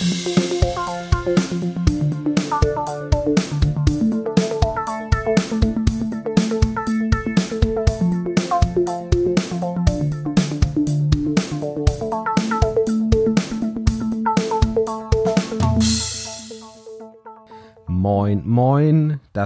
Thank 0.00 1.62
you. 1.64 1.77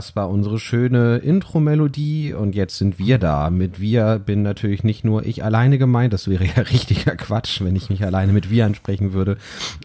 Das 0.02 0.16
war 0.16 0.28
unsere 0.28 0.58
schöne 0.58 1.18
Intro-Melodie 1.18 2.34
und 2.34 2.56
jetzt 2.56 2.76
sind 2.76 2.98
wir 2.98 3.18
da. 3.18 3.50
Mit 3.50 3.80
wir 3.80 4.18
bin 4.18 4.42
natürlich 4.42 4.82
nicht 4.82 5.04
nur 5.04 5.24
ich 5.24 5.44
alleine 5.44 5.78
gemeint, 5.78 6.12
das 6.12 6.28
wäre 6.28 6.44
ja 6.44 6.62
richtiger 6.72 7.14
Quatsch, 7.14 7.60
wenn 7.60 7.76
ich 7.76 7.88
mich 7.88 8.04
alleine 8.04 8.32
mit 8.32 8.50
wir 8.50 8.66
ansprechen 8.66 9.12
würde. 9.12 9.36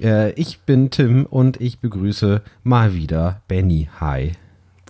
Äh, 0.01 0.31
ich 0.31 0.61
bin 0.61 0.89
Tim 0.89 1.27
und 1.27 1.61
ich 1.61 1.77
begrüße 1.81 2.41
mal 2.63 2.95
wieder 2.95 3.43
Benny. 3.47 3.89
Hi. 3.99 4.31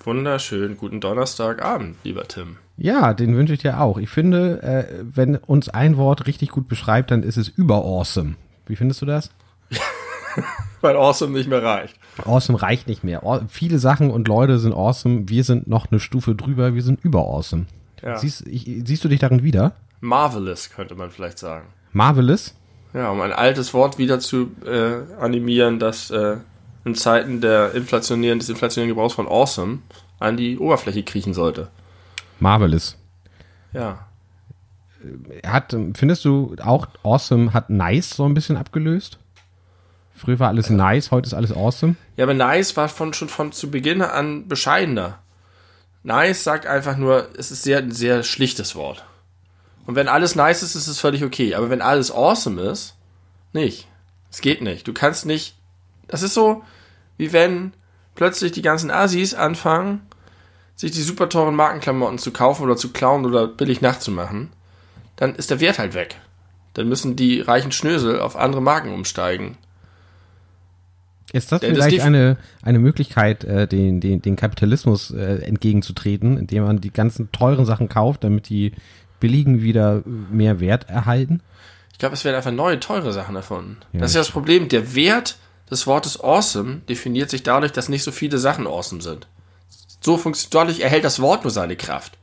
Wunderschön, 0.02 0.78
guten 0.78 1.02
Donnerstagabend, 1.02 1.98
lieber 2.06 2.24
Tim. 2.24 2.56
Ja, 2.78 3.14
den 3.14 3.36
wünsche 3.36 3.52
ich 3.52 3.60
dir 3.60 3.82
auch. 3.82 3.98
Ich 3.98 4.10
finde, 4.10 4.64
äh, 4.64 5.04
wenn 5.14 5.36
uns 5.36 5.68
ein 5.68 5.98
Wort 5.98 6.26
richtig 6.28 6.52
gut 6.52 6.70
beschreibt, 6.70 7.12
dann 7.12 7.24
ist 7.24 7.36
es 7.36 7.50
überawesome. 7.50 8.36
Wie 8.66 8.78
findest 8.78 9.02
du 9.02 9.06
das? 9.06 9.30
Weil 10.88 10.96
awesome 10.96 11.38
nicht 11.38 11.50
mehr 11.50 11.62
reicht. 11.62 12.00
Awesome 12.24 12.62
reicht 12.62 12.88
nicht 12.88 13.04
mehr. 13.04 13.22
Viele 13.50 13.78
Sachen 13.78 14.10
und 14.10 14.30
Leute 14.30 14.58
sind 14.58 14.74
awesome. 14.74 15.28
Wir 15.28 15.44
sind 15.44 15.68
noch 15.68 15.92
eine 15.92 16.00
Stufe 16.00 16.34
drüber. 16.34 16.76
Wir 16.76 16.82
sind 16.82 17.04
über 17.04 17.20
awesome. 17.20 17.66
Ja. 18.02 18.18
Siehst, 18.18 18.48
ich, 18.48 18.84
siehst 18.86 19.04
du 19.04 19.10
dich 19.10 19.20
darin 19.20 19.44
wieder? 19.44 19.74
Marvelous, 20.00 20.70
könnte 20.70 20.96
man 20.96 21.12
vielleicht 21.12 21.40
sagen. 21.40 21.68
Marvelous? 21.92 22.56
Ja, 22.94 23.12
um 23.12 23.20
ein 23.20 23.34
altes 23.34 23.74
Wort 23.74 23.98
wieder 23.98 24.22
zu 24.22 24.52
äh, 24.66 25.02
animieren, 25.20 25.78
das 25.78 26.10
äh, 26.10 26.38
in 26.86 26.96
Zeiten 26.96 27.42
der 27.42 27.74
inflationären, 27.74 28.40
des 28.40 28.48
inflationären 28.48 28.96
Gebrauchs 28.96 29.16
von 29.16 29.28
awesome 29.28 29.80
an 30.20 30.38
die 30.38 30.58
Oberfläche 30.58 31.04
kriechen 31.04 31.34
sollte. 31.34 31.68
Marvelous. 32.40 32.98
Ja. 33.74 34.08
Hat, 35.46 35.76
findest 35.96 36.24
du 36.24 36.56
auch 36.64 36.88
awesome 37.04 37.52
hat 37.52 37.70
nice 37.70 38.12
so 38.12 38.24
ein 38.24 38.34
bisschen 38.34 38.56
abgelöst? 38.56 39.20
Früher 40.18 40.40
war 40.40 40.48
alles 40.48 40.72
nice, 40.72 41.12
heute 41.12 41.28
ist 41.28 41.36
alles 41.36 41.56
awesome. 41.56 41.96
Ja, 42.16 42.26
aber 42.26 42.34
nice 42.34 42.76
war 42.76 42.90
von, 42.90 43.14
schon 43.14 43.30
von 43.30 43.52
zu 43.52 43.70
Beginn 43.70 44.02
an 44.02 44.48
bescheidener. 44.48 45.20
Nice 46.02 46.44
sagt 46.44 46.66
einfach 46.66 46.98
nur, 46.98 47.30
es 47.38 47.52
ist 47.52 47.62
sehr, 47.62 47.78
ein 47.78 47.92
sehr 47.92 48.24
schlichtes 48.24 48.76
Wort. 48.76 49.06
Und 49.86 49.96
wenn 49.96 50.08
alles 50.08 50.36
nice 50.36 50.64
ist, 50.64 50.76
ist 50.76 50.88
es 50.88 51.00
völlig 51.00 51.24
okay. 51.24 51.54
Aber 51.54 51.70
wenn 51.70 51.82
alles 51.82 52.12
awesome 52.12 52.62
ist, 52.62 52.96
nicht. 53.54 53.88
Es 54.32 54.42
geht 54.42 54.62
nicht. 54.62 54.88
Du 54.88 54.94
kannst 54.94 55.26
nicht. 55.26 55.56
Das 56.08 56.24
ist 56.24 56.34
so, 56.34 56.64
wie 57.18 57.32
wenn 57.32 57.74
plötzlich 58.16 58.52
die 58.52 58.64
ganzen 58.64 58.90
Assis 58.90 59.36
anfangen, 59.36 60.02
sich 60.76 60.92
die 60.92 61.02
super 61.02 61.30
teuren 61.30 61.56
Markenklamotten 61.56 62.18
zu 62.18 62.32
kaufen 62.32 62.64
oder 62.64 62.76
zu 62.76 62.92
klauen 62.92 63.26
oder 63.26 63.48
billig 63.48 63.82
nachzumachen. 63.82 64.50
Dann 65.16 65.36
ist 65.36 65.52
der 65.52 65.60
Wert 65.60 65.78
halt 65.78 65.94
weg. 65.94 66.16
Dann 66.74 66.90
müssen 66.90 67.16
die 67.16 67.42
reichen 67.42 67.72
Schnösel 67.72 68.20
auf 68.20 68.36
andere 68.36 68.62
Marken 68.62 68.94
umsteigen. 68.94 69.58
Ist 71.34 71.52
das 71.52 71.60
das 71.62 71.70
vielleicht 71.70 71.98
def- 71.98 72.04
eine, 72.04 72.38
eine 72.62 72.80
Möglichkeit, 72.80 73.44
äh, 73.44 73.68
den, 73.68 74.00
den, 74.00 74.22
den 74.22 74.36
Kapitalismus 74.36 75.12
äh, 75.12 75.42
entgegenzutreten, 75.44 76.38
indem 76.38 76.64
man 76.64 76.80
die 76.80 76.92
ganzen 76.92 77.32
teuren 77.32 77.66
Sachen 77.66 77.90
kauft, 77.90 78.24
damit 78.24 78.50
die 78.50 78.72
billigen 79.20 79.62
wieder 79.62 80.04
mehr 80.06 80.60
Wert 80.60 80.90
erhalten? 80.90 81.42
Ich 81.92 81.98
glaube, 81.98 82.14
es 82.14 82.24
werden 82.24 82.36
einfach 82.36 82.52
neue, 82.52 82.80
teure 82.80 83.12
Sachen 83.12 83.36
erfunden. 83.36 83.78
Ja, 83.92 84.02
das 84.02 84.12
ist 84.12 84.16
ja 84.16 84.22
das 84.22 84.32
Problem. 84.32 84.70
Der 84.70 84.96
Wert 84.96 85.38
des 85.70 85.86
Wortes 85.88 86.20
awesome 86.24 86.82
definiert 86.88 87.30
sich 87.30 87.44
dadurch, 87.44 87.72
dass 87.74 87.90
nicht 87.90 88.04
so 88.04 88.12
viele 88.12 88.38
Sachen 88.38 88.68
awesome 88.68 89.02
sind. 89.02 89.28
So 90.00 90.16
funktioniert, 90.18 90.54
dadurch 90.54 90.80
erhält 90.80 91.04
das 91.04 91.20
Wort 91.20 91.44
nur 91.44 91.52
seine 91.52 91.76
Kraft. 91.76 92.18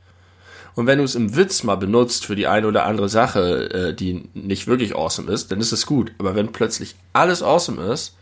Und 0.73 0.87
wenn 0.87 0.97
du 0.97 1.03
es 1.03 1.15
im 1.15 1.35
Witz 1.35 1.63
mal 1.63 1.75
benutzt 1.75 2.25
für 2.25 2.35
die 2.35 2.47
eine 2.47 2.67
oder 2.67 2.85
andere 2.85 3.07
Sache, 3.07 3.69
äh, 3.69 3.93
die 3.93 4.29
nicht 4.33 4.67
wirklich 4.67 4.95
awesome 4.95 5.31
ist, 5.31 5.51
dann 5.51 5.59
ist 5.59 5.71
es 5.71 5.85
gut. 5.85 6.11
Aber 6.17 6.35
wenn 6.35 6.51
plötzlich 6.51 6.95
alles 7.13 7.43
awesome 7.43 7.81
ist, 7.93 8.15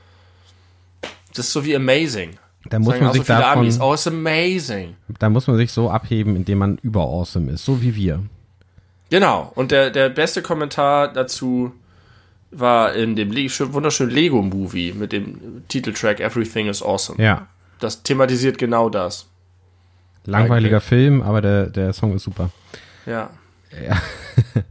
das 1.35 1.47
ist 1.47 1.53
so 1.53 1.65
wie 1.65 1.75
amazing. 1.75 2.31
Da 2.69 2.79
muss 2.79 2.93
Sagen 2.93 3.03
man 3.05 3.13
sich 3.13 3.23
so 3.23 3.33
davon, 3.33 3.59
Amis, 3.59 3.79
oh, 3.79 3.93
it's 3.93 4.07
amazing. 4.07 4.95
da 5.19 5.29
muss 5.29 5.47
man 5.47 5.57
sich 5.57 5.71
so 5.71 5.89
abheben, 5.89 6.35
indem 6.35 6.59
man 6.59 6.77
über 6.81 7.01
awesome 7.01 7.51
ist, 7.51 7.65
so 7.65 7.81
wie 7.81 7.95
wir. 7.95 8.23
Genau. 9.09 9.51
Und 9.55 9.71
der, 9.71 9.89
der 9.89 10.09
beste 10.09 10.41
Kommentar 10.41 11.11
dazu 11.11 11.73
war 12.51 12.93
in 12.93 13.15
dem 13.15 13.31
Le 13.31 13.49
wunderschönen 13.49 14.11
Lego-Movie 14.11 14.93
mit 14.93 15.11
dem 15.11 15.63
Titeltrack 15.67 16.19
Everything 16.19 16.67
is 16.67 16.81
Awesome. 16.81 17.21
Ja. 17.21 17.47
Das 17.79 18.03
thematisiert 18.03 18.57
genau 18.57 18.89
das. 18.89 19.27
Langweiliger 20.25 20.77
Eigentlich. 20.77 20.87
Film, 20.87 21.21
aber 21.21 21.41
der, 21.41 21.67
der 21.67 21.93
Song 21.93 22.15
ist 22.15 22.23
super. 22.23 22.49
Ja. 23.05 23.29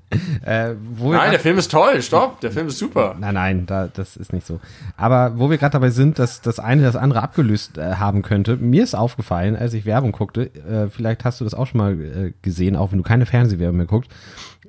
Äh, 0.44 0.74
wo 0.94 1.10
wir 1.10 1.18
Nein, 1.18 1.30
der 1.30 1.40
Film 1.40 1.56
ist 1.56 1.70
toll. 1.70 2.02
Stopp. 2.02 2.40
Der 2.40 2.50
Film 2.50 2.66
ist 2.66 2.78
super. 2.78 3.16
Nein, 3.18 3.34
nein, 3.34 3.66
da, 3.66 3.88
das 3.88 4.16
ist 4.16 4.32
nicht 4.32 4.46
so. 4.46 4.60
Aber 4.96 5.38
wo 5.38 5.48
wir 5.50 5.56
gerade 5.56 5.72
dabei 5.72 5.90
sind, 5.90 6.18
dass 6.18 6.42
das 6.42 6.58
eine 6.58 6.82
das 6.82 6.96
andere 6.96 7.22
abgelöst 7.22 7.78
äh, 7.78 7.94
haben 7.94 8.22
könnte, 8.22 8.56
mir 8.56 8.82
ist 8.82 8.94
aufgefallen, 8.94 9.56
als 9.56 9.72
ich 9.72 9.86
Werbung 9.86 10.12
guckte, 10.12 10.54
äh, 10.54 10.90
vielleicht 10.90 11.24
hast 11.24 11.40
du 11.40 11.44
das 11.44 11.54
auch 11.54 11.66
schon 11.66 11.78
mal 11.78 11.92
äh, 11.92 12.32
gesehen, 12.42 12.76
auch 12.76 12.92
wenn 12.92 12.98
du 12.98 13.04
keine 13.04 13.24
Fernsehwerbung 13.24 13.76
mehr 13.76 13.86
guckst, 13.86 14.10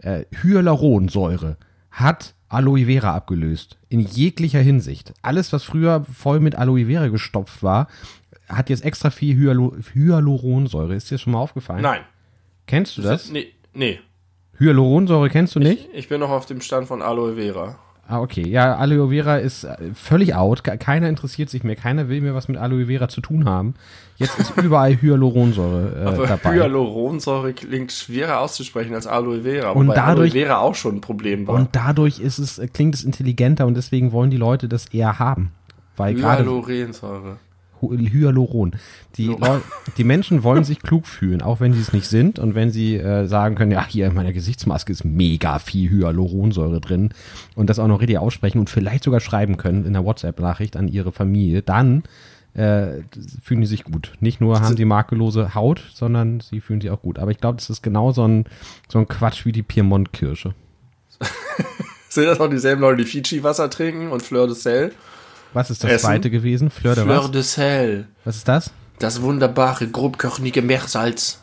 äh, 0.01 0.23
Hyaluronsäure 0.41 1.57
hat 1.91 2.35
Aloe 2.47 2.85
Vera 2.85 3.15
abgelöst. 3.15 3.77
In 3.89 3.99
jeglicher 3.99 4.59
Hinsicht. 4.59 5.13
Alles, 5.21 5.51
was 5.51 5.63
früher 5.63 6.05
voll 6.05 6.39
mit 6.39 6.55
Aloe 6.55 6.85
Vera 6.85 7.07
gestopft 7.07 7.63
war, 7.63 7.87
hat 8.47 8.69
jetzt 8.69 8.85
extra 8.85 9.09
viel 9.09 9.35
Hyalu 9.35 9.73
Hyaluronsäure. 9.93 10.95
Ist 10.95 11.09
dir 11.09 11.15
das 11.15 11.21
schon 11.21 11.33
mal 11.33 11.39
aufgefallen? 11.39 11.81
Nein. 11.81 12.01
Kennst 12.67 12.97
du 12.97 13.01
das? 13.01 13.29
Nee, 13.29 13.47
nee. 13.73 13.99
Hyaluronsäure 14.59 15.29
kennst 15.29 15.55
du 15.55 15.59
nicht? 15.59 15.89
Ich 15.93 16.09
bin 16.09 16.19
noch 16.19 16.29
auf 16.29 16.45
dem 16.45 16.61
Stand 16.61 16.87
von 16.87 17.01
Aloe 17.01 17.35
Vera. 17.35 17.75
Ah, 18.07 18.19
okay. 18.19 18.45
Ja, 18.47 18.75
Aloe 18.75 19.09
Vera 19.09 19.37
ist 19.37 19.63
äh, 19.63 19.77
völlig 19.95 20.35
out. 20.35 20.63
Ke- 20.63 20.77
Keiner 20.77 21.07
interessiert 21.07 21.49
sich 21.49 21.63
mehr. 21.63 21.77
Keiner 21.77 22.09
will 22.09 22.19
mehr 22.19 22.35
was 22.35 22.49
mit 22.49 22.57
Aloe 22.57 22.87
Vera 22.87 23.07
zu 23.07 23.21
tun 23.21 23.45
haben. 23.45 23.75
Jetzt 24.17 24.37
ist 24.37 24.57
überall 24.61 25.01
Hyaluronsäure 25.01 26.03
äh, 26.03 26.07
Aber 26.07 26.27
dabei. 26.27 26.55
Hyaluronsäure 26.55 27.53
klingt 27.53 27.93
schwerer 27.93 28.41
auszusprechen 28.41 28.93
als 28.93 29.07
Aloe 29.07 29.43
Vera. 29.43 29.71
Und 29.71 29.87
dadurch- 29.87 30.31
Aloe 30.33 30.45
Vera 30.45 30.57
auch 30.59 30.75
schon 30.75 30.95
ein 30.97 31.01
Problem 31.01 31.47
war. 31.47 31.55
und 31.55 31.69
dadurch 31.71 32.19
ist 32.19 32.39
es, 32.39 32.59
äh, 32.59 32.67
klingt 32.67 32.93
es 32.93 33.03
intelligenter 33.05 33.65
und 33.65 33.75
deswegen 33.75 34.11
wollen 34.11 34.29
die 34.29 34.37
Leute 34.37 34.67
das 34.67 34.87
eher 34.93 35.17
haben. 35.19 35.51
Weil 35.95 36.15
gerade 36.15 36.43
Hyaluronsäure. 36.43 37.37
Hyaluron. 37.91 38.75
Die, 39.15 39.27
Leu 39.27 39.59
die 39.97 40.03
Menschen 40.03 40.43
wollen 40.43 40.63
sich 40.63 40.81
klug 40.81 41.07
fühlen, 41.07 41.41
auch 41.41 41.59
wenn 41.59 41.73
sie 41.73 41.81
es 41.81 41.93
nicht 41.93 42.07
sind 42.07 42.39
und 42.39 42.55
wenn 42.55 42.71
sie 42.71 42.97
äh, 42.97 43.27
sagen 43.27 43.55
können, 43.55 43.71
ja, 43.71 43.85
hier 43.85 44.07
in 44.07 44.13
meiner 44.13 44.33
Gesichtsmaske 44.33 44.91
ist 44.91 45.03
mega 45.03 45.59
viel 45.59 45.89
Hyaluronsäure 45.89 46.81
drin 46.81 47.09
und 47.55 47.69
das 47.69 47.79
auch 47.79 47.87
noch 47.87 48.01
richtig 48.01 48.17
aussprechen 48.17 48.59
und 48.59 48.69
vielleicht 48.69 49.03
sogar 49.03 49.19
schreiben 49.19 49.57
können 49.57 49.85
in 49.85 49.95
einer 49.95 50.05
WhatsApp-Nachricht 50.05 50.77
an 50.77 50.87
ihre 50.87 51.11
Familie, 51.11 51.61
dann 51.61 52.03
äh, 52.53 53.01
fühlen 53.43 53.61
die 53.61 53.67
sich 53.67 53.83
gut. 53.83 54.13
Nicht 54.19 54.39
nur 54.39 54.61
haben 54.61 54.77
sie 54.77 54.85
makellose 54.85 55.55
Haut, 55.55 55.83
sondern 55.93 56.39
sie 56.39 56.61
fühlen 56.61 56.81
sich 56.81 56.91
auch 56.91 57.01
gut. 57.01 57.19
Aber 57.19 57.31
ich 57.31 57.39
glaube, 57.39 57.57
das 57.57 57.69
ist 57.69 57.81
genau 57.81 58.11
so 58.11 58.27
ein, 58.27 58.45
so 58.91 58.99
ein 58.99 59.07
Quatsch 59.07 59.45
wie 59.45 59.51
die 59.51 59.63
Piemont-Kirsche. 59.63 60.53
Sind 62.09 62.25
das 62.25 62.39
auch 62.39 62.49
dieselben 62.49 62.81
Leute, 62.81 63.03
die 63.03 63.09
Fiji-Wasser 63.09 63.69
trinken 63.69 64.09
und 64.09 64.21
Fleur 64.21 64.45
de 64.45 64.55
Sel? 64.55 64.91
Was 65.53 65.69
ist 65.69 65.83
das 65.83 65.91
Essen? 65.91 66.05
zweite 66.05 66.29
gewesen? 66.29 66.69
Fleur 66.69 66.95
de 66.95 67.03
Fleur 67.03 67.23
was? 67.25 67.31
de 67.31 67.41
Sel. 67.41 68.07
Was 68.25 68.37
ist 68.37 68.47
das? 68.47 68.71
Das 68.99 69.21
wunderbare, 69.21 69.87
grobkörnige 69.87 70.61
Meersalz, 70.61 71.39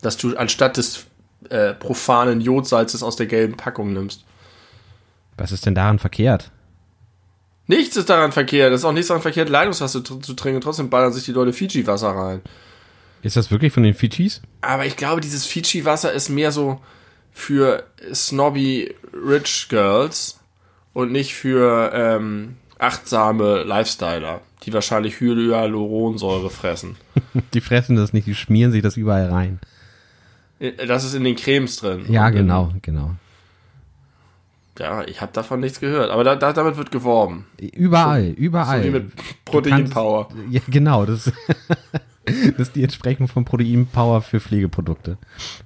das 0.00 0.16
du 0.16 0.36
anstatt 0.36 0.76
des 0.76 1.06
äh, 1.48 1.74
profanen 1.74 2.40
Jodsalzes 2.40 3.02
aus 3.02 3.16
der 3.16 3.26
gelben 3.26 3.56
Packung 3.56 3.92
nimmst. 3.92 4.24
Was 5.36 5.52
ist 5.52 5.66
denn 5.66 5.74
daran 5.74 5.98
verkehrt? 5.98 6.50
Nichts 7.66 7.96
ist 7.96 8.10
daran 8.10 8.32
verkehrt. 8.32 8.72
Es 8.72 8.80
ist 8.80 8.84
auch 8.84 8.92
nichts 8.92 9.08
daran 9.08 9.22
verkehrt, 9.22 9.48
Leitungswasser 9.48 10.00
tr- 10.00 10.20
zu 10.20 10.34
trinken. 10.34 10.60
Trotzdem 10.60 10.90
ballern 10.90 11.12
sich 11.12 11.24
die 11.24 11.32
Leute 11.32 11.52
Fiji-Wasser 11.52 12.10
rein. 12.10 12.42
Ist 13.22 13.36
das 13.36 13.50
wirklich 13.50 13.72
von 13.72 13.82
den 13.84 13.94
Fidschis? 13.94 14.42
Aber 14.60 14.84
ich 14.84 14.96
glaube, 14.96 15.20
dieses 15.20 15.46
Fiji-Wasser 15.46 16.12
ist 16.12 16.28
mehr 16.28 16.52
so 16.52 16.80
für 17.32 17.84
snobby 18.12 18.94
Rich 19.12 19.68
Girls 19.68 20.40
und 20.92 21.12
nicht 21.12 21.34
für 21.34 21.92
ähm, 21.94 22.56
achtsame 22.82 23.62
Lifestyler, 23.64 24.40
die 24.64 24.72
wahrscheinlich 24.72 25.20
Hyaluronsäure 25.20 26.50
fressen. 26.50 26.96
Die 27.54 27.60
fressen 27.60 27.96
das 27.96 28.12
nicht, 28.12 28.26
die 28.26 28.34
schmieren 28.34 28.72
sich 28.72 28.82
das 28.82 28.96
überall 28.96 29.28
rein. 29.30 29.58
Äh, 30.58 30.72
Das 30.86 31.04
ist 31.04 31.14
in 31.14 31.24
den 31.24 31.36
Cremes 31.36 31.76
drin. 31.76 32.04
Ja, 32.12 32.28
genau, 32.30 32.72
genau. 32.82 33.12
Ja, 34.78 35.02
ich 35.06 35.20
habe 35.20 35.32
davon 35.32 35.60
nichts 35.60 35.80
gehört. 35.80 36.10
Aber 36.10 36.24
da, 36.24 36.34
da, 36.34 36.52
damit 36.52 36.76
wird 36.76 36.90
geworben. 36.90 37.46
Überall, 37.58 38.24
überall. 38.30 38.80
So 38.82 38.88
wie 38.88 38.90
mit 38.90 39.12
Du 39.12 39.22
Protein 39.44 39.72
kannst- 39.72 39.92
Power. 39.94 40.28
Ja, 40.50 40.60
genau, 40.68 41.04
das 41.06 41.30
Das 42.56 42.68
ist 42.68 42.76
die 42.76 42.84
Entsprechung 42.84 43.28
von 43.28 43.44
Proteinpower 43.44 44.22
für 44.22 44.40
Pflegeprodukte. 44.40 45.18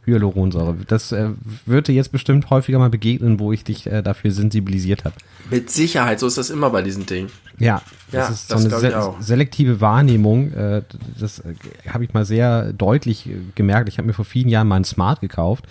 Hyaluronsäure. 0.04 0.76
Das 0.86 1.12
äh, 1.12 1.30
würde 1.66 1.92
jetzt 1.92 2.12
bestimmt 2.12 2.48
häufiger 2.50 2.78
mal 2.78 2.90
begegnen, 2.90 3.38
wo 3.38 3.52
ich 3.52 3.64
dich 3.64 3.86
äh, 3.86 4.02
dafür 4.02 4.30
sensibilisiert 4.30 5.04
habe. 5.04 5.14
Mit 5.50 5.70
Sicherheit, 5.70 6.20
so 6.20 6.26
ist 6.26 6.38
das 6.38 6.50
immer 6.50 6.70
bei 6.70 6.82
diesen 6.82 7.06
Dingen. 7.06 7.30
Ja, 7.58 7.82
das 8.10 8.28
Ja, 8.28 8.34
ist 8.34 8.50
das 8.50 8.62
so 8.62 8.68
glaub 8.68 8.82
eine 8.82 8.90
se 8.90 9.14
selektive 9.20 9.80
Wahrnehmung. 9.80 10.52
Äh, 10.52 10.82
das 11.18 11.40
äh, 11.40 11.54
habe 11.88 12.04
ich 12.04 12.14
mal 12.14 12.24
sehr 12.24 12.72
deutlich 12.72 13.28
äh, 13.28 13.36
gemerkt. 13.54 13.88
Ich 13.88 13.98
habe 13.98 14.06
mir 14.06 14.14
vor 14.14 14.24
vielen 14.24 14.48
Jahren 14.48 14.68
mal 14.68 14.76
ein 14.76 14.84
Smart 14.84 15.20
gekauft 15.20 15.66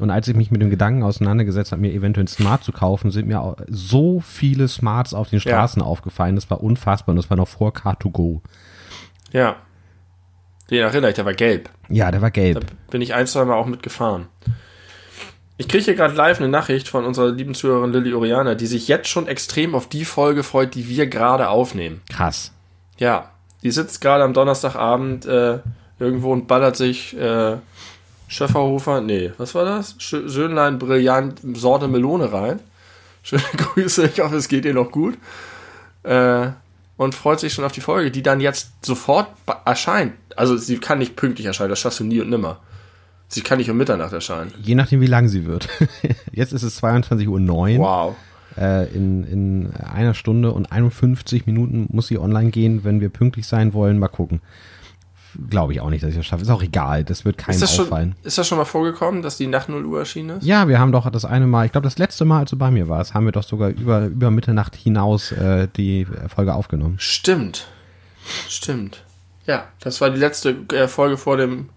und 0.00 0.10
als 0.10 0.28
ich 0.28 0.36
mich 0.36 0.50
mit 0.50 0.62
dem 0.62 0.70
Gedanken 0.70 1.02
auseinandergesetzt 1.02 1.72
habe, 1.72 1.82
mir 1.82 1.92
eventuell 1.92 2.24
ein 2.24 2.28
Smart 2.28 2.64
zu 2.64 2.72
kaufen, 2.72 3.10
sind 3.10 3.28
mir 3.28 3.40
auch 3.40 3.56
so 3.68 4.20
viele 4.20 4.68
Smarts 4.68 5.14
auf 5.14 5.30
den 5.30 5.40
Straßen 5.40 5.82
aufgefallen. 5.82 6.34
Das 6.34 6.50
war 6.50 6.62
unfassbar 6.62 7.12
und 7.12 7.16
das 7.16 7.30
war 7.30 7.36
noch 7.36 7.48
vor 7.48 7.72
Car2Go. 7.72 8.40
Ja. 9.32 9.56
Den 10.70 10.80
erinnere 10.80 11.10
ich, 11.10 11.14
der 11.16 11.24
war 11.24 11.34
gelb. 11.34 11.70
Ja, 11.88 12.10
der 12.10 12.20
war 12.20 12.30
Da 12.30 12.40
gelb. 12.40 12.66
bin 12.90 13.00
ich 13.00 13.14
ein, 13.14 13.26
zwei 13.26 13.44
Mal 13.44 13.54
auch 13.54 13.66
mitgefahren. 13.66 14.26
Ich 15.56 15.66
kriege 15.66 15.84
hier 15.84 15.94
gerade 15.94 16.14
live 16.14 16.38
eine 16.38 16.48
Nachricht 16.48 16.88
von 16.88 17.04
unserer 17.04 17.30
lieben 17.30 17.54
Zuhörerin 17.54 17.92
Lilly 17.92 18.12
Oriana, 18.14 18.54
die 18.54 18.66
sich 18.66 18.86
jetzt 18.86 19.08
schon 19.08 19.26
extrem 19.26 19.74
auf 19.74 19.88
die 19.88 20.04
Folge 20.04 20.42
freut, 20.44 20.74
die 20.74 20.88
wir 20.88 21.06
gerade 21.08 21.48
aufnehmen. 21.48 22.00
Krass. 22.10 22.52
Ja, 22.98 23.30
die 23.62 23.70
sitzt 23.72 24.00
gerade 24.00 24.22
am 24.22 24.34
Donnerstagabend 24.34 25.26
äh, 25.26 25.58
irgendwo 25.98 26.32
und 26.32 26.46
ballert 26.46 26.76
sich 26.76 27.16
äh, 27.18 27.56
Schöfferhofer, 28.28 29.00
nee, 29.00 29.32
was 29.38 29.54
war 29.54 29.64
das? 29.64 29.96
Schö 29.98 30.28
Schönlein 30.28 30.78
Brillant 30.78 31.40
Sorte 31.54 31.88
Melone 31.88 32.30
rein. 32.32 32.60
Schöne 33.22 33.42
Grüße, 33.56 34.06
ich 34.06 34.20
hoffe, 34.20 34.36
es 34.36 34.48
geht 34.48 34.64
ihr 34.64 34.74
noch 34.74 34.92
gut. 34.92 35.16
Äh, 36.04 36.48
und 36.98 37.14
freut 37.14 37.40
sich 37.40 37.54
schon 37.54 37.64
auf 37.64 37.72
die 37.72 37.80
Folge, 37.80 38.10
die 38.10 38.22
dann 38.22 38.40
jetzt 38.40 38.84
sofort 38.84 39.28
erscheint. 39.64 40.12
Also 40.36 40.58
sie 40.58 40.78
kann 40.78 40.98
nicht 40.98 41.16
pünktlich 41.16 41.46
erscheinen, 41.46 41.70
das 41.70 41.78
schaffst 41.78 42.00
du 42.00 42.04
nie 42.04 42.20
und 42.20 42.28
nimmer. 42.28 42.60
Sie 43.28 43.40
kann 43.40 43.58
nicht 43.58 43.70
um 43.70 43.76
Mitternacht 43.76 44.12
erscheinen. 44.12 44.52
Je 44.60 44.74
nachdem, 44.74 45.00
wie 45.00 45.06
lang 45.06 45.28
sie 45.28 45.46
wird. 45.46 45.68
Jetzt 46.32 46.52
ist 46.52 46.62
es 46.62 46.82
22.09 46.82 47.28
Uhr. 47.28 47.78
Wow. 47.78 48.16
Äh, 48.56 48.92
in, 48.94 49.24
in 49.24 49.70
einer 49.74 50.14
Stunde 50.14 50.52
und 50.52 50.72
51 50.72 51.46
Minuten 51.46 51.86
muss 51.90 52.08
sie 52.08 52.18
online 52.18 52.50
gehen, 52.50 52.84
wenn 52.84 53.00
wir 53.00 53.10
pünktlich 53.10 53.46
sein 53.46 53.74
wollen. 53.74 53.98
Mal 53.98 54.08
gucken. 54.08 54.40
Glaube 55.50 55.72
ich 55.72 55.80
auch 55.80 55.88
nicht, 55.90 56.02
dass 56.02 56.10
ich 56.10 56.16
das 56.16 56.26
schaffe. 56.26 56.42
Ist 56.42 56.50
auch 56.50 56.62
egal. 56.62 57.04
Das 57.04 57.24
wird 57.24 57.38
keinem 57.38 57.54
Ist 57.54 57.62
das, 57.62 57.74
schon, 57.74 57.84
auffallen. 57.86 58.16
ist 58.24 58.38
das 58.38 58.48
schon 58.48 58.58
mal 58.58 58.64
vorgekommen, 58.64 59.22
dass 59.22 59.36
die 59.36 59.46
nach 59.46 59.68
0 59.68 59.84
Uhr 59.86 60.00
erschienen 60.00 60.38
ist? 60.38 60.44
Ja, 60.44 60.66
wir 60.66 60.78
haben 60.80 60.90
doch 60.92 61.08
das 61.10 61.24
eine 61.24 61.46
Mal, 61.46 61.66
ich 61.66 61.72
glaube, 61.72 61.84
das 61.86 61.96
letzte 61.98 62.24
Mal, 62.24 62.40
als 62.40 62.50
du 62.50 62.56
bei 62.58 62.70
mir 62.70 62.88
warst, 62.88 63.14
haben 63.14 63.24
wir 63.24 63.32
doch 63.32 63.44
sogar 63.44 63.68
über, 63.70 64.06
über 64.06 64.30
Mitternacht 64.32 64.74
hinaus 64.74 65.30
äh, 65.32 65.68
die 65.76 66.06
Folge 66.34 66.54
aufgenommen. 66.54 66.96
Stimmt. 66.98 67.68
Stimmt. 68.48 69.04
Ja, 69.46 69.68
das 69.80 70.00
war 70.00 70.10
die 70.10 70.18
letzte 70.18 70.56
äh, 70.72 70.88
Folge 70.88 71.16
vor 71.16 71.36
dem 71.36 71.68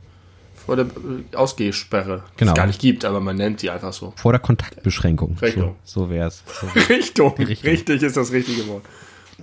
vor 0.66 0.76
der 0.76 0.86
äh, 0.86 1.36
Ausgehsperre. 1.36 2.24
Die 2.36 2.40
Genau. 2.40 2.52
es 2.52 2.56
gar 2.58 2.68
nicht 2.68 2.80
gibt, 2.82 3.04
aber 3.06 3.20
man 3.20 3.36
nennt 3.36 3.62
die 3.62 3.70
einfach 3.70 3.94
so. 3.94 4.14
Vor 4.16 4.32
der 4.32 4.40
Kontaktbeschränkung. 4.40 5.38
Richtung. 5.42 5.76
So, 5.84 6.02
so 6.06 6.10
wär's. 6.10 6.44
So. 6.60 6.68
Richtung. 6.94 7.36
Richtung. 7.38 7.70
Richtig 7.72 8.04
ist 8.04 8.18
das 8.18 8.32
richtige 8.32 8.68
Wort. 8.68 8.84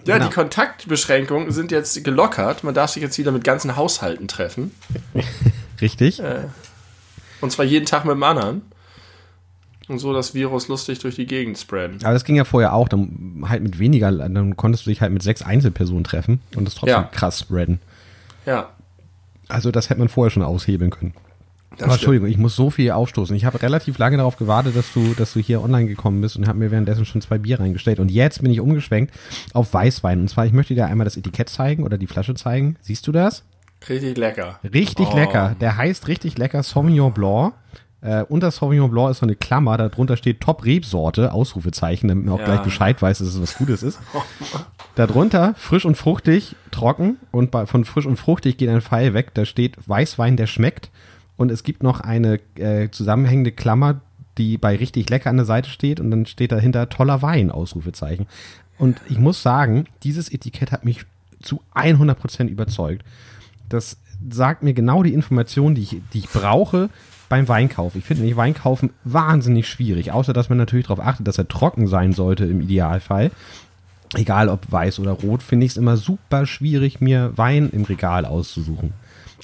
Ja, 0.07 0.17
Genau. 0.19 0.29
die 0.29 0.35
Kontaktbeschränkungen 0.35 1.51
sind 1.53 1.71
jetzt 1.71 2.03
gelockert. 2.05 2.65
Man 2.65 2.75
darf 2.75 2.91
sich 2.91 3.03
jetzt 3.03 3.19
wieder 3.19 3.33
mit 3.33 3.45
ganzen 3.45 3.77
Haushalten 3.77 4.29
treffen. 4.29 4.71
Richtig? 5.81 6.21
Und 7.41 7.53
zwar 7.53 7.65
jeden 7.65 7.87
Tag 7.87 8.05
mit 8.05 8.13
dem 8.15 8.23
anderen. 8.23 8.63
Und 9.89 9.99
so 10.01 10.13
das 10.13 10.35
Virus 10.35 10.69
lustig 10.69 10.99
durch 10.99 11.15
die 11.15 11.25
Gegend 11.27 11.59
spreaden. 11.59 11.99
Aber 12.05 12.13
das 12.13 12.25
ging 12.25 12.37
ja 12.37 12.45
vorher 12.45 12.75
auch, 12.75 12.89
dann 12.91 13.45
halt 13.49 13.63
mit 13.63 13.79
weniger, 13.79 14.13
dann 14.13 14.55
konntest 14.57 14.85
du 14.85 14.91
dich 14.91 15.01
halt 15.01 15.13
mit 15.13 15.23
sechs 15.23 15.41
Einzelpersonen 15.41 16.05
treffen 16.05 16.41
und 16.57 16.67
das 16.67 16.75
trotzdem 16.75 16.89
Ja. 16.97 17.03
krass 17.05 17.41
spreaden. 17.41 17.81
Ja. 18.45 18.69
Also 19.49 19.71
das 19.71 19.89
hätte 19.89 20.01
man 20.01 20.11
vorher 20.11 20.31
schon 20.31 20.43
aushebeln 20.43 20.91
können. 20.91 21.15
Das 21.73 21.83
Aber. 21.83 21.93
Entschuldigung, 21.93 22.29
ich 22.29 22.39
muss 22.39 22.57
so 22.57 22.71
viel 22.71 22.91
aufstoßen. 22.91 23.37
Ich 23.37 23.45
habe 23.45 23.61
relativ 23.63 23.99
lange 23.99 24.17
darauf 24.17 24.37
gewartet, 24.37 24.75
dass 24.75 24.93
du, 24.93 25.15
dass 25.15 25.35
du 25.35 25.41
hier 25.41 25.63
online 25.63 25.87
gekommen 25.87 26.21
bist 26.21 26.37
und 26.37 26.49
habe 26.49 26.59
mir 26.59 26.71
währenddessen 26.71 27.05
schon 27.05 27.21
zwei 27.21 27.39
Bier 27.39 27.61
reingestellt. 27.61 28.01
Und 28.01 28.11
jetzt 28.11 28.43
bin 28.43 28.51
ich 28.51 28.61
umgeschwenkt 28.61 29.13
auf 29.53 29.73
Weißwein. 29.75 30.21
Und 30.21 30.29
zwar, 30.29 30.47
ich 30.47 30.53
möchte 30.53 30.75
dir 30.75 30.87
einmal 30.87 31.05
das 31.05 31.17
Etikett 31.17 31.49
zeigen 31.49 31.85
oder 31.85 31.99
die 31.99 32.07
Flasche 32.07 32.35
zeigen. 32.35 32.77
Siehst 32.81 33.07
du 33.07 33.13
das? 33.13 33.45
Richtig 33.89 34.17
lecker. 34.17 34.59
Richtig 34.75 35.09
Oh. 35.13 35.17
lecker. 35.17 35.55
Der 35.61 35.77
heißt 35.77 36.09
richtig 36.09 36.37
lecker 36.39 36.63
Sauvignon 36.65 37.13
Blanc. 37.13 37.55
Äh, 38.01 38.23
unter 38.29 38.51
Sauvignon 38.51 38.91
Blanc 38.91 39.11
ist 39.11 39.19
so 39.19 39.27
eine 39.27 39.35
Klammer, 39.37 39.77
darunter 39.77 40.17
steht 40.17 40.41
Top-Rebsorte, 40.41 41.33
Ausrufezeichen, 41.33 42.09
damit 42.09 42.25
man 42.27 42.35
auch 42.35 42.39
Ja. 42.39 42.45
gleich 42.47 42.61
Bescheid 42.63 43.01
weiß, 43.03 43.19
dass 43.19 43.29
es 43.29 43.41
was 43.43 43.57
Gutes 43.59 43.83
ist. 43.83 43.99
Darunter 44.95 45.55
frisch 45.57 45.85
und 45.85 45.97
fruchtig, 45.97 46.57
trocken 46.71 47.19
und 47.31 47.51
bei, 47.51 47.67
von 47.67 47.85
frisch 47.85 48.07
und 48.07 48.17
fruchtig 48.17 48.57
geht 48.57 48.69
ein 48.69 48.81
Pfeil 48.81 49.15
weg, 49.15 49.33
da 49.35 49.45
steht 49.45 49.77
Weißwein, 49.87 50.37
der 50.37 50.47
schmeckt. 50.47 50.91
Und 51.39 51.51
es 51.51 51.63
gibt 51.63 51.83
noch 51.83 52.01
eine 52.01 52.41
äh, 52.57 52.91
zusammenhängende 52.91 53.53
Klammer, 53.53 54.03
die 54.37 54.59
bei 54.59 54.77
richtig 54.77 55.09
lecker 55.09 55.31
an 55.31 55.37
der 55.37 55.47
Seite 55.47 55.71
steht 55.71 56.01
und 56.01 56.11
dann 56.11 56.27
steht 56.27 56.53
dahinter 56.53 56.91
toller 56.91 57.23
Wein, 57.23 57.51
Ausrufezeichen. 57.51 58.27
Und 58.77 59.01
ich 59.09 59.19
muss 59.19 59.43
sagen, 59.43 59.87
dieses 60.03 60.31
Etikett 60.31 60.73
hat 60.73 60.85
mich 60.85 61.07
zu 61.41 61.63
100% 61.75 62.49
überzeugt. 62.49 63.05
Das 63.69 63.99
sagt 64.29 64.63
mir 64.63 64.75
genau 64.75 65.03
die 65.03 65.15
Informationen, 65.15 65.75
die 65.75 65.83
ich, 65.83 66.03
die 66.13 66.19
ich 66.19 66.29
brauche 66.29 66.91
beim 67.29 67.47
Weinkauf. 67.49 67.95
Ich 67.95 68.05
finde 68.05 68.23
nämlich 68.23 68.37
Weinkaufen 68.37 68.91
wahnsinnig 69.05 69.69
schwierig, 69.69 70.13
außer 70.13 70.33
dass 70.33 70.49
man 70.49 70.59
natürlich 70.59 70.87
darauf 70.87 71.05
achtet, 71.05 71.29
dass 71.29 71.39
er 71.39 71.47
trocken 71.47 71.87
sein 71.87 72.13
sollte 72.13 72.45
im 72.47 72.61
Idealfall. 72.61 73.31
Egal 74.15 74.49
ob 74.49 74.71
weiß 74.71 74.99
oder 75.01 75.13
rot, 75.13 75.43
finde 75.43 75.67
ich 75.67 75.73
es 75.73 75.77
immer 75.77 75.97
super 75.97 76.47
schwierig, 76.47 77.01
mir 77.01 77.33
Wein 77.37 77.69
im 77.73 77.85
Regal 77.85 78.25
auszusuchen. 78.25 78.93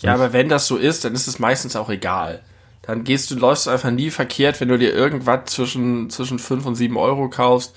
Ja, 0.00 0.14
aber 0.14 0.32
wenn 0.32 0.48
das 0.48 0.66
so 0.66 0.76
ist, 0.76 1.04
dann 1.04 1.14
ist 1.14 1.26
es 1.28 1.38
meistens 1.38 1.76
auch 1.76 1.90
egal. 1.90 2.40
Dann 2.82 3.04
gehst 3.04 3.30
du, 3.30 3.36
läufst 3.36 3.66
du 3.66 3.70
einfach 3.70 3.90
nie 3.90 4.10
verkehrt, 4.10 4.60
wenn 4.60 4.68
du 4.68 4.78
dir 4.78 4.92
irgendwas 4.92 5.46
zwischen, 5.46 6.10
zwischen 6.10 6.38
5 6.38 6.66
und 6.66 6.74
7 6.74 6.96
Euro 6.96 7.28
kaufst. 7.28 7.74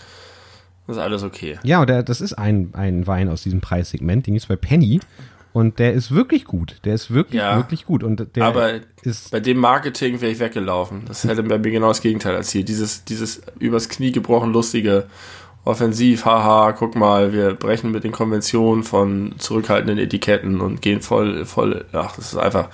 Das 0.86 0.98
ist 0.98 1.01
alles 1.01 1.24
okay. 1.24 1.60
Ja, 1.63 1.81
und 1.81 1.89
der, 1.89 2.04
das 2.04 2.22
ist 2.22 2.34
ein, 2.34 2.69
ein 2.74 3.06
Wein 3.07 3.30
aus 3.30 3.44
diesem 3.44 3.62
Preissegment, 3.62 4.25
den 4.28 4.33
gibt's 4.33 4.48
bei 4.48 4.56
Penny. 4.56 5.00
Und 5.54 5.80
der 5.80 5.94
ist 5.94 6.13
wirklich 6.13 6.45
gut. 6.45 6.75
Der 6.86 6.94
ist 6.94 7.12
wirklich, 7.12 7.40
Ja. 7.42 7.56
wirklich 7.57 7.86
gut. 7.86 8.04
Und 8.04 8.36
der 8.36 8.44
Aber 8.45 8.74
ist. 9.01 9.31
bei 9.31 9.40
dem 9.40 9.57
Marketing 9.57 10.22
wäre 10.22 10.31
ich 10.31 10.40
weggelaufen. 10.40 11.04
Das 11.07 11.24
hätte 11.24 11.42
bei 11.44 11.57
mir 11.57 11.72
genau 11.72 11.88
das 11.88 12.01
Gegenteil 12.01 12.36
erzielt. 12.36 12.69
Dieses, 12.69 13.06
dieses 13.06 13.42
übers 13.60 13.90
Knie 13.90 14.12
gebrochen 14.12 14.54
lustige 14.54 15.07
Offensiv, 15.68 16.25
haha, 16.25 16.72
guck 16.72 16.96
mal, 16.96 17.34
wir 17.34 17.54
brechen 17.54 17.92
mit 17.92 18.04
den 18.04 18.12
Konventionen 18.12 18.84
von 18.84 19.36
zurückhaltenden 19.38 19.98
Etiketten 19.98 20.62
und 20.62 20.81
gehen 20.81 21.02
voll, 21.02 21.46
voll, 21.46 21.86
ach, 21.94 22.16
das 22.16 22.34
ist 22.34 22.38
einfach, 22.38 22.69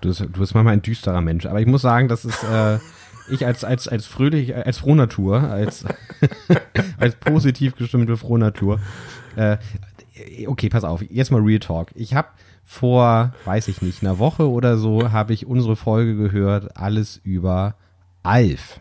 Du 0.00 0.08
bist, 0.08 0.20
du 0.20 0.28
bist 0.28 0.54
manchmal 0.54 0.74
ein 0.74 0.82
düsterer 0.82 1.20
Mensch. 1.20 1.46
Aber 1.46 1.60
ich 1.60 1.66
muss 1.66 1.82
sagen, 1.82 2.08
das 2.08 2.24
ist. 2.24 2.42
Äh, 2.44 2.78
ich 3.30 3.46
als, 3.46 3.64
als, 3.64 3.88
als 3.88 4.06
fröhlich, 4.06 4.54
als 4.54 4.78
Frohnatur, 4.78 5.42
als, 5.42 5.84
als 6.98 7.14
positiv 7.16 7.76
gestimmte 7.76 8.16
Frohnatur. 8.16 8.80
Äh, 9.36 9.58
okay, 10.46 10.68
pass 10.68 10.84
auf, 10.84 11.02
jetzt 11.08 11.30
mal 11.30 11.40
Real 11.40 11.60
Talk. 11.60 11.90
Ich 11.94 12.14
habe 12.14 12.28
vor, 12.64 13.32
weiß 13.44 13.68
ich 13.68 13.80
nicht, 13.80 14.02
einer 14.02 14.18
Woche 14.18 14.48
oder 14.50 14.76
so, 14.76 15.12
habe 15.12 15.32
ich 15.32 15.46
unsere 15.46 15.76
Folge 15.76 16.16
gehört, 16.16 16.76
alles 16.76 17.20
über 17.22 17.76
Alf. 18.24 18.80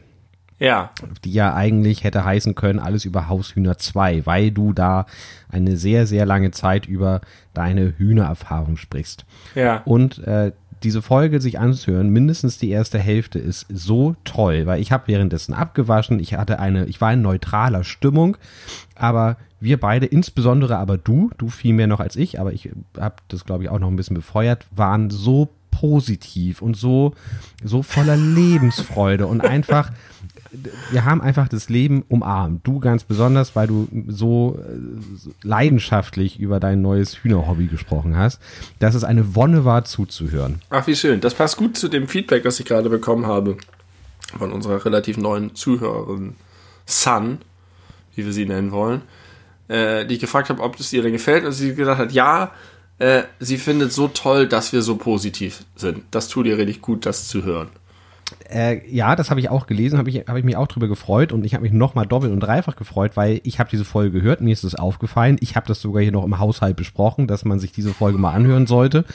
Ja, 0.62 0.92
die 1.24 1.34
ja 1.34 1.56
eigentlich 1.56 2.04
hätte 2.04 2.24
heißen 2.24 2.54
können, 2.54 2.78
alles 2.78 3.04
über 3.04 3.28
Haushühner 3.28 3.80
2, 3.80 4.28
weil 4.28 4.52
du 4.52 4.74
da 4.74 5.08
eine 5.50 5.76
sehr, 5.76 6.06
sehr 6.06 6.28
lange 6.28 6.52
Zeit 6.52 6.86
über 6.86 7.22
deine 7.56 7.98
Hühnererfahrung 7.98 8.78
sprichst. 8.78 9.26
ja. 9.56 9.82
Und 9.86 10.20
äh, 10.20 10.52
diese 10.84 11.02
Folge 11.02 11.42
sich 11.42 11.60
anzuhören, 11.60 12.10
mindestens 12.10 12.58
die 12.58 12.70
erste 12.70 12.98
Hälfte 13.00 13.40
ist 13.40 13.68
so 13.70 14.16
toll, 14.24 14.66
weil 14.66 14.82
ich 14.82 14.92
habe 14.92 15.08
währenddessen 15.08 15.54
abgewaschen, 15.54 16.20
ich 16.20 16.34
hatte 16.34 16.60
eine, 16.60 16.86
ich 16.86 17.02
war 17.02 17.14
in 17.14 17.22
neutraler 17.22 17.84
Stimmung, 17.84 18.38
aber 18.96 19.38
wir 19.60 19.80
beide, 19.80 20.08
insbesondere 20.08 20.78
aber 20.78 20.98
du, 20.98 21.30
du 21.38 21.50
viel 21.50 21.74
mehr 21.74 21.88
noch 21.88 22.00
als 22.00 22.16
ich, 22.16 22.40
aber 22.40 22.54
ich 22.54 22.72
habe 23.00 23.16
das 23.28 23.46
glaube 23.46 23.64
ich 23.64 23.70
auch 23.70 23.80
noch 23.80 23.90
ein 23.90 23.96
bisschen 23.96 24.16
befeuert, 24.16 24.66
waren 24.72 25.10
so 25.12 25.50
positiv 25.72 26.62
und 26.62 26.76
so 26.76 27.14
so 27.64 27.82
voller 27.82 28.18
Lebensfreude 28.18 29.28
und 29.28 29.42
einfach 29.42 29.92
wir 30.92 31.06
haben 31.06 31.22
einfach 31.22 31.48
das 31.48 31.70
Leben 31.70 32.04
umarmt. 32.08 32.66
Du 32.66 32.80
ganz 32.80 33.04
besonders, 33.04 33.56
weil 33.56 33.68
du 33.68 33.88
so 34.08 34.60
äh, 34.60 35.48
leidenschaftlich 35.48 36.40
über 36.40 36.60
dein 36.60 36.82
neues 36.82 37.24
Hühnerhobby 37.24 37.68
gesprochen 37.68 38.18
hast, 38.18 38.42
dass 38.80 38.96
es 38.96 39.04
eine 39.04 39.36
Wonne 39.36 39.66
war 39.66 39.86
zuzuhören. 39.86 40.62
Ach, 40.70 40.86
wie 40.88 40.96
schön. 40.96 41.22
Das 41.22 41.36
passt 41.36 41.58
gut 41.58 41.78
zu 41.78 41.88
dem 41.88 42.08
Feedback, 42.08 42.44
das 42.44 42.60
ich 42.60 42.66
gerade 42.66 42.90
bekommen 42.90 43.26
habe 43.26 43.58
von 44.38 44.52
unserer 44.52 44.84
relativ 44.86 45.18
neuen 45.18 45.56
Zuhörerin 45.56 46.36
Sun, 46.86 47.40
wie 48.16 48.26
wir 48.26 48.34
sie 48.34 48.46
nennen 48.46 48.72
wollen, 48.72 49.02
äh, 49.68 50.06
die 50.06 50.16
ich 50.16 50.22
gefragt 50.22 50.50
habe, 50.50 50.62
ob 50.62 50.80
es 50.80 50.92
ihr 50.92 51.02
denn 51.02 51.14
gefällt 51.14 51.46
und 51.46 51.54
sie 51.54 51.76
gesagt 51.76 52.00
hat, 52.00 52.12
ja, 52.12 52.52
äh, 53.00 53.24
sie 53.40 53.58
findet 53.58 53.92
so 53.92 54.08
toll, 54.10 54.48
dass 54.48 54.74
wir 54.74 54.82
so 54.82 54.96
positiv 54.96 55.64
sind. 55.76 56.04
Das 56.12 56.28
tut 56.28 56.46
ihr 56.46 56.58
richtig 56.58 56.82
gut, 56.82 57.06
das 57.06 57.28
zu 57.28 57.44
hören. 57.44 57.70
Äh, 58.50 58.88
ja, 58.90 59.16
das 59.16 59.30
habe 59.30 59.40
ich 59.40 59.50
auch 59.50 59.68
gelesen, 59.68 59.98
habe 59.98 60.10
ich, 60.10 60.18
hab 60.28 60.36
ich 60.36 60.44
mich 60.44 60.56
auch 60.56 60.68
drüber 60.68 60.88
gefreut 60.88 61.32
und 61.32 61.46
ich 61.46 61.54
habe 61.54 61.64
mich 61.64 61.72
nochmal 61.72 62.06
doppelt 62.06 62.32
und 62.32 62.40
dreifach 62.40 62.76
gefreut, 62.76 63.12
weil 63.16 63.42
ich 63.44 63.60
habe 63.60 63.70
diese 63.70 63.86
Folge 63.86 64.20
gehört, 64.20 64.42
mir 64.42 64.54
ist 64.54 64.64
es 64.64 64.76
aufgefallen. 64.76 65.38
Ich 65.40 65.56
habe 65.56 65.68
das 65.68 65.82
sogar 65.82 66.02
hier 66.02 66.12
noch 66.12 66.26
im 66.26 66.40
Haushalt 66.40 66.76
besprochen, 66.76 67.28
dass 67.28 67.46
man 67.46 67.60
sich 67.60 67.72
diese 67.72 67.94
Folge 67.94 68.18
mal 68.18 68.34
anhören 68.34 68.68
sollte, 68.68 69.06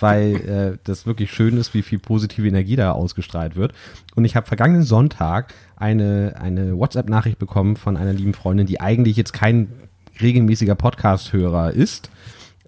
weil 0.00 0.36
äh, 0.36 0.78
das 0.84 1.06
wirklich 1.06 1.32
schön 1.32 1.56
ist, 1.56 1.74
wie 1.74 1.82
viel 1.82 1.98
positive 1.98 2.46
Energie 2.46 2.76
da 2.76 2.92
ausgestrahlt 2.92 3.56
wird. 3.56 3.72
Und 4.14 4.24
ich 4.24 4.36
habe 4.36 4.46
vergangenen 4.46 4.82
Sonntag 4.82 5.54
eine, 5.76 6.34
eine 6.40 6.76
WhatsApp-Nachricht 6.76 7.38
bekommen 7.38 7.76
von 7.76 7.96
einer 7.96 8.12
lieben 8.12 8.34
Freundin, 8.34 8.66
die 8.66 8.80
eigentlich 8.80 9.16
jetzt 9.16 9.32
kein 9.32 9.68
regelmäßiger 10.20 10.74
Podcast-Hörer 10.74 11.72
ist, 11.72 12.10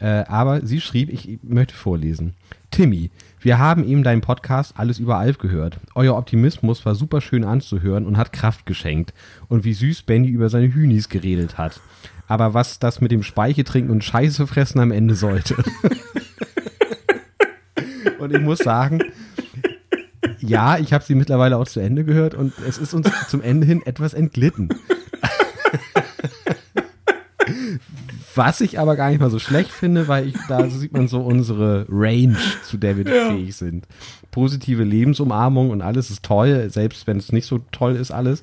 äh, 0.00 0.24
aber 0.26 0.66
sie 0.66 0.80
schrieb, 0.80 1.10
ich 1.12 1.38
möchte 1.42 1.74
vorlesen. 1.74 2.34
Timmy, 2.70 3.10
wir 3.44 3.58
haben 3.58 3.86
eben 3.86 4.02
deinen 4.02 4.22
Podcast 4.22 4.72
Alles 4.78 4.98
über 4.98 5.18
Alf 5.18 5.36
gehört. 5.36 5.78
Euer 5.94 6.16
Optimismus 6.16 6.86
war 6.86 6.94
super 6.94 7.20
schön 7.20 7.44
anzuhören 7.44 8.06
und 8.06 8.16
hat 8.16 8.32
Kraft 8.32 8.64
geschenkt. 8.64 9.12
Und 9.48 9.64
wie 9.64 9.74
süß 9.74 10.04
Benny 10.04 10.28
über 10.28 10.48
seine 10.48 10.72
Hühnis 10.72 11.10
geredet 11.10 11.58
hat. 11.58 11.82
Aber 12.26 12.54
was 12.54 12.78
das 12.78 13.02
mit 13.02 13.12
dem 13.12 13.22
Speiche 13.22 13.62
trinken 13.62 13.90
und 13.90 14.02
Scheiße 14.02 14.46
fressen 14.46 14.80
am 14.80 14.90
Ende 14.90 15.14
sollte. 15.14 15.56
und 18.18 18.34
ich 18.34 18.40
muss 18.40 18.60
sagen, 18.60 19.02
ja, 20.38 20.78
ich 20.78 20.94
habe 20.94 21.04
sie 21.04 21.14
mittlerweile 21.14 21.58
auch 21.58 21.68
zu 21.68 21.80
Ende 21.80 22.04
gehört 22.04 22.34
und 22.34 22.54
es 22.66 22.78
ist 22.78 22.94
uns 22.94 23.10
zum 23.28 23.42
Ende 23.42 23.66
hin 23.66 23.82
etwas 23.84 24.14
entglitten. 24.14 24.70
Was 28.34 28.60
ich 28.60 28.78
aber 28.78 28.96
gar 28.96 29.10
nicht 29.10 29.20
mal 29.20 29.30
so 29.30 29.38
schlecht 29.38 29.70
finde, 29.70 30.08
weil 30.08 30.28
ich, 30.28 30.34
da 30.48 30.68
sieht 30.68 30.92
man 30.92 31.08
so 31.08 31.20
unsere 31.20 31.86
Range, 31.88 32.36
zu 32.64 32.76
der 32.76 32.96
wir 32.96 33.04
ja. 33.04 33.30
fähig 33.30 33.56
sind. 33.56 33.86
Positive 34.30 34.82
Lebensumarmung 34.82 35.70
und 35.70 35.82
alles 35.82 36.10
ist 36.10 36.24
toll, 36.24 36.68
selbst 36.70 37.06
wenn 37.06 37.18
es 37.18 37.32
nicht 37.32 37.46
so 37.46 37.60
toll 37.70 37.96
ist 37.96 38.10
alles 38.10 38.42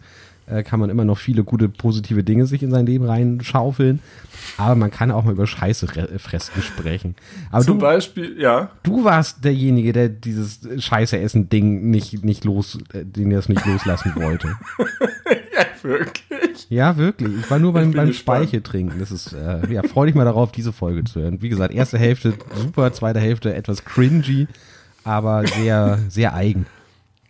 äh, 0.52 0.64
kann 0.64 0.80
man 0.80 0.90
immer 0.90 1.06
noch 1.06 1.18
viele 1.18 1.44
gute 1.44 1.70
positive 1.70 2.24
Dinge 2.24 2.46
sich 2.46 2.64
in 2.64 2.72
sein 2.72 2.86
Leben 2.86 3.06
reinschaufeln. 3.06 4.00
Aber 4.58 4.76
man 4.76 4.92
kann 4.92 5.12
auch 5.12 5.24
mal 5.24 5.32
über 5.32 5.48
Scheiße 5.48 5.88
fressen 6.18 6.62
sprechen. 6.62 7.16
Aber 7.52 7.64
Zum 7.64 7.78
du, 7.78 7.86
Beispiel, 7.86 8.40
ja. 8.40 8.72
Du 8.84 9.04
warst 9.04 9.44
derjenige, 9.46 9.94
der 9.94 10.10
dieses 10.10 10.60
Scheiße 10.84 11.18
essen 11.20 11.50
Ding 11.50 11.90
nicht, 11.90 12.24
nicht 12.26 12.44
los, 12.44 12.80
äh, 12.94 13.06
den 13.06 13.32
er 13.32 13.40
es 13.40 13.50
nicht 13.50 13.66
loslassen 13.66 14.14
wollte. 14.16 14.56
ja, 15.54 15.66
wirklich. 15.84 16.68
Ja, 16.70 16.98
wirklich. 16.98 17.40
Ich 17.40 17.52
war 17.52 17.60
nur 17.60 17.74
beim, 17.74 17.92
beim 17.92 18.14
Speiche 18.14 18.64
trinken. 18.64 19.00
Das 19.00 19.12
ist, 19.12 19.34
äh, 19.34 19.72
ja, 19.72 19.84
freu 19.84 20.06
dich 20.06 20.16
mal 20.16 20.26
darauf, 20.26 20.52
diese 20.52 20.74
Folge 20.74 21.04
zu 21.04 21.22
hören. 21.22 21.42
Wie 21.42 21.50
gesagt, 21.50 21.74
erste 21.74 21.98
Hälfte 21.98 22.34
super, 22.56 22.92
zweite 22.94 23.20
Hälfte 23.20 23.54
etwas 23.54 23.86
cringy, 23.86 24.48
aber 25.04 25.46
sehr, 25.48 26.00
sehr 26.10 26.34
eigen. 26.34 26.66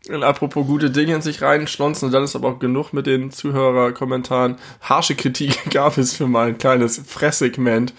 Und 0.09 0.23
apropos 0.23 0.65
gute 0.65 0.89
Dinge 0.89 1.15
in 1.15 1.21
sich 1.21 1.41
reinschlonzen, 1.41 2.07
und 2.07 2.11
dann 2.11 2.23
ist 2.23 2.35
aber 2.35 2.49
auch 2.49 2.59
genug 2.59 2.91
mit 2.91 3.05
den 3.05 3.31
Zuhörerkommentaren. 3.31 4.55
Harsche 4.81 5.15
Kritik 5.15 5.59
gab 5.71 5.97
es 5.97 6.15
für 6.15 6.27
mein 6.27 6.57
kleines 6.57 6.97
Fresssegment 6.97 7.93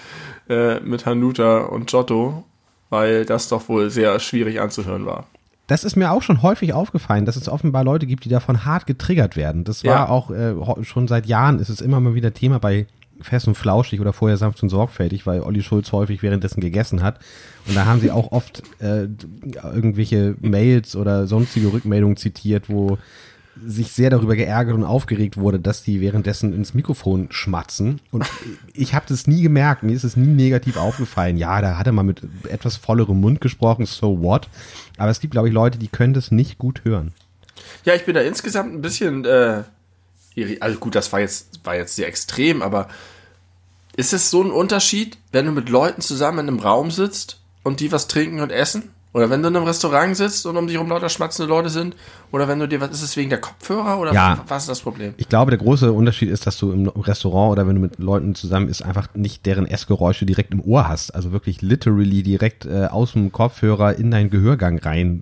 äh, 0.49 0.81
mit 0.81 1.07
Hanuta 1.07 1.59
und 1.59 1.87
Giotto, 1.87 2.45
weil 2.91 3.25
das 3.25 3.49
doch 3.49 3.69
wohl 3.69 3.91
sehr 3.91 4.19
schwierig 4.19 4.61
anzuhören 4.61 5.07
war. 5.07 5.27
Das 5.73 5.85
ist 5.85 5.97
mir 5.97 6.13
auch 6.13 6.21
schon 6.21 6.43
häufig 6.43 6.75
aufgefallen, 6.75 7.25
dass 7.25 7.37
es 7.37 7.49
offenbar 7.49 7.83
Leute 7.83 8.07
gibt, 8.07 8.27
die 8.27 8.29
davon 8.29 8.67
hart 8.67 8.85
getriggert 8.85 9.37
werden. 9.37 9.65
Das 9.65 9.85
war 9.85 9.95
ja. 9.95 10.09
auch 10.11 10.31
äh, 10.31 10.55
schon 10.85 11.09
seit 11.09 11.25
Jahren, 11.25 11.59
ist 11.61 11.71
es 11.71 11.81
immer 11.81 11.99
mal 11.99 12.15
wieder 12.15 12.35
Thema 12.35 12.59
bei 12.59 12.87
fest 13.23 13.49
und 13.49 13.55
flauschig 13.55 13.99
oder 13.99 14.13
vorher 14.13 14.37
sanft 14.37 14.63
und 14.63 14.69
sorgfältig, 14.69 15.27
weil 15.27 15.41
Olli 15.41 15.63
Schulz 15.63 15.91
häufig 15.93 16.23
währenddessen 16.23 16.61
gegessen 16.61 17.03
hat. 17.03 17.21
Und 17.67 17.75
da 17.75 17.87
haben 17.87 18.01
sie 18.01 18.11
auch 18.11 18.33
oft 18.33 18.63
äh, 18.81 19.09
irgendwelche 19.65 20.37
Mails 20.43 20.95
oder 20.95 21.27
sonstige 21.27 21.73
Rückmeldungen 21.73 22.19
zitiert, 22.19 22.69
wo 22.69 22.99
sich 23.67 23.93
sehr 23.93 24.11
darüber 24.11 24.35
geärgert 24.35 24.75
und 24.75 24.85
aufgeregt 24.85 25.37
wurde, 25.37 25.61
dass 25.61 25.83
die 25.83 26.01
währenddessen 26.01 26.55
ins 26.55 26.73
Mikrofon 26.75 27.29
schmatzen. 27.31 28.01
Und 28.11 28.25
ich 28.73 28.95
habe 28.95 29.05
das 29.09 29.27
nie 29.27 29.43
gemerkt, 29.43 29.83
mir 29.83 29.95
ist 29.95 30.05
es 30.05 30.17
nie 30.17 30.27
negativ 30.27 30.77
aufgefallen. 30.77 31.37
Ja, 31.37 31.61
da 31.61 31.77
hat 31.77 31.87
er 31.87 31.93
mal 31.93 32.03
mit 32.03 32.23
etwas 32.49 32.77
vollerem 32.77 33.21
Mund 33.21 33.41
gesprochen, 33.41 33.85
so 33.85 34.23
what. 34.23 34.49
Aber 34.97 35.11
es 35.11 35.21
gibt, 35.21 35.33
glaube 35.33 35.49
ich, 35.49 35.55
Leute, 35.55 35.79
die 35.79 35.89
können 35.89 36.15
das 36.15 36.31
nicht 36.31 36.59
gut 36.59 36.83
hören. 36.85 37.13
Ja, 37.85 37.95
ich 37.95 38.05
bin 38.05 38.15
da 38.15 38.23
insgesamt 38.23 38.73
ein 38.73 38.81
bisschen, 38.81 39.25
äh, 39.25 39.65
also 40.61 40.79
gut, 40.79 40.95
das 40.95 41.13
war 41.13 41.21
jetzt, 41.21 41.61
war 41.65 41.77
jetzt 41.77 41.95
sehr 41.95 42.09
extrem, 42.09 42.63
aber 42.63 42.89
ist 43.97 44.15
es 44.15 44.31
so 44.31 44.43
ein 44.43 44.51
Unterschied, 44.51 45.19
wenn 45.33 45.45
du 45.45 45.53
mit 45.53 45.69
Leuten 45.69 46.01
zusammen 46.01 46.39
in 46.41 46.49
einem 46.49 46.59
Raum 46.61 46.91
sitzt 46.91 47.41
und 47.63 47.81
die 47.81 47.93
was 47.93 48.09
trinken 48.09 48.41
und 48.41 48.51
essen? 48.51 48.91
Oder 49.15 49.29
wenn 49.29 49.43
du 49.43 49.49
in 49.49 49.57
einem 49.57 49.67
Restaurant 49.67 50.17
sitzt 50.17 50.47
und 50.47 50.57
um 50.57 50.67
dich 50.67 50.79
rum 50.79 50.89
lauter 50.89 51.11
schmatzende 51.11 51.49
Leute 51.49 51.69
sind? 51.69 51.95
Oder 52.31 52.49
wenn 52.49 52.59
du 52.59 52.67
dir, 52.67 52.81
was 52.81 52.91
ist 52.91 53.03
es 53.03 53.17
wegen 53.17 53.29
der 53.29 53.41
Kopfhörer 53.41 53.99
oder 53.99 54.13
ja. 54.15 54.43
was 54.49 54.63
ist 54.63 54.69
das 54.71 54.81
Problem? 54.81 55.13
Ich 55.19 55.29
glaube, 55.29 55.51
der 55.51 55.59
große 55.59 55.93
Unterschied 55.93 56.31
ist, 56.31 56.47
dass 56.47 56.57
du 56.57 56.73
im 56.73 56.89
Restaurant 56.89 57.53
oder 57.53 57.67
wenn 57.69 57.75
du 57.75 57.81
mit 57.83 57.99
Leuten 57.99 58.35
zusammen 58.35 58.69
bist, 58.69 58.83
einfach 58.83 59.09
nicht 59.15 59.45
deren 59.45 59.67
Essgeräusche 59.67 60.25
direkt 60.25 60.53
im 60.53 60.63
Ohr 60.63 60.89
hast. 60.89 61.15
Also 61.15 61.31
wirklich 61.31 61.61
literally 61.61 62.23
direkt 62.23 62.65
äh, 62.65 62.87
aus 62.87 63.13
dem 63.13 63.33
Kopfhörer 63.33 63.97
in 63.97 64.11
deinen 64.11 64.31
Gehörgang 64.31 64.79
rein 64.79 65.21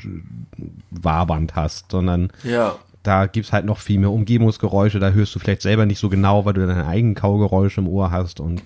äh, 0.57 0.63
wabernd 0.91 1.57
hast, 1.57 1.91
sondern 1.91 2.31
ja 2.45 2.77
da 3.03 3.27
gibt's 3.27 3.53
halt 3.53 3.65
noch 3.65 3.79
viel 3.79 3.99
mehr 3.99 4.11
Umgebungsgeräusche, 4.11 4.99
da 4.99 5.11
hörst 5.11 5.35
du 5.35 5.39
vielleicht 5.39 5.63
selber 5.63 5.87
nicht 5.87 5.99
so 5.99 6.09
genau, 6.09 6.45
weil 6.45 6.53
du 6.53 6.67
deine 6.67 6.87
eigenen 6.87 7.15
Kaugeräusche 7.15 7.81
im 7.81 7.89
Ohr 7.89 8.11
hast 8.11 8.41
und 8.41 8.63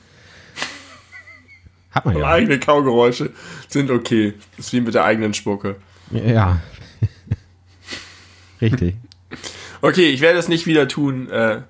hat 1.94 2.04
man 2.04 2.16
ja. 2.16 2.26
Eigene 2.26 2.58
Kaugeräusche 2.58 3.30
sind 3.68 3.90
okay. 3.90 4.34
Das 4.56 4.66
ist 4.66 4.72
wie 4.72 4.80
mit 4.80 4.94
der 4.94 5.04
eigenen 5.04 5.34
Spucke. 5.34 5.76
Ja. 6.10 6.60
Richtig. 8.60 8.96
Okay, 9.80 10.08
ich 10.08 10.20
werde 10.20 10.38
es 10.38 10.48
nicht 10.48 10.66
wieder 10.66 10.88
tun, 10.88 11.28
äh, 11.30 11.60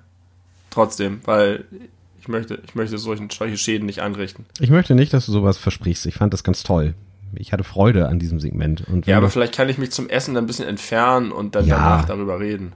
trotzdem, 0.69 1.21
weil 1.25 1.65
ich 2.19 2.27
möchte, 2.27 2.61
ich 2.65 2.75
möchte 2.75 2.97
solchen, 2.97 3.29
solche 3.29 3.57
Schäden 3.57 3.85
nicht 3.85 4.01
anrichten. 4.01 4.45
Ich 4.59 4.69
möchte 4.69 4.95
nicht, 4.95 5.13
dass 5.13 5.25
du 5.25 5.31
sowas 5.31 5.57
versprichst. 5.57 6.05
Ich 6.05 6.15
fand 6.15 6.33
das 6.33 6.43
ganz 6.43 6.63
toll 6.63 6.95
ich 7.39 7.53
hatte 7.53 7.63
Freude 7.63 8.07
an 8.07 8.19
diesem 8.19 8.39
Segment. 8.39 8.83
Ja, 9.05 9.17
aber 9.17 9.29
vielleicht 9.29 9.55
kann 9.55 9.69
ich 9.69 9.77
mich 9.77 9.91
zum 9.91 10.09
Essen 10.09 10.37
ein 10.37 10.45
bisschen 10.45 10.67
entfernen 10.67 11.31
und 11.31 11.55
dann 11.55 11.65
ja, 11.65 11.75
danach 11.75 12.05
darüber 12.05 12.39
reden. 12.39 12.73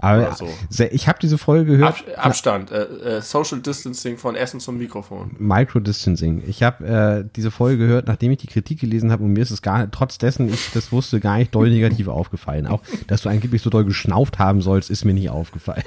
Aber 0.00 0.32
so. 0.32 0.48
ich 0.90 1.08
habe 1.08 1.18
diese 1.20 1.38
Folge 1.38 1.72
gehört. 1.72 2.04
Ab, 2.16 2.26
Abstand, 2.26 2.70
äh, 2.70 3.16
äh, 3.16 3.20
Social 3.20 3.60
Distancing 3.60 4.16
von 4.16 4.36
Essen 4.36 4.60
zum 4.60 4.78
Mikrofon. 4.78 5.34
Micro 5.38 5.80
Distancing. 5.80 6.42
Ich 6.46 6.62
habe 6.62 6.86
äh, 6.86 7.28
diese 7.34 7.50
Folge 7.50 7.78
gehört, 7.78 8.06
nachdem 8.06 8.30
ich 8.30 8.38
die 8.38 8.46
Kritik 8.46 8.80
gelesen 8.80 9.10
habe 9.10 9.24
und 9.24 9.32
mir 9.32 9.42
ist 9.42 9.50
es 9.50 9.60
gar 9.60 9.90
trotz 9.90 10.16
dessen 10.18 10.48
ich 10.52 10.70
das 10.72 10.92
wusste, 10.92 11.18
gar 11.18 11.38
nicht 11.38 11.52
doll 11.52 11.68
negativ 11.68 12.06
aufgefallen. 12.06 12.68
Auch, 12.68 12.80
dass 13.08 13.22
du 13.22 13.28
angeblich 13.28 13.60
so 13.60 13.70
doll 13.70 13.84
geschnauft 13.84 14.38
haben 14.38 14.62
sollst, 14.62 14.88
ist 14.88 15.04
mir 15.04 15.14
nicht 15.14 15.30
aufgefallen. 15.30 15.84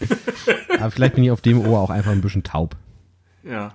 Aber 0.80 0.90
vielleicht 0.90 1.14
bin 1.14 1.22
ich 1.22 1.30
auf 1.30 1.40
dem 1.40 1.64
Ohr 1.64 1.78
auch 1.78 1.90
einfach 1.90 2.10
ein 2.10 2.22
bisschen 2.22 2.42
taub. 2.42 2.74
Ja. 3.44 3.74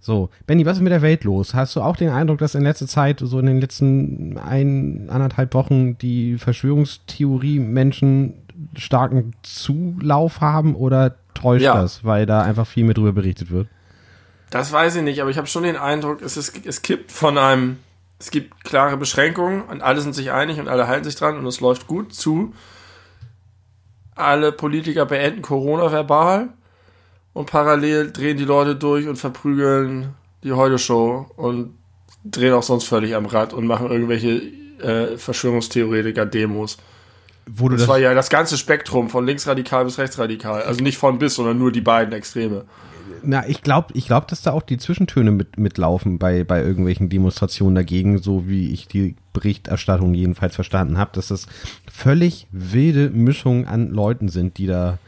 So, 0.00 0.30
Benny, 0.46 0.64
was 0.64 0.78
ist 0.78 0.82
mit 0.82 0.92
der 0.92 1.02
Welt 1.02 1.24
los? 1.24 1.52
Hast 1.54 1.76
du 1.76 1.82
auch 1.82 1.96
den 1.96 2.08
Eindruck, 2.08 2.38
dass 2.38 2.54
in 2.54 2.62
letzter 2.62 2.86
Zeit, 2.86 3.20
so 3.20 3.38
in 3.40 3.46
den 3.46 3.60
letzten 3.60 4.38
ein, 4.38 5.10
anderthalb 5.10 5.52
Wochen, 5.54 5.98
die 5.98 6.38
Verschwörungstheorie-Menschen 6.38 8.34
starken 8.76 9.32
Zulauf 9.42 10.40
haben 10.40 10.74
oder 10.74 11.16
täuscht 11.34 11.64
ja. 11.64 11.74
das, 11.74 12.04
weil 12.04 12.26
da 12.26 12.42
einfach 12.42 12.66
viel 12.66 12.84
mehr 12.84 12.94
drüber 12.94 13.12
berichtet 13.12 13.50
wird? 13.50 13.68
Das 14.50 14.72
weiß 14.72 14.96
ich 14.96 15.02
nicht, 15.02 15.20
aber 15.20 15.30
ich 15.30 15.38
habe 15.38 15.46
schon 15.46 15.62
den 15.62 15.76
Eindruck, 15.76 16.22
es, 16.22 16.36
ist, 16.36 16.66
es 16.66 16.82
kippt 16.82 17.12
von 17.12 17.36
einem, 17.36 17.78
es 18.18 18.30
gibt 18.30 18.64
klare 18.64 18.96
Beschränkungen 18.96 19.62
und 19.62 19.82
alle 19.82 20.00
sind 20.00 20.14
sich 20.14 20.32
einig 20.32 20.58
und 20.58 20.68
alle 20.68 20.88
halten 20.88 21.04
sich 21.04 21.16
dran 21.16 21.36
und 21.36 21.46
es 21.46 21.60
läuft 21.60 21.86
gut 21.86 22.14
zu. 22.14 22.54
Alle 24.14 24.50
Politiker 24.50 25.06
beenden 25.06 25.42
Corona 25.42 25.92
verbal 25.92 26.48
und 27.34 27.50
parallel 27.50 28.10
drehen 28.10 28.36
die 28.36 28.44
Leute 28.44 28.74
durch 28.74 29.06
und 29.06 29.16
verprügeln 29.16 30.14
die 30.42 30.52
Heute-Show 30.52 31.26
und 31.36 31.74
drehen 32.24 32.52
auch 32.52 32.62
sonst 32.62 32.84
völlig 32.84 33.14
am 33.14 33.26
Rad 33.26 33.52
und 33.52 33.66
machen 33.66 33.90
irgendwelche 33.90 34.42
äh, 34.82 35.16
Verschwörungstheoretiker-Demos. 35.16 36.78
Wo 37.50 37.68
das, 37.68 37.80
das 37.80 37.88
war 37.88 37.98
ja 37.98 38.14
das 38.14 38.30
ganze 38.30 38.58
Spektrum 38.58 39.08
von 39.08 39.26
linksradikal 39.26 39.84
bis 39.84 39.98
rechtsradikal. 39.98 40.62
Also 40.62 40.82
nicht 40.82 40.98
von 40.98 41.18
bis, 41.18 41.34
sondern 41.34 41.58
nur 41.58 41.72
die 41.72 41.80
beiden 41.80 42.12
Extreme. 42.12 42.64
Na, 43.22 43.48
ich 43.48 43.62
glaube, 43.62 43.88
ich 43.94 44.06
glaub, 44.06 44.28
dass 44.28 44.42
da 44.42 44.52
auch 44.52 44.62
die 44.62 44.78
Zwischentöne 44.78 45.30
mit, 45.30 45.58
mitlaufen 45.58 46.18
bei, 46.18 46.44
bei 46.44 46.62
irgendwelchen 46.62 47.08
Demonstrationen 47.08 47.74
dagegen, 47.74 48.18
so 48.18 48.48
wie 48.48 48.72
ich 48.72 48.86
die 48.86 49.16
Berichterstattung 49.32 50.14
jedenfalls 50.14 50.54
verstanden 50.54 50.98
habe, 50.98 51.10
dass 51.14 51.28
das 51.28 51.46
völlig 51.90 52.46
wilde 52.52 53.10
Mischungen 53.10 53.66
an 53.66 53.90
Leuten 53.90 54.28
sind, 54.28 54.58
die 54.58 54.66
da 54.66 54.98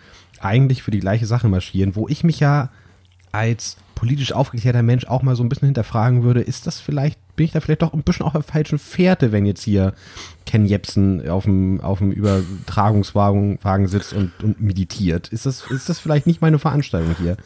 eigentlich 0.41 0.83
für 0.83 0.91
die 0.91 1.01
gleiche 1.01 1.27
Sache 1.27 1.49
marschieren, 1.49 1.95
wo 1.95 2.09
ich 2.09 2.25
mich 2.25 2.41
ja 2.41 2.71
als 3.33 3.77
politisch 4.01 4.33
aufgeklärter 4.33 4.83
Mensch 4.83 5.05
auch 5.05 5.21
mal 5.21 5.37
so 5.37 5.43
ein 5.43 5.51
bisschen 5.51 5.67
hinterfragen 5.67 6.23
würde, 6.23 6.41
ist 6.41 6.67
das 6.67 6.81
vielleicht, 6.81 7.19
bin 7.37 7.45
ich 7.45 7.53
da 7.53 7.61
vielleicht 7.61 7.83
doch 7.83 7.93
ein 7.93 8.03
bisschen 8.03 8.25
auf 8.25 8.33
der 8.33 8.43
falschen 8.43 8.79
Fährte, 8.79 9.31
wenn 9.31 9.45
jetzt 9.45 9.63
hier 9.63 9.93
Ken 10.47 10.65
Jebsen 10.65 11.29
auf 11.29 11.45
dem, 11.45 11.83
auf 11.83 11.99
dem 11.99 12.11
Übertragungswagen 12.11 13.59
Wagen 13.63 13.89
sitzt 13.89 14.15
und, 14.15 14.33
und 14.43 14.59
meditiert? 14.59 15.29
Ist 15.29 15.45
das, 15.45 15.71
ist 15.71 15.91
das 15.91 15.99
vielleicht 15.99 16.27
nicht 16.27 16.41
meine 16.41 16.59
Veranstaltung 16.59 17.15
hier? 17.19 17.37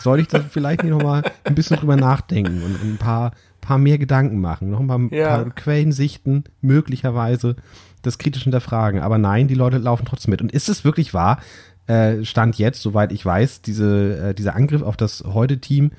Soll 0.00 0.18
ich 0.18 0.26
da 0.26 0.40
vielleicht 0.40 0.82
nicht 0.82 0.90
nochmal 0.90 1.22
ein 1.44 1.54
bisschen 1.54 1.76
drüber 1.76 1.94
nachdenken 1.94 2.64
und 2.64 2.82
ein 2.82 2.96
paar, 2.96 3.30
paar 3.60 3.78
mehr 3.78 3.98
Gedanken 3.98 4.40
machen, 4.40 4.70
noch 4.70 4.80
ein 4.80 4.88
paar, 4.88 5.00
ja. 5.12 5.28
paar 5.28 5.50
Quellen 5.50 5.92
sichten, 5.92 6.42
möglicherweise 6.60 7.54
das 8.02 8.18
kritisch 8.18 8.42
hinterfragen. 8.42 9.00
Aber 9.00 9.18
nein, 9.18 9.46
die 9.46 9.54
Leute 9.54 9.78
laufen 9.78 10.06
trotzdem 10.06 10.32
mit. 10.32 10.42
Und 10.42 10.50
ist 10.50 10.68
es 10.68 10.84
wirklich 10.84 11.14
wahr, 11.14 11.38
äh, 11.86 12.24
Stand 12.24 12.56
jetzt, 12.58 12.82
soweit 12.82 13.12
ich 13.12 13.24
weiß, 13.24 13.62
diese, 13.62 14.30
äh, 14.30 14.34
dieser 14.34 14.56
Angriff 14.56 14.82
auf 14.82 14.96
das 14.96 15.24
Heute-Team, 15.26 15.92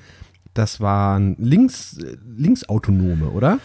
das 0.54 0.80
waren 0.80 1.36
links, 1.38 1.98
äh, 1.98 2.16
linksautonome, 2.36 3.30
oder? 3.30 3.58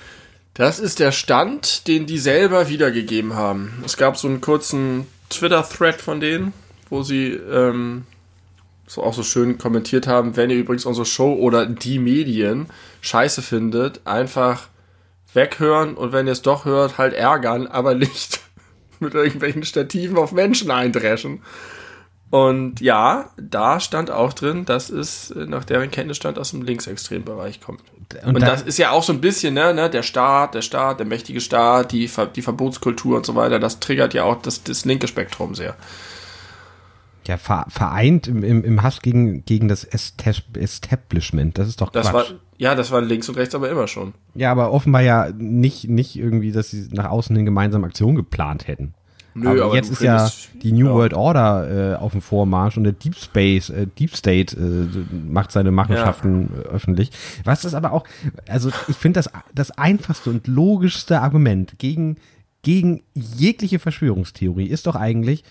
Das 0.53 0.79
ist 0.79 0.99
der 0.99 1.11
Stand, 1.11 1.87
den 1.87 2.05
die 2.05 2.17
selber 2.17 2.67
wiedergegeben 2.67 3.35
haben. 3.35 3.81
Es 3.85 3.95
gab 3.95 4.17
so 4.17 4.27
einen 4.27 4.41
kurzen 4.41 5.07
Twitter-Thread 5.29 6.01
von 6.01 6.19
denen, 6.19 6.53
wo 6.89 7.03
sie 7.03 7.29
ähm, 7.29 8.03
so 8.85 9.01
auch 9.01 9.13
so 9.13 9.23
schön 9.23 9.57
kommentiert 9.57 10.07
haben, 10.07 10.35
wenn 10.35 10.49
ihr 10.49 10.57
übrigens 10.57 10.85
unsere 10.85 11.05
Show 11.05 11.33
oder 11.33 11.65
die 11.65 11.97
Medien 11.97 12.67
scheiße 12.99 13.41
findet, 13.41 14.05
einfach 14.05 14.67
weghören 15.33 15.95
und 15.95 16.11
wenn 16.11 16.27
ihr 16.27 16.33
es 16.33 16.41
doch 16.41 16.65
hört, 16.65 16.97
halt 16.97 17.13
ärgern, 17.13 17.67
aber 17.67 17.95
nicht 17.95 18.41
mit 18.99 19.13
irgendwelchen 19.13 19.63
Stativen 19.63 20.17
auf 20.17 20.33
Menschen 20.33 20.69
eindreschen. 20.69 21.41
Und 22.31 22.79
ja, 22.79 23.29
da 23.35 23.81
stand 23.81 24.09
auch 24.09 24.31
drin, 24.31 24.63
dass 24.63 24.89
es 24.89 25.33
nach 25.35 25.65
deren 25.65 25.91
Kenntnisstand 25.91 26.39
aus 26.39 26.51
dem 26.51 26.61
Linksextrembereich 26.61 27.59
kommt. 27.59 27.81
Und, 28.23 28.35
und 28.35 28.41
das 28.41 28.61
ist 28.61 28.77
ja 28.77 28.91
auch 28.91 29.03
so 29.03 29.11
ein 29.11 29.19
bisschen, 29.19 29.53
ne, 29.53 29.73
ne, 29.73 29.89
der 29.89 30.01
Staat, 30.01 30.55
der 30.55 30.61
Staat, 30.61 30.99
der 30.99 31.05
mächtige 31.05 31.41
Staat, 31.41 31.91
die, 31.91 32.09
die 32.35 32.41
Verbotskultur 32.41 33.17
und 33.17 33.25
so 33.25 33.35
weiter, 33.35 33.59
das 33.59 33.81
triggert 33.81 34.13
ja 34.13 34.23
auch 34.23 34.41
das, 34.41 34.63
das 34.63 34.85
linke 34.85 35.09
Spektrum 35.09 35.55
sehr. 35.55 35.75
Ja, 37.27 37.37
vereint 37.37 38.27
im, 38.27 38.43
im, 38.43 38.63
im 38.63 38.81
Hass 38.81 39.01
gegen, 39.01 39.45
gegen 39.45 39.67
das 39.67 39.83
Establishment. 39.83 41.57
Das 41.57 41.67
ist 41.67 41.81
doch 41.81 41.91
Quatsch. 41.91 42.05
Das 42.05 42.13
war, 42.13 42.25
ja, 42.57 42.75
das 42.75 42.91
war 42.91 43.01
links 43.01 43.27
und 43.27 43.35
rechts 43.35 43.53
aber 43.55 43.69
immer 43.69 43.87
schon. 43.87 44.13
Ja, 44.35 44.51
aber 44.51 44.71
offenbar 44.71 45.01
ja 45.01 45.29
nicht, 45.37 45.89
nicht 45.89 46.15
irgendwie, 46.15 46.51
dass 46.53 46.71
sie 46.71 46.87
nach 46.91 47.09
außen 47.09 47.35
hin 47.35 47.45
gemeinsam 47.45 47.83
Aktionen 47.83 48.15
geplant 48.15 48.67
hätten. 48.67 48.93
Nö, 49.33 49.49
aber, 49.49 49.65
aber 49.65 49.75
jetzt 49.75 49.89
ist 49.89 50.01
ja 50.01 50.29
die 50.61 50.71
New 50.71 50.87
ja. 50.87 50.93
World 50.93 51.13
Order 51.13 51.93
äh, 51.93 51.95
auf 51.95 52.11
dem 52.11 52.21
Vormarsch 52.21 52.77
und 52.77 52.83
der 52.83 52.93
Deep 52.93 53.15
Space, 53.15 53.69
äh, 53.69 53.87
Deep 53.87 54.15
State 54.15 54.57
äh, 54.57 55.15
macht 55.29 55.51
seine 55.51 55.71
Machenschaften 55.71 56.49
ja. 56.53 56.61
Äh, 56.61 56.73
öffentlich. 56.73 57.11
Was 57.43 57.63
ist 57.63 57.73
aber 57.73 57.93
auch, 57.93 58.03
also 58.47 58.69
ich 58.87 58.97
finde 58.97 59.19
das 59.19 59.29
das 59.53 59.71
einfachste 59.71 60.29
und 60.29 60.47
logischste 60.47 61.21
Argument 61.21 61.79
gegen 61.79 62.17
gegen 62.63 63.01
jegliche 63.13 63.79
Verschwörungstheorie 63.79 64.67
ist 64.67 64.87
doch 64.87 64.95
eigentlich, 64.95 65.43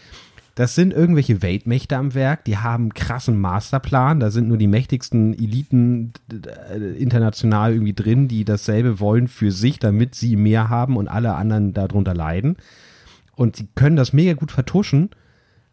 das 0.54 0.74
sind 0.74 0.92
irgendwelche 0.92 1.42
Weltmächte 1.42 1.96
am 1.96 2.14
Werk, 2.14 2.44
die 2.44 2.58
haben 2.58 2.84
einen 2.84 2.94
krassen 2.94 3.40
Masterplan, 3.40 4.20
da 4.20 4.30
sind 4.30 4.48
nur 4.48 4.58
die 4.58 4.66
mächtigsten 4.66 5.32
Eliten 5.32 6.12
äh, 6.30 6.78
international 6.98 7.72
irgendwie 7.72 7.94
drin, 7.94 8.28
die 8.28 8.44
dasselbe 8.44 9.00
wollen 9.00 9.28
für 9.28 9.52
sich, 9.52 9.78
damit 9.78 10.14
sie 10.14 10.36
mehr 10.36 10.68
haben 10.68 10.96
und 10.96 11.08
alle 11.08 11.34
anderen 11.34 11.72
darunter 11.72 12.14
leiden. 12.14 12.56
Und 13.40 13.56
sie 13.56 13.68
können 13.74 13.96
das 13.96 14.12
mega 14.12 14.34
gut 14.34 14.52
vertuschen. 14.52 15.08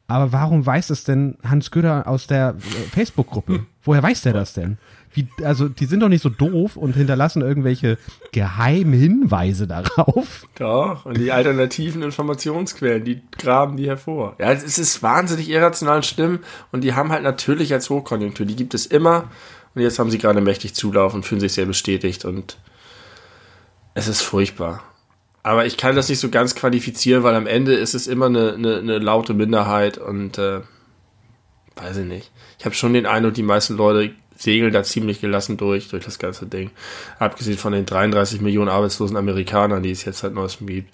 Aber 0.08 0.32
warum 0.32 0.66
weiß 0.66 0.90
es 0.90 1.04
denn 1.04 1.38
Hans 1.44 1.70
Götter 1.70 2.08
aus 2.08 2.26
der 2.26 2.56
äh, 2.56 2.96
Facebook-Gruppe? 2.96 3.56
Hm. 3.56 3.66
Woher 3.84 4.02
weiß 4.02 4.22
der 4.22 4.32
das 4.32 4.54
denn? 4.54 4.78
Wie, 5.12 5.28
also, 5.44 5.68
die 5.68 5.84
sind 5.84 6.00
doch 6.00 6.08
nicht 6.08 6.22
so 6.22 6.30
doof 6.30 6.78
und 6.78 6.96
hinterlassen 6.96 7.42
irgendwelche 7.42 7.98
geheimen 8.32 8.94
Hinweise 8.94 9.68
darauf. 9.68 10.48
Doch, 10.56 11.06
und 11.06 11.18
die 11.18 11.34
alternativen 11.34 12.04
Informationsquellen, 12.04 13.04
die 13.04 13.22
graben 13.38 13.76
die 13.76 13.88
hervor. 13.88 14.38
Ja, 14.40 14.54
es 14.54 14.78
ist 14.78 15.04
wahnsinnig 15.04 15.50
irrational 15.50 16.04
schlimm 16.04 16.40
und 16.72 16.86
die 16.86 16.94
haben 16.94 17.12
halt 17.12 17.24
natürlich 17.24 17.74
als 17.74 17.90
Hochkonjunktur, 17.90 18.46
die 18.46 18.56
gibt 18.56 18.76
es 18.76 18.86
immer 18.86 19.26
und 19.76 19.82
jetzt 19.82 20.00
haben 20.00 20.10
sie 20.10 20.20
gerade 20.20 20.40
mächtig 20.40 20.74
Zulauf 20.74 21.14
und 21.14 21.26
fühlen 21.26 21.42
sich 21.42 21.52
sehr 21.52 21.66
bestätigt 21.66 22.24
und 22.24 22.60
es 23.94 24.08
ist 24.08 24.22
furchtbar. 24.22 24.84
Aber 25.48 25.66
ich 25.66 25.78
kann 25.78 25.96
das 25.96 26.10
nicht 26.10 26.20
so 26.20 26.28
ganz 26.28 26.56
qualifizieren, 26.56 27.24
weil 27.24 27.34
am 27.34 27.48
Ende 27.48 27.74
ist 27.74 27.94
es 27.94 28.08
immer 28.08 28.26
eine, 28.26 28.56
eine, 28.56 28.80
eine 28.80 29.00
laute 29.00 29.34
Minderheit 29.34 29.98
und 29.98 30.38
äh, 30.38 30.60
weiß 31.78 31.96
ich 31.96 32.06
nicht. 32.06 32.32
Ich 32.60 32.66
habe 32.66 32.76
schon 32.76 32.92
den 32.92 33.06
Eindruck, 33.06 33.34
die 33.34 33.44
meisten 33.44 33.78
Leute 33.78 34.14
segeln 34.36 34.74
da 34.74 34.84
ziemlich 34.84 35.22
gelassen 35.22 35.56
durch, 35.56 35.88
durch 35.88 36.04
das 36.04 36.20
ganze 36.20 36.48
Ding. 36.48 36.72
Abgesehen 37.18 37.58
von 37.58 37.72
den 37.72 37.86
33 37.86 38.42
Millionen 38.42 38.68
arbeitslosen 38.68 39.16
Amerikanern, 39.16 39.84
die 39.84 39.92
es 39.92 40.04
jetzt 40.04 40.20
seit 40.20 40.34
neuestem 40.34 40.68
gibt. 40.68 40.94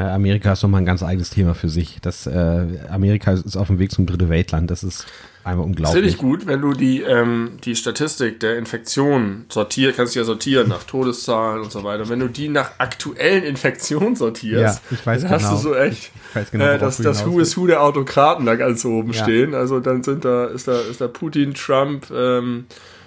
Amerika 0.00 0.52
ist 0.52 0.62
nochmal 0.62 0.82
ein 0.82 0.86
ganz 0.86 1.02
eigenes 1.02 1.30
Thema 1.30 1.54
für 1.54 1.68
sich. 1.68 1.98
Das, 2.00 2.26
äh, 2.26 2.66
Amerika 2.88 3.32
ist 3.32 3.56
auf 3.56 3.66
dem 3.66 3.78
Weg 3.78 3.92
zum 3.92 4.06
dritte 4.06 4.28
Weltland. 4.28 4.70
Das 4.70 4.82
ist 4.82 5.06
Einmal 5.44 5.66
unglaublich. 5.66 5.94
Finde 5.94 6.08
ich 6.08 6.18
gut, 6.18 6.46
wenn 6.46 6.60
du 6.60 6.72
die, 6.72 7.02
ähm, 7.02 7.58
die 7.64 7.74
Statistik 7.74 8.38
der 8.38 8.58
Infektionen 8.58 9.46
sortierst, 9.48 9.96
kannst 9.96 10.14
du 10.14 10.20
ja 10.20 10.24
sortieren 10.24 10.68
nach 10.68 10.84
Todeszahlen 10.84 11.62
und 11.62 11.72
so 11.72 11.82
weiter. 11.82 12.08
Wenn 12.08 12.20
du 12.20 12.28
die 12.28 12.48
nach 12.48 12.78
aktuellen 12.78 13.42
Infektionen 13.42 14.14
sortierst, 14.14 14.80
ja, 14.84 14.96
ich 14.96 15.04
weiß 15.04 15.22
dann 15.22 15.32
genau. 15.32 15.42
hast 15.42 15.52
du 15.52 15.68
so 15.68 15.74
echt, 15.74 16.12
genau, 16.52 16.64
äh, 16.64 16.78
dass 16.78 16.98
das 16.98 17.26
Who 17.26 17.40
is 17.40 17.56
Who 17.56 17.66
der 17.66 17.82
Autokraten 17.82 18.46
da 18.46 18.54
ganz 18.54 18.84
oben 18.84 19.12
ja. 19.12 19.22
stehen. 19.24 19.54
Also 19.54 19.80
dann 19.80 20.04
sind 20.04 20.24
da, 20.24 20.44
ist 20.44 20.68
da, 20.68 20.80
ist 20.80 21.00
da 21.00 21.08
Putin, 21.08 21.54
Trump, 21.54 22.06
ähm, 22.14 22.66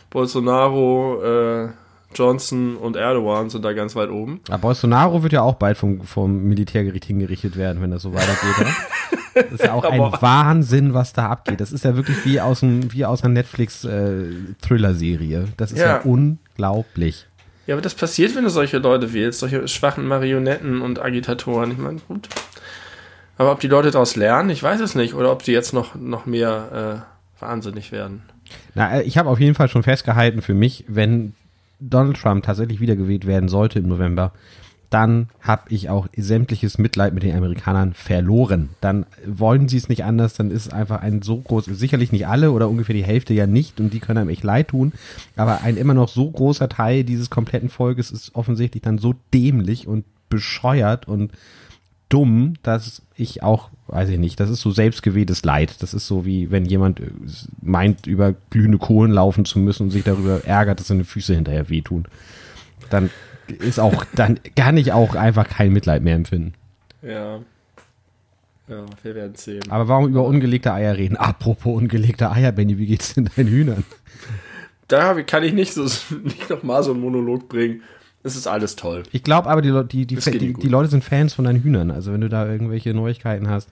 Bolsonaro, 0.09 1.21
äh, 1.23 1.69
Johnson 2.15 2.77
und 2.77 2.95
Erdogan 2.95 3.49
sind 3.49 3.63
da 3.63 3.73
ganz 3.73 3.95
weit 3.95 4.09
oben. 4.09 4.41
Aber 4.49 4.59
Bolsonaro 4.59 5.23
wird 5.23 5.33
ja 5.33 5.41
auch 5.41 5.55
bald 5.55 5.77
vom, 5.77 6.01
vom 6.01 6.43
Militärgericht 6.43 7.05
hingerichtet 7.05 7.57
werden, 7.57 7.81
wenn 7.81 7.91
das 7.91 8.01
so 8.01 8.13
weitergeht. 8.13 8.73
Das 9.35 9.51
ist 9.51 9.63
ja 9.63 9.73
auch 9.73 9.83
ein 9.83 9.99
Wahnsinn, 9.99 10.93
was 10.93 11.13
da 11.13 11.29
abgeht. 11.29 11.59
Das 11.59 11.71
ist 11.71 11.83
ja 11.83 11.95
wirklich 11.95 12.25
wie 12.25 12.39
aus, 12.39 12.63
einem, 12.63 12.91
wie 12.93 13.05
aus 13.05 13.23
einer 13.23 13.33
Netflix-Thriller-Serie. 13.33 15.39
Äh, 15.39 15.47
das 15.57 15.71
ist 15.71 15.79
ja. 15.79 15.97
ja 15.97 16.01
unglaublich. 16.01 17.27
Ja, 17.67 17.75
aber 17.75 17.81
das 17.81 17.95
passiert, 17.95 18.35
wenn 18.35 18.43
du 18.43 18.49
solche 18.49 18.77
Leute 18.77 19.13
wählst, 19.13 19.39
solche 19.39 19.67
schwachen 19.67 20.07
Marionetten 20.07 20.81
und 20.81 21.01
Agitatoren. 21.01 21.71
Ich 21.71 21.77
meine, 21.77 21.99
gut. 22.07 22.29
Aber 23.37 23.51
ob 23.51 23.59
die 23.59 23.67
Leute 23.67 23.91
daraus 23.91 24.15
lernen, 24.15 24.49
ich 24.49 24.63
weiß 24.63 24.79
es 24.79 24.95
nicht. 24.95 25.13
Oder 25.13 25.31
ob 25.31 25.43
sie 25.43 25.51
jetzt 25.51 25.73
noch, 25.73 25.95
noch 25.95 26.25
mehr 26.25 27.05
äh, 27.41 27.43
wahnsinnig 27.43 27.91
werden. 27.91 28.23
Na, 28.75 28.99
äh, 28.99 29.03
ich 29.03 29.17
habe 29.17 29.29
auf 29.29 29.39
jeden 29.39 29.55
Fall 29.55 29.67
schon 29.67 29.83
festgehalten 29.83 30.41
für 30.41 30.53
mich, 30.53 30.85
wenn 30.87 31.33
Donald 31.79 32.17
Trump 32.17 32.43
tatsächlich 32.43 32.79
wiedergewählt 32.79 33.25
werden 33.25 33.49
sollte 33.49 33.79
im 33.79 33.87
November, 33.87 34.31
dann 34.89 35.29
habe 35.41 35.63
ich 35.69 35.89
auch 35.89 36.07
sämtliches 36.15 36.77
Mitleid 36.77 37.13
mit 37.13 37.23
den 37.23 37.35
Amerikanern 37.35 37.93
verloren. 37.93 38.69
Dann 38.81 39.05
wollen 39.25 39.67
sie 39.67 39.77
es 39.77 39.89
nicht 39.89 40.03
anders, 40.05 40.35
dann 40.35 40.51
ist 40.51 40.67
es 40.67 40.73
einfach 40.73 41.01
ein 41.01 41.21
so 41.21 41.37
groß, 41.37 41.65
sicherlich 41.65 42.11
nicht 42.11 42.27
alle 42.27 42.51
oder 42.51 42.69
ungefähr 42.69 42.95
die 42.95 43.03
Hälfte 43.03 43.33
ja 43.33 43.47
nicht 43.47 43.79
und 43.79 43.93
die 43.93 43.99
können 43.99 44.19
einem 44.19 44.29
echt 44.29 44.43
leid 44.43 44.69
tun, 44.69 44.93
aber 45.35 45.61
ein 45.63 45.77
immer 45.77 45.93
noch 45.93 46.07
so 46.07 46.29
großer 46.29 46.69
Teil 46.69 47.03
dieses 47.03 47.29
kompletten 47.29 47.69
Volkes 47.69 48.11
ist 48.11 48.35
offensichtlich 48.35 48.83
dann 48.83 48.97
so 48.97 49.15
dämlich 49.33 49.87
und 49.87 50.05
bescheuert 50.29 51.07
und 51.07 51.31
dumm, 52.09 52.53
dass 52.63 53.01
ich 53.15 53.43
auch, 53.43 53.69
weiß 53.87 54.09
ich 54.09 54.19
nicht, 54.19 54.39
das 54.39 54.49
ist 54.49 54.61
so 54.61 54.71
selbstgewähltes 54.71 55.43
Leid. 55.43 55.81
Das 55.81 55.93
ist 55.93 56.07
so 56.07 56.25
wie 56.25 56.51
wenn 56.51 56.65
jemand 56.65 57.01
meint, 57.61 58.07
über 58.07 58.33
glühende 58.49 58.77
Kohlen 58.77 59.11
laufen 59.11 59.45
zu 59.45 59.59
müssen 59.59 59.83
und 59.83 59.91
sich 59.91 60.03
darüber 60.03 60.43
ärgert, 60.45 60.79
dass 60.79 60.87
seine 60.87 61.03
Füße 61.03 61.35
hinterher 61.35 61.69
wehtun. 61.69 62.05
Dann 62.89 63.09
ist 63.47 63.79
auch, 63.79 64.05
dann 64.15 64.39
kann 64.55 64.77
ich 64.77 64.91
auch 64.91 65.15
einfach 65.15 65.47
kein 65.47 65.71
Mitleid 65.71 66.01
mehr 66.01 66.15
empfinden. 66.15 66.53
Ja. 67.01 67.39
Ja, 68.67 68.83
wir 69.03 69.13
werden 69.13 69.35
sehen. 69.35 69.63
Aber 69.69 69.87
warum 69.87 70.07
über 70.07 70.25
ungelegte 70.25 70.73
Eier 70.73 70.97
reden? 70.97 71.17
Apropos 71.17 71.75
ungelegte 71.77 72.31
Eier, 72.31 72.51
Benny, 72.51 72.79
wie 72.79 72.87
geht's 72.87 73.13
denn 73.13 73.29
deinen 73.35 73.49
Hühnern? 73.49 73.85
Da 74.87 75.21
kann 75.21 75.43
ich 75.43 75.53
nicht 75.53 75.73
so 75.73 75.83
nicht 76.23 76.49
noch 76.49 76.63
mal 76.63 76.83
so 76.83 76.91
einen 76.91 77.01
Monolog 77.01 77.47
bringen. 77.47 77.81
Es 78.25 78.35
ist 78.35 78.47
alles 78.47 78.75
toll. 78.75 79.03
Ich 79.11 79.21
glaube 79.21 79.47
aber, 79.47 79.61
die, 79.61 79.71
die, 79.87 80.07
die, 80.07 80.15
die, 80.15 80.53
die, 80.53 80.67
Leute 80.67 80.89
sind 80.89 81.03
Fans 81.03 81.35
von 81.35 81.45
deinen 81.45 81.61
Hühnern. 81.61 81.91
Also 81.91 82.11
wenn 82.11 82.21
du 82.21 82.27
da 82.27 82.47
irgendwelche 82.47 82.91
Neuigkeiten 82.91 83.51
hast. 83.51 83.69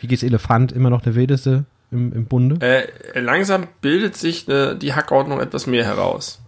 Wie 0.00 0.06
geht's 0.06 0.22
Elefant? 0.22 0.70
Immer 0.70 0.90
noch 0.90 1.00
der 1.00 1.14
wildeste 1.14 1.64
im, 1.90 2.12
im 2.12 2.26
Bunde? 2.26 2.60
Äh, 2.60 3.18
langsam 3.18 3.66
bildet 3.80 4.14
sich 4.14 4.46
äh, 4.48 4.74
die 4.74 4.92
Hackordnung 4.92 5.40
etwas 5.40 5.66
mehr 5.66 5.86
heraus. 5.86 6.40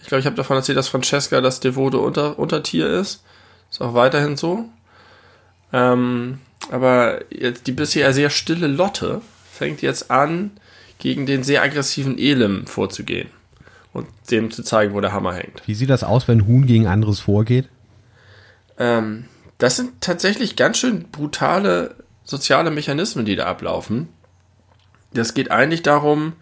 Ich 0.00 0.06
glaube, 0.06 0.20
ich 0.20 0.26
habe 0.26 0.36
davon 0.36 0.56
erzählt, 0.56 0.78
dass 0.78 0.88
Francesca 0.88 1.42
das 1.42 1.60
devote 1.60 1.98
Unter 1.98 2.38
Untertier 2.38 2.88
ist. 2.88 3.22
Ist 3.70 3.82
auch 3.82 3.92
weiterhin 3.92 4.38
so. 4.38 4.64
Ähm, 5.74 6.38
aber 6.70 7.20
jetzt 7.30 7.66
die 7.66 7.72
bisher 7.72 8.14
sehr 8.14 8.30
stille 8.30 8.66
Lotte 8.66 9.20
fängt 9.52 9.82
jetzt 9.82 10.10
an, 10.10 10.52
gegen 10.98 11.26
den 11.26 11.42
sehr 11.42 11.62
aggressiven 11.62 12.16
Elim 12.16 12.66
vorzugehen. 12.66 13.28
Und 13.92 14.06
dem 14.30 14.50
zu 14.50 14.62
zeigen, 14.62 14.94
wo 14.94 15.00
der 15.00 15.12
Hammer 15.12 15.34
hängt. 15.34 15.62
Wie 15.66 15.74
sieht 15.74 15.90
das 15.90 16.04
aus, 16.04 16.28
wenn 16.28 16.46
Huhn 16.46 16.66
gegen 16.66 16.86
anderes 16.86 17.20
vorgeht? 17.20 17.68
Ähm, 18.78 19.24
das 19.56 19.76
sind 19.76 20.00
tatsächlich 20.00 20.56
ganz 20.56 20.78
schön 20.78 21.08
brutale 21.10 21.96
soziale 22.24 22.70
Mechanismen, 22.70 23.24
die 23.24 23.36
da 23.36 23.46
ablaufen. 23.46 24.08
Das 25.14 25.34
geht 25.34 25.50
eigentlich 25.50 25.82
darum, 25.82 26.34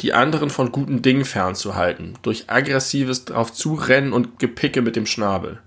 die 0.00 0.14
anderen 0.14 0.48
von 0.48 0.70
guten 0.70 1.02
Dingen 1.02 1.24
fernzuhalten, 1.24 2.14
durch 2.22 2.48
aggressives 2.48 3.24
drauf 3.24 3.52
zurennen 3.52 4.12
und 4.12 4.38
Gepicke 4.38 4.80
mit 4.80 4.94
dem 4.94 5.06
Schnabel. 5.06 5.58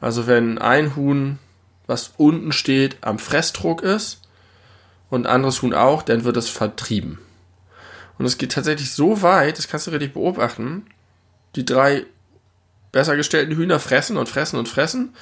Also 0.00 0.26
wenn 0.26 0.58
ein 0.58 0.96
Huhn, 0.96 1.38
was 1.86 2.12
unten 2.16 2.50
steht, 2.50 2.96
am 3.02 3.20
Fressdruck 3.20 3.82
ist 3.82 4.22
und 5.08 5.26
ein 5.26 5.32
anderes 5.32 5.62
Huhn 5.62 5.72
auch, 5.72 6.02
dann 6.02 6.24
wird 6.24 6.36
es 6.36 6.48
vertrieben. 6.48 7.18
Und 8.18 8.24
es 8.24 8.38
geht 8.38 8.52
tatsächlich 8.52 8.92
so 8.92 9.22
weit, 9.22 9.58
das 9.58 9.68
kannst 9.68 9.86
du 9.86 9.90
richtig 9.90 10.14
beobachten, 10.14 10.86
die 11.54 11.64
drei 11.64 12.04
besser 12.92 13.16
gestellten 13.16 13.54
Hühner 13.54 13.78
fressen 13.78 14.16
und 14.16 14.28
fressen 14.28 14.58
und 14.58 14.68
fressen 14.68 15.14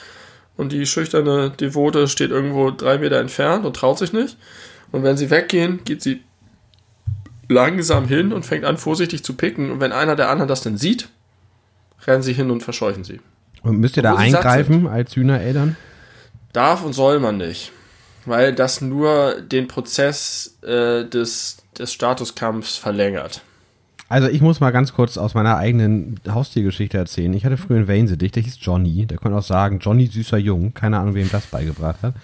und 0.57 0.73
die 0.73 0.87
schüchterne 0.87 1.51
Devote 1.51 2.09
steht 2.09 2.31
irgendwo 2.31 2.71
drei 2.71 2.99
Meter 2.99 3.19
entfernt 3.19 3.65
und 3.65 3.75
traut 3.75 3.99
sich 3.99 4.13
nicht. 4.13 4.37
Und 4.93 5.03
wenn 5.03 5.17
sie 5.17 5.31
weggehen, 5.31 5.83
geht 5.85 6.03
sie 6.03 6.23
langsam 7.49 8.07
hin 8.07 8.33
und 8.33 8.47
fängt 8.47 8.65
an, 8.65 8.79
vorsichtig 8.79 9.25
zu 9.25 9.35
picken. 9.35 9.73
Und 9.73 9.81
wenn 9.81 9.93
einer 9.93 10.15
der 10.15 10.31
anderen 10.31 10.49
das 10.49 10.63
dann 10.63 10.77
sieht, 10.77 11.09
rennen 12.07 12.23
sie 12.23 12.33
hin 12.33 12.51
und 12.51 12.63
verscheuchen 12.63 13.03
sie. 13.03 13.21
Und 13.63 13.79
müsst 13.79 13.97
ihr 13.97 14.03
da 14.03 14.15
eingreifen 14.15 14.87
als 14.87 15.17
Hühnereltern? 15.17 15.77
Darf 16.53 16.85
und 16.85 16.93
soll 16.93 17.19
man 17.19 17.39
nicht. 17.39 17.73
Weil 18.27 18.55
das 18.55 18.81
nur 18.81 19.41
den 19.41 19.69
Prozess 19.69 20.57
äh, 20.63 21.05
des, 21.05 21.59
des 21.79 21.93
Statuskampfs 21.93 22.77
verlängert. 22.77 23.43
Also 24.09 24.29
ich 24.29 24.41
muss 24.41 24.61
mal 24.61 24.71
ganz 24.71 24.93
kurz 24.93 25.17
aus 25.17 25.35
meiner 25.35 25.57
eigenen 25.57 26.21
Haustiergeschichte 26.29 26.99
erzählen. 26.99 27.33
Ich 27.35 27.45
hatte 27.45 27.57
früher 27.57 27.79
einen 27.79 27.89
Wellensittich, 27.89 28.33
der 28.33 28.43
hieß 28.43 28.59
Johnny. 28.61 29.07
Der 29.07 29.19
konnte 29.19 29.37
auch 29.37 29.43
sagen, 29.43 29.79
Johnny 29.81 30.07
süßer 30.07 30.39
Jung. 30.39 30.75
Keine 30.75 30.99
Ahnung, 30.99 31.15
wem 31.15 31.31
das 31.31 31.47
beigebracht 31.47 32.03
hat. 32.03 32.15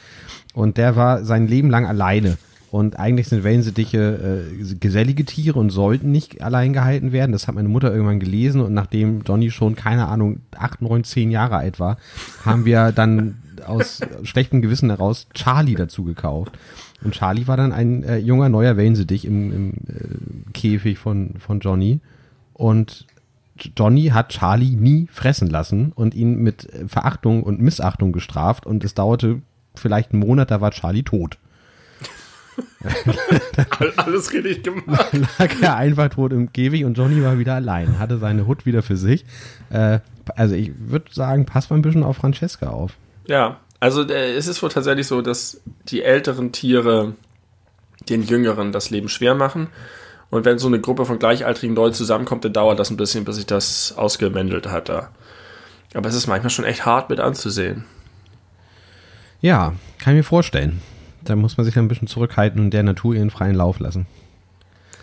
Und 0.55 0.77
der 0.77 0.97
war 0.97 1.25
sein 1.25 1.47
Leben 1.47 1.71
lang 1.71 1.87
alleine. 1.87 2.37
Und 2.71 3.01
eigentlich 3.01 3.29
sind 3.29 3.43
Wellensittiche 3.43 4.45
äh, 4.61 4.75
gesellige 4.75 5.25
Tiere 5.25 5.59
und 5.59 5.71
sollten 5.71 6.13
nicht 6.13 6.41
allein 6.41 6.73
gehalten 6.73 7.11
werden. 7.11 7.33
Das 7.33 7.49
hat 7.49 7.57
meine 7.57 7.69
Mutter 7.69 7.93
irgendwann 7.93 8.21
gelesen 8.21 8.61
und 8.61 8.73
nachdem 8.73 9.23
Johnny 9.23 9.51
schon, 9.51 9.75
keine 9.75 10.07
Ahnung, 10.07 10.41
acht, 10.57 10.81
neun, 10.81 11.03
zehn 11.03 11.33
Jahre 11.33 11.57
alt 11.57 11.81
war, 11.81 11.99
haben 12.45 12.65
wir 12.65 12.93
dann 12.93 13.43
aus 13.63 14.01
schlechtem 14.23 14.63
Gewissen 14.63 14.91
heraus 14.91 15.27
Charlie 15.35 15.75
dazu 15.75 16.05
gekauft. 16.05 16.59
Und 17.03 17.15
Charlie 17.15 17.47
war 17.47 17.57
dann 17.57 17.73
ein 17.73 18.03
äh, 18.03 18.19
junger, 18.19 18.49
neuer 18.49 18.77
Wellensittich 18.77 19.25
im, 19.25 19.53
im 19.53 19.73
äh, 19.89 20.53
Käfig 20.53 20.99
von, 20.99 21.35
von 21.39 21.61
Johnny. 21.61 22.01
Und 22.53 23.07
Johnny 23.77 24.09
hat 24.09 24.31
Charlie 24.31 24.77
nie 24.77 25.07
fressen 25.11 25.49
lassen 25.49 25.93
und 25.95 26.15
ihn 26.15 26.43
mit 26.43 26.69
Verachtung 26.87 27.43
und 27.43 27.61
Missachtung 27.61 28.13
gestraft. 28.13 28.67
Und 28.67 28.85
es 28.85 28.95
dauerte 28.95 29.43
vielleicht 29.75 30.13
einen 30.13 30.21
Monat, 30.21 30.51
da 30.51 30.61
war 30.61 30.71
Charlie 30.71 31.03
tot. 31.03 31.39
Alles 33.97 34.33
richtig 34.33 34.63
gemacht. 34.63 35.13
lag 35.39 35.63
er 35.63 35.77
einfach 35.77 36.09
tot 36.09 36.33
im 36.33 36.53
Käfig 36.53 36.85
und 36.85 36.97
Johnny 36.97 37.23
war 37.23 37.39
wieder 37.39 37.55
allein, 37.55 37.99
hatte 37.99 38.19
seine 38.19 38.47
Hut 38.47 38.67
wieder 38.67 38.83
für 38.83 38.97
sich. 38.97 39.25
Äh, 39.71 40.01
also 40.37 40.55
ich 40.55 40.73
würde 40.79 41.13
sagen, 41.13 41.47
passt 41.47 41.71
mal 41.71 41.77
ein 41.77 41.83
bisschen 41.83 42.03
auf 42.03 42.17
Francesca 42.19 42.69
auf. 42.69 42.97
Ja, 43.31 43.61
also 43.79 44.03
äh, 44.03 44.35
es 44.35 44.49
ist 44.49 44.61
wohl 44.61 44.71
tatsächlich 44.71 45.07
so, 45.07 45.23
dass 45.23 45.61
die 45.85 46.03
älteren 46.03 46.51
Tiere 46.51 47.15
den 48.09 48.25
Jüngeren 48.25 48.73
das 48.73 48.91
Leben 48.91 49.09
schwer 49.09 49.37
machen. 49.37 49.69
Und 50.31 50.45
wenn 50.45 50.59
so 50.59 50.67
eine 50.67 50.81
Gruppe 50.81 51.07
von 51.07 51.21
gleichaltrigen 51.21 51.77
Leuten 51.77 51.95
zusammenkommt, 51.95 52.45
dann 52.45 52.53
dauert 52.53 52.81
das 52.81 52.91
ein 52.91 52.97
bisschen, 52.97 53.25
bis 53.25 53.37
sich 53.37 53.47
das 53.47 53.95
ausgemändelt 53.97 54.67
hat 54.67 54.89
da. 54.89 55.11
Aber 55.95 56.09
es 56.09 56.17
ist 56.17 56.27
manchmal 56.27 56.51
schon 56.51 56.65
echt 56.65 56.85
hart 56.85 57.09
mit 57.09 57.21
anzusehen. 57.21 57.85
Ja, 59.41 59.75
kann 59.99 60.15
ich 60.15 60.19
mir 60.19 60.25
vorstellen. 60.25 60.83
Da 61.23 61.37
muss 61.37 61.57
man 61.57 61.65
sich 61.65 61.79
ein 61.79 61.87
bisschen 61.87 62.09
zurückhalten 62.09 62.61
und 62.61 62.71
der 62.73 62.83
Natur 62.83 63.15
ihren 63.15 63.31
freien 63.31 63.55
Lauf 63.55 63.79
lassen. 63.79 64.07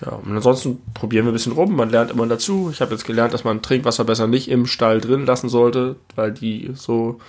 Ja, 0.06 0.12
und 0.12 0.36
ansonsten 0.36 0.82
probieren 0.94 1.26
wir 1.26 1.32
ein 1.32 1.34
bisschen 1.34 1.54
rum. 1.54 1.78
Man 1.78 1.90
lernt 1.90 2.12
immer 2.12 2.28
dazu. 2.28 2.72
Ich 2.74 2.82
habe 2.82 2.92
jetzt 2.92 3.06
gelernt, 3.06 3.34
dass 3.34 3.46
man 3.46 3.62
Trinkwasser 3.62 4.04
besser 4.04 4.28
nicht 4.28 4.50
im 4.50 4.66
Stall 4.66 5.00
drin 5.00 5.26
lassen 5.26 5.48
sollte, 5.48 5.96
weil 6.16 6.34
die 6.34 6.72
so 6.74 7.22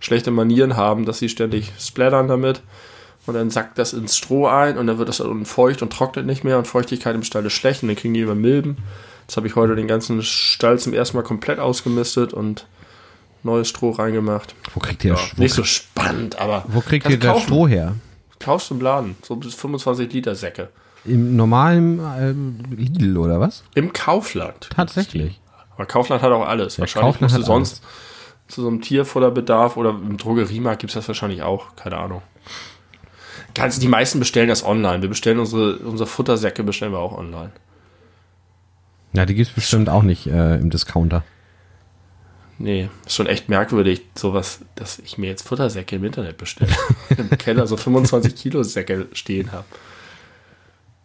schlechte 0.00 0.30
Manieren 0.30 0.76
haben, 0.76 1.04
dass 1.04 1.18
sie 1.18 1.28
ständig 1.28 1.72
splattern 1.78 2.28
damit. 2.28 2.62
Und 3.26 3.34
dann 3.34 3.50
sackt 3.50 3.78
das 3.78 3.94
ins 3.94 4.16
Stroh 4.16 4.46
ein 4.46 4.76
und 4.76 4.86
dann 4.86 4.98
wird 4.98 5.08
das 5.08 5.16
dann 5.18 5.46
feucht 5.46 5.80
und 5.80 5.92
trocknet 5.92 6.26
nicht 6.26 6.44
mehr 6.44 6.58
und 6.58 6.66
Feuchtigkeit 6.66 7.14
im 7.14 7.22
Stall 7.22 7.46
ist 7.46 7.54
schlecht 7.54 7.82
und 7.82 7.88
dann 7.88 7.96
kriegen 7.96 8.12
die 8.12 8.20
immer 8.20 8.34
Milben. 8.34 8.76
Jetzt 9.26 9.38
habe 9.38 9.46
ich 9.46 9.56
heute 9.56 9.74
den 9.76 9.88
ganzen 9.88 10.22
Stall 10.22 10.78
zum 10.78 10.92
ersten 10.92 11.16
Mal 11.16 11.22
komplett 11.22 11.58
ausgemistet 11.58 12.34
und 12.34 12.66
neues 13.42 13.68
Stroh 13.68 13.92
reingemacht. 13.92 14.54
Wo 14.74 14.80
kriegt 14.80 15.04
ihr, 15.04 15.14
Ja, 15.14 15.20
nicht 15.38 15.54
so 15.54 15.64
spannend, 15.64 16.38
aber 16.38 16.64
wo 16.68 16.80
kriegt 16.80 17.08
ihr 17.08 17.18
das. 17.18 17.42
Stroh 17.42 17.66
her? 17.66 17.94
kaufst 18.40 18.70
du 18.70 18.74
im 18.74 18.80
Laden, 18.80 19.16
so 19.22 19.36
bis 19.36 19.54
25 19.54 20.12
Liter 20.12 20.34
Säcke. 20.34 20.68
Im 21.06 21.36
normalen 21.36 22.00
ähm, 22.18 22.58
Lidl 22.70 23.16
oder 23.16 23.40
was? 23.40 23.62
Im 23.74 23.92
Kaufland. 23.92 24.68
Tatsächlich. 24.74 25.40
Aber 25.74 25.86
Kaufland 25.86 26.22
hat 26.22 26.30
auch 26.30 26.46
alles. 26.46 26.78
Wahrscheinlich 26.78 27.12
Kaufland 27.14 27.32
musst 27.32 27.36
du 27.36 27.42
sonst 27.42 27.82
zu 28.48 28.62
so 28.62 28.68
einem 28.68 28.80
Tierfutterbedarf 28.80 29.76
oder 29.76 29.90
im 29.90 30.16
Drogeriemarkt 30.16 30.80
gibt 30.80 30.90
es 30.90 30.94
das 30.94 31.08
wahrscheinlich 31.08 31.42
auch. 31.42 31.76
Keine 31.76 31.96
Ahnung. 31.96 32.22
Kannst, 33.54 33.82
die 33.82 33.88
meisten 33.88 34.18
bestellen 34.18 34.48
das 34.48 34.64
online. 34.64 35.02
Wir 35.02 35.08
bestellen 35.08 35.38
unsere, 35.38 35.78
unsere 35.78 36.08
Futtersäcke 36.08 36.64
bestellen 36.64 36.92
wir 36.92 36.98
auch 36.98 37.16
online. 37.16 37.52
Ja, 39.12 39.26
die 39.26 39.34
gibt's 39.34 39.52
bestimmt 39.52 39.88
auch 39.88 40.02
nicht 40.02 40.26
äh, 40.26 40.56
im 40.56 40.70
Discounter. 40.70 41.22
Nee, 42.58 42.88
ist 43.04 43.14
schon 43.14 43.26
echt 43.26 43.48
merkwürdig, 43.48 44.02
sowas, 44.14 44.60
dass 44.74 44.98
ich 44.98 45.18
mir 45.18 45.28
jetzt 45.28 45.46
Futtersäcke 45.46 45.96
im 45.96 46.04
Internet 46.04 46.36
bestelle. 46.36 46.72
Im 47.16 47.30
Keller 47.30 47.66
so 47.66 47.76
25 47.76 48.36
Kilo 48.36 48.62
Säcke 48.62 49.08
stehen 49.12 49.50
habe. 49.52 49.64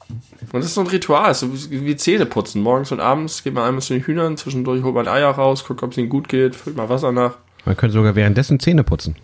Und 0.10 0.54
das 0.54 0.66
ist 0.66 0.74
so 0.74 0.82
ein 0.82 0.88
Ritual, 0.88 1.34
so 1.34 1.52
wie 1.54 1.96
Zähne 1.96 2.26
putzen. 2.26 2.62
Morgens 2.62 2.92
und 2.92 3.00
abends 3.00 3.44
geht 3.44 3.54
man 3.54 3.64
einmal 3.66 3.82
zu 3.82 3.94
den 3.94 4.04
Hühnern, 4.04 4.38
zwischendurch 4.38 4.84
holt 4.84 4.96
man 4.96 5.08
Eier 5.08 5.30
raus, 5.30 5.66
guckt, 5.66 5.84
ob 5.84 5.92
es 5.92 5.98
ihnen 5.98 6.10
gut 6.10 6.28
geht, 6.28 6.56
füllt 6.56 6.76
mal 6.76 6.90
Wasser 6.90 7.12
nach. 7.12 7.38
Man 7.66 7.78
könnte 7.78 7.94
sogar 7.94 8.16
währenddessen 8.16 8.60
Zähne 8.60 8.84
putzen. 8.84 9.16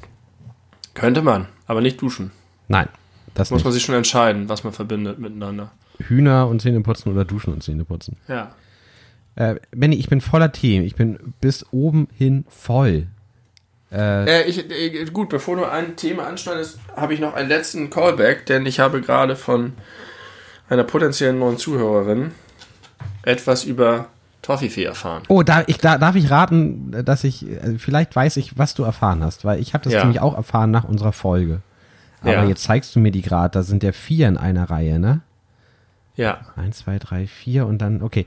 Könnte 0.93 1.21
man, 1.21 1.48
aber 1.67 1.82
nicht 1.82 2.02
duschen. 2.02 2.32
Nein, 2.67 2.88
das 3.34 3.50
Muss 3.50 3.60
nicht. 3.60 3.65
man 3.65 3.74
sich 3.74 3.84
schon 3.84 3.95
entscheiden, 3.95 4.48
was 4.50 4.63
man 4.63 4.74
verbindet 4.74 5.19
miteinander. 5.19 5.71
Hühner 6.00 6.48
und 6.48 6.62
Zähne 6.62 6.82
putzen 6.82 7.12
oder 7.12 7.26
duschen 7.26 7.54
und 7.54 7.63
Zähne 7.63 7.86
putzen. 7.86 8.17
Ja. 8.28 8.54
Äh, 9.36 9.56
Benny, 9.71 9.95
ich 9.95 10.08
bin 10.10 10.21
voller 10.21 10.52
Themen. 10.52 10.86
Ich 10.86 10.95
bin 10.95 11.34
bis 11.41 11.65
oben 11.71 12.08
hin 12.15 12.45
voll. 12.50 13.08
Äh, 13.91 14.43
ich, 14.48 14.69
äh, 14.69 15.06
gut, 15.06 15.30
bevor 15.30 15.56
du 15.58 15.65
ein 15.65 15.95
Thema 15.95 16.28
anschneidest, 16.28 16.80
habe 16.95 17.13
ich 17.13 17.19
noch 17.19 17.34
einen 17.34 17.50
letzten 17.50 17.89
Callback, 17.89 18.45
denn 18.45 18.65
ich 18.65 18.80
habe 18.80 19.02
gerade 19.02 19.36
von 19.36 19.74
einer 20.69 20.84
potenziellen 20.84 21.39
neuen 21.39 21.58
Zuhörerin 21.58 22.32
etwas 23.23 23.63
über 23.63 24.08
Toffifee 24.41 24.84
erfahren. 24.84 25.23
Oh, 25.28 25.41
da, 25.43 25.63
ich, 25.67 25.78
da, 25.78 25.97
darf 25.97 26.15
ich 26.15 26.30
raten, 26.30 26.91
dass 27.04 27.23
ich, 27.23 27.47
äh, 27.49 27.78
vielleicht 27.80 28.15
weiß 28.15 28.38
ich, 28.38 28.58
was 28.58 28.75
du 28.75 28.84
erfahren 28.84 29.23
hast, 29.23 29.43
weil 29.45 29.60
ich 29.60 29.73
habe 29.73 29.84
das 29.84 29.93
Ja. 29.93 30.01
nämlich 30.04 30.21
auch 30.21 30.36
erfahren 30.36 30.69
nach 30.71 30.84
unserer 30.84 31.13
Folge. 31.13 31.62
Aber 32.21 32.32
Ja. 32.34 32.45
jetzt 32.45 32.63
zeigst 32.63 32.95
du 32.95 32.99
mir 32.99 33.12
die 33.12 33.21
gerade, 33.21 33.51
da 33.51 33.63
sind 33.63 33.82
ja 33.84 33.91
vier 33.91 34.28
in 34.28 34.38
einer 34.38 34.69
Reihe, 34.69 34.99
ne? 34.99 35.21
Ja. 36.15 36.41
Eins, 36.56 36.78
zwei, 36.80 36.99
drei, 36.99 37.28
vier 37.28 37.65
und 37.65 37.80
dann, 37.80 38.01
okay. 38.01 38.25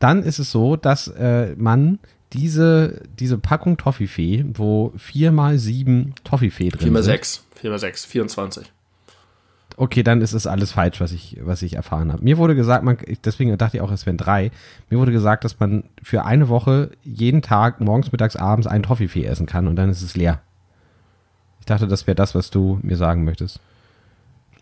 Dann 0.00 0.22
ist 0.24 0.38
es 0.40 0.50
so, 0.50 0.74
dass 0.76 1.08
äh, 1.08 1.54
man 1.56 2.00
diese, 2.32 3.02
diese 3.18 3.38
Packung 3.38 3.76
Toffifee, 3.76 4.44
wo 4.54 4.92
vier 4.96 5.30
mal 5.30 5.58
sieben 5.58 6.14
Toffifee 6.24 6.68
drin 6.70 6.80
4 6.80 6.90
mal 6.90 7.02
sind. 7.02 7.12
6. 7.12 7.44
4 7.60 7.70
mal 7.70 7.78
6. 7.78 8.04
24. 8.06 8.72
Okay, 9.76 10.04
dann 10.04 10.20
ist 10.20 10.34
es 10.34 10.46
alles 10.46 10.70
falsch, 10.72 11.00
was 11.00 11.10
ich, 11.12 11.36
was 11.42 11.62
ich 11.62 11.74
erfahren 11.74 12.12
habe. 12.12 12.22
Mir 12.22 12.38
wurde 12.38 12.54
gesagt, 12.54 12.84
man, 12.84 12.96
deswegen 13.24 13.56
dachte 13.58 13.76
ich 13.76 13.80
auch, 13.80 13.90
es 13.90 14.06
wären 14.06 14.16
drei. 14.16 14.52
Mir 14.88 14.98
wurde 15.00 15.10
gesagt, 15.10 15.42
dass 15.44 15.58
man 15.58 15.84
für 16.02 16.24
eine 16.24 16.48
Woche 16.48 16.90
jeden 17.02 17.42
Tag 17.42 17.80
morgens, 17.80 18.12
mittags, 18.12 18.36
abends 18.36 18.68
einen 18.68 18.84
Toffifee 18.84 19.24
essen 19.24 19.46
kann 19.46 19.66
und 19.66 19.74
dann 19.76 19.90
ist 19.90 20.02
es 20.02 20.14
leer. 20.16 20.40
Ich 21.58 21.66
dachte, 21.66 21.88
das 21.88 22.06
wäre 22.06 22.14
das, 22.14 22.34
was 22.36 22.50
du 22.50 22.78
mir 22.82 22.96
sagen 22.96 23.24
möchtest. 23.24 23.58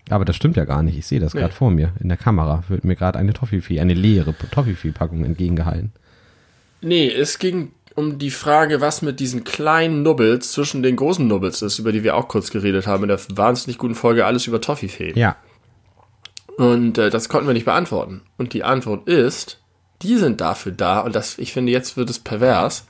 Aber 0.08 0.24
das 0.24 0.34
stimmt 0.36 0.56
ja 0.56 0.64
gar 0.64 0.82
nicht. 0.82 0.96
Ich 0.96 1.06
sehe 1.06 1.20
das 1.20 1.34
Nee. 1.34 1.40
gerade 1.40 1.52
vor 1.54 1.70
mir. 1.70 1.92
In 2.00 2.08
der 2.08 2.16
Kamera 2.18 2.64
wird 2.68 2.84
mir 2.84 2.96
gerade 2.96 3.18
eine 3.18 3.32
Toffifee, 3.34 3.80
eine 3.80 3.94
leere 3.94 4.34
Toffifee-Packung 4.50 5.24
entgegengehalten. 5.24 5.92
Nee, 6.80 7.08
es 7.08 7.38
ging 7.38 7.72
um 7.94 8.18
die 8.18 8.30
Frage, 8.30 8.80
was 8.80 9.02
mit 9.02 9.20
diesen 9.20 9.44
kleinen 9.44 10.02
Nubbels 10.02 10.52
zwischen 10.52 10.82
den 10.82 10.96
großen 10.96 11.26
Nubbels 11.26 11.62
ist, 11.62 11.78
über 11.78 11.92
die 11.92 12.02
wir 12.02 12.16
auch 12.16 12.28
kurz 12.28 12.50
geredet 12.50 12.86
haben 12.86 13.04
in 13.04 13.08
der 13.08 13.20
wahnsinnig 13.34 13.78
guten 13.78 13.94
Folge 13.94 14.24
Alles 14.24 14.46
über 14.46 14.60
Toffifee. 14.60 15.12
Ja. 15.14 15.36
Und 16.56 16.98
äh, 16.98 17.10
das 17.10 17.28
konnten 17.28 17.46
wir 17.46 17.54
nicht 17.54 17.64
beantworten. 17.64 18.22
Und 18.36 18.52
die 18.52 18.64
Antwort 18.64 19.08
ist, 19.08 19.58
die 20.02 20.16
sind 20.16 20.40
dafür 20.40 20.72
da, 20.72 21.00
und 21.00 21.14
das, 21.14 21.38
ich 21.38 21.52
finde, 21.52 21.72
jetzt 21.72 21.96
wird 21.96 22.10
es 22.10 22.18
pervers, 22.18 22.86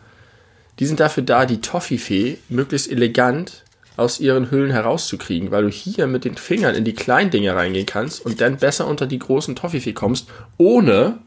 die 0.78 0.86
sind 0.86 1.00
dafür 1.00 1.22
da, 1.22 1.46
die 1.46 1.60
Toffifee 1.60 2.38
möglichst 2.48 2.90
elegant 2.90 3.64
aus 3.96 4.20
ihren 4.20 4.50
Hüllen 4.50 4.70
herauszukriegen, 4.70 5.50
weil 5.50 5.64
du 5.64 5.68
hier 5.68 6.06
mit 6.06 6.24
den 6.24 6.36
Fingern 6.36 6.74
in 6.74 6.84
die 6.84 6.94
kleinen 6.94 7.30
Dinge 7.30 7.54
reingehen 7.54 7.86
kannst 7.86 8.24
und 8.24 8.40
dann 8.40 8.56
besser 8.56 8.86
unter 8.86 9.06
die 9.06 9.18
großen 9.18 9.54
Toffifee 9.54 9.92
kommst, 9.92 10.28
ohne 10.56 11.18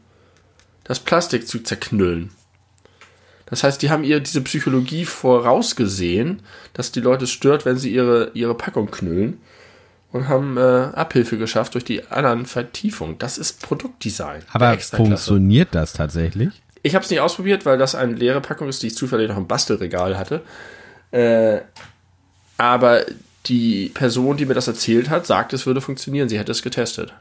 das 0.82 0.98
Plastik 0.98 1.46
zu 1.46 1.60
zerknüllen. 1.60 2.32
Das 3.46 3.62
heißt, 3.62 3.80
die 3.80 3.90
haben 3.90 4.04
ihr 4.04 4.20
diese 4.20 4.40
Psychologie 4.42 5.04
vorausgesehen, 5.04 6.42
dass 6.72 6.92
die 6.92 7.00
Leute 7.00 7.26
stört, 7.26 7.64
wenn 7.64 7.78
sie 7.78 7.90
ihre, 7.92 8.32
ihre 8.34 8.54
Packung 8.54 8.90
knüllen 8.90 9.40
und 10.12 10.28
haben 10.28 10.56
äh, 10.56 10.60
Abhilfe 10.60 11.38
geschafft 11.38 11.74
durch 11.74 11.84
die 11.84 12.04
anderen 12.06 12.46
Vertiefungen. 12.46 13.18
Das 13.18 13.38
ist 13.38 13.62
Produktdesign. 13.62 14.42
Aber 14.52 14.76
funktioniert 14.78 15.68
das 15.72 15.92
tatsächlich? 15.92 16.62
Ich 16.82 16.94
habe 16.94 17.04
es 17.04 17.10
nicht 17.10 17.20
ausprobiert, 17.20 17.66
weil 17.66 17.78
das 17.78 17.94
eine 17.94 18.14
leere 18.14 18.40
Packung 18.40 18.68
ist, 18.68 18.82
die 18.82 18.88
ich 18.88 18.96
zufällig 18.96 19.28
noch 19.28 19.36
im 19.36 19.46
Bastelregal 19.46 20.18
hatte. 20.18 20.42
Äh, 21.10 21.60
aber 22.58 23.04
die 23.46 23.90
Person, 23.90 24.36
die 24.36 24.46
mir 24.46 24.54
das 24.54 24.68
erzählt 24.68 25.10
hat, 25.10 25.26
sagt, 25.26 25.52
es 25.52 25.66
würde 25.66 25.80
funktionieren. 25.80 26.28
Sie 26.28 26.38
hätte 26.38 26.52
es 26.52 26.62
getestet. 26.62 27.12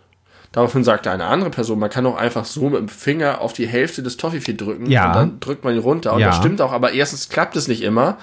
Daraufhin 0.55 0.85
sagte 0.85 1.11
eine 1.11 1.25
andere 1.25 1.49
Person, 1.49 1.79
man 1.79 1.89
kann 1.89 2.05
auch 2.05 2.15
einfach 2.15 2.45
so 2.45 2.69
mit 2.69 2.79
dem 2.79 2.87
Finger 2.87 3.41
auf 3.41 3.51
die 3.51 3.67
Hälfte 3.67 4.01
des 4.01 4.15
Toffifee 4.15 4.53
drücken 4.53 4.89
Ja. 4.89 5.07
und 5.09 5.15
dann 5.15 5.39
drückt 5.41 5.65
man 5.65 5.73
ihn 5.73 5.81
runter. 5.81 6.13
Und 6.13 6.21
Ja. 6.21 6.27
das 6.27 6.37
stimmt 6.37 6.61
auch, 6.61 6.71
aber 6.71 6.93
erstens 6.93 7.27
klappt 7.27 7.57
es 7.57 7.67
nicht 7.67 7.81
immer. 7.81 8.17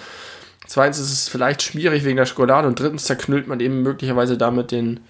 Zweitens 0.67 0.99
ist 0.99 1.13
es 1.13 1.29
vielleicht 1.29 1.61
schwierig 1.61 2.05
wegen 2.05 2.17
der 2.17 2.25
Schokolade 2.25 2.67
und 2.67 2.81
drittens 2.81 3.05
zerknüllt 3.05 3.49
man 3.49 3.61
eben 3.61 3.83
möglicherweise 3.83 4.39
damit 4.39 4.71
den. 4.71 5.01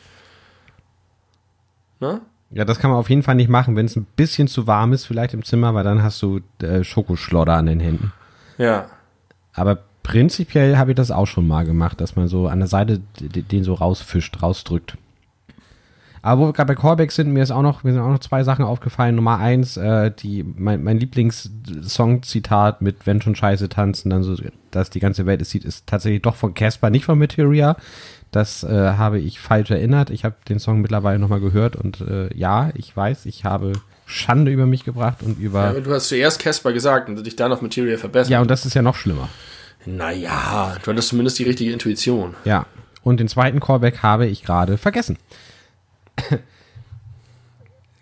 Ne? 2.00 2.22
Ja, 2.50 2.64
das 2.64 2.80
kann 2.80 2.90
man 2.90 2.98
auf 2.98 3.08
jeden 3.08 3.22
Fall 3.22 3.36
nicht 3.36 3.48
machen, 3.48 3.76
wenn 3.76 3.86
es 3.86 3.94
ein 3.94 4.04
bisschen 4.16 4.48
zu 4.48 4.66
warm 4.66 4.92
ist, 4.92 5.06
vielleicht 5.06 5.32
im 5.32 5.44
Zimmer, 5.44 5.74
weil 5.74 5.84
dann 5.84 6.02
hast 6.02 6.20
du 6.22 6.40
äh, 6.60 6.82
Schokoschlodder 6.82 7.54
an 7.54 7.66
den 7.66 7.78
Händen. 7.78 8.12
Ja. 8.58 8.86
Aber 9.54 9.78
prinzipiell 10.02 10.76
habe 10.76 10.90
ich 10.90 10.96
das 10.96 11.12
auch 11.12 11.26
schon 11.26 11.46
mal 11.46 11.64
gemacht, 11.64 12.00
dass 12.00 12.16
man 12.16 12.26
so 12.26 12.48
an 12.48 12.58
der 12.58 12.68
Seite 12.68 13.00
den 13.20 13.62
so 13.62 13.74
rausfischt, 13.74 14.42
rausdrückt. 14.42 14.96
Aber 16.22 16.40
wo 16.40 16.46
wir 16.46 16.52
gerade 16.52 16.72
bei 16.72 16.80
Callbacks 16.80 17.16
sind, 17.16 17.32
mir 17.32 17.42
ist 17.42 17.50
auch 17.50 17.62
noch, 17.62 17.82
mir 17.82 17.92
sind 17.92 18.00
auch 18.00 18.08
noch 18.08 18.20
zwei 18.20 18.44
Sachen 18.44 18.64
aufgefallen. 18.64 19.16
Nummer 19.16 19.38
eins, 19.38 19.76
äh, 19.76 20.12
die, 20.12 20.44
mein, 20.44 20.84
mein 20.84 20.98
Lieblingssong-Zitat 20.98 22.80
mit 22.80 23.06
Wenn 23.06 23.20
schon 23.20 23.34
Scheiße 23.34 23.68
tanzen, 23.68 24.10
dann 24.10 24.22
so, 24.22 24.36
dass 24.70 24.90
die 24.90 25.00
ganze 25.00 25.26
Welt 25.26 25.42
es 25.42 25.50
sieht, 25.50 25.64
ist 25.64 25.88
tatsächlich 25.88 26.22
doch 26.22 26.36
von 26.36 26.54
Casper, 26.54 26.90
nicht 26.90 27.04
von 27.04 27.18
Materia. 27.18 27.76
Das 28.30 28.62
äh, 28.62 28.68
habe 28.68 29.18
ich 29.18 29.40
falsch 29.40 29.70
erinnert. 29.72 30.10
Ich 30.10 30.24
habe 30.24 30.36
den 30.48 30.60
Song 30.60 30.80
mittlerweile 30.80 31.18
nochmal 31.18 31.40
gehört 31.40 31.74
und 31.74 32.00
äh, 32.00 32.34
ja, 32.34 32.70
ich 32.74 32.96
weiß, 32.96 33.26
ich 33.26 33.44
habe 33.44 33.72
Schande 34.06 34.52
über 34.52 34.66
mich 34.66 34.84
gebracht 34.84 35.22
und 35.22 35.38
ja. 35.38 35.44
über. 35.44 35.60
aber 35.64 35.80
Du 35.80 35.92
hast 35.92 36.08
zuerst 36.08 36.38
Casper 36.38 36.72
gesagt 36.72 37.08
und 37.08 37.26
dich 37.26 37.34
dann 37.34 37.52
auf 37.52 37.62
Material 37.62 37.98
verbessert. 37.98 38.30
Ja, 38.30 38.40
und 38.40 38.50
das 38.50 38.64
ist 38.64 38.74
ja 38.74 38.82
noch 38.82 38.94
schlimmer. 38.94 39.28
Naja, 39.86 40.76
du 40.82 40.90
hattest 40.92 41.08
zumindest 41.08 41.38
die 41.40 41.44
richtige 41.44 41.72
Intuition. 41.72 42.34
Ja. 42.44 42.66
Und 43.02 43.18
den 43.18 43.26
zweiten 43.26 43.58
Callback 43.58 44.02
habe 44.04 44.26
ich 44.26 44.44
gerade 44.44 44.78
vergessen. 44.78 45.18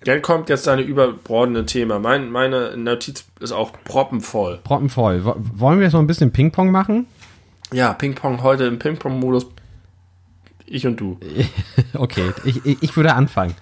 Dann 0.05 0.23
kommt 0.23 0.49
jetzt 0.49 0.67
deine 0.67 0.81
überbordende 0.83 1.67
Thema. 1.67 1.99
Mein, 1.99 2.31
meine 2.31 2.75
Notiz 2.77 3.25
ist 3.41 3.53
auch 3.53 3.73
proppenvoll. 3.85 4.59
Proppenvoll. 4.65 5.25
Wo- 5.27 5.37
Wollen 5.39 5.79
wir 5.79 5.85
jetzt 5.85 5.93
noch 5.93 6.01
ein 6.01 6.07
bisschen 6.07 6.33
Ping-Pong 6.33 6.71
machen? 6.71 7.07
Ja, 7.73 7.93
Ping-Pong 7.93 8.43
heute 8.43 8.65
im 8.65 8.79
Ping-Pong-Modus. 8.79 9.47
Ich 10.65 10.87
und 10.87 10.99
du. 11.01 11.19
Okay, 11.95 12.33
ich, 12.45 12.65
ich, 12.83 12.97
würde 12.97 13.15
anfangen, 13.15 13.55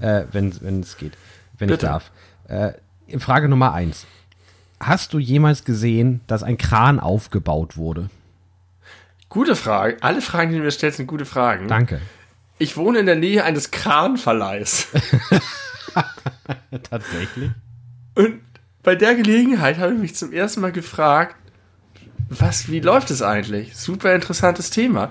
äh, 0.00 0.24
wenn, 0.32 0.54
wenn 0.62 0.80
es 0.80 0.96
geht, 0.96 1.12
wenn 1.58 1.68
Bitte. 1.68 1.84
ich 1.86 1.90
darf. 1.90 2.10
Äh, 2.48 3.18
Frage 3.18 3.48
Nummer 3.48 3.74
eins. 3.74 4.06
Hast 4.80 5.12
du 5.12 5.18
jemals 5.18 5.64
gesehen, 5.64 6.20
dass 6.26 6.42
ein 6.42 6.56
Kran 6.58 7.00
aufgebaut 7.00 7.76
wurde? 7.76 8.08
Gute 9.28 9.56
Frage. 9.56 9.96
Alle 10.00 10.20
Fragen, 10.22 10.52
die 10.52 10.58
du 10.58 10.62
mir 10.64 10.70
stellst, 10.70 10.98
sind 10.98 11.06
gute 11.06 11.24
Fragen. 11.24 11.66
Danke. 11.68 12.00
Ich 12.58 12.76
wohne 12.76 13.00
in 13.00 13.06
der 13.06 13.16
Nähe 13.16 13.44
eines 13.44 13.70
Kranverleihs. 13.70 14.88
Tatsächlich? 16.90 17.50
Und 18.14 18.40
bei 18.82 18.94
der 18.94 19.14
Gelegenheit 19.14 19.78
habe 19.78 19.92
ich 19.92 19.98
mich 19.98 20.14
zum 20.14 20.32
ersten 20.32 20.60
Mal 20.60 20.72
gefragt, 20.72 21.36
was, 22.28 22.70
wie 22.70 22.80
läuft 22.80 23.10
es 23.10 23.22
eigentlich? 23.22 23.76
Super 23.76 24.14
interessantes 24.14 24.70
Thema. 24.70 25.10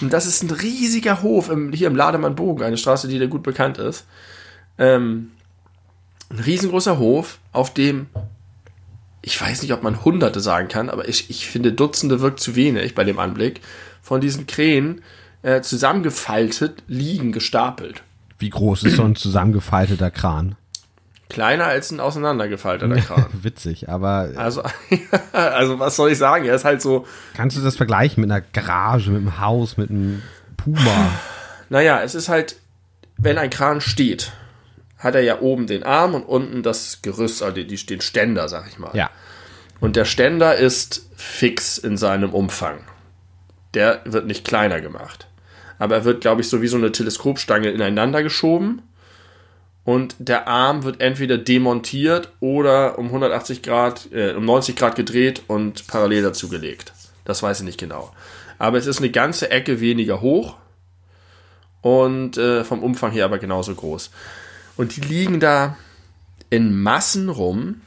Und 0.00 0.12
das 0.12 0.26
ist 0.26 0.42
ein 0.42 0.50
riesiger 0.50 1.22
Hof 1.22 1.50
im, 1.50 1.72
hier 1.72 1.88
im 1.88 1.96
Lademann-Bogen, 1.96 2.64
eine 2.64 2.78
Straße, 2.78 3.08
die 3.08 3.18
da 3.18 3.26
gut 3.26 3.42
bekannt 3.42 3.78
ist. 3.78 4.06
Ähm, 4.78 5.32
ein 6.30 6.40
riesengroßer 6.40 6.98
Hof, 6.98 7.38
auf 7.52 7.72
dem, 7.72 8.06
ich 9.22 9.40
weiß 9.40 9.62
nicht, 9.62 9.72
ob 9.72 9.82
man 9.82 10.04
Hunderte 10.04 10.40
sagen 10.40 10.68
kann, 10.68 10.90
aber 10.90 11.08
ich, 11.08 11.30
ich 11.30 11.48
finde 11.48 11.72
Dutzende 11.72 12.20
wirkt 12.20 12.40
zu 12.40 12.54
wenig 12.54 12.94
bei 12.94 13.04
dem 13.04 13.18
Anblick, 13.18 13.60
von 14.02 14.20
diesen 14.20 14.46
Krähen 14.46 15.02
äh, 15.42 15.60
zusammengefaltet 15.60 16.82
liegen, 16.86 17.32
gestapelt. 17.32 18.02
Wie 18.38 18.50
groß 18.50 18.84
ist 18.84 18.96
so 18.96 19.04
ein 19.04 19.16
zusammengefalteter 19.16 20.10
Kran? 20.10 20.56
Kleiner 21.28 21.66
als 21.66 21.90
ein 21.90 22.00
auseinandergefalteter 22.00 22.96
Kran. 23.00 23.26
Witzig, 23.32 23.88
aber 23.88 24.30
Also, 24.36 24.62
also 25.32 25.78
was 25.78 25.96
soll 25.96 26.12
ich 26.12 26.18
sagen? 26.18 26.44
Er 26.44 26.54
ist 26.54 26.64
halt 26.64 26.80
so, 26.80 27.06
kannst 27.34 27.56
du 27.56 27.60
das 27.60 27.76
vergleichen 27.76 28.20
mit 28.20 28.30
einer 28.30 28.40
Garage, 28.40 29.10
mit 29.10 29.20
einem 29.20 29.40
Haus, 29.40 29.76
mit 29.76 29.90
einem 29.90 30.22
Puma? 30.56 31.10
naja, 31.68 32.00
es 32.02 32.14
ist 32.14 32.28
halt, 32.28 32.56
wenn 33.16 33.38
ein 33.38 33.50
Kran 33.50 33.80
steht, 33.80 34.32
hat 34.96 35.14
er 35.14 35.22
ja 35.22 35.40
oben 35.40 35.66
den 35.66 35.82
Arm 35.84 36.14
und 36.14 36.22
unten 36.22 36.62
das 36.62 37.02
Gerüst, 37.02 37.42
also 37.42 37.62
den 37.62 38.00
Ständer, 38.00 38.48
sag 38.48 38.68
ich 38.68 38.78
mal. 38.78 38.90
Ja. 38.94 39.10
Und 39.80 39.94
der 39.96 40.04
Ständer 40.04 40.56
ist 40.56 41.08
fix 41.14 41.78
in 41.78 41.96
seinem 41.96 42.32
Umfang. 42.34 42.80
Der 43.74 44.00
wird 44.04 44.26
nicht 44.26 44.44
kleiner 44.44 44.80
gemacht. 44.80 45.27
Aber 45.78 45.96
er 45.96 46.04
wird, 46.04 46.20
glaube 46.20 46.40
ich, 46.40 46.48
so 46.48 46.62
wie 46.62 46.68
so 46.68 46.76
eine 46.76 46.92
Teleskopstange 46.92 47.70
ineinander 47.70 48.22
geschoben. 48.22 48.82
Und 49.84 50.16
der 50.18 50.48
Arm 50.48 50.82
wird 50.82 51.00
entweder 51.00 51.38
demontiert 51.38 52.30
oder 52.40 52.98
um 52.98 53.06
180 53.06 53.62
Grad, 53.62 54.12
äh, 54.12 54.34
um 54.34 54.44
90 54.44 54.76
Grad 54.76 54.96
gedreht 54.96 55.42
und 55.46 55.86
parallel 55.86 56.22
dazu 56.22 56.48
gelegt. 56.48 56.92
Das 57.24 57.42
weiß 57.42 57.60
ich 57.60 57.64
nicht 57.64 57.80
genau. 57.80 58.12
Aber 58.58 58.76
es 58.76 58.86
ist 58.86 58.98
eine 58.98 59.10
ganze 59.10 59.50
Ecke 59.50 59.80
weniger 59.80 60.20
hoch 60.20 60.56
und 61.80 62.36
äh, 62.36 62.64
vom 62.64 62.82
Umfang 62.82 63.12
her 63.12 63.24
aber 63.24 63.38
genauso 63.38 63.74
groß. 63.74 64.10
Und 64.76 64.96
die 64.96 65.00
liegen 65.00 65.40
da 65.40 65.76
in 66.50 66.82
Massen 66.82 67.28
rum 67.28 67.82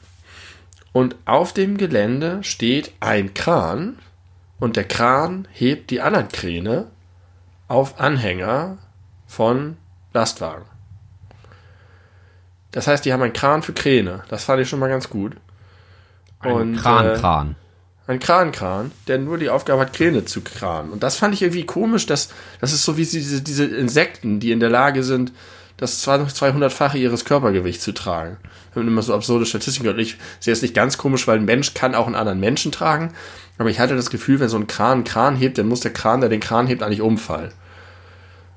und 0.93 1.15
auf 1.25 1.53
dem 1.53 1.77
Gelände 1.77 2.39
steht 2.43 2.93
ein 2.99 3.33
Kran 3.33 3.97
und 4.59 4.75
der 4.75 4.85
Kran 4.85 5.47
hebt 5.51 5.89
die 5.91 6.01
anderen 6.01 6.29
Kräne 6.29 6.87
auf 7.71 8.01
Anhänger 8.01 8.77
von 9.27 9.77
Lastwagen. 10.13 10.65
Das 12.71 12.87
heißt, 12.87 13.05
die 13.05 13.13
haben 13.13 13.21
einen 13.21 13.31
Kran 13.31 13.63
für 13.63 13.71
Kräne. 13.71 14.23
Das 14.27 14.43
fand 14.43 14.61
ich 14.61 14.67
schon 14.69 14.79
mal 14.79 14.89
ganz 14.89 15.09
gut. 15.09 15.37
Ein 16.39 16.51
Und, 16.51 16.77
Kran, 16.77 17.05
äh. 17.05 17.55
Ein 18.07 18.19
Krankran, 18.19 18.91
der 19.07 19.19
nur 19.19 19.37
die 19.37 19.49
Aufgabe 19.49 19.81
hat, 19.81 19.93
Kräne 19.93 20.25
zu 20.25 20.41
kranen. 20.41 20.91
Und 20.91 21.01
das 21.01 21.15
fand 21.15 21.33
ich 21.33 21.43
irgendwie 21.43 21.65
komisch, 21.65 22.05
dass 22.05 22.29
das 22.59 22.73
ist 22.73 22.83
so 22.83 22.97
wie 22.97 23.05
diese, 23.05 23.41
diese 23.41 23.65
Insekten, 23.65 24.41
die 24.41 24.51
in 24.51 24.59
der 24.59 24.69
Lage 24.69 25.03
sind, 25.03 25.31
das 25.77 26.05
200-fache 26.05 26.97
ihres 26.97 27.23
Körpergewichts 27.23 27.85
zu 27.85 27.93
tragen. 27.93 28.37
Wir 28.73 28.81
haben 28.81 28.87
immer 28.89 29.01
so 29.01 29.13
absurde 29.13 29.45
Statistiken 29.45 29.85
gehört. 29.85 30.01
Ich 30.01 30.17
sehe 30.41 30.51
es 30.51 30.61
nicht 30.61 30.73
ganz 30.73 30.97
komisch, 30.97 31.25
weil 31.25 31.39
ein 31.39 31.45
Mensch 31.45 31.73
kann 31.73 31.95
auch 31.95 32.05
einen 32.05 32.15
anderen 32.15 32.39
Menschen 32.41 32.71
tragen. 32.73 33.13
Aber 33.57 33.69
ich 33.69 33.79
hatte 33.79 33.95
das 33.95 34.09
Gefühl, 34.09 34.39
wenn 34.41 34.49
so 34.49 34.57
ein 34.57 34.67
Kran 34.67 34.91
einen 34.91 35.03
Kran 35.05 35.35
hebt, 35.37 35.57
dann 35.57 35.67
muss 35.67 35.79
der 35.79 35.93
Kran, 35.93 36.19
der 36.19 36.29
den 36.29 36.41
Kran 36.41 36.67
hebt, 36.67 36.83
eigentlich 36.83 37.01
umfallen. 37.01 37.53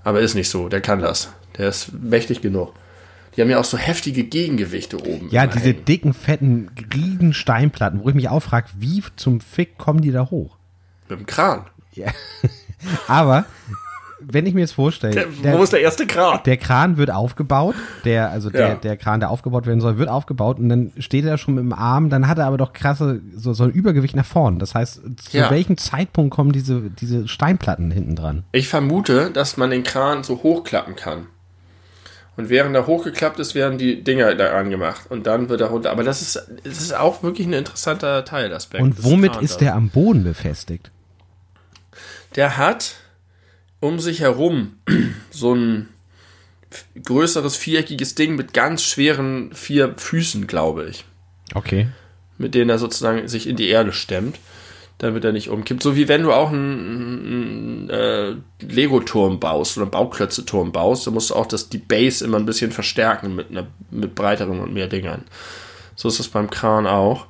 Aber 0.04 0.20
ist 0.20 0.34
nicht 0.34 0.48
so. 0.48 0.68
Der 0.68 0.80
kann 0.80 1.00
das. 1.00 1.32
Der 1.58 1.68
ist 1.68 1.92
mächtig 1.92 2.40
genug. 2.40 2.74
Die 3.36 3.40
haben 3.40 3.50
ja 3.50 3.58
auch 3.58 3.64
so 3.64 3.76
heftige 3.76 4.24
Gegengewichte 4.24 4.96
oben. 4.98 5.28
Ja, 5.30 5.46
diese 5.46 5.70
hängen. 5.70 5.84
dicken, 5.86 6.14
fetten, 6.14 6.70
riesen 6.94 7.32
Steinplatten, 7.32 8.04
wo 8.04 8.08
ich 8.08 8.14
mich 8.14 8.28
auch 8.28 8.40
frage, 8.40 8.68
wie 8.78 9.02
zum 9.16 9.40
Fick 9.40 9.76
kommen 9.76 10.02
die 10.02 10.12
da 10.12 10.30
hoch? 10.30 10.56
Mit 11.08 11.18
dem 11.18 11.26
Kran. 11.26 11.64
Ja. 11.92 12.12
Aber 13.08 13.46
wenn 14.30 14.46
ich 14.46 14.54
mir 14.54 14.60
jetzt 14.60 14.72
vorstelle, 14.72 15.14
Der, 15.14 15.26
der, 15.26 15.58
wo 15.58 15.62
ist 15.62 15.72
der 15.72 15.80
erste 15.80 16.06
Kran? 16.06 16.40
der 16.44 16.56
Kran 16.56 16.96
wird 16.96 17.10
aufgebaut, 17.10 17.74
der, 18.04 18.30
also 18.30 18.50
der, 18.50 18.68
Ja. 18.68 18.74
der 18.76 18.96
Kran, 18.96 19.20
der 19.20 19.30
aufgebaut 19.30 19.66
werden 19.66 19.80
soll, 19.80 19.98
wird 19.98 20.08
aufgebaut 20.08 20.58
und 20.58 20.68
dann 20.68 20.92
steht 20.98 21.24
er 21.24 21.38
schon 21.38 21.54
mit 21.54 21.64
dem 21.64 21.72
Arm, 21.72 22.10
dann 22.10 22.26
hat 22.28 22.38
er 22.38 22.46
aber 22.46 22.56
doch 22.58 22.72
krasse, 22.72 23.20
so, 23.36 23.52
so 23.52 23.64
ein 23.64 23.70
Übergewicht 23.70 24.16
nach 24.16 24.24
vorn. 24.26 24.58
Das 24.58 24.74
heißt, 24.74 25.02
zu 25.16 25.36
Ja. 25.36 25.50
welchem 25.50 25.76
Zeitpunkt 25.76 26.34
kommen 26.34 26.52
diese, 26.52 26.90
diese 26.90 27.28
Steinplatten 27.28 27.90
hinten 27.90 28.16
dran? 28.16 28.44
Ich 28.52 28.68
vermute, 28.68 29.30
dass 29.30 29.56
man 29.56 29.70
den 29.70 29.82
Kran 29.84 30.24
so 30.24 30.42
hochklappen 30.42 30.96
kann. 30.96 31.26
Und 32.36 32.48
während 32.48 32.74
er 32.74 32.88
hochgeklappt 32.88 33.38
ist, 33.38 33.54
werden 33.54 33.78
die 33.78 34.02
Dinger 34.02 34.34
da 34.34 34.56
angemacht. 34.58 35.02
Und 35.08 35.24
dann 35.28 35.48
wird 35.48 35.60
er 35.60 35.68
runter. 35.68 35.92
Aber 35.92 36.02
das 36.02 36.20
ist, 36.20 36.34
das 36.64 36.80
ist 36.80 36.92
auch 36.92 37.22
wirklich 37.22 37.46
ein 37.46 37.52
interessanter 37.52 38.24
Teilaspekt. 38.24 38.82
Und 38.82 39.04
womit 39.04 39.36
ist 39.36 39.60
der 39.60 39.76
am 39.76 39.88
Boden 39.88 40.24
befestigt? 40.24 40.90
Der 42.34 42.56
hat 42.56 42.96
um 43.84 44.00
sich 44.00 44.20
herum 44.20 44.78
so 45.30 45.54
ein 45.54 45.88
größeres 47.04 47.56
viereckiges 47.56 48.14
Ding 48.14 48.34
mit 48.34 48.54
ganz 48.54 48.82
schweren 48.82 49.52
vier 49.52 49.94
Füßen, 49.96 50.46
glaube 50.46 50.86
ich. 50.88 51.04
Okay. 51.54 51.88
mit 52.38 52.54
denen 52.54 52.70
er 52.70 52.78
sozusagen 52.78 53.28
sich 53.28 53.46
in 53.46 53.56
die 53.56 53.68
Erde 53.68 53.92
stemmt, 53.92 54.38
damit 54.98 55.24
er 55.24 55.32
nicht 55.32 55.50
umkippt. 55.50 55.82
So 55.82 55.94
wie 55.94 56.08
wenn 56.08 56.22
du 56.22 56.32
auch 56.32 56.50
einen, 56.50 57.88
einen 57.88 57.90
äh, 57.90 58.34
Lego-Turm 58.60 59.38
baust 59.38 59.76
oder 59.76 59.84
einen 59.84 59.92
Bauklötze-Turm 59.92 60.72
baust, 60.72 61.06
dann 61.06 61.14
musst 61.14 61.30
du 61.30 61.34
auch 61.34 61.46
das, 61.46 61.68
die 61.68 61.78
Base 61.78 62.24
immer 62.24 62.38
ein 62.38 62.46
bisschen 62.46 62.72
verstärken 62.72 63.36
mit, 63.36 63.50
einer, 63.50 63.66
mit 63.90 64.14
breiteren 64.14 64.60
und 64.60 64.72
mehr 64.72 64.88
Dingern. 64.88 65.24
So 65.94 66.08
ist 66.08 66.18
das 66.18 66.28
beim 66.28 66.50
Kran 66.50 66.86
auch. 66.86 67.26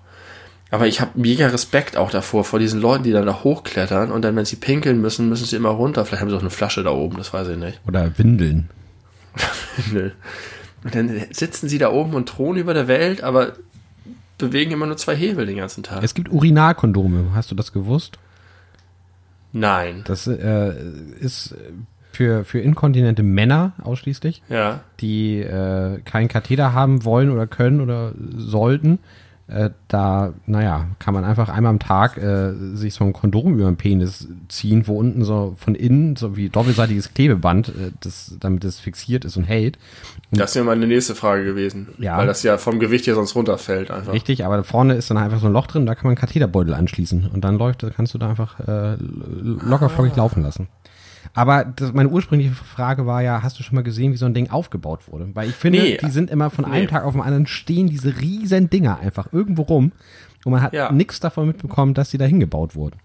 Aber 0.70 0.86
ich 0.88 1.00
habe 1.00 1.12
mega 1.20 1.46
Respekt 1.48 1.96
auch 1.96 2.10
davor, 2.10 2.42
vor 2.44 2.58
diesen 2.58 2.80
Leuten, 2.80 3.04
die 3.04 3.12
dann 3.12 3.26
da 3.26 3.44
hochklettern 3.44 4.10
und 4.10 4.22
dann, 4.22 4.34
wenn 4.34 4.44
sie 4.44 4.56
pinkeln 4.56 5.00
müssen, 5.00 5.28
müssen 5.28 5.44
sie 5.46 5.56
immer 5.56 5.68
runter. 5.68 6.04
Vielleicht 6.04 6.20
haben 6.22 6.30
sie 6.30 6.36
auch 6.36 6.40
eine 6.40 6.50
Flasche 6.50 6.82
da 6.82 6.90
oben, 6.90 7.16
das 7.16 7.32
weiß 7.32 7.48
ich 7.48 7.58
nicht. 7.58 7.80
Oder 7.86 8.16
Windeln. 8.18 8.70
Nö. 9.92 10.10
Und 10.82 10.94
dann 10.94 11.10
sitzen 11.30 11.68
sie 11.68 11.78
da 11.78 11.90
oben 11.92 12.14
und 12.14 12.28
thronen 12.28 12.60
über 12.60 12.74
der 12.74 12.88
Welt, 12.88 13.22
aber 13.22 13.52
bewegen 14.38 14.72
immer 14.72 14.86
nur 14.86 14.96
zwei 14.96 15.14
Hebel 15.14 15.46
den 15.46 15.56
ganzen 15.56 15.82
Tag. 15.82 16.02
Es 16.02 16.12
gibt 16.14 16.30
Urinalkondome. 16.30 17.30
Hast 17.34 17.50
du 17.50 17.54
das 17.54 17.72
gewusst? 17.72 18.18
Nein. 19.52 20.02
Das 20.06 20.26
äh, 20.26 20.72
ist 21.20 21.54
für, 22.12 22.44
für 22.44 22.58
inkontinente 22.60 23.22
Männer 23.22 23.72
ausschließlich, 23.82 24.42
Ja. 24.48 24.80
die 25.00 25.38
äh, 25.40 26.00
keinen 26.04 26.28
Katheter 26.28 26.72
haben 26.72 27.04
wollen 27.04 27.30
oder 27.30 27.46
können 27.46 27.80
oder 27.80 28.12
sollten. 28.36 28.98
Äh, 29.46 29.70
da, 29.88 30.32
naja, 30.46 30.86
kann 30.98 31.12
man 31.12 31.22
einfach 31.22 31.50
einmal 31.50 31.70
am 31.70 31.78
Tag 31.78 32.16
äh, 32.16 32.54
sich 32.74 32.94
so 32.94 33.04
ein 33.04 33.12
Kondom 33.12 33.54
über 33.54 33.70
den 33.70 33.76
Penis 33.76 34.26
ziehen, 34.48 34.86
wo 34.86 34.98
unten 34.98 35.22
so 35.22 35.54
von 35.58 35.74
innen 35.74 36.16
so 36.16 36.34
wie 36.34 36.48
doppelseitiges 36.48 37.12
Klebeband, 37.12 37.68
äh, 37.68 37.92
das, 38.00 38.36
damit 38.40 38.64
es 38.64 38.80
fixiert 38.80 39.26
ist 39.26 39.36
und 39.36 39.44
hält. 39.44 39.78
Und 40.30 40.40
Das 40.40 40.54
wäre 40.54 40.64
meine 40.64 40.86
nächste 40.86 41.14
Frage 41.14 41.44
gewesen. 41.44 41.88
Ja. 41.98 42.16
Weil 42.16 42.26
das 42.26 42.42
ja 42.42 42.56
vom 42.56 42.78
Gewicht 42.78 43.04
hier 43.04 43.14
sonst 43.14 43.34
runterfällt 43.34 43.90
einfach. 43.90 44.14
Richtig, 44.14 44.46
aber 44.46 44.64
vorne 44.64 44.94
ist 44.94 45.10
dann 45.10 45.18
einfach 45.18 45.40
so 45.40 45.46
ein 45.46 45.52
Loch 45.52 45.66
drin, 45.66 45.84
da 45.84 45.94
kann 45.94 46.04
man 46.04 46.12
einen 46.12 46.20
Katheterbeutel 46.20 46.72
anschließen 46.72 47.28
und 47.30 47.44
dann 47.44 47.58
läuft, 47.58 47.84
kannst 47.94 48.14
du 48.14 48.18
da 48.18 48.30
einfach 48.30 48.60
äh, 48.60 48.96
locker 48.98 49.90
flockig 49.90 50.16
laufen 50.16 50.42
lassen. 50.42 50.68
Aber 51.36 51.64
das, 51.64 51.92
meine 51.92 52.08
ursprüngliche 52.10 52.54
Frage 52.54 53.06
war 53.06 53.20
ja, 53.22 53.42
hast 53.42 53.58
du 53.58 53.64
schon 53.64 53.74
mal 53.74 53.82
gesehen, 53.82 54.12
wie 54.12 54.16
so 54.16 54.26
ein 54.26 54.34
Ding 54.34 54.50
aufgebaut 54.50 55.08
wurde? 55.08 55.28
Weil 55.34 55.48
ich 55.48 55.54
finde, 55.56 55.80
Nee. 55.80 55.98
die 56.00 56.10
sind 56.10 56.30
immer 56.30 56.48
von 56.50 56.64
einem 56.64 56.82
Nee. 56.84 56.86
Tag 56.86 57.04
auf 57.04 57.12
den 57.14 57.22
anderen 57.22 57.46
stehen 57.48 57.88
diese 57.88 58.20
riesen 58.20 58.70
Dinger 58.70 59.00
einfach 59.00 59.32
irgendwo 59.32 59.62
rum 59.62 59.90
und 60.44 60.52
man 60.52 60.62
hat 60.62 60.72
Ja. 60.72 60.92
nichts 60.92 61.18
davon 61.18 61.48
mitbekommen, 61.48 61.92
dass 61.94 62.10
die 62.10 62.18
da 62.18 62.24
hingebaut 62.24 62.76
wurden. 62.76 62.98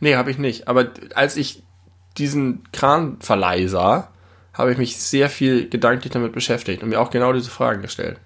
Nee, 0.00 0.16
habe 0.16 0.30
ich 0.30 0.36
nicht. 0.36 0.68
Aber 0.68 0.88
als 1.14 1.36
ich 1.38 1.62
diesen 2.18 2.62
Kranverleih 2.72 3.66
sah, 3.68 4.08
habe 4.52 4.72
ich 4.72 4.78
mich 4.78 4.98
sehr 4.98 5.30
viel 5.30 5.68
gedanklich 5.70 6.12
damit 6.12 6.32
beschäftigt 6.32 6.82
und 6.82 6.90
mir 6.90 7.00
auch 7.00 7.10
genau 7.10 7.32
diese 7.32 7.50
Fragen 7.50 7.80
gestellt. 7.80 8.18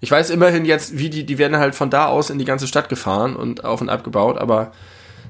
Ich 0.00 0.10
weiß 0.10 0.30
immerhin 0.30 0.64
jetzt, 0.66 0.98
wie 0.98 1.08
die, 1.10 1.24
die 1.24 1.38
werden 1.38 1.56
halt 1.56 1.74
von 1.74 1.88
da 1.90 2.06
aus 2.06 2.28
in 2.30 2.38
die 2.38 2.44
ganze 2.44 2.66
Stadt 2.66 2.88
gefahren 2.90 3.34
und 3.36 3.64
auf 3.64 3.80
und 3.80 3.88
abgebaut, 3.88 4.38
aber 4.38 4.72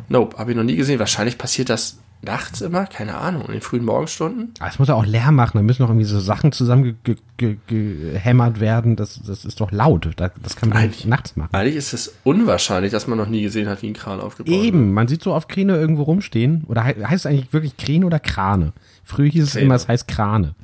nope, 0.09 0.37
habe 0.37 0.51
ich 0.51 0.57
noch 0.57 0.65
nie 0.65 0.77
gesehen. 0.77 0.99
Wahrscheinlich 0.99 1.39
passiert 1.39 1.71
das 1.71 1.99
nachts 2.23 2.61
immer, 2.61 2.85
keine 2.87 3.17
Ahnung, 3.17 3.43
in 3.47 3.53
den 3.53 3.61
frühen 3.61 3.85
Morgenstunden. 3.85 4.53
Aber 4.59 4.69
es 4.69 4.79
muss 4.79 4.89
ja 4.89 4.95
auch 4.95 5.07
Lärm 5.07 5.37
machen, 5.37 5.57
da 5.57 5.63
müssen 5.63 5.83
noch 5.83 5.89
irgendwie 5.91 6.05
so 6.05 6.19
Sachen 6.19 6.51
zusammengehämmert 6.53 7.05
ge 7.37 7.57
ge 7.69 8.11
gehämmert 8.13 8.59
werden. 8.61 8.97
Das, 8.97 9.21
das 9.25 9.45
ist 9.45 9.61
doch 9.61 9.71
laut. 9.71 10.09
Das, 10.17 10.33
das 10.43 10.57
kann 10.57 10.69
man 10.71 10.79
Eigentlich- 10.79 10.97
nicht 11.05 11.07
nachts 11.07 11.37
machen. 11.37 11.51
Eigentlich 11.55 11.77
ist 11.77 11.93
es 11.93 12.15
unwahrscheinlich, 12.25 12.91
dass 12.91 13.07
man 13.07 13.19
noch 13.19 13.29
nie 13.29 13.43
gesehen 13.43 13.69
hat, 13.69 13.83
wie 13.83 13.89
ein 13.89 13.95
Kran 13.95 14.21
aufgebaut 14.21 14.51
wird. 14.53 14.65
Eben, 14.65 14.93
man 14.93 15.07
sieht 15.09 15.23
so 15.23 15.33
oft 15.33 15.49
Kräne 15.49 15.77
irgendwo 15.77 16.03
rumstehen. 16.03 16.65
Oder 16.69 16.83
he 16.85 16.95
heißt 17.05 17.25
es 17.25 17.27
eigentlich 17.27 17.53
wirklich 17.53 17.77
Kräne 17.77 18.05
oder 18.07 18.19
Krane? 18.19 18.73
Früher 19.05 19.29
hieß 19.31 19.45
es 19.45 19.53
Kräne. 19.53 19.65
immer, 19.67 19.75
es 19.77 19.87
heißt 19.87 20.09
Krane. 20.09 20.55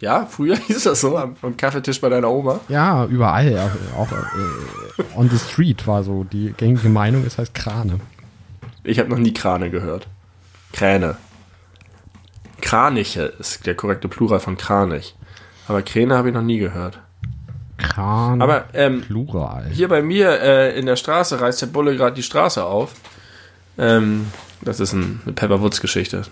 Ja, 0.00 0.26
früher 0.26 0.56
hieß 0.68 0.84
das 0.84 1.00
so 1.00 1.16
am, 1.18 1.34
am 1.42 1.56
Kaffeetisch 1.56 2.00
bei 2.00 2.08
deiner 2.08 2.30
Oma. 2.30 2.60
Ja, 2.68 3.04
überall. 3.06 3.50
ja, 3.50 3.68
Auch 3.96 4.10
äh, 4.12 5.02
on 5.16 5.28
the 5.28 5.38
street 5.38 5.88
war 5.88 6.04
so 6.04 6.22
die 6.22 6.54
gängige 6.56 6.88
Meinung, 6.88 7.24
es 7.26 7.36
heißt 7.36 7.52
Krane. 7.52 7.98
Ich 8.84 9.00
habe 9.00 9.10
noch 9.10 9.18
nie 9.18 9.32
Krane 9.34 9.70
gehört. 9.70 10.06
Kräne. 10.72 11.16
Kraniche 12.60 13.22
ist 13.38 13.66
der 13.66 13.74
korrekte 13.74 14.08
Plural 14.08 14.40
von 14.40 14.56
Kranich. 14.56 15.14
Aber 15.68 15.82
Kräne 15.82 16.16
habe 16.16 16.28
ich 16.28 16.34
noch 16.34 16.42
nie 16.42 16.58
gehört. 16.58 16.98
Kran. 17.76 18.42
Aber 18.42 18.66
ähm, 18.74 19.02
Plural. 19.02 19.68
hier 19.70 19.88
bei 19.88 20.02
mir 20.02 20.40
äh, 20.40 20.78
in 20.78 20.86
der 20.86 20.96
Straße 20.96 21.40
reißt 21.40 21.62
der 21.62 21.66
Bulle 21.66 21.96
gerade 21.96 22.16
die 22.16 22.22
Straße 22.22 22.64
auf. 22.64 22.94
Ähm, 23.78 24.26
das 24.62 24.80
ist 24.80 24.92
ein, 24.92 25.20
eine 25.24 25.32
Pepper 25.34 25.60
Woods 25.60 25.80
Geschichte, 25.80 26.22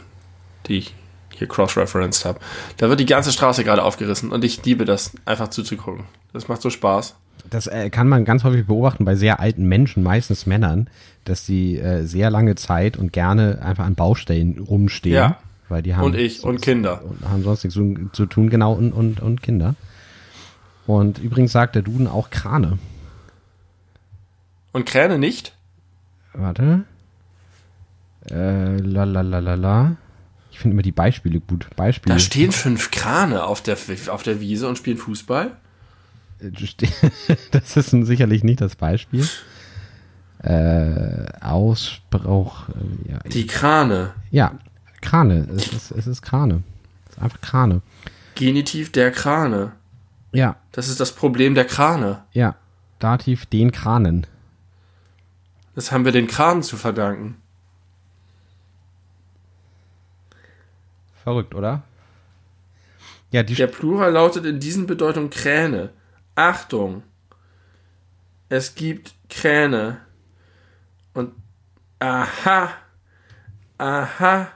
die 0.66 0.78
ich 0.78 0.94
hier 1.34 1.46
cross-referenced 1.46 2.24
habe. 2.24 2.40
Da 2.78 2.88
wird 2.88 2.98
die 2.98 3.06
ganze 3.06 3.30
Straße 3.30 3.62
gerade 3.62 3.84
aufgerissen 3.84 4.32
und 4.32 4.42
ich 4.44 4.64
liebe 4.64 4.84
das, 4.84 5.12
einfach 5.24 5.48
zuzugucken. 5.48 6.04
Das 6.32 6.48
macht 6.48 6.62
so 6.62 6.70
Spaß. 6.70 7.14
Das 7.50 7.66
äh, 7.66 7.90
kann 7.90 8.08
man 8.08 8.24
ganz 8.24 8.44
häufig 8.44 8.66
beobachten 8.66 9.04
bei 9.04 9.14
sehr 9.14 9.40
alten 9.40 9.66
Menschen, 9.66 10.02
meistens 10.02 10.46
Männern, 10.46 10.88
dass 11.24 11.44
die 11.44 11.78
äh, 11.78 12.04
sehr 12.04 12.30
lange 12.30 12.54
Zeit 12.54 12.96
und 12.96 13.12
gerne 13.12 13.60
einfach 13.62 13.84
an 13.84 13.94
Baustellen 13.94 14.58
rumstehen. 14.58 15.14
Ja. 15.14 15.38
Weil 15.68 15.82
die 15.82 15.96
haben 15.96 16.04
Und 16.04 16.14
ich 16.14 16.44
und 16.44 16.62
Kinder. 16.62 17.02
und 17.04 17.28
haben 17.28 17.42
sonst 17.42 17.64
nichts 17.64 17.74
zu, 17.74 18.08
zu 18.12 18.26
tun, 18.26 18.50
genau, 18.50 18.72
und, 18.72 18.92
und, 18.92 19.20
und 19.20 19.42
Kinder. 19.42 19.74
Und 20.86 21.18
übrigens 21.18 21.52
sagt 21.52 21.74
der 21.74 21.82
Duden 21.82 22.06
auch 22.06 22.30
Krane. 22.30 22.78
Und 24.72 24.86
Kräne 24.86 25.18
nicht? 25.18 25.54
Warte. 26.32 26.84
Äh, 28.30 28.76
la 28.76 29.04
la 29.04 29.22
la 29.22 29.38
la 29.40 29.54
la. 29.54 29.96
Ich 30.52 30.58
finde 30.58 30.74
immer 30.74 30.82
die 30.82 30.92
Beispiele 30.92 31.40
gut. 31.40 31.68
Beispiele. 31.76 32.14
Da 32.14 32.18
stehen 32.18 32.52
fünf 32.52 32.90
Krane 32.90 33.44
auf 33.44 33.60
der, 33.62 33.76
auf 34.08 34.22
der 34.22 34.40
Wiese 34.40 34.68
und 34.68 34.78
spielen 34.78 34.98
Fußball. 34.98 35.56
das 37.50 37.76
ist 37.76 37.90
sicherlich 37.90 38.44
nicht 38.44 38.60
das 38.60 38.76
Beispiel. 38.76 39.26
Äh, 40.42 41.26
Ausspruch. 41.40 42.68
äh, 42.68 43.12
Ja, 43.12 43.18
Die 43.20 43.46
Krane. 43.46 44.12
ja, 44.30 44.52
Krane. 45.00 45.46
Es 45.56 45.68
ist, 45.68 45.90
es 45.92 46.06
ist 46.06 46.22
Krane. 46.22 46.62
Es 47.08 47.16
ist 47.16 47.22
einfach 47.22 47.40
Krane. 47.40 47.80
Genitiv 48.34 48.92
der 48.92 49.10
Krane. 49.12 49.72
Ja, 50.32 50.56
Das 50.72 50.88
ist 50.88 51.00
das 51.00 51.12
Problem 51.12 51.54
der 51.54 51.64
Krane. 51.66 52.22
ja. 52.32 52.54
Dativ 52.98 53.44
den 53.44 53.72
Kranen. 53.72 54.26
Das 55.74 55.92
haben 55.92 56.06
wir 56.06 56.12
den 56.12 56.26
Kranen 56.28 56.62
zu 56.62 56.78
verdanken. 56.78 57.36
Verrückt, 61.22 61.54
oder? 61.54 61.82
Ja, 63.32 63.42
die 63.42 63.54
Der 63.54 63.66
Plural 63.66 64.12
lautet 64.12 64.46
in 64.46 64.60
diesen 64.60 64.86
Bedeutung 64.86 65.28
Kräne. 65.28 65.90
Achtung! 66.36 67.02
Es 68.48 68.74
gibt 68.76 69.14
Kräne. 69.28 70.00
Und 71.14 71.34
aha! 71.98 72.70
Aha! 73.78 74.48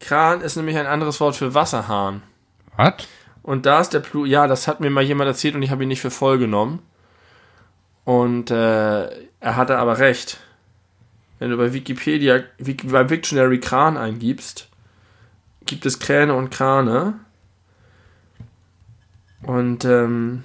Kran 0.00 0.40
ist 0.40 0.56
nämlich 0.56 0.78
ein 0.78 0.86
anderes 0.86 1.20
Wort 1.20 1.36
für 1.36 1.54
Wasserhahn. 1.54 2.22
Was? 2.76 3.06
Und 3.42 3.66
da 3.66 3.80
ist 3.80 3.90
der 3.90 4.00
Plural. 4.00 4.28
Ja, 4.28 4.46
das 4.46 4.66
hat 4.66 4.80
mir 4.80 4.90
mal 4.90 5.04
jemand 5.04 5.28
erzählt 5.28 5.54
und 5.54 5.62
ich 5.62 5.70
habe 5.70 5.82
ihn 5.82 5.88
nicht 5.88 6.00
für 6.00 6.10
voll 6.10 6.38
genommen. 6.38 6.80
Und 8.04 8.50
äh, 8.50 9.08
er 9.40 9.56
hatte 9.56 9.78
aber 9.78 9.98
recht. 9.98 10.38
Wenn 11.38 11.50
du 11.50 11.56
bei 11.56 11.72
Wikipedia, 11.72 12.40
Wiki, 12.58 12.86
beim 12.86 13.08
Wiktionary 13.10 13.60
Kran 13.60 13.96
eingibst, 13.96 14.68
gibt 15.64 15.86
es 15.86 15.98
Kräne 15.98 16.34
und 16.34 16.50
Krane. 16.50 17.20
Und 19.42 19.84
ähm, 19.84 20.44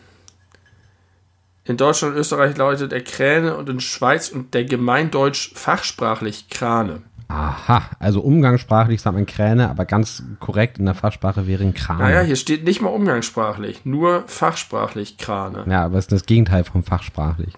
in 1.65 1.77
Deutschland 1.77 2.13
und 2.13 2.19
Österreich 2.19 2.55
lautet 2.57 2.93
er 2.93 3.01
Kräne 3.01 3.57
und 3.57 3.67
in 3.69 3.79
Schweiz 3.79 4.29
und 4.29 4.53
der 4.53 4.65
Gemeindeutsch 4.65 5.53
fachsprachlich 5.55 6.49
Krane. 6.49 7.01
Aha, 7.27 7.89
also 7.99 8.21
umgangssprachlich 8.21 9.01
sagt 9.01 9.15
man 9.15 9.25
Kräne, 9.25 9.69
aber 9.69 9.85
ganz 9.85 10.21
korrekt 10.39 10.77
in 10.77 10.85
der 10.85 10.93
Fachsprache 10.93 11.47
wäre 11.47 11.63
ein 11.63 11.73
Kran. 11.73 11.97
Naja, 11.97 12.21
hier 12.21 12.35
steht 12.35 12.63
nicht 12.63 12.81
mal 12.81 12.89
umgangssprachlich, 12.89 13.83
nur 13.83 14.23
fachsprachlich 14.27 15.17
Krane. 15.17 15.65
Ja, 15.67 15.85
aber 15.85 15.97
es 15.97 16.05
ist 16.05 16.11
das 16.11 16.25
Gegenteil 16.27 16.63
vom 16.63 16.83
fachsprachlich. 16.83 17.53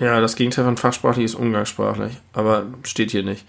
Ja, 0.00 0.20
das 0.20 0.36
Gegenteil 0.36 0.64
von 0.64 0.76
fachsprachlich 0.76 1.24
ist 1.24 1.34
umgangssprachlich, 1.34 2.12
aber 2.32 2.66
steht 2.84 3.10
hier 3.10 3.24
nicht. 3.24 3.44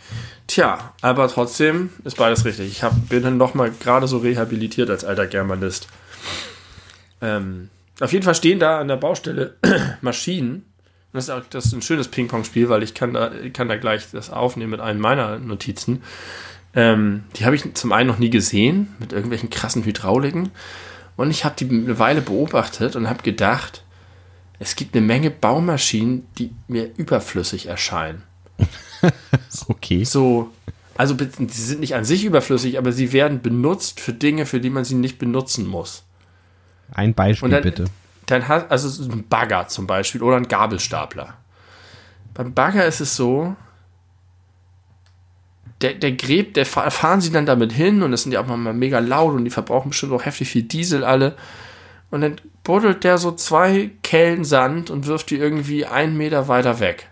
Tja, 0.47 0.93
aber 1.01 1.27
trotzdem 1.27 1.91
ist 2.03 2.17
beides 2.17 2.43
richtig. 2.43 2.71
Ich 2.71 2.83
hab, 2.83 3.07
bin 3.07 3.21
dann 3.21 3.37
noch 3.37 3.53
mal 3.53 3.71
gerade 3.79 4.07
so 4.07 4.17
rehabilitiert 4.17 4.89
als 4.89 5.05
alter 5.05 5.27
Germanist. 5.27 5.87
Ähm, 7.21 7.69
auf 7.99 8.13
jeden 8.13 8.23
Fall 8.23 8.35
stehen 8.35 8.59
da 8.59 8.79
an 8.79 8.87
der 8.87 8.95
Baustelle 8.95 9.55
Maschinen. 10.01 10.65
Das 11.13 11.25
ist, 11.25 11.29
auch, 11.29 11.41
das 11.49 11.65
ist 11.65 11.73
ein 11.73 11.81
schönes 11.81 12.07
Ping-Pong-Spiel, 12.07 12.69
weil 12.69 12.83
ich 12.83 12.93
kann 12.93 13.13
da, 13.13 13.31
kann 13.53 13.67
da 13.67 13.77
gleich 13.77 14.09
das 14.11 14.31
aufnehmen 14.31 14.71
mit 14.71 14.79
einem 14.79 14.99
meiner 14.99 15.37
Notizen. 15.39 16.03
Ähm, 16.75 17.23
die 17.35 17.45
habe 17.45 17.55
ich 17.55 17.73
zum 17.73 17.91
einen 17.91 18.07
noch 18.07 18.19
nie 18.19 18.29
gesehen, 18.29 18.95
mit 18.99 19.11
irgendwelchen 19.11 19.49
krassen 19.49 19.83
Hydrauliken. 19.85 20.49
Und 21.15 21.31
ich 21.31 21.45
habe 21.45 21.55
die 21.59 21.67
eine 21.67 21.99
Weile 21.99 22.21
beobachtet 22.21 22.95
und 22.95 23.09
habe 23.09 23.23
gedacht, 23.23 23.83
es 24.59 24.75
gibt 24.75 24.95
eine 24.95 25.05
Menge 25.05 25.31
Baumaschinen, 25.31 26.27
die 26.37 26.51
mir 26.67 26.89
überflüssig 26.97 27.67
erscheinen. 27.67 28.23
Okay. 29.67 30.03
So, 30.03 30.51
also 30.97 31.15
sie 31.17 31.61
sind 31.63 31.79
nicht 31.79 31.95
an 31.95 32.03
sich 32.03 32.25
überflüssig, 32.25 32.77
aber 32.77 32.91
sie 32.91 33.13
werden 33.13 33.41
benutzt 33.41 34.01
für 34.01 34.11
Dinge, 34.13 34.45
für 34.45 34.59
die 34.59 34.69
man 34.69 34.83
sie 34.83 34.95
nicht 34.95 35.17
benutzen 35.17 35.65
muss. 35.65 36.03
Ein 36.91 37.13
Beispiel 37.13 37.45
Und 37.45 37.51
dann, 37.51 37.63
bitte. 37.63 37.85
dann 38.25 38.47
hat, 38.49 38.69
also 38.69 38.89
so 38.89 39.09
ein 39.09 39.25
Bagger 39.27 39.69
zum 39.69 39.87
Beispiel 39.87 40.21
oder 40.21 40.35
ein 40.35 40.47
Gabelstapler. 40.49 41.35
Beim 42.33 42.53
Bagger 42.53 42.85
ist 42.85 42.99
es 42.99 43.15
so, 43.15 43.55
der, 45.81 45.93
der 45.93 46.11
gräbt, 46.11 46.57
der 46.57 46.65
fa- 46.65 46.89
fahren 46.89 47.21
sie 47.21 47.31
dann 47.31 47.45
damit 47.45 47.71
hin 47.71 48.03
und 48.03 48.11
das 48.11 48.23
sind 48.23 48.33
ja 48.33 48.41
auch 48.41 48.47
mal 48.47 48.73
mega 48.73 48.99
laut 48.99 49.33
und 49.33 49.45
die 49.45 49.51
verbrauchen 49.51 49.89
bestimmt 49.89 50.11
auch 50.11 50.25
heftig 50.25 50.49
viel 50.49 50.63
Diesel 50.63 51.03
alle. 51.05 51.35
Und 52.11 52.21
dann 52.21 52.35
buddelt 52.63 53.03
der 53.03 53.17
so 53.17 53.31
zwei 53.31 53.91
Kellen 54.01 54.43
Sand 54.43 54.89
und 54.89 55.05
wirft 55.05 55.29
die 55.29 55.37
irgendwie 55.37 55.85
einen 55.85 56.17
Meter 56.17 56.47
weiter 56.47 56.79
weg. 56.79 57.09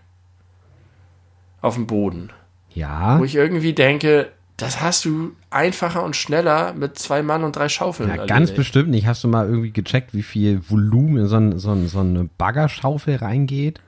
Auf 1.62 1.76
den 1.76 1.88
Boden. 1.88 2.32
Ja. 2.74 3.20
Wo 3.20 3.24
ich 3.24 3.36
irgendwie 3.36 3.74
denke, 3.74 4.32
das 4.58 4.82
hast 4.82 5.06
du 5.06 5.34
einfacher 5.52 6.04
und 6.04 6.16
schneller 6.16 6.74
mit 6.74 6.98
zwei 6.98 7.22
Mann 7.22 7.44
und 7.44 7.56
drei 7.56 7.70
Schaufeln. 7.70 8.10
Ja, 8.10 8.26
ganz 8.26 8.52
bestimmt 8.52 8.90
nicht. 8.90 9.06
Hast 9.06 9.24
du 9.24 9.28
mal 9.28 9.48
irgendwie 9.48 9.72
gecheckt, 9.72 10.14
wie 10.14 10.24
viel 10.24 10.62
Volumen 10.68 11.18
in 11.18 11.28
so, 11.28 11.38
ein, 11.38 11.60
so, 11.60 11.72
ein, 11.72 11.88
so 11.88 12.00
eine 12.00 12.28
Baggerschaufel 12.38 13.18
reingeht? 13.18 13.82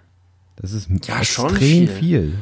Das 0.57 0.73
ist 0.73 0.89
Ja, 1.07 1.19
extrem 1.19 1.49
schon 1.49 1.57
viel. 1.57 1.87
viel. 1.87 2.35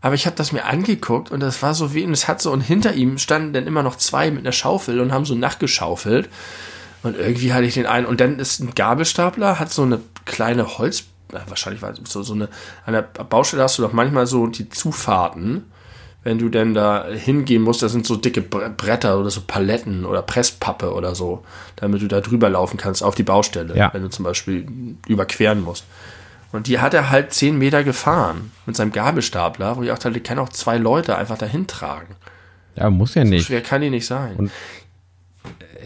Aber 0.00 0.14
ich 0.14 0.26
habe 0.26 0.36
das 0.36 0.52
mir 0.52 0.64
angeguckt 0.64 1.30
und 1.30 1.40
das 1.40 1.62
war 1.62 1.74
so 1.74 1.94
wie, 1.94 2.04
und 2.04 2.12
es 2.12 2.26
hat 2.26 2.40
so, 2.42 2.52
und 2.52 2.60
hinter 2.60 2.94
ihm 2.94 3.18
standen 3.18 3.52
dann 3.52 3.66
immer 3.66 3.84
noch 3.84 3.96
zwei 3.96 4.30
mit 4.30 4.40
einer 4.40 4.52
Schaufel 4.52 5.00
und 5.00 5.12
haben 5.12 5.24
so 5.24 5.34
nachgeschaufelt. 5.34 6.28
Und 7.02 7.16
irgendwie 7.16 7.52
hatte 7.52 7.64
ich 7.64 7.74
den 7.74 7.86
einen. 7.86 8.06
Und 8.06 8.20
dann 8.20 8.38
ist 8.38 8.60
ein 8.60 8.74
Gabelstapler, 8.74 9.58
hat 9.58 9.72
so 9.72 9.82
eine 9.82 10.00
kleine 10.24 10.78
Holz. 10.78 11.04
Wahrscheinlich 11.48 11.82
war 11.82 11.90
es 11.90 12.12
so, 12.12 12.22
so 12.22 12.34
eine. 12.34 12.48
An 12.84 12.92
der 12.92 13.02
Baustelle 13.02 13.62
hast 13.62 13.78
du 13.78 13.82
doch 13.82 13.92
manchmal 13.92 14.26
so 14.26 14.46
die 14.46 14.68
Zufahrten 14.68 15.64
wenn 16.24 16.38
du 16.38 16.48
denn 16.48 16.74
da 16.74 17.06
hingehen 17.08 17.62
musst, 17.62 17.82
das 17.82 17.92
sind 17.92 18.06
so 18.06 18.16
dicke 18.16 18.42
Bretter 18.42 19.18
oder 19.18 19.30
so 19.30 19.40
Paletten 19.44 20.04
oder 20.04 20.22
Presspappe 20.22 20.92
oder 20.92 21.14
so, 21.14 21.44
damit 21.76 22.02
du 22.02 22.06
da 22.06 22.20
drüber 22.20 22.48
laufen 22.48 22.76
kannst 22.76 23.02
auf 23.02 23.14
die 23.14 23.24
Baustelle, 23.24 23.76
ja. 23.76 23.92
wenn 23.92 24.02
du 24.02 24.10
zum 24.10 24.24
Beispiel 24.24 24.66
überqueren 25.08 25.60
musst. 25.60 25.84
Und 26.52 26.66
die 26.66 26.78
hat 26.78 26.94
er 26.94 27.10
halt 27.10 27.32
zehn 27.32 27.58
Meter 27.58 27.82
gefahren 27.82 28.52
mit 28.66 28.76
seinem 28.76 28.92
Gabelstapler, 28.92 29.76
wo 29.76 29.82
ich 29.82 29.90
auch 29.90 29.98
dachte, 29.98 30.20
kann 30.20 30.38
auch 30.38 30.50
zwei 30.50 30.76
Leute 30.76 31.16
einfach 31.16 31.38
dahin 31.38 31.66
tragen. 31.66 32.14
Ja, 32.76 32.88
muss 32.88 33.14
ja 33.14 33.24
nicht. 33.24 33.42
So 33.42 33.46
schwer 33.46 33.62
kann 33.62 33.80
die 33.80 33.90
nicht 33.90 34.06
sein. 34.06 34.36
Und 34.36 34.50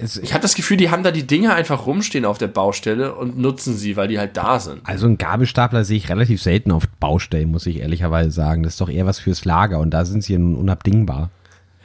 ich 0.01 0.33
habe 0.33 0.43
das 0.43 0.55
Gefühl, 0.55 0.77
die 0.77 0.91
haben 0.91 1.03
da 1.03 1.11
die 1.11 1.27
Dinge 1.27 1.55
einfach 1.55 1.87
rumstehen 1.87 2.25
auf 2.25 2.39
der 2.39 2.49
Baustelle 2.49 3.15
und 3.15 3.39
nutzen 3.39 3.77
sie, 3.77 3.97
weil 3.97 4.09
die 4.09 4.19
halt 4.19 4.37
da 4.37 4.61
sind. 4.61 4.81
Also 4.85 5.07
ein 5.07 5.19
Gabelstapler 5.19 5.85
sehe 5.85 5.97
ich 5.97 6.09
relativ 6.09 6.43
selten 6.43 6.71
auf 6.71 6.87
Baustellen, 7.01 7.51
muss 7.51 7.67
ich 7.67 7.79
ehrlicherweise 7.79 8.31
sagen. 8.31 8.63
Das 8.63 8.75
ist 8.75 8.81
doch 8.81 8.89
eher 8.89 9.07
was 9.07 9.19
fürs 9.19 9.45
Lager 9.45 9.79
und 9.79 9.91
da 9.91 10.05
sind 10.05 10.23
sie 10.23 10.37
nun 10.37 10.57
unabdingbar. 10.57 11.31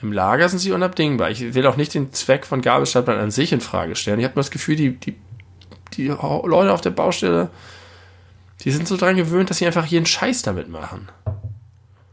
Im 0.01 0.11
Lager 0.11 0.49
sind 0.49 0.59
sie 0.59 0.71
unabdingbar. 0.71 1.29
Ich 1.29 1.53
will 1.53 1.65
auch 1.67 1.77
nicht 1.77 1.93
den 1.93 2.11
Zweck 2.11 2.45
von 2.45 2.61
Gabelstaplern 2.61 3.19
an 3.19 3.31
sich 3.31 3.53
in 3.53 3.61
Frage 3.61 3.95
stellen. 3.95 4.19
Ich 4.19 4.25
habe 4.25 4.35
das 4.35 4.51
Gefühl, 4.51 4.75
die, 4.75 4.97
die, 4.97 5.15
die 5.93 6.07
Leute 6.07 6.73
auf 6.73 6.81
der 6.81 6.89
Baustelle, 6.89 7.49
die 8.61 8.71
sind 8.71 8.87
so 8.87 8.97
dran 8.97 9.15
gewöhnt, 9.15 9.49
dass 9.49 9.59
sie 9.59 9.67
einfach 9.67 9.85
jeden 9.85 10.05
Scheiß 10.05 10.41
damit 10.41 10.69
machen. 10.69 11.09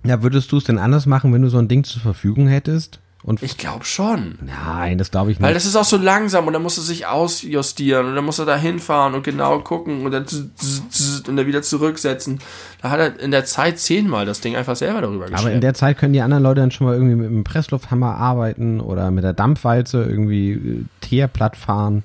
Ja, 0.05 0.22
würdest 0.22 0.53
du 0.53 0.59
es 0.59 0.64
denn 0.64 0.78
anders 0.78 1.07
machen, 1.07 1.32
wenn 1.32 1.42
du 1.42 1.49
so 1.49 1.59
ein 1.59 1.68
Ding 1.68 1.84
zur 1.84 2.03
Verfügung 2.03 2.46
hättest? 2.46 3.01
Und 3.25 3.43
ich 3.43 3.59
glaube 3.59 3.85
schon. 3.85 4.39
Nein, 4.43 4.97
das 4.97 5.11
glaube 5.11 5.33
ich 5.33 5.39
nicht. 5.39 5.47
Weil 5.47 5.53
das 5.53 5.66
ist 5.66 5.75
auch 5.75 5.85
so 5.85 5.97
langsam 5.97 6.47
und 6.47 6.53
dann 6.53 6.62
musst 6.62 6.79
du 6.79 6.83
sich 6.83 7.07
ausjustieren 7.07 8.07
und 8.07 8.14
dann 8.14 8.25
musst 8.25 8.39
du 8.39 8.45
da 8.45 8.57
hinfahren 8.57 9.14
und 9.14 9.25
genau 9.25 9.59
gucken 9.59 10.07
und 10.07 10.12
dann, 10.12 10.25
und 10.25 11.37
dann 11.37 11.47
wieder 11.47 11.62
zurücksetzen. 11.62 12.39
Da 12.81 12.91
hat 12.91 13.01
er 13.01 13.19
in 13.19 13.33
der 13.33 13.45
Zeit 13.45 13.81
zehnmal 13.81 14.25
das 14.25 14.41
Ding 14.41 14.55
einfach 14.55 14.77
selber 14.77 15.01
darüber 15.01 15.25
geschrieben. 15.27 15.41
Aber 15.41 15.53
in 15.53 15.61
der 15.61 15.75
Zeit 15.75 15.99
können 15.99 16.12
die 16.12 16.21
anderen 16.21 16.45
Leute 16.45 16.61
dann 16.61 16.71
schon 16.71 16.87
mal 16.87 16.95
irgendwie 16.95 17.16
mit 17.16 17.27
dem 17.27 17.43
Presslufthammer 17.43 18.14
arbeiten 18.14 18.81
oder 18.81 19.11
mit 19.11 19.25
der 19.25 19.33
Dampfwalze 19.33 20.05
irgendwie 20.05 20.53
äh, 20.53 20.85
Teerplatt 21.01 21.57
fahren. 21.57 22.05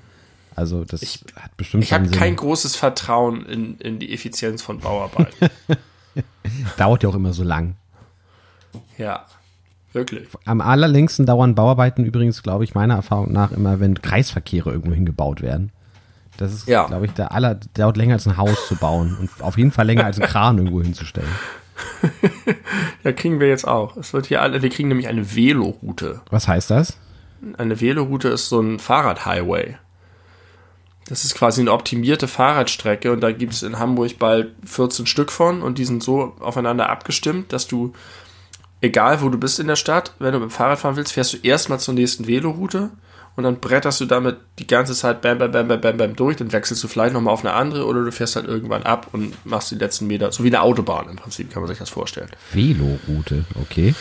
Also 0.55 0.83
das 0.83 1.03
ich, 1.03 1.23
hat 1.35 1.55
bestimmt 1.57 1.83
Ich 1.83 1.93
habe 1.93 2.09
kein 2.09 2.35
großes 2.35 2.75
Vertrauen 2.75 3.45
in, 3.45 3.77
in 3.77 3.99
die 3.99 4.13
Effizienz 4.13 4.63
von 4.63 4.79
Bauarbeiten. 4.79 5.49
Dauert 6.77 7.03
ja 7.03 7.09
auch 7.09 7.15
immer 7.15 7.33
so 7.33 7.43
lang. 7.43 7.75
Ja. 8.97 9.25
Wirklich. 9.93 10.27
Am 10.45 10.59
allerlängsten 10.59 11.25
dauern 11.25 11.55
Bauarbeiten 11.55 12.03
übrigens, 12.03 12.41
glaube 12.43 12.63
ich, 12.63 12.73
meiner 12.73 12.95
Erfahrung 12.95 13.31
nach 13.31 13.51
immer, 13.51 13.79
wenn 13.79 14.01
Kreisverkehre 14.01 14.71
irgendwo 14.71 14.93
hingebaut 14.93 15.41
werden. 15.41 15.71
Das 16.37 16.51
ist, 16.51 16.67
ja. 16.67 16.85
glaube 16.87 17.05
ich, 17.05 17.11
der 17.13 17.31
aller, 17.31 17.59
dauert 17.75 17.95
länger 17.95 18.15
als 18.15 18.27
ein 18.27 18.37
Haus 18.37 18.67
zu 18.67 18.75
bauen 18.75 19.15
und 19.19 19.29
auf 19.41 19.57
jeden 19.57 19.71
Fall 19.71 19.85
länger 19.85 20.05
als 20.05 20.19
ein 20.19 20.27
Kran 20.27 20.57
irgendwo 20.57 20.81
hinzustellen. 20.81 21.29
ja, 23.03 23.11
kriegen 23.11 23.39
wir 23.39 23.47
jetzt 23.47 23.67
auch. 23.67 23.97
Es 23.97 24.13
wird 24.13 24.25
hier 24.25 24.41
alle, 24.41 24.61
wir 24.61 24.69
kriegen 24.69 24.89
nämlich 24.89 25.07
eine 25.07 25.35
Veloroute. 25.35 26.21
Was 26.31 26.47
heißt 26.47 26.71
das? 26.71 26.97
Eine 27.57 27.79
Veloroute 27.79 28.29
ist 28.29 28.49
so 28.49 28.59
ein 28.59 28.79
Fahrradhighway. 28.79 29.75
Das 31.07 31.25
ist 31.25 31.35
quasi 31.35 31.61
eine 31.61 31.71
optimierte 31.71 32.27
Fahrradstrecke 32.27 33.11
und 33.11 33.21
da 33.21 33.31
gibt 33.31 33.53
es 33.53 33.61
in 33.61 33.77
Hamburg 33.77 34.17
bald 34.17 34.53
14 34.65 35.05
Stück 35.05 35.31
von 35.31 35.61
und 35.61 35.77
die 35.77 35.85
sind 35.85 36.01
so 36.01 36.33
aufeinander 36.39 36.89
abgestimmt, 36.89 37.51
dass 37.51 37.67
du 37.67 37.93
egal 38.83 39.21
wo 39.21 39.29
du 39.29 39.37
bist 39.37 39.59
in 39.59 39.67
der 39.67 39.77
Stadt, 39.77 40.13
wenn 40.19 40.33
du 40.33 40.39
mit 40.39 40.49
dem 40.49 40.51
Fahrrad 40.51 40.77
fahren 40.77 40.97
willst, 40.97 41.13
fährst 41.13 41.33
du 41.33 41.37
erstmal 41.37 41.79
zur 41.79 41.93
nächsten 41.93 42.27
Veloroute 42.27 42.89
und 43.35 43.45
dann 43.45 43.59
bretterst 43.59 44.01
du 44.01 44.05
damit 44.05 44.37
die 44.59 44.67
ganze 44.67 44.93
Zeit 44.93 45.21
bam, 45.21 45.37
bam, 45.37 45.51
bam, 45.51 45.67
bam, 45.69 45.81
bam, 45.81 45.97
bam 45.97 46.15
durch, 46.15 46.35
dann 46.35 46.51
wechselst 46.51 46.83
du 46.83 46.89
vielleicht 46.89 47.13
nochmal 47.13 47.33
auf 47.33 47.45
eine 47.45 47.53
andere 47.53 47.85
oder 47.85 48.03
du 48.03 48.11
fährst 48.11 48.35
halt 48.35 48.45
irgendwann 48.45 48.83
ab 48.83 49.07
und 49.13 49.33
machst 49.45 49.71
die 49.71 49.75
letzten 49.75 50.05
Meter, 50.07 50.31
so 50.33 50.43
wie 50.43 50.49
eine 50.49 50.61
Autobahn 50.61 51.09
im 51.09 51.15
Prinzip, 51.15 51.51
kann 51.51 51.61
man 51.61 51.69
sich 51.69 51.79
das 51.79 51.89
vorstellen. 51.89 52.29
Veloroute, 52.51 53.45
okay. 53.61 53.95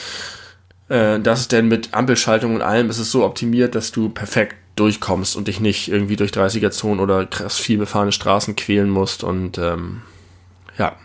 Äh, 0.88 1.20
das 1.20 1.40
ist 1.40 1.52
denn 1.52 1.68
mit 1.68 1.94
Ampelschaltung 1.94 2.56
und 2.56 2.62
allem 2.62 2.90
ist 2.90 2.98
es 2.98 3.12
so 3.12 3.24
optimiert, 3.24 3.76
dass 3.76 3.92
du 3.92 4.08
perfekt 4.08 4.56
durchkommst 4.74 5.36
und 5.36 5.46
dich 5.46 5.60
nicht 5.60 5.88
irgendwie 5.88 6.16
durch 6.16 6.32
30er-Zonen 6.32 6.98
oder 6.98 7.24
krass 7.26 7.56
viel 7.56 7.78
befahrene 7.78 8.10
Straßen 8.10 8.56
quälen 8.56 8.90
musst 8.90 9.22
und 9.22 9.58
ähm, 9.58 10.02
ja, 10.76 10.96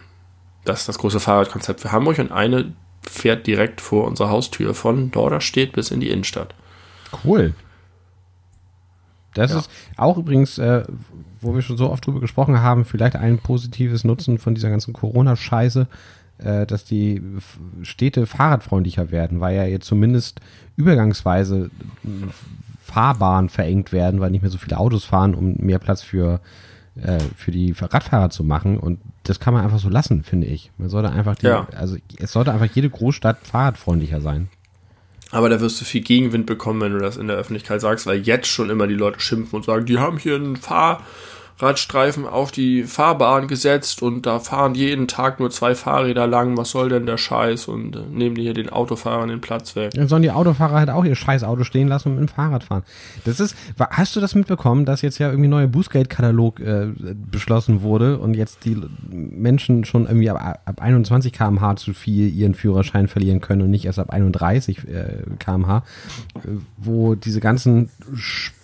das 0.65 0.80
ist 0.80 0.89
das 0.89 0.97
große 0.97 1.19
Fahrradkonzept 1.19 1.82
für 1.82 1.91
Hamburg 1.91 2.17
und 2.17 2.32
eine 2.32 2.73
fährt 3.10 3.47
direkt 3.47 3.82
vor 3.82 4.05
unserer 4.05 4.30
Haustür 4.30 4.74
von 4.74 5.12
Dorderstedt 5.12 5.74
bis 5.74 5.91
in 5.91 5.99
die 5.99 6.10
Innenstadt. 6.10 6.53
Cool. 7.24 7.53
Das 9.34 9.51
ja. 9.51 9.60
ist 9.60 9.70
auch 9.97 10.18
übrigens, 10.18 10.58
äh, 10.58 10.84
wo 11.41 11.53
wir 11.53 11.62
schon 11.62 11.78
so 11.78 11.89
oft 11.89 12.05
drüber 12.05 12.20
gesprochen 12.20 12.62
haben, 12.62 12.86
vielleicht 12.86 13.16
ein 13.16 13.38
positives 13.38 14.03
Nutzen 14.03 14.39
von 14.39 14.55
dieser 14.55 14.70
ganzen 14.70 14.93
Corona-Scheiße, 14.93 15.88
äh, 16.39 16.66
dass 16.66 16.86
die 16.86 17.22
Städte 17.84 18.26
fahrradfreundlicher 18.26 19.12
werden, 19.12 19.39
weil 19.39 19.55
ja 19.55 19.66
jetzt 19.66 19.86
zumindest 19.86 20.39
übergangsweise 20.76 21.70
Fahrbahnen 22.84 23.49
verengt 23.49 23.91
werden, 23.91 24.20
weil 24.20 24.32
nicht 24.32 24.41
mehr 24.41 24.51
so 24.51 24.58
viele 24.58 24.78
Autos 24.78 25.05
fahren, 25.05 25.36
um 25.36 25.55
mehr 25.58 25.80
Platz 25.80 26.01
für 26.01 26.39
äh, 27.01 27.20
für 27.36 27.51
die 27.51 27.76
Radfahrer 27.80 28.32
zu 28.32 28.43
machen. 28.43 28.78
Und 28.78 28.99
das 29.30 29.39
kann 29.39 29.53
man 29.53 29.63
einfach 29.63 29.80
so 29.80 29.89
lassen, 29.89 30.23
finde 30.23 30.47
ich. 30.47 30.71
Man 30.78 30.89
sollte 30.89 31.11
einfach 31.11 31.36
die, 31.36 31.47
ja. 31.47 31.67
also 31.75 31.97
es 32.17 32.32
sollte 32.32 32.51
einfach 32.53 32.73
jede 32.73 32.89
Großstadt 32.89 33.45
fahrradfreundlicher 33.45 34.21
sein. 34.21 34.49
Aber 35.32 35.49
da 35.49 35.59
wirst 35.59 35.82
du 35.82 35.86
viel 35.86 36.01
Gegenwind 36.01 36.45
bekommen, 36.45 36.80
wenn 36.80 36.93
du 36.93 36.99
das 36.99 37.17
in 37.17 37.28
der 37.28 37.36
Öffentlichkeit 37.36 37.82
sagst, 37.82 38.05
weil 38.05 38.21
jetzt 38.21 38.47
schon 38.47 38.69
immer 38.69 38.88
die 38.88 38.93
Leute 38.93 39.19
schimpfen 39.19 39.57
und 39.57 39.65
sagen, 39.65 39.86
die 39.86 39.99
haben 39.99 40.17
hier 40.17 40.36
einen 40.36 40.55
Fahr 40.55 41.03
Radstreifen 41.60 42.28
auf 42.28 42.51
die 42.51 42.84
Fahrbahn 42.84 43.47
gesetzt 43.47 44.03
und 44.03 44.26
da 44.28 44.39
fahren 44.39 44.76
jeden 44.76 45.08
Tag 45.08 45.39
nur 45.39 45.49
zwei 45.49 45.74
Fahrräder 45.74 46.28
lang. 46.28 46.55
Was 46.55 46.70
soll 46.70 46.89
denn 46.89 47.08
der 47.08 47.18
Scheiß? 47.18 47.68
Und 47.68 47.95
äh, 47.95 48.01
nehmen 48.12 48.36
die 48.36 48.43
hier 48.43 48.53
den 48.53 48.70
Autofahrern 48.70 49.30
den 49.30 49.41
Platz 49.41 49.76
weg. 49.76 49.91
Dann 49.93 50.08
sollen 50.08 50.22
die 50.22 50.32
Autofahrer 50.32 50.76
halt 50.76 50.89
auch 50.89 51.03
ihr 51.03 51.16
scheiß 51.16 51.43
Auto 51.43 51.64
stehen 51.64 51.88
lassen 51.88 52.10
und 52.10 52.20
mit 52.20 52.30
dem 52.30 52.34
Fahrrad 52.34 52.64
fahren. 52.64 52.84
Das 53.26 53.39
ist, 53.39 53.55
hast 53.80 54.16
du 54.16 54.20
das 54.20 54.36
mitbekommen, 54.36 54.86
dass 54.86 55.01
jetzt 55.01 55.18
ja 55.18 55.30
irgendwie 55.30 55.49
neuer 55.49 55.68
Bußgeldkatalog 55.68 56.60
äh, 56.60 56.88
beschlossen 57.32 57.82
wurde 57.82 58.20
und 58.20 58.36
jetzt 58.36 58.66
die 58.66 58.78
Menschen 59.10 59.84
schon 59.84 60.05
irgendwie 60.05 60.30
ab, 60.30 60.62
ab 60.64 60.82
21 60.82 61.34
km/h 61.34 61.78
zu 61.78 61.93
viel 61.93 62.32
ihren 62.34 62.53
Führerschein 62.53 63.08
verlieren 63.08 63.41
können 63.41 63.64
und 63.64 63.72
nicht 63.72 63.86
erst 63.86 63.99
ab 63.99 64.12
31 64.12 64.88
äh, 64.88 65.24
km/h, 65.39 65.78
äh, 66.36 66.39
wo 66.78 67.16
diese 67.16 67.39
ganzen 67.39 67.89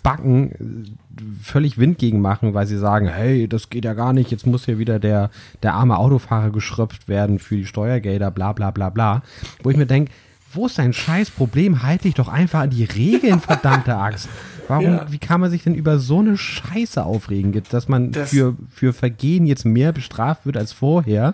Backen 0.03 0.97
völlig 1.41 1.77
Wind 1.77 1.97
gegen 1.97 2.21
machen, 2.21 2.53
weil 2.53 2.67
sie 2.67 2.77
sagen, 2.77 3.07
hey, 3.07 3.47
das 3.47 3.69
geht 3.69 3.85
ja 3.85 3.93
gar 3.93 4.13
nicht, 4.13 4.31
jetzt 4.31 4.47
muss 4.47 4.65
hier 4.65 4.79
wieder 4.79 4.99
der, 4.99 5.29
der 5.61 5.73
arme 5.73 5.97
Autofahrer 5.97 6.49
geschröpft 6.49 7.07
werden 7.07 7.39
für 7.39 7.55
die 7.55 7.65
Steuergelder, 7.65 8.31
bla 8.31 8.53
bla 8.53 8.71
bla 8.71 8.89
bla. 8.89 9.21
Wo 9.61 9.69
ich 9.69 9.77
mir 9.77 9.85
denke, 9.85 10.11
wo 10.53 10.65
ist 10.65 10.77
dein 10.77 10.93
scheiß 10.93 11.31
Problem? 11.31 11.83
Halt 11.83 12.03
dich 12.03 12.13
doch 12.13 12.27
einfach 12.27 12.61
an 12.61 12.69
die 12.69 12.83
Regeln, 12.83 13.39
verdammte 13.39 13.95
Axt. 13.95 14.29
Warum, 14.67 14.85
ja. 14.85 15.11
wie 15.11 15.17
kann 15.17 15.41
man 15.41 15.51
sich 15.51 15.63
denn 15.63 15.75
über 15.75 15.99
so 15.99 16.19
eine 16.19 16.37
Scheiße 16.37 17.03
aufregen, 17.03 17.61
dass 17.69 17.87
man 17.87 18.11
das 18.11 18.29
für, 18.29 18.55
für 18.69 18.93
Vergehen 18.93 19.45
jetzt 19.45 19.65
mehr 19.65 19.91
bestraft 19.91 20.45
wird 20.45 20.57
als 20.57 20.71
vorher? 20.71 21.33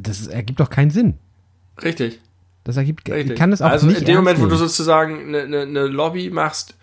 Das 0.00 0.26
ergibt 0.26 0.60
doch 0.60 0.70
keinen 0.70 0.90
Sinn. 0.90 1.14
Richtig. 1.82 2.20
Das 2.64 2.76
ergibt, 2.76 3.08
Richtig. 3.08 3.32
ich 3.32 3.38
kann 3.38 3.50
das 3.50 3.62
auch 3.62 3.70
also 3.70 3.86
nicht 3.86 4.00
in 4.00 4.06
dem 4.06 4.16
Moment, 4.16 4.38
nehmen. 4.38 4.50
wo 4.50 4.54
du 4.54 4.58
sozusagen 4.58 5.28
eine, 5.28 5.42
eine, 5.42 5.60
eine 5.62 5.86
Lobby 5.86 6.30
machst, 6.30 6.74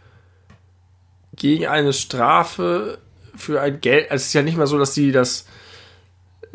gegen 1.35 1.67
eine 1.67 1.93
Strafe 1.93 2.99
für 3.35 3.61
ein 3.61 3.81
Geld. 3.81 4.11
Also 4.11 4.21
es 4.21 4.27
ist 4.27 4.33
ja 4.33 4.41
nicht 4.41 4.57
mal 4.57 4.67
so, 4.67 4.77
dass 4.77 4.93
die 4.93 5.11
das 5.11 5.45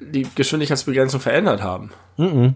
die 0.01 0.26
Geschwindigkeitsbegrenzung 0.35 1.20
verändert 1.20 1.62
haben. 1.62 1.91
Mm 2.16 2.24
-mm. 2.24 2.55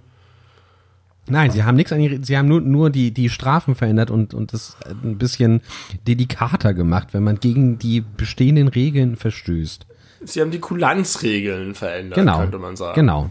Nein, 1.29 1.51
sie 1.51 1.63
haben 1.63 1.77
nichts 1.77 1.93
an 1.93 2.01
die, 2.01 2.19
sie 2.23 2.37
haben 2.37 2.49
nur, 2.49 2.61
nur 2.61 2.91
die, 2.91 3.13
die 3.13 3.29
Strafen 3.29 3.75
verändert 3.75 4.11
und, 4.11 4.35
und 4.35 4.53
das 4.53 4.77
ein 5.05 5.19
bisschen 5.19 5.61
delikater 6.07 6.75
gemacht, 6.75 7.09
wenn 7.13 7.23
man 7.23 7.39
gegen 7.39 7.79
die 7.79 8.01
bestehenden 8.01 8.69
Regeln 8.69 9.17
verstößt. 9.17 9.87
Sie 10.25 10.41
haben 10.41 10.51
die 10.51 10.59
Kulanzregeln 10.59 11.75
verändert, 11.75 12.19
genau, 12.19 12.39
könnte 12.39 12.59
man 12.59 12.77
sagen. 12.77 12.95
Genau. 12.95 13.31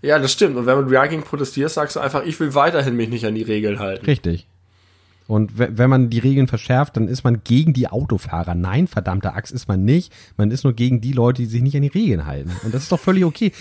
Ja, 0.00 0.18
das 0.20 0.32
stimmt. 0.32 0.56
Und 0.56 0.66
wenn 0.66 0.84
du 0.84 0.90
dagegen 0.90 1.22
protestierst, 1.22 1.74
sagst 1.74 1.96
du 1.96 2.00
einfach, 2.00 2.24
ich 2.24 2.38
will 2.38 2.54
weiterhin 2.54 2.96
mich 2.96 3.08
nicht 3.08 3.26
an 3.26 3.34
die 3.34 3.42
Regeln 3.42 3.80
halten. 3.80 4.06
Richtig. 4.06 4.46
Und 5.28 5.58
wenn 5.58 5.90
man 5.90 6.08
die 6.08 6.20
Regeln 6.20 6.48
verschärft, 6.48 6.96
dann 6.96 7.06
ist 7.06 7.22
man 7.22 7.44
gegen 7.44 7.74
die 7.74 7.86
Autofahrer. 7.88 8.54
Nein, 8.54 8.86
verdammte 8.86 9.34
Axt 9.34 9.52
ist 9.52 9.68
man 9.68 9.84
nicht. 9.84 10.10
Man 10.38 10.50
ist 10.50 10.64
nur 10.64 10.72
gegen 10.72 11.02
die 11.02 11.12
Leute, 11.12 11.42
die 11.42 11.48
sich 11.48 11.60
nicht 11.60 11.76
an 11.76 11.82
die 11.82 11.88
Regeln 11.88 12.24
halten. 12.24 12.50
Und 12.64 12.72
das 12.72 12.84
ist 12.84 12.92
doch 12.92 12.98
völlig 12.98 13.26
okay. 13.26 13.52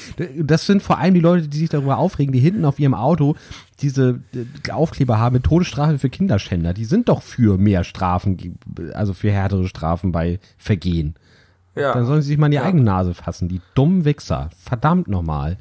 Das 0.42 0.66
sind 0.66 0.82
vor 0.82 0.98
allem 0.98 1.14
die 1.14 1.20
Leute, 1.20 1.50
die 1.50 1.58
sich 1.58 1.68
darüber 1.68 1.98
aufregen, 1.98 2.32
die 2.32 2.40
hinten 2.40 2.64
auf 2.64 2.80
ihrem 2.80 2.94
Auto 2.94 3.36
diese 3.82 4.22
äh, 4.34 4.72
Aufkleber 4.72 5.20
haben 5.20 5.34
mit 5.34 5.44
Todesstrafe 5.44 6.00
für 6.00 6.10
Kinderschänder. 6.10 6.74
Die 6.74 6.86
sind 6.86 7.10
doch 7.10 7.22
für 7.22 7.58
mehr 7.58 7.84
Strafen, 7.84 8.58
also 8.94 9.12
für 9.12 9.30
härtere 9.30 9.68
Strafen 9.68 10.14
bei 10.14 10.40
Vergehen. 10.58 11.16
Ja. 11.76 11.94
Dann 11.94 12.06
sollen 12.06 12.22
sie 12.22 12.30
sich 12.30 12.38
mal 12.38 12.48
in 12.48 12.52
die 12.52 12.58
ja. 12.58 12.64
eigene 12.64 12.84
Nase 12.84 13.14
fassen. 13.14 13.50
Die 13.50 13.60
dummen 13.76 14.06
Wichser. 14.06 14.52
Verdammt 14.58 15.10
nochmal. 15.10 15.58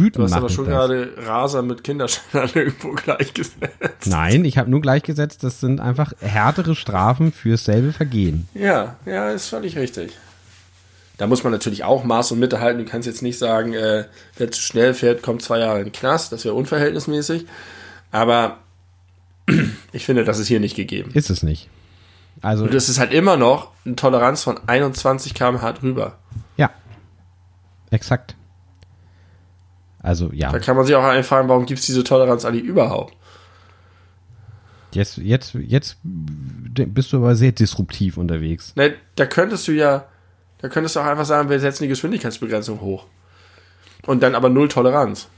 Wütend 0.00 0.16
Du 0.16 0.22
hast 0.24 0.32
aber 0.32 0.48
schon 0.48 0.64
das. 0.66 0.74
gerade 0.74 1.12
Raser 1.18 1.62
mit 1.62 1.84
Kinderschändern 1.84 2.50
irgendwo 2.54 2.92
gleichgesetzt. 2.92 4.06
Nein, 4.06 4.44
ich 4.44 4.58
habe 4.58 4.70
nur 4.70 4.80
gleichgesetzt, 4.80 5.44
das 5.44 5.60
sind 5.60 5.80
einfach 5.80 6.12
härtere 6.20 6.74
Strafen 6.74 7.32
für 7.32 7.50
dasselbe 7.50 7.92
Vergehen. 7.92 8.48
Ja, 8.54 8.96
ja, 9.06 9.30
ist 9.30 9.48
völlig 9.48 9.76
richtig. 9.76 10.12
Da 11.18 11.26
muss 11.26 11.44
man 11.44 11.52
natürlich 11.52 11.84
auch 11.84 12.02
Maß 12.02 12.32
und 12.32 12.38
Mitte 12.38 12.60
halten. 12.60 12.78
Du 12.78 12.84
kannst 12.86 13.06
jetzt 13.06 13.20
nicht 13.22 13.38
sagen, 13.38 13.74
äh, 13.74 14.06
wer 14.38 14.50
zu 14.50 14.60
schnell 14.62 14.94
fährt, 14.94 15.22
kommt 15.22 15.42
zwei 15.42 15.58
Jahre 15.58 15.78
in 15.80 15.84
den 15.84 15.92
Knast. 15.92 16.32
Das 16.32 16.44
wäre 16.46 16.54
unverhältnismäßig. 16.54 17.46
Aber 18.10 18.56
ich 19.92 20.06
finde, 20.06 20.24
das 20.24 20.38
ist 20.38 20.48
hier 20.48 20.60
nicht 20.60 20.76
gegeben. 20.76 21.10
Ist 21.12 21.28
es 21.28 21.42
nicht. 21.42 21.68
Also, 22.40 22.64
Und 22.64 22.72
es 22.72 22.88
ist 22.88 22.98
halt 22.98 23.12
immer 23.12 23.36
noch 23.36 23.70
eine 23.84 23.96
Toleranz 23.96 24.42
von 24.42 24.58
21 24.66 25.34
km/h 25.34 25.72
drüber. 25.72 26.16
ja. 26.56 26.70
Exakt. 27.90 28.34
Also, 30.02 30.30
ja. 30.32 30.50
Da 30.50 30.58
kann 30.58 30.76
man 30.76 30.86
sich 30.86 30.94
auch 30.94 31.04
einfallen, 31.04 31.48
warum 31.48 31.66
gibt 31.66 31.80
es 31.80 31.86
diese 31.86 32.04
Toleranz 32.04 32.44
eigentlich 32.44 32.64
überhaupt? 32.64 33.14
Jetzt, 34.92 35.18
jetzt, 35.18 35.54
jetzt 35.54 35.98
bist 36.02 37.12
du 37.12 37.18
aber 37.18 37.36
sehr 37.36 37.52
disruptiv 37.52 38.16
unterwegs. 38.16 38.74
Ne, 38.76 38.94
da 39.14 39.26
könntest 39.26 39.68
du 39.68 39.72
ja, 39.72 40.06
da 40.58 40.68
könntest 40.68 40.96
du 40.96 41.00
auch 41.00 41.04
einfach 41.04 41.26
sagen, 41.26 41.48
wir 41.48 41.60
setzen 41.60 41.84
die 41.84 41.88
Geschwindigkeitsbegrenzung 41.88 42.80
hoch. 42.80 43.06
Und 44.06 44.22
dann 44.22 44.34
aber 44.34 44.48
null 44.48 44.68
Toleranz. 44.68 45.28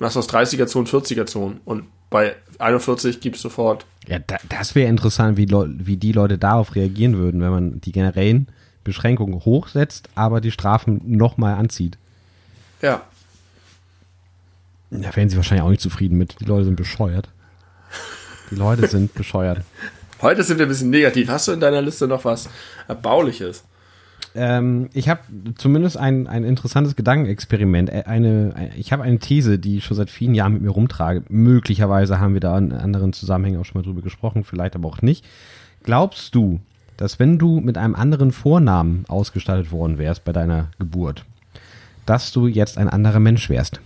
Machst 0.00 0.16
aus 0.16 0.28
30er-Zonen 0.28 0.86
40er-Zonen. 0.86 1.60
Und 1.64 1.84
bei 2.10 2.34
41 2.58 3.20
gibst 3.20 3.40
sofort. 3.40 3.86
Ja, 4.06 4.18
da, 4.18 4.36
das 4.48 4.74
wäre 4.74 4.88
interessant, 4.88 5.36
wie, 5.38 5.48
wie 5.48 5.96
die 5.96 6.12
Leute 6.12 6.36
darauf 6.38 6.74
reagieren 6.74 7.16
würden, 7.16 7.40
wenn 7.40 7.50
man 7.50 7.80
die 7.80 7.92
generellen 7.92 8.48
Beschränkungen 8.84 9.44
hochsetzt, 9.44 10.08
aber 10.14 10.40
die 10.40 10.50
Strafen 10.50 11.00
nochmal 11.04 11.54
anzieht. 11.54 11.98
Ja. 12.82 13.02
Da 15.02 15.14
wären 15.14 15.28
sie 15.28 15.36
wahrscheinlich 15.36 15.64
auch 15.64 15.70
nicht 15.70 15.80
zufrieden 15.82 16.16
mit. 16.18 16.36
Die 16.40 16.44
Leute 16.44 16.64
sind 16.64 16.76
bescheuert. 16.76 17.28
Die 18.50 18.54
Leute 18.56 18.86
sind 18.86 19.14
bescheuert. 19.14 19.60
Heute 20.22 20.42
sind 20.44 20.58
wir 20.58 20.66
ein 20.66 20.68
bisschen 20.68 20.90
negativ. 20.90 21.28
Hast 21.28 21.48
du 21.48 21.52
in 21.52 21.60
deiner 21.60 21.82
Liste 21.82 22.06
noch 22.08 22.24
was 22.24 22.48
Erbauliches? 22.88 23.64
Ähm, 24.34 24.88
ich 24.94 25.08
habe 25.08 25.20
zumindest 25.56 25.96
ein, 25.96 26.26
ein 26.26 26.44
interessantes 26.44 26.96
Gedankenexperiment. 26.96 27.90
Eine, 27.90 28.52
ein- 28.54 28.70
ich 28.76 28.92
habe 28.92 29.02
eine 29.02 29.18
These, 29.18 29.58
die 29.58 29.78
ich 29.78 29.84
schon 29.84 29.96
seit 29.96 30.10
vielen 30.10 30.34
Jahren 30.34 30.52
mit 30.54 30.62
mir 30.62 30.70
rumtrage. 30.70 31.22
Möglicherweise 31.28 32.20
haben 32.20 32.34
wir 32.34 32.40
da 32.40 32.56
in 32.56 32.72
anderen 32.72 33.12
Zusammenhängen 33.12 33.60
auch 33.60 33.64
schon 33.64 33.80
mal 33.80 33.84
drüber 33.86 34.02
gesprochen, 34.02 34.44
vielleicht 34.44 34.74
aber 34.74 34.88
auch 34.88 35.02
nicht. 35.02 35.24
Glaubst 35.82 36.34
du, 36.34 36.60
dass 36.96 37.18
wenn 37.18 37.38
du 37.38 37.60
mit 37.60 37.76
einem 37.78 37.94
anderen 37.94 38.32
Vornamen 38.32 39.04
ausgestattet 39.08 39.70
worden 39.70 39.98
wärst 39.98 40.24
bei 40.24 40.32
deiner 40.32 40.68
Geburt, 40.78 41.24
dass 42.06 42.32
du 42.32 42.46
jetzt 42.46 42.78
ein 42.78 42.88
anderer 42.88 43.20
Mensch 43.20 43.50
wärst? 43.50 43.80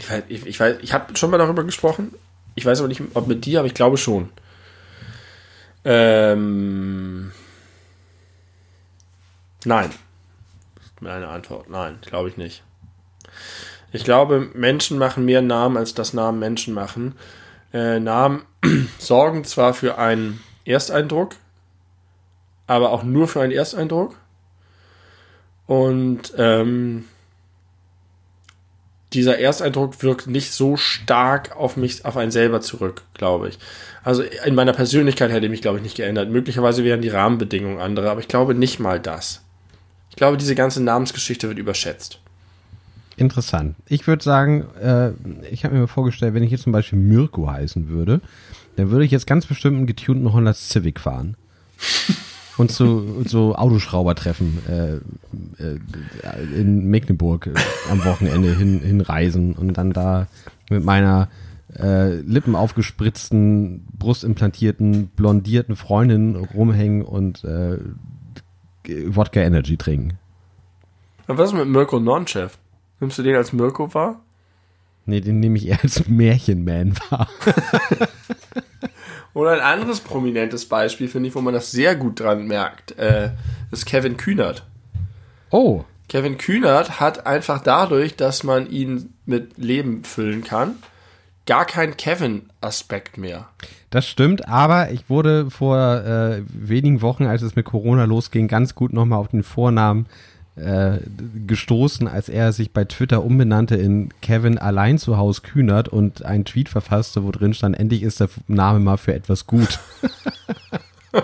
Ich 0.00 0.10
weiß, 0.10 0.24
ich, 0.28 0.46
ich, 0.46 0.58
weiß, 0.58 0.78
ich 0.80 0.94
habe 0.94 1.14
schon 1.14 1.30
mal 1.30 1.36
darüber 1.36 1.62
gesprochen. 1.62 2.14
Ich 2.54 2.64
weiß 2.64 2.80
aber 2.80 2.88
nicht, 2.88 3.02
ob 3.12 3.28
mit 3.28 3.44
dir, 3.44 3.60
aber 3.60 3.66
ich 3.66 3.74
glaube 3.74 3.98
schon. 3.98 4.30
Ähm. 5.84 7.32
Nein. 9.64 9.90
Meine 11.00 11.28
Antwort. 11.28 11.68
Nein, 11.68 11.98
glaube 12.00 12.30
ich 12.30 12.38
nicht. 12.38 12.62
Ich 13.92 14.04
glaube, 14.04 14.50
Menschen 14.54 14.96
machen 14.96 15.26
mehr 15.26 15.42
Namen, 15.42 15.76
als 15.76 15.92
das 15.92 16.14
Namen 16.14 16.38
Menschen 16.38 16.72
machen. 16.72 17.14
Äh, 17.72 18.00
Namen 18.00 18.42
sorgen 18.98 19.44
zwar 19.44 19.74
für 19.74 19.98
einen 19.98 20.40
Ersteindruck, 20.64 21.32
aber 22.66 22.90
auch 22.90 23.02
nur 23.02 23.28
für 23.28 23.42
einen 23.42 23.52
Ersteindruck. 23.52 24.16
Und 25.66 26.32
ähm, 26.38 27.04
dieser 29.12 29.38
Ersteindruck 29.38 30.02
wirkt 30.02 30.26
nicht 30.26 30.52
so 30.52 30.76
stark 30.76 31.56
auf 31.56 31.76
mich, 31.76 32.04
auf 32.04 32.16
einen 32.16 32.30
selber 32.30 32.60
zurück, 32.60 33.02
glaube 33.14 33.48
ich. 33.48 33.58
Also 34.02 34.22
in 34.22 34.54
meiner 34.54 34.72
Persönlichkeit 34.72 35.30
hätte 35.30 35.46
ich 35.46 35.50
mich, 35.50 35.62
glaube 35.62 35.78
ich, 35.78 35.82
nicht 35.82 35.96
geändert. 35.96 36.30
Möglicherweise 36.30 36.84
wären 36.84 37.02
die 37.02 37.08
Rahmenbedingungen 37.08 37.80
andere, 37.80 38.10
aber 38.10 38.20
ich 38.20 38.28
glaube 38.28 38.54
nicht 38.54 38.78
mal 38.78 39.00
das. 39.00 39.42
Ich 40.10 40.16
glaube, 40.16 40.36
diese 40.36 40.54
ganze 40.54 40.82
Namensgeschichte 40.82 41.48
wird 41.48 41.58
überschätzt. 41.58 42.20
Interessant. 43.16 43.76
Ich 43.86 44.06
würde 44.06 44.24
sagen, 44.24 44.64
äh, 44.80 45.10
ich 45.50 45.64
habe 45.64 45.76
mir 45.76 45.86
vorgestellt, 45.86 46.34
wenn 46.34 46.42
ich 46.42 46.50
jetzt 46.50 46.62
zum 46.62 46.72
Beispiel 46.72 46.98
Mirko 46.98 47.50
heißen 47.50 47.88
würde, 47.88 48.20
dann 48.76 48.90
würde 48.90 49.04
ich 49.04 49.10
jetzt 49.10 49.26
ganz 49.26 49.44
bestimmt 49.44 49.76
einen 49.76 49.86
getunten 49.86 50.32
Honda 50.32 50.54
Civic 50.54 51.00
fahren. 51.00 51.36
Und 52.60 52.70
zu 52.70 53.22
so 53.24 53.54
Autoschrauber 53.54 54.14
treffen 54.14 54.58
äh, 54.68 54.96
äh, 55.62 55.78
in 56.54 56.90
Mecklenburg 56.90 57.46
äh, 57.46 57.54
am 57.90 58.04
Wochenende 58.04 58.54
hin, 58.54 58.80
hinreisen 58.80 59.54
und 59.54 59.78
dann 59.78 59.94
da 59.94 60.26
mit 60.68 60.84
meiner 60.84 61.30
äh, 61.78 62.16
Lippen 62.16 62.54
aufgespritzten, 62.54 63.86
brustimplantierten, 63.98 65.06
blondierten 65.06 65.74
Freundin 65.74 66.36
rumhängen 66.36 67.00
und 67.00 67.44
äh, 67.44 67.78
Wodka 69.06 69.40
Energy 69.40 69.78
trinken. 69.78 70.18
Und 71.28 71.38
was 71.38 71.52
ist 71.52 71.56
mit 71.56 71.66
Mirko 71.66 71.98
Nonchef? 71.98 72.58
Nimmst 73.00 73.16
du 73.16 73.22
den 73.22 73.36
als 73.36 73.54
Mirko 73.54 73.94
wahr? 73.94 74.20
Nee, 75.06 75.22
den 75.22 75.40
nehme 75.40 75.56
ich 75.56 75.66
eher 75.66 75.82
als 75.82 76.06
Märchenman 76.08 76.94
wahr. 77.08 77.26
Oder 79.34 79.52
ein 79.52 79.60
anderes 79.60 80.00
prominentes 80.00 80.66
Beispiel, 80.66 81.08
finde 81.08 81.28
ich, 81.28 81.34
wo 81.34 81.40
man 81.40 81.54
das 81.54 81.70
sehr 81.70 81.94
gut 81.96 82.20
dran 82.20 82.46
merkt, 82.46 82.98
äh, 82.98 83.30
ist 83.70 83.86
Kevin 83.86 84.16
Kühnert. 84.16 84.64
Oh, 85.50 85.84
Kevin 86.08 86.38
Kühnert 86.38 86.98
hat 86.98 87.26
einfach 87.26 87.62
dadurch, 87.62 88.16
dass 88.16 88.42
man 88.42 88.68
ihn 88.68 89.14
mit 89.26 89.58
Leben 89.58 90.02
füllen 90.02 90.42
kann, 90.42 90.74
gar 91.46 91.64
keinen 91.64 91.96
Kevin-Aspekt 91.96 93.16
mehr. 93.16 93.48
das 93.90 94.06
stimmt, 94.08 94.48
aber 94.48 94.90
ich 94.90 95.08
wurde 95.08 95.50
vor 95.50 95.78
äh, 95.78 96.42
wenigen 96.48 97.00
Wochen, 97.00 97.26
als 97.26 97.42
es 97.42 97.54
mit 97.54 97.64
Corona 97.64 98.04
losging, 98.04 98.48
ganz 98.48 98.74
gut 98.74 98.92
nochmal 98.92 99.20
auf 99.20 99.28
den 99.28 99.44
Vornamen 99.44 100.06
äh, 100.06 100.29
gestoßen, 101.46 102.06
als 102.08 102.28
er 102.28 102.52
sich 102.52 102.72
bei 102.72 102.84
Twitter 102.84 103.24
umbenannte 103.24 103.76
in 103.76 104.10
Kevin 104.20 104.58
allein 104.58 104.98
zu 104.98 105.16
Haus 105.16 105.42
Kühnert 105.42 105.88
und 105.88 106.24
einen 106.24 106.44
Tweet 106.44 106.68
verfasste, 106.68 107.24
wo 107.24 107.30
drin 107.30 107.54
stand, 107.54 107.78
endlich 107.78 108.02
ist 108.02 108.20
der 108.20 108.28
Name 108.46 108.80
mal 108.80 108.98
für 108.98 109.14
etwas 109.14 109.46
gut. 109.46 109.78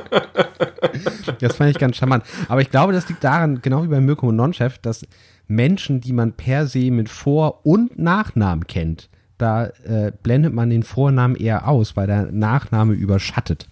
das 1.40 1.56
fand 1.56 1.70
ich 1.70 1.78
ganz 1.78 1.96
charmant. 1.96 2.24
Aber 2.48 2.60
ich 2.60 2.70
glaube, 2.70 2.92
das 2.92 3.08
liegt 3.08 3.24
daran, 3.24 3.60
genau 3.62 3.82
wie 3.82 3.88
bei 3.88 4.00
Mirko 4.00 4.32
Nonchef, 4.32 4.78
dass 4.78 5.06
Menschen, 5.48 6.00
die 6.00 6.12
man 6.12 6.32
per 6.32 6.66
se 6.66 6.90
mit 6.90 7.08
Vor- 7.08 7.64
und 7.66 7.98
Nachnamen 7.98 8.66
kennt, 8.66 9.08
da 9.38 9.66
äh, 9.66 10.12
blendet 10.22 10.54
man 10.54 10.70
den 10.70 10.82
Vornamen 10.82 11.36
eher 11.36 11.68
aus, 11.68 11.94
weil 11.96 12.06
der 12.06 12.32
Nachname 12.32 12.94
überschattet. 12.94 13.68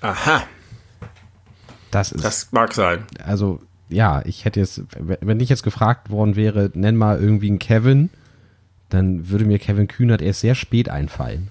Aha, 0.00 0.42
Das 1.90 2.12
ist, 2.12 2.24
das 2.24 2.50
mag 2.52 2.72
sein. 2.72 3.04
also, 3.22 3.60
ja, 3.94 4.22
ich 4.24 4.44
hätte 4.44 4.60
jetzt, 4.60 4.82
wenn 4.98 5.40
ich 5.40 5.48
jetzt 5.48 5.62
gefragt 5.62 6.10
worden 6.10 6.36
wäre, 6.36 6.70
nenn 6.74 6.96
mal 6.96 7.18
irgendwie 7.18 7.48
einen 7.48 7.58
Kevin, 7.58 8.10
dann 8.90 9.28
würde 9.28 9.44
mir 9.44 9.58
Kevin 9.58 9.88
Kühnert 9.88 10.22
erst 10.22 10.40
sehr 10.40 10.54
spät 10.54 10.88
einfallen. 10.88 11.48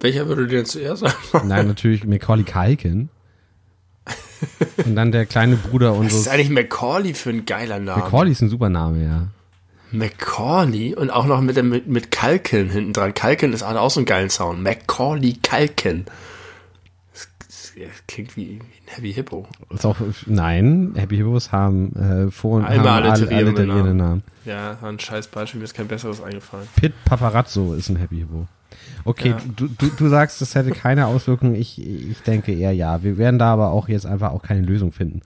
Welcher 0.00 0.28
würde 0.28 0.46
dir 0.46 0.58
denn 0.58 0.66
zuerst 0.66 1.02
sagen? 1.02 1.48
Nein, 1.48 1.66
natürlich 1.66 2.04
Macaulay 2.04 2.44
Culkin. 2.44 3.08
Und 4.84 4.94
dann 4.94 5.10
der 5.12 5.26
kleine 5.26 5.56
Bruder 5.56 5.98
Was 5.98 6.14
ist 6.14 6.28
eigentlich 6.28 6.50
Macaulay 6.50 7.14
für 7.14 7.30
ein 7.30 7.44
geiler 7.44 7.78
Name? 7.78 8.02
Macaulay 8.02 8.30
ist 8.30 8.40
ein 8.40 8.48
super 8.48 8.68
Name, 8.68 9.04
ja. 9.04 9.28
Macaulay 9.90 10.94
und 10.94 11.10
auch 11.10 11.26
noch 11.26 11.40
mit, 11.40 11.56
dem, 11.56 11.70
mit, 11.70 11.86
mit 11.88 12.10
Kalken 12.10 12.70
hinten 12.70 12.92
dran. 12.92 13.14
Kalken 13.14 13.52
ist 13.52 13.62
auch 13.62 13.90
so 13.90 14.00
ein 14.00 14.06
geilen 14.06 14.30
Sound. 14.30 14.62
Macaulay 14.62 15.34
Kalken. 15.42 16.06
Das, 17.12 17.28
das 17.78 17.92
klingt 18.06 18.36
wie, 18.36 18.60
Heavy 18.88 19.12
Hippo. 19.12 19.46
Ist 19.70 19.84
auch, 19.86 19.96
nein, 20.26 20.92
Happy 20.96 21.16
Hippos 21.16 21.52
haben 21.52 21.94
äh, 21.96 22.30
vor 22.30 22.58
und 22.58 22.64
Einmal 22.64 23.04
haben 23.04 23.04
alle, 23.04 23.12
alle 23.28 23.36
alliterierende 23.36 23.94
Namen. 23.94 24.22
Ja, 24.44 24.76
war 24.80 24.88
ein 24.90 24.98
scheiß 24.98 25.28
Beispiel, 25.28 25.58
mir 25.58 25.64
ist 25.64 25.74
kein 25.74 25.88
besseres 25.88 26.22
eingefallen. 26.22 26.66
Pit 26.76 26.92
Paparazzo 27.04 27.74
ist 27.74 27.88
ein 27.88 27.96
Happy 27.96 28.16
Hippo. 28.18 28.46
Okay, 29.04 29.30
Ja. 29.30 29.38
du, 29.56 29.68
du, 29.68 29.88
du 29.88 30.08
sagst, 30.08 30.40
das 30.40 30.54
hätte 30.54 30.70
keine 30.70 31.06
Auswirkungen. 31.06 31.54
Ich, 31.54 31.80
ich 31.80 32.20
denke 32.22 32.52
eher 32.52 32.72
ja. 32.72 33.02
Wir 33.02 33.16
werden 33.18 33.38
da 33.38 33.52
aber 33.52 33.70
auch 33.70 33.88
jetzt 33.88 34.06
einfach 34.06 34.32
auch 34.32 34.42
keine 34.42 34.60
Lösung 34.62 34.92
finden. 34.92 35.22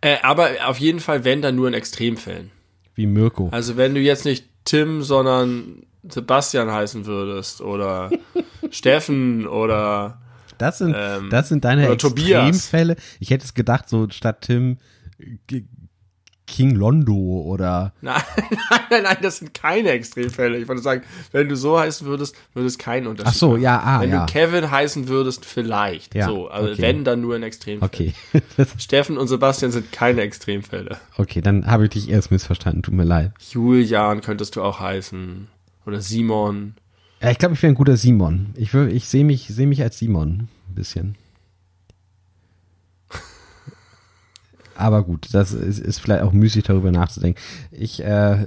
Äh, 0.00 0.16
aber 0.22 0.50
auf 0.66 0.78
jeden 0.78 1.00
Fall, 1.00 1.24
wenn, 1.24 1.42
dann 1.42 1.56
nur 1.56 1.68
in 1.68 1.74
Extremfällen. 1.74 2.50
Wie 2.94 3.06
Mirko. 3.06 3.48
Also 3.52 3.76
wenn 3.76 3.94
du 3.94 4.00
jetzt 4.00 4.24
nicht 4.24 4.46
Tim, 4.64 5.02
sondern 5.02 5.82
Sebastian 6.08 6.70
heißen 6.70 7.06
würdest 7.06 7.60
oder 7.60 8.10
Steffen 8.70 9.46
oder 9.46 10.18
Das 10.58 10.78
sind, 10.78 10.94
ähm, 10.96 11.30
das 11.30 11.48
sind 11.48 11.64
deine 11.64 11.86
oder 11.86 11.98
Tobias. 11.98 12.48
Extremfälle. 12.48 12.96
Ich 13.20 13.30
hätte 13.30 13.44
es 13.44 13.54
gedacht, 13.54 13.88
so 13.88 14.08
statt 14.10 14.42
Tim 14.42 14.78
King 16.46 16.76
Londo 16.76 17.42
oder. 17.44 17.92
Nein, 18.00 18.22
nein, 18.36 18.80
nein, 18.90 19.02
nein, 19.02 19.16
das 19.20 19.38
sind 19.38 19.52
keine 19.52 19.90
Extremfälle. 19.90 20.58
Ich 20.58 20.68
wollte 20.68 20.82
sagen, 20.82 21.02
wenn 21.32 21.48
du 21.48 21.56
so 21.56 21.78
heißen 21.78 22.06
würdest, 22.06 22.36
würde 22.54 22.68
es 22.68 22.78
keinen 22.78 23.08
Unterschied 23.08 23.32
Ach 23.32 23.38
so, 23.38 23.48
machen. 23.50 23.62
ja, 23.62 23.80
ah, 23.80 24.00
Wenn 24.00 24.10
ja. 24.10 24.24
du 24.24 24.32
Kevin 24.32 24.70
heißen 24.70 25.08
würdest, 25.08 25.44
vielleicht. 25.44 26.14
Ja, 26.14 26.26
so, 26.26 26.48
also 26.48 26.72
okay. 26.72 26.82
wenn, 26.82 27.04
dann 27.04 27.20
nur 27.20 27.34
in 27.36 27.42
Extremfällen. 27.42 27.82
Okay. 27.82 28.66
Steffen 28.78 29.18
und 29.18 29.26
Sebastian 29.26 29.72
sind 29.72 29.90
keine 29.92 30.22
Extremfälle. 30.22 30.98
okay, 31.16 31.40
dann 31.40 31.66
habe 31.66 31.84
ich 31.84 31.90
dich 31.90 32.08
erst 32.08 32.30
missverstanden. 32.30 32.82
Tut 32.82 32.94
mir 32.94 33.04
leid. 33.04 33.32
Julian 33.50 34.20
könntest 34.20 34.56
du 34.56 34.62
auch 34.62 34.78
heißen. 34.78 35.48
Oder 35.84 36.00
Simon. 36.00 36.74
Ja, 37.20 37.30
ich 37.30 37.38
glaube, 37.38 37.54
ich 37.54 37.62
wäre 37.62 37.72
ein 37.72 37.76
guter 37.76 37.96
Simon. 37.96 38.52
Ich, 38.56 38.74
ich 38.74 39.08
sehe 39.08 39.24
mich, 39.24 39.48
sehe 39.48 39.66
mich 39.66 39.82
als 39.82 39.98
Simon 39.98 40.48
ein 40.68 40.74
bisschen. 40.74 41.16
Aber 44.74 45.02
gut, 45.02 45.28
das 45.32 45.52
ist, 45.52 45.78
ist 45.78 45.98
vielleicht 46.00 46.22
auch 46.22 46.32
müßig, 46.32 46.64
darüber 46.64 46.92
nachzudenken. 46.92 47.40
Ich, 47.70 48.02
äh, 48.04 48.46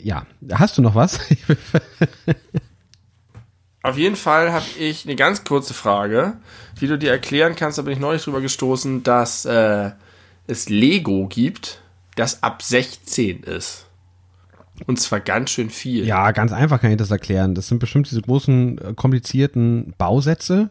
ja, 0.00 0.26
hast 0.52 0.78
du 0.78 0.82
noch 0.82 0.94
was? 0.94 1.18
Auf 3.82 3.96
jeden 3.98 4.16
Fall 4.16 4.52
habe 4.52 4.64
ich 4.78 5.04
eine 5.04 5.16
ganz 5.16 5.44
kurze 5.44 5.74
Frage. 5.74 6.38
Wie 6.78 6.86
du 6.88 6.98
dir 6.98 7.10
erklären 7.10 7.54
kannst, 7.54 7.78
da 7.78 7.82
bin 7.82 7.92
ich 7.92 8.00
neulich 8.00 8.24
drüber 8.24 8.40
gestoßen, 8.40 9.02
dass 9.04 9.44
äh, 9.44 9.92
es 10.46 10.68
Lego 10.68 11.26
gibt, 11.28 11.80
das 12.16 12.42
ab 12.42 12.62
16 12.62 13.42
ist. 13.44 13.85
Und 14.86 15.00
zwar 15.00 15.20
ganz 15.20 15.50
schön 15.50 15.70
viel. 15.70 16.04
ja, 16.06 16.30
ganz 16.32 16.52
einfach 16.52 16.80
kann 16.80 16.90
ich 16.90 16.96
das 16.98 17.10
erklären. 17.10 17.54
Das 17.54 17.68
sind 17.68 17.78
bestimmt 17.78 18.10
diese 18.10 18.22
großen, 18.22 18.78
äh, 18.78 18.92
komplizierten 18.94 19.94
Bausätze. 19.98 20.70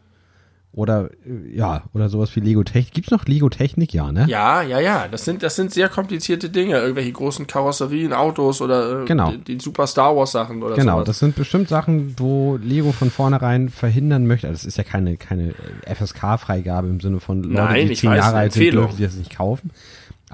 Oder, 0.73 1.09
äh, 1.25 1.55
ja, 1.57 1.83
oder 1.93 2.09
sowas 2.09 2.35
wie 2.35 2.41
Lego 2.41 2.61
Technik. 2.65 2.93
Gibt's 2.93 3.09
noch 3.09 3.25
Lego 3.25 3.47
Technik? 3.49 3.93
Ja, 3.93 4.11
ne? 4.11 4.25
Ja, 4.27 4.61
ja, 4.61 4.81
ja. 4.81 5.07
Das 5.09 5.23
sind, 5.23 5.41
das 5.41 5.55
sind 5.55 5.71
sehr 5.71 5.87
komplizierte 5.87 6.49
Dinge. 6.49 6.77
Irgendwelche 6.79 7.13
großen 7.13 7.47
Karosserien, 7.47 8.11
Autos 8.11 8.59
oder 8.61 9.03
äh, 9.03 9.05
Genau. 9.05 9.31
die, 9.31 9.55
die 9.55 9.59
Super 9.63 9.87
Star 9.87 10.13
Wars 10.17 10.33
Sachen 10.33 10.61
oder 10.61 10.75
Genau, 10.75 10.95
sowas. 10.95 11.05
das 11.05 11.19
sind 11.19 11.35
bestimmt 11.35 11.69
Sachen, 11.69 12.15
wo 12.19 12.59
Lego 12.61 12.91
von 12.91 13.09
vornherein 13.09 13.69
verhindern 13.69 14.27
möchte. 14.27 14.47
Also 14.47 14.57
das 14.57 14.65
ist 14.65 14.77
ja 14.77 14.83
keine, 14.83 15.15
keine 15.15 15.53
FSK-Freigabe 15.85 16.89
im 16.89 16.99
Sinne 16.99 17.21
von 17.21 17.43
Leute, 17.43 17.53
Nein, 17.53 17.87
die 17.87 17.95
zehn 17.95 18.13
Jahre 18.13 18.35
alt 18.37 18.51
sind, 18.53 18.73
dürfen 18.73 18.97
die 18.97 19.03
das 19.03 19.15
nicht 19.15 19.35
kaufen. 19.35 19.71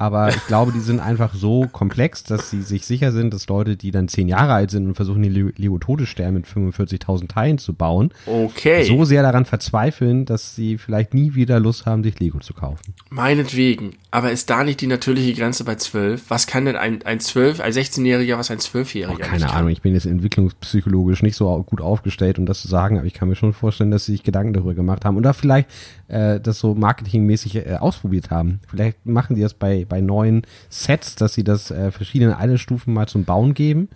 Aber 0.02 0.30
ich 0.30 0.48
glaube, 0.48 0.72
die 0.72 0.80
sind 0.80 1.00
einfach 1.00 1.36
so 1.36 1.68
komplex, 1.72 2.24
dass 2.24 2.50
sie 2.50 2.64
sich 2.64 2.88
sicher 2.88 3.12
sind, 3.12 3.32
dass 3.36 3.48
Leute, 3.48 3.78
die 3.78 3.92
dann 3.92 4.08
zehn 4.08 4.28
Jahre 4.28 4.54
alt 4.54 4.72
sind 4.72 4.88
und 4.88 4.96
versuchen, 4.96 5.22
den 5.22 5.32
Le- 5.32 5.54
Lego 5.58 5.78
Todesstern 5.78 6.34
mit 6.34 6.48
45.000 6.48 7.28
Teilen 7.28 7.58
zu 7.60 7.74
bauen, 7.76 8.12
Okay. 8.26 8.84
so 8.86 9.06
sehr 9.06 9.22
daran 9.22 9.46
verzweifeln, 9.46 10.26
dass 10.26 10.56
sie 10.56 10.80
vielleicht 10.80 11.14
nie 11.14 11.36
wieder 11.36 11.60
Lust 11.60 11.86
haben, 11.86 12.02
sich 12.02 12.20
Lego 12.20 12.40
zu 12.40 12.56
kaufen. 12.56 12.96
Meinetwegen. 13.12 13.92
Aber 14.14 14.30
ist 14.34 14.50
da 14.50 14.66
nicht 14.66 14.82
die 14.82 14.88
natürliche 14.88 15.34
Grenze 15.34 15.64
bei 15.64 15.76
12? 15.76 16.30
Was 16.30 16.46
kann 16.46 16.66
denn 16.66 16.76
ein, 16.76 17.02
ein 17.04 17.22
12, 17.22 17.62
ein 17.62 17.72
16-Jähriger, 17.72 18.38
was 18.38 18.52
ein 18.52 18.58
12-Jähriger 18.58 19.14
Oh, 19.14 19.18
keine? 19.18 19.50
Ahnung, 19.50 19.70
ich 19.70 19.82
bin 19.82 19.94
jetzt 19.94 20.06
entwicklungspsychologisch 20.06 21.24
nicht 21.24 21.38
so 21.38 21.64
gut 21.64 21.80
aufgestellt, 21.80 22.38
um 22.38 22.46
das 22.46 22.62
zu 22.62 22.68
sagen, 22.68 22.98
aber 22.98 23.08
ich 23.08 23.14
kann 23.14 23.30
mir 23.30 23.36
schon 23.36 23.54
vorstellen, 23.54 23.90
dass 23.90 24.06
sie 24.06 24.12
sich 24.12 24.24
Gedanken 24.24 24.52
darüber 24.52 24.74
gemacht 24.74 25.06
haben 25.06 25.16
oder 25.16 25.34
vielleicht 25.34 25.70
äh, 26.10 26.42
das 26.42 26.60
so 26.60 26.76
marketingmäßig 26.76 27.56
äh, 27.56 27.78
ausprobiert 27.80 28.32
haben. 28.32 28.60
Vielleicht 28.68 29.06
machen 29.06 29.38
die 29.38 29.42
das 29.42 29.54
bei, 29.54 29.86
bei 29.88 30.02
neuen 30.02 30.42
Sets, 30.70 31.16
dass 31.16 31.34
sie 31.34 31.46
das 31.46 31.72
äh, 31.72 31.92
verschiedenen 31.92 32.34
Altersstufen 32.34 32.94
mal 32.94 33.08
zum 33.08 33.24
Bauen 33.24 33.54
geben. 33.54 33.88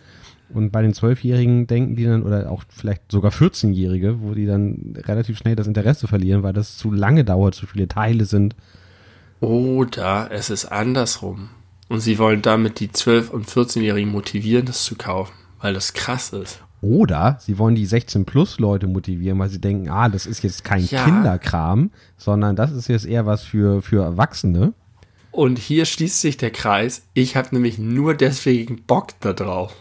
Und 0.53 0.71
bei 0.71 0.81
den 0.81 0.93
Zwölfjährigen 0.93 1.67
denken 1.67 1.97
die 1.97 2.05
dann, 2.05 2.23
oder 2.23 2.49
auch 2.51 2.63
vielleicht 2.69 3.11
sogar 3.11 3.31
14-Jährige, 3.31 4.21
wo 4.21 4.33
die 4.33 4.45
dann 4.45 4.93
relativ 4.95 5.37
schnell 5.37 5.57
das 5.57 5.67
Interesse 5.67 6.07
verlieren, 6.07 6.43
weil 6.43 6.53
das 6.53 6.77
zu 6.77 6.91
lange 6.91 7.25
dauert, 7.25 7.55
zu 7.55 7.65
viele 7.67 7.89
Teile 7.89 8.23
sind. 8.23 8.55
Oder 9.45 10.29
es 10.31 10.49
ist 10.49 10.65
andersrum. 10.65 11.49
Und 11.87 11.99
sie 12.01 12.17
wollen 12.17 12.41
damit 12.41 12.79
die 12.79 12.89
12- 12.89 13.29
und 13.29 13.47
14-Jährigen 13.47 14.11
motivieren, 14.11 14.65
das 14.65 14.83
zu 14.83 14.95
kaufen. 14.95 15.33
Weil 15.61 15.73
das 15.73 15.93
krass 15.93 16.33
ist. 16.33 16.61
Oder 16.81 17.37
sie 17.41 17.57
wollen 17.57 17.75
die 17.75 17.87
16-Plus-Leute 17.87 18.87
motivieren, 18.87 19.39
weil 19.39 19.49
sie 19.49 19.59
denken, 19.61 19.89
ah, 19.89 20.09
das 20.09 20.25
ist 20.25 20.43
jetzt 20.43 20.63
kein 20.63 20.85
Ja. 20.85 21.03
Kinderkram, 21.05 21.91
sondern 22.17 22.55
das 22.55 22.71
ist 22.71 22.87
jetzt 22.87 23.05
eher 23.05 23.25
was 23.25 23.43
für, 23.43 23.81
für 23.81 24.03
Erwachsene. 24.03 24.73
Und 25.31 25.59
hier 25.59 25.85
schließt 25.85 26.21
sich 26.21 26.37
der 26.37 26.51
Kreis. 26.51 27.03
Ich 27.13 27.35
habe 27.35 27.49
nämlich 27.51 27.77
nur 27.77 28.13
deswegen 28.13 28.83
Bock 28.83 29.09
da 29.19 29.33
drauf. 29.33 29.73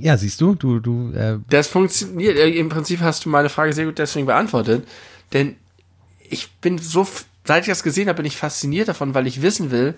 Ja, 0.00 0.16
siehst 0.16 0.40
du, 0.40 0.54
du, 0.54 0.80
du, 0.80 1.12
äh, 1.12 1.38
Das 1.48 1.68
funktioniert. 1.68 2.36
äh, 2.36 2.48
Im 2.50 2.68
Prinzip 2.68 3.00
hast 3.00 3.24
du 3.24 3.28
meine 3.28 3.48
Frage 3.48 3.72
sehr 3.72 3.84
gut 3.86 3.98
deswegen 3.98 4.26
beantwortet. 4.26 4.86
Denn 5.32 5.56
ich 6.28 6.50
bin 6.60 6.78
so, 6.78 7.06
seit 7.44 7.62
ich 7.64 7.68
das 7.68 7.82
gesehen 7.82 8.08
habe, 8.08 8.16
bin 8.16 8.26
ich 8.26 8.36
fasziniert 8.36 8.88
davon, 8.88 9.14
weil 9.14 9.26
ich 9.26 9.42
wissen 9.42 9.70
will, 9.70 9.94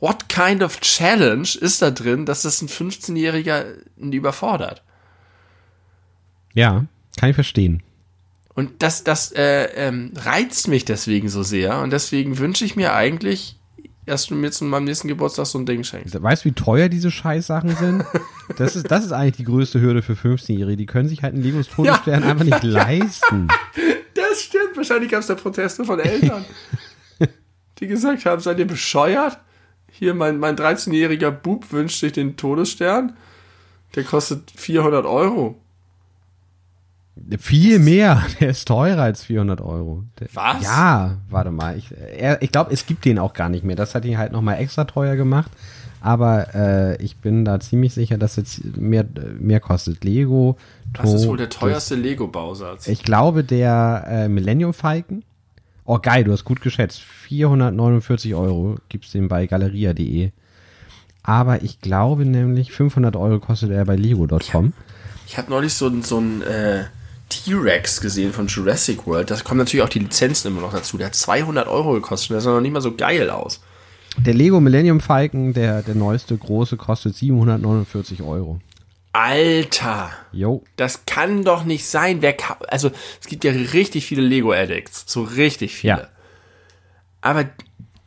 what 0.00 0.28
kind 0.28 0.62
of 0.62 0.80
challenge 0.80 1.56
ist 1.60 1.82
da 1.82 1.90
drin, 1.90 2.26
dass 2.26 2.42
das 2.42 2.60
ein 2.62 2.68
15-Jähriger 2.68 3.64
überfordert. 3.98 4.82
ja, 6.54 6.84
kann 7.18 7.30
ich 7.30 7.34
verstehen. 7.34 7.82
Und 8.54 8.82
das, 8.82 9.02
das 9.04 9.32
äh, 9.32 9.64
ähm, 9.74 10.12
reizt 10.16 10.68
mich 10.68 10.84
deswegen 10.84 11.28
so 11.28 11.42
sehr. 11.42 11.80
Und 11.80 11.90
deswegen 11.92 12.38
wünsche 12.38 12.64
ich 12.64 12.76
mir 12.76 12.92
eigentlich, 12.92 13.56
dass 14.06 14.26
du 14.26 14.34
mir 14.34 14.50
zu 14.52 14.64
meinem 14.64 14.84
nächsten 14.84 15.08
Geburtstag 15.08 15.46
so 15.46 15.58
ein 15.58 15.66
Ding 15.66 15.82
schenkst. 15.82 16.20
Weißt 16.22 16.44
du, 16.44 16.48
wie 16.50 16.54
teuer 16.54 16.88
diese 16.88 17.10
Scheißsachen 17.10 17.74
sind? 17.76 18.04
Das 18.58 18.76
ist, 18.76 18.90
das 18.90 19.06
ist 19.06 19.12
eigentlich 19.12 19.36
die 19.38 19.44
größte 19.44 19.80
Hürde 19.80 20.02
für 20.02 20.12
15-Jährige. 20.12 20.76
Die 20.76 20.84
können 20.84 21.08
sich 21.08 21.22
halt 21.22 21.32
einen 21.32 21.42
Legos 21.42 21.66
Todesstern 21.66 22.22
Ja. 22.24 22.28
einfach 22.28 22.44
nicht 22.44 22.62
leisten. 22.62 23.48
Das 24.12 24.42
stimmt. 24.42 24.76
Wahrscheinlich 24.76 25.10
gab 25.10 25.20
es 25.20 25.28
da 25.28 25.34
Proteste 25.34 25.82
von 25.82 25.98
Eltern, 25.98 26.44
die 27.80 27.86
gesagt 27.86 28.24
haben, 28.26 28.40
seid 28.40 28.58
ihr 28.58 28.66
bescheuert? 28.66 29.38
Hier, 29.90 30.14
mein, 30.14 30.38
mein 30.38 30.56
13-jähriger 30.56 31.30
Bub 31.30 31.72
wünscht 31.72 32.00
sich 32.00 32.12
den 32.12 32.36
Todesstern. 32.36 33.16
Der 33.94 34.04
kostet 34.04 34.50
400 34.56 35.06
Euro. 35.06 35.60
Viel 37.38 37.78
mehr. 37.78 38.24
Der 38.40 38.50
ist 38.50 38.66
teurer 38.66 39.02
als 39.02 39.24
400 39.24 39.60
Euro. 39.60 40.02
Der, 40.18 40.28
Was? 40.34 40.62
Ja, 40.62 41.18
warte 41.30 41.52
mal. 41.52 41.78
Ich, 41.78 41.92
er, 41.92 42.42
ich 42.42 42.50
glaube, 42.50 42.72
es 42.72 42.86
gibt 42.86 43.04
den 43.04 43.18
auch 43.18 43.34
gar 43.34 43.48
nicht 43.48 43.64
mehr. 43.64 43.76
Das 43.76 43.94
hat 43.94 44.04
ihn 44.04 44.18
halt 44.18 44.32
nochmal 44.32 44.58
extra 44.58 44.84
teuer 44.84 45.14
gemacht. 45.14 45.50
Aber 46.00 46.54
äh, 46.54 47.02
ich 47.02 47.16
bin 47.16 47.44
da 47.44 47.60
ziemlich 47.60 47.94
sicher, 47.94 48.18
dass 48.18 48.36
jetzt 48.36 48.76
mehr, 48.76 49.06
mehr 49.38 49.60
kostet. 49.60 50.04
Lego. 50.04 50.58
Das 50.92 51.12
ist 51.12 51.26
wohl 51.26 51.38
der 51.38 51.48
teuerste 51.48 51.94
Lego-Bausatz. 51.94 52.88
Ich 52.88 53.02
glaube, 53.02 53.42
der 53.42 54.04
äh, 54.06 54.28
Millennium 54.28 54.74
Falcon. 54.74 55.22
Oh, 55.84 55.98
geil, 55.98 56.24
du 56.24 56.32
hast 56.32 56.44
gut 56.44 56.60
geschätzt. 56.60 57.00
449 57.00 58.34
Euro 58.34 58.76
gibt's 58.88 59.12
den 59.12 59.28
bei 59.28 59.46
galeria.de. 59.46 60.30
Aber 61.22 61.62
ich 61.62 61.80
glaube 61.80 62.24
nämlich, 62.24 62.72
500 62.72 63.16
Euro 63.16 63.38
kostet 63.38 63.70
er 63.70 63.84
bei 63.84 63.96
lego.com. 63.96 64.72
Ich 65.26 65.38
habe 65.38 65.50
neulich 65.50 65.74
so, 65.74 65.90
so 66.02 66.20
ein 66.20 66.42
äh, 66.42 66.84
T-Rex 67.28 68.00
gesehen 68.00 68.32
von 68.32 68.46
Jurassic 68.46 69.06
World. 69.06 69.30
Da 69.30 69.36
kommen 69.36 69.58
natürlich 69.58 69.84
auch 69.84 69.88
die 69.88 70.00
Lizenzen 70.00 70.48
immer 70.48 70.60
noch 70.60 70.72
dazu. 70.72 70.98
Der 70.98 71.06
hat 71.06 71.14
200 71.14 71.66
Euro 71.66 71.92
gekostet. 71.92 72.30
Der 72.30 72.40
sah 72.40 72.52
noch 72.52 72.60
nicht 72.60 72.72
mal 72.72 72.80
so 72.80 72.94
geil 72.94 73.30
aus. 73.30 73.60
Der 74.18 74.34
Lego 74.34 74.60
Millennium 74.60 75.00
Falcon, 75.00 75.52
der, 75.52 75.82
der 75.82 75.94
neueste 75.94 76.36
große, 76.36 76.76
kostet 76.76 77.16
749 77.16 78.22
Euro. 78.22 78.60
Alter, 79.14 80.10
Jo. 80.32 80.64
das 80.74 81.06
kann 81.06 81.44
doch 81.44 81.62
nicht 81.64 81.86
sein. 81.86 82.20
Wer 82.20 82.34
also 82.68 82.90
es 83.20 83.28
gibt 83.28 83.44
ja 83.44 83.52
richtig 83.52 84.06
viele 84.06 84.22
Lego-Addicts. 84.22 85.04
So 85.06 85.22
richtig 85.22 85.76
viele. 85.76 85.92
Ja. 85.92 86.08
Aber 87.20 87.48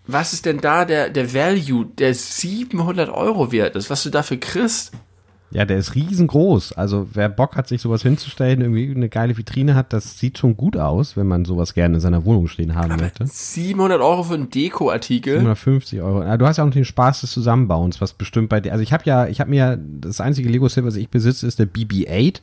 was 0.05 0.33
ist 0.33 0.45
denn 0.45 0.59
da 0.59 0.83
der, 0.83 1.09
der 1.09 1.33
Value, 1.33 1.85
der 1.85 2.13
700 2.13 3.09
Euro 3.09 3.51
wert 3.53 3.77
ist, 3.77 3.89
was 3.89 4.03
du 4.03 4.09
dafür 4.09 4.37
kriegst? 4.37 4.91
Ja, 5.51 5.63
der 5.63 5.77
ist 5.77 5.95
riesengroß. 5.95 6.73
Also 6.73 7.07
wer 7.13 7.29
Bock 7.29 7.55
hat, 7.55 7.69
sich 7.69 7.81
sowas 7.81 8.01
hinzustellen, 8.01 8.59
irgendwie 8.59 8.93
eine 8.93 9.07
geile 9.07 9.37
Vitrine 9.37 9.75
hat, 9.75 9.93
das 9.93 10.19
sieht 10.19 10.37
schon 10.37 10.57
gut 10.57 10.75
aus, 10.75 11.15
wenn 11.15 11.25
man 11.27 11.45
sowas 11.45 11.73
gerne 11.73 11.95
in 11.95 12.01
seiner 12.01 12.25
Wohnung 12.25 12.47
stehen 12.47 12.75
haben 12.75 12.97
möchte. 12.97 13.25
700 13.25 14.01
Euro 14.01 14.23
für 14.23 14.33
einen 14.33 14.49
Deko-Artikel? 14.49 15.35
150 15.35 16.01
Euro. 16.01 16.21
Ja, 16.23 16.35
du 16.35 16.45
hast 16.45 16.57
ja 16.57 16.63
auch 16.63 16.67
noch 16.67 16.73
den 16.73 16.83
Spaß 16.83 17.21
des 17.21 17.31
Zusammenbauens, 17.31 18.01
was 18.01 18.11
bestimmt 18.13 18.49
bei 18.49 18.59
dir. 18.59 18.73
Also 18.73 18.83
ich 18.83 18.91
habe 18.91 19.03
ja, 19.05 19.27
ich 19.27 19.39
habe 19.39 19.49
mir 19.49 19.79
das 20.01 20.19
einzige 20.19 20.49
Lego 20.49 20.67
Set, 20.67 20.83
was 20.83 20.95
ich 20.97 21.07
besitze, 21.09 21.47
ist 21.47 21.59
der 21.59 21.67
BB-8 21.67 22.41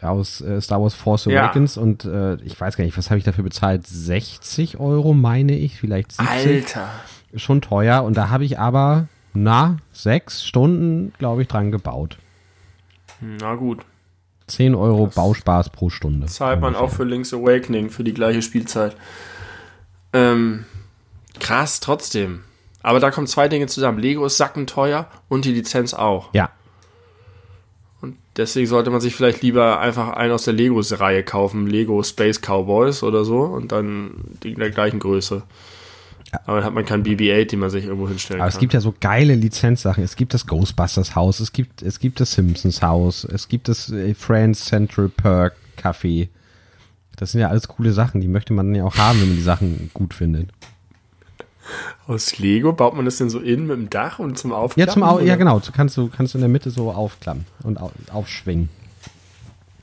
aus 0.00 0.40
äh, 0.40 0.60
Star 0.60 0.80
Wars 0.82 0.94
Force 0.94 1.24
Ja. 1.24 1.42
Awakens 1.44 1.76
und 1.76 2.04
äh, 2.04 2.34
ich 2.44 2.60
weiß 2.60 2.76
gar 2.76 2.84
nicht, 2.84 2.96
was 2.96 3.10
habe 3.10 3.18
ich 3.18 3.24
dafür 3.24 3.42
bezahlt? 3.44 3.86
60 3.86 4.78
Euro, 4.78 5.14
meine 5.14 5.56
ich, 5.56 5.78
vielleicht 5.80 6.12
70. 6.12 6.28
Alter. 6.76 6.88
Schon 7.36 7.60
teuer 7.60 8.04
und 8.04 8.16
da 8.16 8.28
habe 8.28 8.44
ich 8.44 8.58
aber 8.58 9.08
na 9.34 9.76
sechs 9.92 10.44
Stunden, 10.44 11.12
glaube 11.18 11.42
ich, 11.42 11.48
dran 11.48 11.70
gebaut. 11.70 12.18
Na 13.20 13.54
gut. 13.54 13.84
10 14.46 14.74
Euro 14.74 15.06
Bauspaß 15.06 15.70
pro 15.70 15.88
Stunde. 15.88 16.26
Zahlt 16.26 16.60
man 16.60 16.76
auch 16.76 16.90
für 16.90 17.04
Link's 17.04 17.32
Awakening 17.32 17.88
für 17.90 18.04
die 18.04 18.12
gleiche 18.12 18.42
Spielzeit. 18.42 18.94
Ähm, 20.12 20.66
krass, 21.40 21.80
trotzdem. 21.80 22.42
Aber 22.82 23.00
da 23.00 23.10
kommen 23.10 23.26
zwei 23.26 23.48
Dinge 23.48 23.66
zusammen. 23.66 23.98
Lego 23.98 24.26
ist 24.26 24.36
sackenteuer 24.36 25.08
und 25.28 25.46
die 25.46 25.52
Lizenz 25.52 25.94
auch. 25.94 26.28
Ja, 26.34 26.50
Und 28.02 28.18
deswegen 28.36 28.66
sollte 28.66 28.90
man 28.90 29.00
sich 29.00 29.16
vielleicht 29.16 29.40
lieber 29.40 29.80
einfach 29.80 30.10
einen 30.10 30.32
aus 30.32 30.44
der 30.44 30.52
Legos-Reihe 30.52 31.24
kaufen. 31.24 31.66
Lego 31.66 32.02
Space 32.02 32.40
Cowboys 32.42 33.02
oder 33.02 33.24
so. 33.24 33.40
Und 33.40 33.72
dann 33.72 34.36
in 34.44 34.56
der 34.56 34.70
gleichen 34.70 34.98
Größe. 34.98 35.42
Aber 36.46 36.56
dann 36.58 36.64
hat 36.66 36.74
man 36.74 36.84
kein 36.84 37.02
BB-8, 37.04 37.46
den 37.50 37.58
man 37.60 37.70
sich 37.70 37.84
irgendwo 37.84 38.08
hinstellen 38.08 38.40
Aber 38.40 38.48
kann. 38.50 38.56
es 38.56 38.60
gibt 38.60 38.72
ja 38.74 38.80
so 38.80 38.94
geile 39.00 39.34
Lizenzsachen. 39.34 40.02
Es 40.04 40.16
gibt 40.16 40.34
das 40.34 40.46
Ghostbusters 40.46 41.14
Haus, 41.14 41.40
es 41.40 41.52
gibt, 41.52 41.82
es 41.82 41.98
gibt 41.98 42.20
das 42.20 42.32
Simpsons 42.32 42.82
Haus, 42.82 43.24
es 43.24 43.48
gibt 43.48 43.68
das 43.68 43.90
äh, 43.90 44.14
Friends 44.14 44.64
Central 44.66 45.08
Perk 45.08 45.54
Café. 45.80 46.28
Das 47.16 47.32
sind 47.32 47.40
ja 47.40 47.48
alles 47.48 47.68
coole 47.68 47.92
Sachen, 47.92 48.20
die 48.20 48.28
möchte 48.28 48.52
man 48.52 48.74
ja 48.74 48.84
auch 48.84 48.96
haben, 48.96 49.20
wenn 49.20 49.28
man 49.28 49.36
die 49.36 49.42
Sachen 49.42 49.90
gut 49.94 50.14
findet. 50.14 50.48
Aus 52.06 52.38
Lego 52.38 52.72
baut 52.74 52.94
man 52.94 53.04
das 53.06 53.16
denn 53.16 53.30
so 53.30 53.38
in 53.40 53.66
mit 53.66 53.76
dem 53.76 53.88
Dach 53.88 54.18
und 54.18 54.36
zum 54.36 54.50
Ja, 54.50 54.56
Aufklappen? 54.58 54.92
zum 54.92 55.02
Au 55.02 55.18
ja 55.20 55.36
genau, 55.36 55.60
du 55.60 55.72
kannst 55.72 55.96
du 55.96 56.08
kannst 56.08 56.34
du 56.34 56.38
in 56.38 56.42
der 56.42 56.50
Mitte 56.50 56.70
so 56.70 56.90
aufklappen 56.92 57.46
und 57.62 57.80
au 57.80 57.90
aufschwingen. 58.12 58.68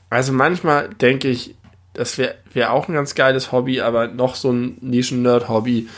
Also 0.08 0.32
manchmal 0.32 0.90
denke 0.90 1.28
ich, 1.28 1.54
das 1.94 2.18
wäre 2.18 2.36
wär 2.52 2.72
auch 2.72 2.86
ein 2.88 2.94
ganz 2.94 3.14
geiles 3.16 3.50
Hobby, 3.50 3.80
aber 3.80 4.06
noch 4.08 4.34
so 4.36 4.52
ein 4.52 4.76
Nischen-Nerd-Hobby 4.80 5.88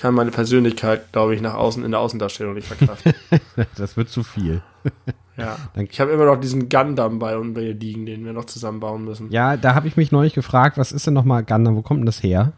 kann 0.00 0.14
meine 0.14 0.30
Persönlichkeit, 0.30 1.12
glaube 1.12 1.34
ich, 1.34 1.40
nach 1.40 1.54
außen 1.54 1.84
in 1.84 1.90
der 1.90 2.00
Außendarstellung 2.00 2.54
nicht 2.54 2.66
verkraften. 2.68 3.14
Das 3.76 3.96
wird 3.96 4.08
zu 4.08 4.22
viel. 4.22 4.62
ja. 5.36 5.56
Ich 5.88 6.00
habe 6.00 6.10
immer 6.10 6.24
noch 6.24 6.40
diesen 6.40 6.68
Gundam 6.68 7.18
bei 7.18 7.36
uns 7.36 7.58
hier 7.58 7.74
liegen, 7.74 8.06
den 8.06 8.24
wir 8.24 8.32
noch 8.32 8.46
zusammenbauen 8.46 9.04
müssen. 9.04 9.30
Ja, 9.30 9.56
da 9.56 9.74
habe 9.74 9.88
ich 9.88 9.96
mich 9.96 10.12
neulich 10.12 10.34
gefragt, 10.34 10.78
was 10.78 10.92
ist 10.92 11.06
denn 11.06 11.14
nochmal 11.14 11.44
Gundam, 11.44 11.76
wo 11.76 11.82
kommt 11.82 12.00
denn 12.00 12.06
das 12.06 12.22
her? 12.22 12.52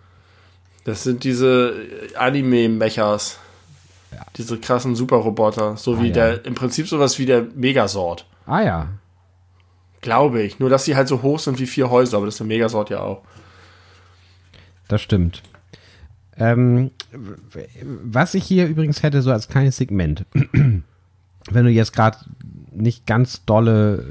Das 0.84 1.02
sind 1.02 1.24
diese 1.24 1.74
Anime-Mechas. 2.16 3.38
Diese 4.36 4.58
krassen 4.58 4.94
Superroboter. 4.94 5.76
So 5.76 5.98
wie 6.00 6.04
Ah, 6.04 6.06
ja. 6.08 6.12
der, 6.12 6.44
im 6.44 6.54
Prinzip 6.54 6.86
sowas 6.88 7.18
wie 7.18 7.26
der 7.26 7.46
Megasort. 7.54 8.26
Ah 8.46 8.60
ja, 8.62 8.88
Glaube 10.02 10.42
ich. 10.42 10.58
Nur, 10.58 10.68
dass 10.68 10.84
sie 10.84 10.96
halt 10.96 11.06
so 11.06 11.22
hoch 11.22 11.38
sind 11.38 11.60
wie 11.60 11.66
vier 11.66 11.88
Häuser, 11.88 12.16
aber 12.16 12.26
das 12.26 12.34
ist 12.34 12.40
der 12.40 12.46
Megasort 12.48 12.90
ja 12.90 13.00
auch. 13.00 13.22
das 14.88 15.00
stimmt. 15.00 15.42
Ähm, 16.36 16.90
was 18.04 18.34
ich 18.34 18.44
hier 18.44 18.66
übrigens 18.66 19.02
hätte, 19.02 19.22
so 19.22 19.30
als 19.32 19.48
kleines 19.48 19.76
Segment, 19.76 20.24
wenn 20.32 21.64
du 21.64 21.70
jetzt 21.70 21.92
gerade 21.92 22.18
nicht 22.74 23.06
ganz 23.06 23.44
dolle, 23.44 24.04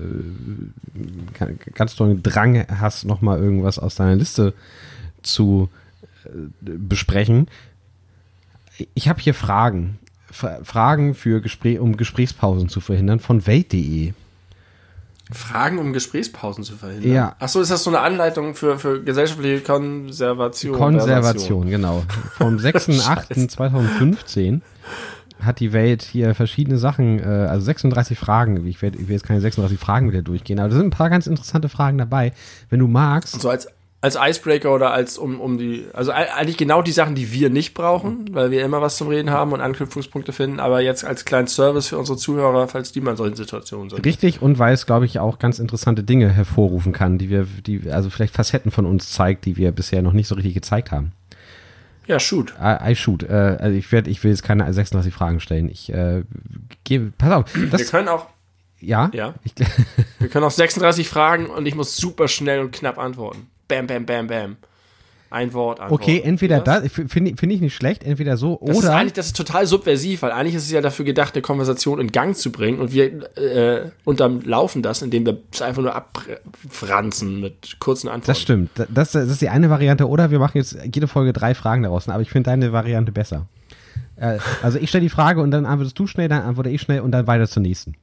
äh, 0.95 1.03
ga- 1.37 1.51
ganz 1.73 1.95
dollen 1.95 2.21
Drang 2.21 2.65
hast, 2.69 3.05
nochmal 3.05 3.39
irgendwas 3.39 3.79
aus 3.79 3.95
deiner 3.95 4.15
Liste 4.15 4.53
zu 5.23 5.69
äh, 6.25 6.29
besprechen. 6.61 7.47
Ich 8.93 9.07
habe 9.09 9.21
hier 9.21 9.33
Fragen. 9.33 9.97
Fra 10.31 10.63
Fragen 10.63 11.13
für 11.13 11.41
Gespräch, 11.41 11.79
um 11.79 11.97
Gesprächspausen 11.97 12.69
zu 12.69 12.79
verhindern 12.79 13.19
von 13.19 13.45
Welt.de. 13.47 14.13
Fragen, 15.34 15.79
um 15.79 15.93
Gesprächspausen 15.93 16.63
zu 16.63 16.75
verhindern. 16.75 17.11
Ja. 17.11 17.36
Achso, 17.39 17.61
ist 17.61 17.71
das 17.71 17.84
so 17.84 17.89
eine 17.89 17.99
Anleitung 17.99 18.55
für, 18.55 18.79
für 18.79 19.03
gesellschaftliche 19.03 19.61
Konservation? 19.61 20.77
Konservation, 20.77 21.69
genau. 21.69 22.03
Vom 22.38 22.57
6.8.2015 23.38 24.61
hat 25.41 25.59
die 25.59 25.73
Welt 25.73 26.03
hier 26.03 26.36
verschiedene 26.36 26.77
Sachen, 26.77 27.19
äh, 27.19 27.23
also 27.23 27.65
36 27.65 28.17
Fragen. 28.17 28.65
Ich 28.67 28.82
werde 28.82 28.99
will 28.99 29.11
jetzt 29.11 29.25
keine 29.25 29.41
36 29.41 29.79
Fragen 29.79 30.09
wieder 30.09 30.21
durchgehen, 30.21 30.59
aber 30.59 30.69
da 30.69 30.75
sind 30.75 30.88
ein 30.88 30.91
paar 30.91 31.09
ganz 31.09 31.27
interessante 31.27 31.69
Fragen 31.69 31.97
dabei. 31.97 32.34
Wenn 32.69 32.79
du 32.79 32.88
magst, 32.88 33.41
So 33.41 33.49
als, 33.49 33.67
als 34.03 34.17
Icebreaker 34.19 34.73
oder 34.73 34.91
als 34.91 35.19
um, 35.19 35.39
um 35.39 35.59
die, 35.59 35.85
also 35.93 36.11
ei- 36.11 36.33
eigentlich 36.33 36.57
genau 36.57 36.81
die 36.81 36.91
Sachen, 36.91 37.13
die 37.13 37.31
wir 37.31 37.51
nicht 37.51 37.75
brauchen, 37.75 38.25
weil 38.33 38.49
wir 38.49 38.65
immer 38.65 38.81
was 38.81 38.97
zum 38.97 39.09
Reden 39.09 39.29
haben 39.29 39.51
und 39.53 39.61
Anknüpfungspunkte 39.61 40.33
finden, 40.33 40.59
aber 40.59 40.81
jetzt 40.81 41.05
als 41.05 41.23
kleinen 41.23 41.47
Service 41.47 41.87
für 41.89 41.99
unsere 41.99 42.17
Zuhörer, 42.17 42.67
falls 42.67 42.91
die 42.91 42.99
mal 43.01 43.11
in 43.11 43.17
solchen 43.17 43.35
Situationen 43.35 43.91
sind. 43.91 44.03
richtig 44.03 44.41
und 44.41 44.57
weil 44.57 44.73
es, 44.73 44.87
glaube 44.87 45.05
ich, 45.05 45.19
auch 45.19 45.37
ganz 45.37 45.59
interessante 45.59 46.03
Dinge 46.03 46.29
hervorrufen 46.29 46.93
kann, 46.93 47.19
die 47.19 47.29
wir, 47.29 47.45
die, 47.65 47.91
also 47.91 48.09
vielleicht 48.09 48.33
Facetten 48.33 48.71
von 48.71 48.87
uns 48.87 49.11
zeigt, 49.11 49.45
die 49.45 49.55
wir 49.55 49.71
bisher 49.71 50.01
noch 50.01 50.13
nicht 50.13 50.27
so 50.27 50.33
richtig 50.33 50.55
gezeigt 50.55 50.91
haben. 50.91 51.11
Ja, 52.07 52.19
shoot. 52.19 52.55
I, 52.59 52.91
I 52.91 52.95
shoot. 52.95 53.21
Äh, 53.21 53.57
also 53.59 53.77
ich 53.77 53.91
werde, 53.91 54.09
ich 54.09 54.23
will 54.23 54.31
jetzt 54.31 54.41
keine 54.41 54.73
36 54.73 55.13
Fragen 55.13 55.39
stellen. 55.39 55.69
Ich 55.69 55.93
äh, 55.93 56.23
gebe, 56.83 57.13
pass 57.15 57.31
auf. 57.31 57.45
Wir 57.55 57.69
können 57.85 58.07
auch, 58.07 58.25
ja, 58.79 59.11
Ja. 59.13 59.35
Ich, 59.43 59.53
wir 60.19 60.27
können 60.27 60.43
auch 60.43 60.49
36 60.51 61.07
Fragen 61.07 61.45
und 61.45 61.67
ich 61.67 61.75
muss 61.75 61.95
super 61.95 62.27
schnell 62.27 62.61
und 62.61 62.71
knapp 62.71 62.97
antworten. 62.97 63.47
Bam, 63.72 63.88
bam, 63.88 64.05
bam, 64.05 64.28
bam. 64.28 64.57
Ein 65.34 65.53
Wort 65.53 65.80
antworten. 65.80 66.03
okay, 66.03 66.22
entweder 66.26 66.59
das? 66.59 66.84
das, 66.84 66.91
finde 66.91 67.38
find 67.38 67.53
ich 67.53 67.61
nicht 67.61 67.74
schlecht, 67.74 68.03
entweder 68.03 68.36
so 68.36 68.59
Das 68.65 68.78
ist 68.78 68.84
oder 68.84 68.95
eigentlich, 68.97 69.13
das 69.13 69.28
ist 69.28 69.38
total 69.38 69.65
subversiv, 69.65 70.24
weil 70.24 70.32
eigentlich 70.34 70.55
ist 70.55 70.63
es 70.65 70.72
ja 70.72 70.82
dafür 70.82 71.05
gedacht, 71.05 71.34
eine 71.36 71.41
Konversation 71.41 72.01
in 72.01 72.11
Gang 72.11 72.36
zu 72.36 72.51
bringen 72.51 72.80
und 72.82 72.91
wir 72.91 73.38
äh, 73.38 73.91
unterlaufen 74.03 74.82
das, 74.82 75.01
indem 75.01 75.26
wir 75.26 75.38
es 75.53 75.61
einfach 75.61 75.82
nur 75.84 75.95
abfranzen 75.95 77.39
mit 77.39 77.80
kurzen 77.80 78.07
Antworten. 78.09 78.28
Das 78.28 78.39
stimmt. 78.41 78.72
Da- 78.76 78.88
Das, 78.89 79.13
das 79.13 79.30
ist 79.30 79.41
die 79.41 79.47
eine 79.47 79.69
Variante. 79.69 80.09
Oder 80.09 80.32
wir 80.32 80.39
machen 80.39 80.57
jetzt 80.57 80.78
jede 80.84 81.07
Folge 81.07 81.32
drei 81.32 81.55
Fragen 81.55 81.84
daraus. 81.84 82.09
Aber 82.09 82.22
ich 82.22 82.30
finde 82.30 82.49
deine 82.49 82.74
Variante 82.74 83.13
besser. 83.13 83.47
Äh, 84.17 84.38
also 84.61 84.80
ich 84.80 84.89
stelle 84.89 85.03
die 85.03 85.09
Frage 85.09 85.39
und 85.41 85.51
dann 85.51 85.65
antwortest 85.65 85.97
du 85.97 86.07
schnell, 86.07 86.28
dann 86.28 86.41
antworte 86.41 86.69
ich 86.69 86.82
schnell 86.82 86.99
und 86.99 87.11
dann 87.11 87.26
weiter 87.28 87.47
zur 87.47 87.61
nächsten. 87.61 87.95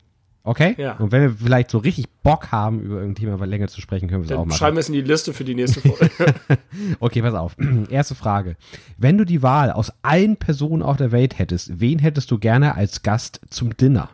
Okay? 0.45 0.75
Ja. 0.79 0.97
Und 0.97 1.13
wenn 1.13 1.23
wir 1.23 1.31
vielleicht 1.31 1.71
so 1.71 1.79
richtig 1.79 2.09
Bock 2.23 2.51
haben, 2.53 2.81
über 2.81 2.97
irgendein 2.97 3.37
Thema 3.37 3.45
länger 3.45 3.69
zu 3.69 3.81
sprechen, 3.81 4.09
können 4.09 4.23
wir 4.23 4.31
es 4.31 4.37
auch 4.37 4.47
machen. 4.47 4.57
schreiben 4.57 4.77
wir 4.77 4.81
es 4.81 4.89
in 4.89 4.95
die 4.95 5.03
Liste 5.03 5.35
für 5.35 5.45
die 5.45 5.55
nächste 5.55 5.81
Folge. 5.81 6.11
Okay, 7.01 7.23
pass 7.23 7.35
auf. 7.35 7.57
Erste 7.91 8.15
Frage. 8.15 8.57
Wenn 8.97 9.19
du 9.19 9.25
die 9.25 9.43
Wahl 9.43 9.71
aus 9.71 9.93
allen 10.03 10.37
Personen 10.37 10.83
auf 10.83 10.97
der 10.97 11.13
Welt 11.13 11.39
hättest, 11.39 11.81
wen 11.81 11.99
hättest 11.99 12.31
du 12.31 12.39
gerne 12.39 12.77
als 12.77 13.03
Gast 13.03 13.41
zum 13.51 13.77
Dinner? 13.77 14.09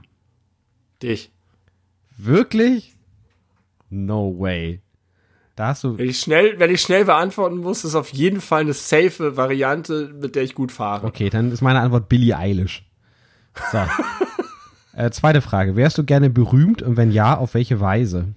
Dich. 1.02 1.30
Wirklich? 2.16 2.94
No 3.90 4.34
way. 4.38 4.80
Da 5.56 5.68
hast 5.68 5.84
du. 5.84 5.98
Wenn 5.98 6.08
ich 6.08 6.18
schnell, 6.18 6.58
wenn 6.58 6.70
ich 6.72 6.80
schnell 6.80 7.04
beantworten 7.04 7.58
muss, 7.58 7.84
ist 7.84 7.94
auf 7.94 8.12
jeden 8.12 8.40
Fall 8.40 8.62
eine 8.62 8.72
safe 8.72 9.36
Variante, 9.36 10.12
mit 10.20 10.34
der 10.34 10.42
ich 10.42 10.54
gut 10.54 10.72
fahre. 10.72 11.06
Okay, 11.06 11.30
dann 11.30 11.52
ist 11.52 11.60
meine 11.60 11.80
Antwort 11.80 12.08
Billie 12.08 12.36
Eilish. 12.36 12.84
So. 13.70 13.78
äh, 14.96 15.10
zweite 15.10 15.40
Frage. 15.40 15.76
Wärst 15.76 15.98
du 15.98 16.04
gerne 16.04 16.30
berühmt 16.30 16.82
und 16.82 16.96
wenn 16.96 17.10
ja, 17.10 17.36
auf 17.36 17.54
welche 17.54 17.80
Weise? 17.80 18.28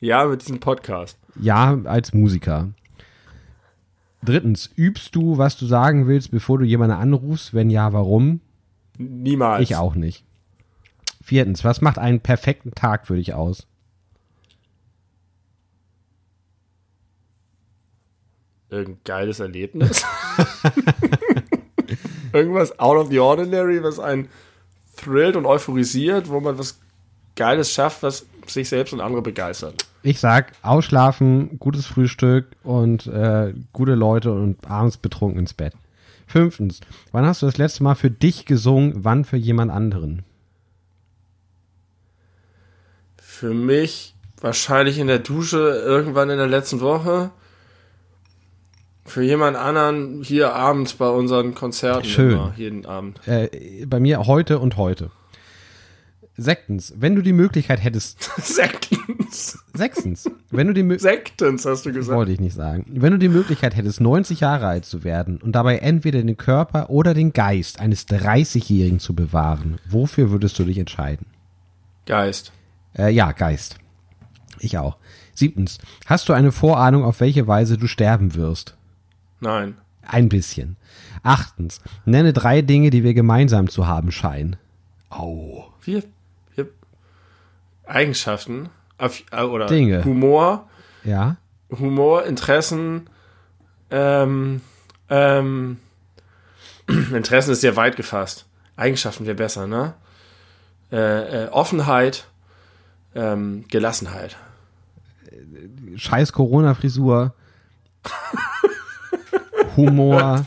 Ja, 0.00 0.24
mit 0.26 0.42
diesem 0.42 0.60
Podcast. 0.60 1.18
Ja, 1.40 1.78
als 1.84 2.12
Musiker. 2.12 2.70
Drittens, 4.24 4.70
übst 4.76 5.14
du, 5.14 5.38
was 5.38 5.56
du 5.56 5.66
sagen 5.66 6.06
willst, 6.06 6.30
bevor 6.30 6.58
du 6.58 6.64
jemanden 6.64 6.96
anrufst? 6.96 7.52
Wenn 7.54 7.70
ja, 7.70 7.92
warum? 7.92 8.40
Niemals. 8.96 9.62
Ich 9.62 9.76
auch 9.76 9.94
nicht. 9.94 10.24
Viertens, 11.22 11.64
was 11.64 11.80
macht 11.80 11.98
einen 11.98 12.20
perfekten 12.20 12.72
Tag 12.72 13.06
für 13.06 13.16
dich 13.16 13.34
aus? 13.34 13.66
Irgendein 18.70 19.00
geiles 19.04 19.40
Erlebnis. 19.40 20.04
Irgendwas 22.32 22.78
out 22.78 22.96
of 22.96 23.08
the 23.10 23.20
ordinary, 23.20 23.82
was 23.82 23.98
einen 23.98 24.28
thrillt 24.96 25.36
und 25.36 25.46
euphorisiert, 25.46 26.28
wo 26.28 26.40
man 26.40 26.58
was 26.58 26.78
Geiles 27.36 27.72
schafft, 27.72 28.02
was 28.02 28.26
sich 28.46 28.68
selbst 28.68 28.92
und 28.92 29.00
andere 29.00 29.22
begeistert. 29.22 29.86
Ich 30.02 30.20
sag, 30.20 30.52
ausschlafen, 30.62 31.58
gutes 31.58 31.86
Frühstück 31.86 32.46
und 32.62 33.06
äh, 33.06 33.54
gute 33.72 33.94
Leute 33.94 34.32
und 34.32 34.66
abends 34.68 34.98
betrunken 34.98 35.40
ins 35.40 35.54
Bett. 35.54 35.72
Fünftens, 36.26 36.80
wann 37.12 37.24
hast 37.24 37.42
du 37.42 37.46
das 37.46 37.58
letzte 37.58 37.82
Mal 37.82 37.94
für 37.94 38.10
dich 38.10 38.44
gesungen, 38.44 39.04
wann 39.04 39.24
für 39.24 39.36
jemand 39.36 39.70
anderen? 39.72 40.22
Für 43.16 43.54
mich 43.54 44.14
wahrscheinlich 44.40 44.98
in 44.98 45.06
der 45.06 45.18
Dusche 45.18 45.58
irgendwann 45.58 46.30
in 46.30 46.38
der 46.38 46.46
letzten 46.46 46.80
Woche. 46.80 47.30
Für 49.04 49.22
jemand 49.22 49.56
anderen 49.56 50.22
hier 50.22 50.54
abends 50.54 50.94
bei 50.94 51.08
unseren 51.08 51.54
Konzerten. 51.54 52.04
Schön. 52.06 52.32
Immer, 52.32 52.54
jeden 52.56 52.86
Abend. 52.86 53.20
Äh, 53.28 53.84
bei 53.86 54.00
mir 54.00 54.26
heute 54.26 54.58
und 54.58 54.76
heute. 54.76 55.10
Sechstens, 56.36 56.92
wenn 56.96 57.14
du 57.14 57.22
die 57.22 57.32
Möglichkeit 57.32 57.82
hättest, 57.84 58.22
Sektens. 58.42 59.62
sechstens, 59.72 60.28
wenn 60.50 60.66
du 60.66 60.72
die 60.74 60.82
Mö- 60.82 60.98
Sektens, 60.98 61.64
hast 61.64 61.86
du 61.86 61.92
gesagt. 61.92 62.16
wollte 62.16 62.32
ich 62.32 62.40
nicht 62.40 62.54
sagen, 62.56 62.86
wenn 62.88 63.12
du 63.12 63.18
die 63.18 63.28
Möglichkeit 63.28 63.76
hättest, 63.76 64.00
90 64.00 64.40
Jahre 64.40 64.66
alt 64.66 64.84
zu 64.84 65.04
werden 65.04 65.36
und 65.40 65.52
dabei 65.52 65.78
entweder 65.78 66.20
den 66.22 66.36
Körper 66.36 66.90
oder 66.90 67.14
den 67.14 67.32
Geist 67.32 67.78
eines 67.78 68.08
30-Jährigen 68.08 68.98
zu 68.98 69.14
bewahren, 69.14 69.78
wofür 69.88 70.30
würdest 70.32 70.58
du 70.58 70.64
dich 70.64 70.78
entscheiden? 70.78 71.26
Geist. 72.06 72.50
Äh, 72.98 73.10
ja, 73.10 73.30
Geist. 73.30 73.76
Ich 74.58 74.76
auch. 74.76 74.96
Siebtens, 75.34 75.78
hast 76.06 76.28
du 76.28 76.32
eine 76.32 76.50
Vorahnung, 76.50 77.04
auf 77.04 77.20
welche 77.20 77.46
Weise 77.46 77.78
du 77.78 77.86
sterben 77.86 78.34
wirst? 78.34 78.76
Nein. 79.44 79.76
Ein 80.06 80.30
bisschen. 80.30 80.76
Achtens, 81.22 81.80
nenne 82.06 82.32
drei 82.32 82.62
Dinge, 82.62 82.88
die 82.88 83.04
wir 83.04 83.12
gemeinsam 83.12 83.68
zu 83.68 83.86
haben 83.86 84.10
scheinen. 84.10 84.56
Au. 85.10 85.66
Wir, 85.82 86.02
wir 86.54 86.68
Eigenschaften 87.86 88.70
äh, 88.98 89.42
oder 89.42 89.66
Dinge. 89.66 90.02
Humor, 90.04 90.68
Ja? 91.04 91.36
Humor, 91.70 92.24
Interessen, 92.24 93.08
ähm, 93.90 94.62
ähm, 95.10 95.78
Interessen 96.88 97.52
ist 97.52 97.60
sehr 97.60 97.76
weit 97.76 97.96
gefasst. 97.96 98.46
Eigenschaften 98.76 99.26
wäre 99.26 99.36
besser, 99.36 99.66
ne? 99.66 99.94
Äh, 100.90 101.44
äh, 101.44 101.48
Offenheit, 101.48 102.26
ähm, 103.14 103.64
Gelassenheit. 103.68 104.36
Scheiß 105.96 106.32
Corona-Frisur. 106.32 107.34
Humor. 109.76 110.44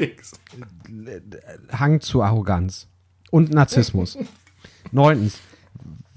Hang 1.72 2.02
zu 2.02 2.22
Arroganz 2.22 2.88
und 3.32 3.52
Narzissmus. 3.52 4.18
Neuntens, 4.92 5.40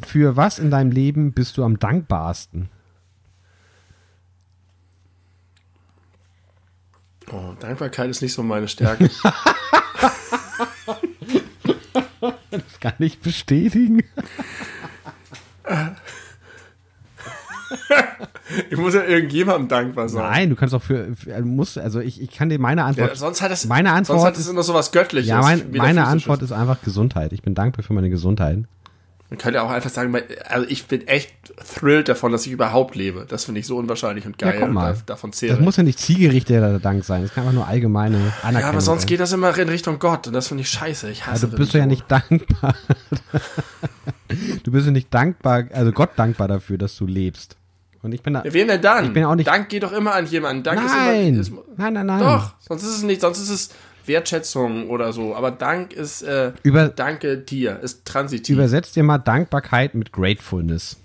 für 0.03 0.37
was 0.37 0.59
in 0.59 0.71
deinem 0.71 0.91
Leben 0.91 1.33
bist 1.33 1.57
du 1.57 1.65
am 1.65 1.79
dankbarsten? 1.79 2.69
Oh, 7.33 7.55
Dankbarkeit 7.61 8.11
ist 8.11 8.23
nicht 8.23 8.33
so 8.33 8.43
meine 8.43 8.69
Stärke. 8.69 9.11
Das 12.51 12.81
kann 12.81 12.95
ich 12.99 13.21
bestätigen. 13.21 14.03
ich 18.71 18.77
muss 18.77 18.95
ja 18.95 19.05
irgendjemandem 19.05 19.69
dankbar 19.69 20.09
sein. 20.09 20.23
Nein, 20.23 20.51
du 20.51 20.57
kannst 20.57 20.75
auch 20.75 20.83
für, 20.83 21.15
für 21.15 21.41
musst, 21.43 21.79
also 21.79 22.01
ich, 22.01 22.21
ich 22.21 22.31
kann 22.31 22.49
dir 22.49 22.59
meine 22.59 22.85
Antwort. 22.85 23.11
Ja, 23.11 23.15
sonst 23.15 23.43
hat 23.43 23.51
es, 23.51 23.67
meine 23.67 23.91
sonst 23.91 24.11
Antwort 24.11 24.27
hat 24.27 24.35
es 24.35 24.41
ist, 24.41 24.49
immer 24.49 24.63
so 24.63 24.75
was 24.75 24.93
Göttliches. 24.93 25.29
ja, 25.29 25.41
mein, 25.41 25.71
meine. 25.73 26.07
Antwort 26.07 26.43
ist 26.43 26.53
einfach 26.53 26.83
Gesundheit. 26.83 27.33
Ich 27.33 27.43
bin 27.43 27.55
dankbar 27.55 27.85
für 27.85 27.93
meine 27.93 28.11
Gesundheit. 28.11 28.65
Man 29.31 29.39
könnte 29.39 29.63
auch 29.63 29.71
einfach 29.71 29.91
sagen, 29.91 30.17
also 30.49 30.67
ich 30.69 30.87
bin 30.87 31.07
echt 31.07 31.33
thrilled 31.65 32.09
davon, 32.09 32.33
dass 32.33 32.47
ich 32.47 32.53
überhaupt 32.53 32.97
lebe. 32.97 33.27
Das 33.29 33.45
finde 33.45 33.61
ich 33.61 33.67
so 33.67 33.77
unwahrscheinlich 33.77 34.27
und 34.27 34.39
geil. 34.39 34.55
Ja, 34.55 34.67
guck 34.67 34.73
mal. 34.75 34.97
Davon 35.07 35.33
zähle 35.33 35.53
Das 35.53 35.61
muss 35.61 35.77
ja 35.77 35.85
nicht 35.85 36.01
zielgerichteter 36.01 36.81
Dank 36.81 37.05
sein. 37.05 37.23
Das 37.23 37.33
kann 37.33 37.45
einfach 37.45 37.55
nur 37.55 37.69
allgemeine 37.69 38.17
Anerkennung 38.43 38.61
Ja, 38.61 38.69
aber 38.69 38.81
sonst 38.81 39.03
sein. 39.03 39.09
geht 39.09 39.21
das 39.21 39.31
immer 39.33 39.57
in 39.57 39.69
Richtung 39.69 40.01
Gott 40.01 40.27
und 40.27 40.33
das 40.33 40.49
finde 40.49 40.63
ich 40.63 40.69
scheiße. 40.71 41.09
Ich 41.11 41.27
hasse 41.27 41.47
Also 41.47 41.57
bist 41.57 41.75
du 41.75 41.79
ja 41.79 41.87
nicht 41.87 42.11
dankbar. 42.11 42.75
du 44.65 44.73
bist 44.73 44.87
ja 44.87 44.93
nicht 44.93 45.15
dankbar, 45.15 45.65
also 45.73 45.93
Gott 45.93 46.11
dankbar 46.17 46.49
dafür, 46.49 46.77
dass 46.77 46.97
du 46.97 47.07
lebst. 47.07 47.57
Und 48.03 48.13
ich 48.13 48.23
bin 48.23 48.33
da. 48.35 48.43
Ja, 48.45 48.53
Wen 48.53 48.69
denn 48.69 48.81
dann? 48.81 49.07
Ich 49.07 49.13
bin 49.13 49.25
auch 49.25 49.35
nicht- 49.35 49.47
Dank 49.47 49.69
geht 49.69 49.83
doch 49.83 49.93
immer 49.93 50.15
an 50.15 50.27
jemanden. 50.27 50.63
Dank 50.63 50.81
nein, 50.83 51.35
ist 51.39 51.49
immer. 51.49 51.61
Ist, 51.61 51.79
nein, 51.79 51.93
nein, 51.93 52.07
nein. 52.07 52.21
doch, 52.21 52.55
sonst 52.61 52.83
ist 52.83 52.97
es 52.97 53.03
nicht, 53.03 53.21
sonst 53.21 53.41
ist 53.41 53.51
es 53.51 53.71
Wertschätzung 54.07 54.89
oder 54.89 55.13
so. 55.13 55.35
Aber 55.35 55.51
Dank 55.51 55.93
ist, 55.93 56.23
äh, 56.23 56.53
Über, 56.63 56.89
danke 56.89 57.37
dir, 57.39 57.79
ist 57.81 58.05
transitiv. 58.07 58.55
übersetzt 58.55 58.97
dir 58.97 59.03
mal 59.03 59.19
Dankbarkeit 59.19 59.95
mit 59.95 60.13
Gratefulness. 60.13 60.97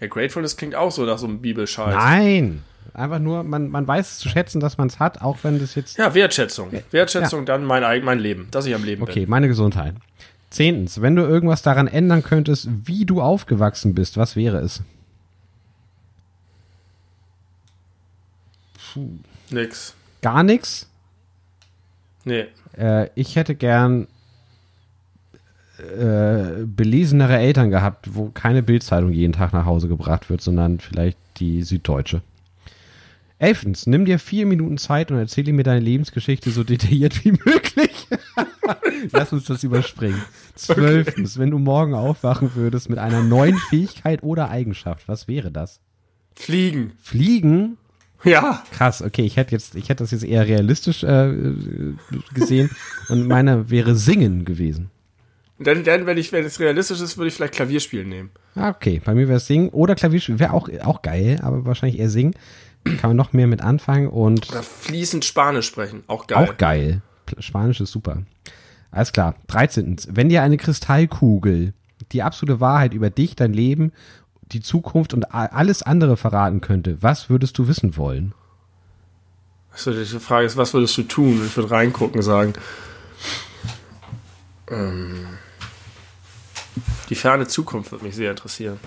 ja, 0.00 0.06
Gratefulness 0.08 0.56
klingt 0.56 0.74
auch 0.74 0.90
so 0.90 1.04
nach 1.04 1.18
so 1.18 1.26
einem 1.26 1.40
Bibelscheiß. 1.40 1.94
Nein. 1.94 2.64
Einfach 2.94 3.20
nur, 3.20 3.42
man, 3.42 3.68
man 3.70 3.86
weiß 3.86 4.10
es 4.12 4.18
zu 4.18 4.28
schätzen, 4.28 4.60
dass 4.60 4.76
man 4.76 4.88
es 4.88 4.98
hat, 4.98 5.22
auch 5.22 5.38
wenn 5.42 5.58
das 5.58 5.74
jetzt. 5.76 5.96
Ja, 5.96 6.12
Wertschätzung. 6.14 6.70
Wertschätzung, 6.90 7.46
dann 7.46 7.64
mein, 7.64 8.04
mein 8.04 8.18
Leben, 8.18 8.48
dass 8.50 8.66
ich 8.66 8.74
am 8.74 8.84
Leben 8.84 9.02
Okay, 9.02 9.24
meine 9.26 9.48
Gesundheit. 9.48 9.94
Zehntens, 10.52 11.00
wenn 11.00 11.16
du 11.16 11.22
irgendwas 11.22 11.62
daran 11.62 11.88
ändern 11.88 12.22
könntest, 12.22 12.68
wie 12.84 13.04
du 13.04 13.20
aufgewachsen 13.20 13.94
bist, 13.94 14.16
was 14.16 14.36
wäre 14.36 14.58
es? 14.58 14.82
bin. 18.94 19.24
Nix. 19.50 19.94
Gar 20.20 20.42
nichts. 20.42 20.88
Nee. 22.24 22.46
Äh, 22.76 23.08
ich 23.14 23.36
hätte 23.36 23.54
gern 23.54 24.06
äh, 25.78 26.64
belesenere 26.64 27.38
Eltern 27.38 27.70
gehabt, 27.70 28.14
wo 28.14 28.30
keine 28.30 28.62
Bildzeitung 28.62 29.12
jeden 29.12 29.32
Tag 29.32 29.52
nach 29.52 29.66
Hause 29.66 29.88
gebracht 29.88 30.30
wird, 30.30 30.40
sondern 30.40 30.78
vielleicht 30.78 31.18
die 31.38 31.62
Süddeutsche. 31.62 32.22
Elftens, 33.38 33.88
nimm 33.88 34.04
dir 34.04 34.20
vier 34.20 34.46
Minuten 34.46 34.78
Zeit 34.78 35.10
und 35.10 35.18
erzähle 35.18 35.52
mir 35.52 35.64
deine 35.64 35.80
Lebensgeschichte 35.80 36.50
so 36.50 36.62
detailliert 36.64 37.24
wie 37.24 37.32
möglich. 37.32 37.91
Lass 39.12 39.32
uns 39.32 39.44
das 39.44 39.62
überspringen. 39.62 40.22
Zwölftens, 40.54 41.38
wenn 41.38 41.50
du 41.50 41.58
morgen 41.58 41.94
aufwachen 41.94 42.54
würdest 42.54 42.88
mit 42.90 42.98
einer 42.98 43.22
neuen 43.22 43.56
Fähigkeit 43.56 44.22
oder 44.22 44.50
Eigenschaft, 44.50 45.08
was 45.08 45.28
wäre 45.28 45.50
das? 45.50 45.80
Fliegen. 46.34 46.92
Fliegen? 47.00 47.76
Ja. 48.24 48.62
Krass, 48.72 49.02
okay, 49.02 49.22
ich 49.22 49.36
hätte 49.36 49.52
jetzt, 49.52 49.74
ich 49.74 49.88
hätte 49.88 50.04
das 50.04 50.12
jetzt 50.12 50.24
eher 50.24 50.46
realistisch 50.46 51.02
äh, 51.02 51.34
gesehen 52.34 52.70
und 53.08 53.26
meine 53.26 53.70
wäre 53.70 53.96
Singen 53.96 54.44
gewesen. 54.44 54.90
Und 55.58 55.66
dann, 55.66 55.84
dann 55.84 56.06
wenn, 56.06 56.18
ich, 56.18 56.32
wenn 56.32 56.44
es 56.44 56.60
realistisch 56.60 57.00
ist, 57.00 57.18
würde 57.18 57.28
ich 57.28 57.34
vielleicht 57.34 57.54
Klavierspielen 57.54 58.08
nehmen. 58.08 58.30
Ah, 58.54 58.70
okay, 58.70 59.00
bei 59.04 59.14
mir 59.14 59.28
wäre 59.28 59.38
es 59.38 59.46
Singen 59.46 59.68
oder 59.70 59.94
Klavierspielen, 59.94 60.38
wäre 60.38 60.52
auch, 60.52 60.68
auch 60.82 61.02
geil, 61.02 61.40
aber 61.42 61.64
wahrscheinlich 61.64 62.00
eher 62.00 62.10
Singen. 62.10 62.34
Kann 62.84 63.10
man 63.10 63.16
noch 63.16 63.32
mehr 63.32 63.46
mit 63.46 63.60
anfangen 63.60 64.08
und 64.08 64.50
Oder 64.50 64.62
fließend 64.62 65.24
Spanisch 65.24 65.66
sprechen. 65.66 66.02
Auch 66.08 66.26
geil. 66.26 66.38
auch 66.38 66.56
geil. 66.56 67.00
Spanisch 67.38 67.80
ist 67.80 67.92
super. 67.92 68.22
Alles 68.90 69.12
klar. 69.12 69.34
13. 69.48 69.96
Wenn 70.08 70.28
dir 70.28 70.42
eine 70.42 70.56
Kristallkugel 70.56 71.72
die 72.12 72.22
absolute 72.22 72.60
Wahrheit 72.60 72.94
über 72.94 73.10
dich, 73.10 73.36
dein 73.36 73.52
Leben, 73.52 73.92
die 74.52 74.60
Zukunft 74.60 75.14
und 75.14 75.32
alles 75.34 75.82
andere 75.82 76.16
verraten 76.16 76.60
könnte, 76.60 77.02
was 77.02 77.30
würdest 77.30 77.56
du 77.58 77.68
wissen 77.68 77.96
wollen? 77.96 78.34
Also 79.72 79.92
die 79.92 80.04
Frage 80.04 80.46
ist, 80.46 80.56
was 80.56 80.74
würdest 80.74 80.96
du 80.98 81.04
tun? 81.04 81.40
Ich 81.46 81.56
würde 81.56 81.70
reingucken 81.70 82.16
und 82.16 82.22
sagen. 82.22 82.52
Ähm, 84.70 85.26
die 87.08 87.14
ferne 87.14 87.46
Zukunft 87.46 87.92
würde 87.92 88.04
mich 88.04 88.14
sehr 88.14 88.30
interessieren. 88.30 88.78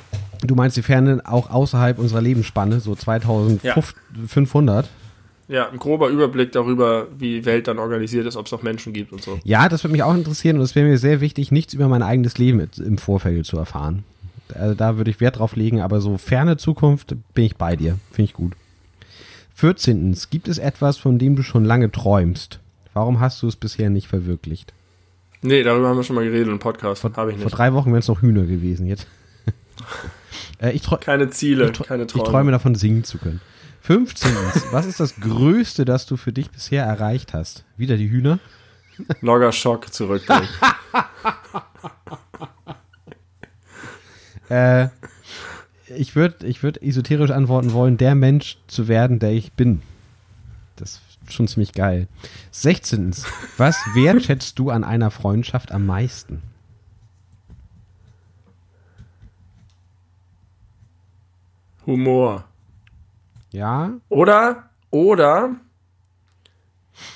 Du 0.42 0.54
meinst 0.56 0.78
die 0.78 0.84
Ferne 0.84 1.22
auch 1.26 1.50
außerhalb 1.50 1.98
unserer 1.98 2.22
Lebensspanne, 2.22 2.80
so 2.80 2.96
2500? 2.96 4.86
Ja, 4.86 4.92
ein 5.48 5.78
grober 5.78 6.10
Überblick 6.10 6.52
darüber, 6.52 7.08
wie 7.18 7.36
die 7.36 7.46
Welt 7.46 7.68
dann 7.68 7.78
organisiert 7.78 8.26
ist, 8.26 8.36
ob 8.36 8.48
es 8.48 8.52
noch 8.52 8.64
Menschen 8.64 8.94
gibt 8.94 9.12
und 9.12 9.22
so. 9.22 9.40
Ja, 9.44 9.70
das 9.70 9.84
würde 9.84 9.92
mich 9.92 10.04
auch 10.04 10.16
interessieren 10.16 10.58
und 10.58 10.64
es 10.64 10.76
wäre 10.76 10.88
mir 10.88 10.98
sehr 10.98 11.22
wichtig, 11.22 11.52
nichts 11.52 11.74
über 11.74 11.88
mein 11.88 12.02
eigenes 12.02 12.38
Leben 12.38 12.68
im 12.78 12.98
Vorfeld 12.98 13.46
zu 13.46 13.58
erfahren. 13.58 14.04
Also 14.54 14.74
da 14.76 14.98
würde 14.98 15.12
ich 15.12 15.22
Wert 15.22 15.40
drauf 15.40 15.56
legen, 15.56 15.82
aber 15.82 16.02
so 16.02 16.18
ferne 16.18 16.58
Zukunft 16.58 17.16
bin 17.34 17.46
ich 17.46 17.58
bei 17.58 17.76
dir. 17.76 17.98
Finde 18.12 18.30
ich 18.30 18.34
gut. 18.34 18.54
14. 19.56 20.18
Gibt 20.30 20.48
es 20.48 20.58
etwas, 20.58 20.98
von 20.98 21.18
dem 21.18 21.36
du 21.36 21.44
schon 21.44 21.64
lange 21.64 21.92
träumst? 21.92 22.60
Warum 22.94 23.20
hast 23.20 23.42
du 23.42 23.48
es 23.48 23.56
bisher 23.56 23.90
nicht 23.90 24.08
verwirklicht? 24.08 24.74
Nee, 25.42 25.64
darüber 25.64 25.90
haben 25.90 25.98
wir 25.98 26.04
schon 26.04 26.16
mal 26.16 26.26
geredet 26.26 26.48
im 26.48 26.60
Podcast. 26.60 27.04
Habe 27.04 27.32
ich 27.32 27.38
Vor 27.38 27.46
nicht. 27.46 27.58
drei 27.58 27.74
Wochen 27.74 27.92
wären 27.92 28.00
es 28.00 28.08
noch 28.08 28.22
Hühner 28.22 28.46
gewesen 28.46 28.88
jetzt. 28.88 29.06
äh, 30.62 30.72
ich, 30.72 30.84
Keine 31.02 31.30
Ziele, 31.30 31.72
ich, 31.72 31.80
keine 31.88 32.04
ich 32.04 32.12
Träume. 32.12 32.26
träume 32.30 32.52
davon, 32.52 32.76
singen 32.76 33.04
zu 33.04 33.18
können. 33.18 33.42
15. 33.86 34.32
Was 34.72 34.88
ist 34.88 35.00
das 35.00 35.16
Größte, 35.18 35.86
das 35.86 36.08
du 36.08 36.18
für 36.18 36.34
dich 36.34 36.50
bisher 36.50 36.84
erreicht 36.84 37.36
hast? 37.36 37.66
Wieder 37.78 37.98
die 37.98 38.10
Hühner? 38.10 38.40
Logger 39.22 39.52
Schock 39.52 39.94
zurückbringen. 39.94 40.50
Äh, 44.48 44.90
ich 45.88 46.16
würde 46.16 46.46
ich 46.46 46.62
würd 46.62 46.80
esoterisch 46.80 47.32
antworten 47.32 47.74
wollen, 47.74 47.98
der 47.98 48.14
Mensch 48.14 48.60
zu 48.68 48.88
werden, 48.88 49.18
der 49.18 49.32
ich 49.32 49.54
bin. 49.54 49.82
Das 50.76 51.02
ist 51.26 51.34
schon 51.34 51.48
ziemlich 51.48 51.74
geil. 51.74 52.08
16. 52.52 53.16
Was 53.58 53.76
wertschätzt 53.96 54.60
du 54.60 54.70
an 54.70 54.84
einer 54.84 55.10
Freundschaft 55.10 55.72
am 55.72 55.88
meisten? 55.88 56.44
Humor. 61.88 62.46
Ja? 63.56 63.94
Oder, 64.10 64.70
oder 64.92 65.56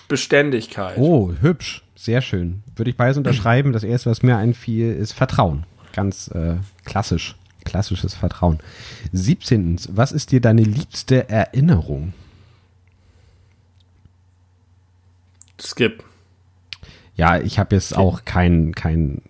Beständigkeit. 0.08 0.98
Oh, 0.98 1.34
hübsch. 1.42 1.84
Sehr 1.96 2.22
schön. 2.22 2.64
Würde 2.78 2.92
ich 2.92 2.98
beides 2.98 3.18
unterschreiben. 3.18 3.74
Das 3.74 3.84
erste, 3.84 4.10
was 4.10 4.24
mir 4.24 4.38
einfiel, 4.38 4.94
ist 4.94 5.12
Vertrauen. 5.12 5.66
Ganz 5.92 6.30
äh, 6.30 6.56
klassisch. 6.86 7.36
Klassisches 7.66 8.14
Vertrauen. 8.14 8.60
17. 9.12 9.82
Was 9.90 10.14
ist 10.14 10.32
dir 10.32 10.40
deine 10.40 10.62
liebste 10.62 11.28
Erinnerung? 11.28 12.14
Skip. 15.62 16.06
Ja, 17.18 17.38
ich 17.38 17.60
habe 17.60 17.76
jetzt 17.76 17.98
auch 17.98 18.24
kein, 18.24 18.74
kein, 18.74 19.22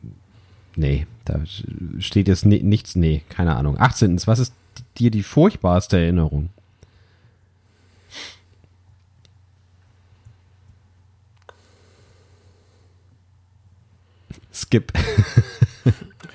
nee, 0.76 1.08
da 1.26 1.40
steht 1.98 2.28
jetzt 2.28 2.46
ni 2.46 2.62
nichts, 2.62 2.96
nee, 2.96 3.24
keine 3.30 3.56
Ahnung. 3.56 3.80
18. 3.80 4.22
Was 4.28 4.38
ist 4.38 4.54
dir 5.00 5.10
die 5.10 5.24
furchtbarste 5.24 5.98
Erinnerung? 5.98 6.50
Skip. 14.62 14.92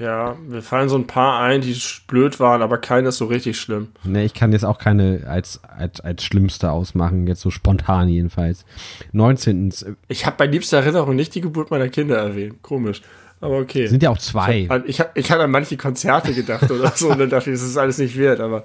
Ja, 0.01 0.37
mir 0.49 0.61
fallen 0.61 0.89
so 0.89 0.97
ein 0.97 1.07
paar 1.07 1.41
ein, 1.41 1.61
die 1.61 1.81
blöd 2.09 2.41
waren, 2.41 2.63
aber 2.63 2.79
keines 2.79 3.17
so 3.17 3.27
richtig 3.27 3.61
schlimm. 3.61 3.89
nee, 4.03 4.25
ich 4.25 4.35
kann 4.35 4.51
jetzt 4.51 4.65
auch 4.65 4.79
keine 4.79 5.23
als, 5.29 5.61
als, 5.63 6.01
als 6.01 6.25
schlimmste 6.25 6.73
ausmachen, 6.73 7.29
jetzt 7.29 7.41
so 7.41 7.51
spontan 7.53 8.09
jedenfalls. 8.09 8.65
19. 9.13 9.73
Ich 10.09 10.27
habe 10.27 10.37
bei 10.37 10.47
liebster 10.47 10.79
Erinnerung 10.79 11.15
nicht 11.15 11.33
die 11.37 11.41
Geburt 11.41 11.71
meiner 11.71 11.89
Kinder 11.91 12.17
erwähnt. 12.17 12.61
Komisch. 12.61 13.03
Aber 13.41 13.59
okay. 13.59 13.87
Sind 13.87 14.03
ja 14.03 14.11
auch 14.11 14.19
zwei. 14.19 14.69
Ich, 14.87 14.99
hab- 15.01 15.17
ich 15.17 15.31
hatte 15.31 15.45
an 15.45 15.53
manche 15.53 15.77
Konzerte 15.77 16.35
gedacht 16.35 16.69
oder 16.73 16.91
so 16.97 17.11
und 17.13 17.21
dann 17.21 17.31
dachte 17.31 17.51
ich, 17.51 17.57
das 17.57 17.65
ist 17.69 17.77
alles 17.77 17.99
nicht 17.99 18.19
wert, 18.19 18.41
aber 18.41 18.65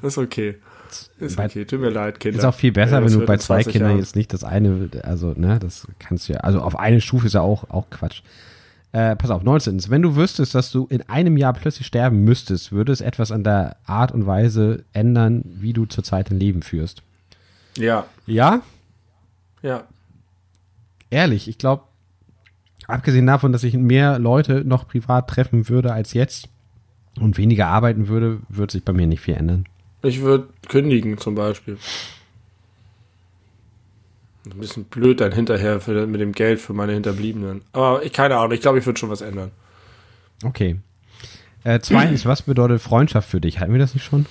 das 0.00 0.14
ist 0.14 0.18
okay. 0.18 0.56
Ist 1.18 1.36
Bei- 1.36 1.44
okay, 1.44 1.66
tut 1.66 1.80
mir 1.80 1.90
leid, 1.90 2.18
Kinder. 2.20 2.38
Ist 2.38 2.44
auch 2.46 2.54
viel 2.54 2.72
besser, 2.72 3.00
Ja, 3.00 3.04
wenn 3.04 3.12
du 3.12 3.26
bei 3.26 3.36
zwei 3.36 3.56
20 3.56 3.72
Kindern 3.72 3.90
Jahren. 3.90 4.00
jetzt 4.00 4.16
nicht 4.16 4.32
das 4.32 4.44
eine, 4.44 4.88
also, 5.02 5.34
ne, 5.36 5.58
das 5.60 5.86
kannst 5.98 6.28
du 6.28 6.32
ja, 6.32 6.40
also 6.40 6.60
auf 6.62 6.78
eine 6.78 7.02
Stufe 7.02 7.26
ist 7.26 7.34
ja 7.34 7.42
auch, 7.42 7.68
auch 7.68 7.90
Quatsch. 7.90 8.22
Äh, 8.92 9.14
pass 9.14 9.30
auf, 9.30 9.44
19. 9.44 9.88
Wenn 9.88 10.02
du 10.02 10.16
wüsstest, 10.16 10.54
dass 10.54 10.72
du 10.72 10.86
in 10.86 11.02
einem 11.08 11.36
Jahr 11.36 11.52
plötzlich 11.52 11.86
sterben 11.86 12.24
müsstest, 12.24 12.72
würde 12.72 12.92
es 12.92 13.00
etwas 13.00 13.30
an 13.30 13.44
der 13.44 13.76
Art 13.86 14.12
und 14.12 14.26
Weise 14.26 14.84
ändern, 14.92 15.42
wie 15.44 15.72
du 15.72 15.86
zurzeit 15.86 16.30
dein 16.30 16.40
Leben 16.40 16.62
führst. 16.62 17.02
Ja. 17.76 18.06
Ja? 18.26 18.62
Ja. 19.62 19.84
Ehrlich, 21.08 21.46
ich 21.46 21.58
glaube, 21.58 21.84
abgesehen 22.88 23.26
davon, 23.26 23.52
dass 23.52 23.62
ich 23.62 23.74
mehr 23.74 24.18
Leute 24.18 24.64
noch 24.64 24.88
privat 24.88 25.28
treffen 25.28 25.68
würde 25.68 25.92
als 25.92 26.12
jetzt 26.12 26.48
und 27.20 27.38
weniger 27.38 27.68
arbeiten 27.68 28.08
würde, 28.08 28.40
wird 28.48 28.72
sich 28.72 28.84
bei 28.84 28.92
mir 28.92 29.06
nicht 29.06 29.20
viel 29.20 29.34
ändern. 29.34 29.66
Ich 30.02 30.20
würde 30.20 30.48
kündigen 30.68 31.18
zum 31.18 31.34
Beispiel. 31.34 31.78
Ein 34.46 34.58
bisschen 34.58 34.84
blöd 34.84 35.20
dann 35.20 35.32
hinterher 35.32 35.80
für, 35.80 36.06
mit 36.06 36.20
dem 36.20 36.32
Geld 36.32 36.60
für 36.60 36.72
meine 36.72 36.92
Hinterbliebenen. 36.92 37.62
Aber 37.72 38.02
ich 38.02 38.12
keine 38.12 38.36
Ahnung, 38.36 38.52
ich 38.52 38.60
glaube, 38.60 38.78
ich 38.78 38.86
würde 38.86 38.98
schon 38.98 39.10
was 39.10 39.20
ändern. 39.20 39.50
Okay. 40.42 40.78
Äh, 41.62 41.80
zweitens, 41.80 42.24
was 42.24 42.42
bedeutet 42.42 42.80
Freundschaft 42.80 43.28
für 43.28 43.40
dich? 43.40 43.60
Hatten 43.60 43.72
wir 43.72 43.78
das 43.78 43.94
nicht 43.94 44.04
schon? 44.04 44.24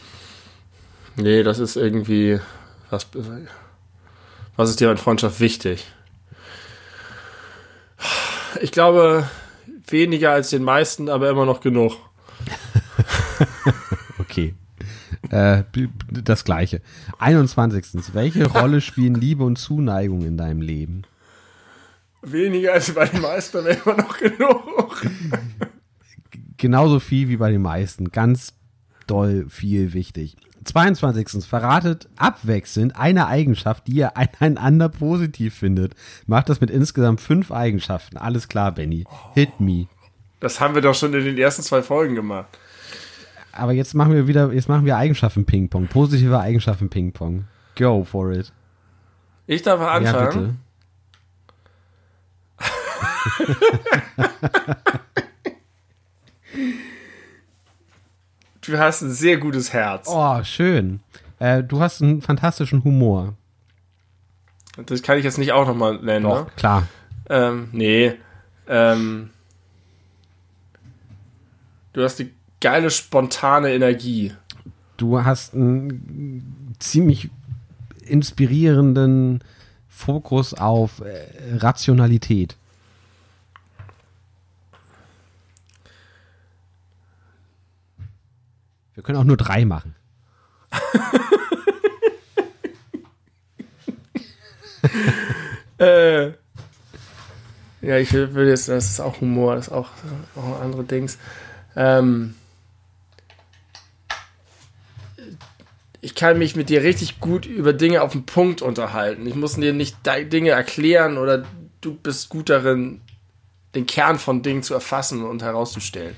Nee, 1.15 1.43
das 1.43 1.59
ist 1.59 1.75
irgendwie. 1.75 2.39
Was, 2.89 3.07
was 4.55 4.69
ist 4.71 4.79
dir 4.79 4.89
an 4.89 4.97
Freundschaft 4.97 5.39
wichtig? 5.39 5.85
Ich 8.61 8.71
glaube, 8.71 9.29
weniger 9.87 10.31
als 10.31 10.49
den 10.49 10.63
meisten, 10.63 11.07
aber 11.07 11.29
immer 11.29 11.45
noch 11.45 11.61
genug. 11.61 11.97
okay. 14.19 14.55
Äh, 15.29 15.63
das 16.11 16.43
gleiche. 16.43 16.81
21. 17.19 18.13
Welche 18.13 18.47
Rolle 18.51 18.81
spielen 18.81 19.15
Liebe 19.15 19.43
und 19.43 19.57
Zuneigung 19.57 20.23
in 20.23 20.37
deinem 20.37 20.61
Leben? 20.61 21.03
Weniger 22.21 22.73
als 22.73 22.93
bei 22.93 23.05
den 23.05 23.21
meisten, 23.21 23.57
aber 23.57 23.69
immer 23.69 23.97
noch 23.97 24.17
genug. 24.17 25.05
Genauso 26.57 26.99
viel 26.99 27.29
wie 27.29 27.37
bei 27.37 27.51
den 27.51 27.61
meisten. 27.61 28.11
Ganz 28.11 28.53
doll 29.07 29.45
viel 29.49 29.93
wichtig. 29.93 30.35
22. 30.65 31.45
Verratet 31.45 32.09
abwechselnd 32.17 32.95
eine 32.95 33.27
Eigenschaft, 33.27 33.87
die 33.87 33.93
ihr 33.93 34.17
einander 34.17 34.89
positiv 34.89 35.55
findet. 35.55 35.95
Macht 36.27 36.49
das 36.49 36.61
mit 36.61 36.69
insgesamt 36.69 37.21
fünf 37.21 37.51
Eigenschaften. 37.51 38.17
Alles 38.17 38.47
klar, 38.47 38.73
Benny. 38.73 39.05
Hit 39.33 39.59
me. 39.59 39.87
Das 40.39 40.59
haben 40.59 40.75
wir 40.75 40.81
doch 40.81 40.95
schon 40.95 41.13
in 41.13 41.25
den 41.25 41.37
ersten 41.37 41.63
zwei 41.63 41.81
Folgen 41.81 42.15
gemacht. 42.15 42.57
Aber 43.59 43.73
jetzt 43.73 43.93
machen 43.93 44.13
wir 44.13 44.27
wieder, 44.27 44.51
jetzt 44.53 44.69
machen 44.69 44.85
wir 44.85 44.97
Eigenschaften 44.97 45.45
Ping-Pong. 45.45 45.87
Positive 45.87 46.39
Eigenschaften 46.39 46.89
Ping-Pong. 46.89 47.45
Go 47.75 48.03
for 48.03 48.31
it. 48.31 48.51
Ich 49.47 49.61
darf 49.61 49.79
anfangen. 49.81 50.59
Ja, 52.59 52.65
du 58.61 58.77
hast 58.77 59.01
ein 59.01 59.11
sehr 59.11 59.37
gutes 59.37 59.73
Herz. 59.73 60.07
Oh, 60.09 60.43
schön. 60.43 60.99
Äh, 61.39 61.63
du 61.63 61.79
hast 61.79 62.01
einen 62.01 62.21
fantastischen 62.21 62.83
Humor. 62.83 63.33
Das 64.85 65.01
kann 65.01 65.17
ich 65.17 65.23
jetzt 65.23 65.37
nicht 65.37 65.51
auch 65.51 65.67
nochmal 65.67 65.99
nennen, 65.99 66.23
Doch, 66.23 66.45
ne? 66.45 66.51
klar. 66.55 66.87
Ähm, 67.29 67.69
nee. 67.71 68.13
Ähm, 68.67 69.31
du 71.93 72.03
hast 72.03 72.19
die 72.19 72.33
geile, 72.59 72.89
spontane 72.89 73.73
Energie. 73.73 74.33
Du 74.97 75.23
hast 75.23 75.53
einen 75.53 76.75
ziemlich 76.79 77.29
inspirierenden 78.01 79.43
Fokus 79.87 80.53
auf 80.53 80.99
äh, 81.01 81.27
Rationalität. 81.57 82.57
Wir 88.93 89.03
können 89.03 89.17
auch 89.17 89.23
nur 89.23 89.37
drei 89.37 89.63
machen. 89.63 89.95
äh, 95.77 96.33
ja, 97.81 97.97
ich 97.97 98.11
will 98.11 98.49
jetzt, 98.49 98.67
das 98.67 98.91
ist 98.91 98.99
auch 98.99 99.21
Humor, 99.21 99.55
das 99.55 99.67
ist 99.67 99.73
auch, 99.73 99.87
auch 100.35 100.59
andere 100.61 100.83
Dings. 100.83 101.17
Ähm, 101.77 102.35
ich 106.01 106.15
kann 106.15 106.37
mich 106.37 106.55
mit 106.55 106.69
dir 106.69 106.83
richtig 106.83 107.19
gut 107.19 107.45
über 107.45 107.73
Dinge 107.73 108.01
auf 108.01 108.13
den 108.13 108.25
Punkt 108.25 108.61
unterhalten. 108.61 109.25
Ich 109.25 109.35
muss 109.35 109.55
dir 109.55 109.73
nicht 109.73 109.97
Dinge 110.05 110.51
erklären 110.51 111.17
oder 111.17 111.43
du 111.81 111.95
bist 111.95 112.29
gut 112.29 112.49
darin, 112.49 113.01
den 113.75 113.85
Kern 113.85 114.17
von 114.17 114.41
Dingen 114.41 114.63
zu 114.63 114.73
erfassen 114.73 115.23
und 115.23 115.43
herauszustellen. 115.43 116.15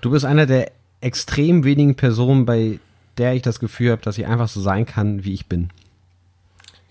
Du 0.00 0.10
bist 0.10 0.24
einer 0.24 0.46
der 0.46 0.70
extrem 1.00 1.64
wenigen 1.64 1.94
Personen, 1.94 2.44
bei 2.44 2.78
der 3.18 3.34
ich 3.34 3.42
das 3.42 3.58
Gefühl 3.58 3.92
habe, 3.92 4.02
dass 4.02 4.18
ich 4.18 4.26
einfach 4.26 4.48
so 4.48 4.60
sein 4.60 4.84
kann, 4.84 5.24
wie 5.24 5.32
ich 5.34 5.46
bin. 5.46 5.70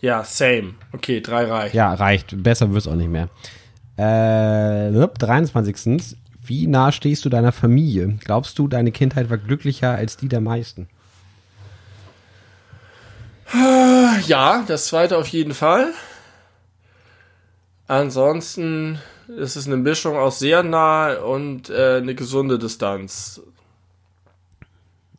Ja, 0.01 0.23
same. 0.23 0.73
Okay, 0.91 1.21
drei 1.21 1.45
reicht. 1.45 1.75
Ja, 1.75 1.93
reicht. 1.93 2.43
Besser 2.43 2.69
wird 2.69 2.79
es 2.79 2.87
auch 2.87 2.95
nicht 2.95 3.09
mehr. 3.09 3.29
Äh, 3.97 4.91
23. 4.91 6.17
Wie 6.43 6.67
nah 6.67 6.91
stehst 6.91 7.25
du 7.25 7.29
deiner 7.29 7.51
Familie? 7.51 8.17
Glaubst 8.23 8.59
du, 8.59 8.67
deine 8.67 8.91
Kindheit 8.91 9.29
war 9.29 9.37
glücklicher 9.37 9.91
als 9.91 10.17
die 10.17 10.27
der 10.27 10.41
meisten? 10.41 10.87
Ja, 13.53 14.63
das 14.67 14.87
zweite 14.87 15.17
auf 15.17 15.27
jeden 15.27 15.53
Fall. 15.53 15.93
Ansonsten 17.87 18.99
ist 19.27 19.55
es 19.55 19.67
eine 19.67 19.77
Mischung 19.77 20.17
aus 20.17 20.39
sehr 20.39 20.63
nah 20.63 21.15
und 21.17 21.69
äh, 21.69 21.97
eine 21.97 22.15
gesunde 22.15 22.57
Distanz. 22.57 23.41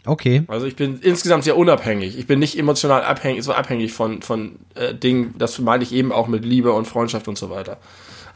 Okay. 0.05 0.45
Also 0.47 0.67
ich 0.67 0.77
bin 0.77 1.01
insgesamt 1.01 1.45
sehr 1.45 1.57
unabhängig. 1.57 2.17
Ich 2.17 2.27
bin 2.27 2.39
nicht 2.39 2.59
emotional 2.59 3.03
abhängig, 3.03 3.43
so 3.43 3.53
abhängig 3.53 3.93
von, 3.93 4.23
von 4.23 4.57
äh, 4.75 4.95
Dingen. 4.95 5.35
Das 5.39 5.59
meine 5.59 5.83
ich 5.83 5.93
eben 5.93 6.13
auch 6.13 6.29
mit 6.29 6.45
Liebe 6.45 6.73
und 6.73 6.87
Freundschaft 6.87 7.27
und 7.27 7.37
so 7.37 7.51
weiter. 7.51 7.79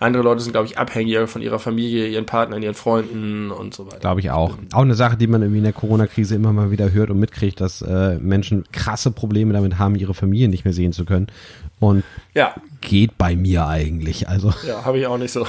Andere 0.01 0.23
Leute 0.23 0.41
sind, 0.41 0.53
glaube 0.53 0.67
ich, 0.67 0.79
abhängiger 0.79 1.29
von 1.29 1.43
ihrer 1.43 1.59
Familie, 1.59 2.09
ihren 2.09 2.25
Partnern, 2.25 2.63
ihren 2.63 2.75
Freunden 2.75 3.51
und 3.51 3.75
so 3.75 3.85
weiter. 3.87 3.99
Glaube 3.99 4.21
ich 4.21 4.31
auch. 4.31 4.57
Auch 4.73 4.81
eine 4.81 4.95
Sache, 4.95 5.19
die 5.19 5.27
man 5.27 5.43
irgendwie 5.43 5.59
in 5.59 5.65
der 5.65 5.75
Corona-Krise 5.75 6.35
immer 6.35 6.55
mal 6.55 6.71
wieder 6.71 6.91
hört 6.91 7.11
und 7.11 7.21
mitkriegt, 7.21 7.61
dass 7.61 7.83
äh, 7.83 8.19
Menschen 8.19 8.65
krasse 8.73 9.11
Probleme 9.11 9.53
damit 9.53 9.79
haben, 9.79 9.95
ihre 9.97 10.15
Familie 10.15 10.49
nicht 10.49 10.65
mehr 10.65 10.73
sehen 10.73 10.95
zu 10.95 11.05
können. 11.05 11.27
Und 11.81 12.03
ja. 12.35 12.55
geht 12.81 13.19
bei 13.19 13.37
mir 13.37 13.67
eigentlich. 13.67 14.27
Also. 14.27 14.55
Ja, 14.67 14.87
habe 14.87 14.99
ich 14.99 15.07
auch 15.07 15.19
nicht 15.19 15.33
so. 15.33 15.47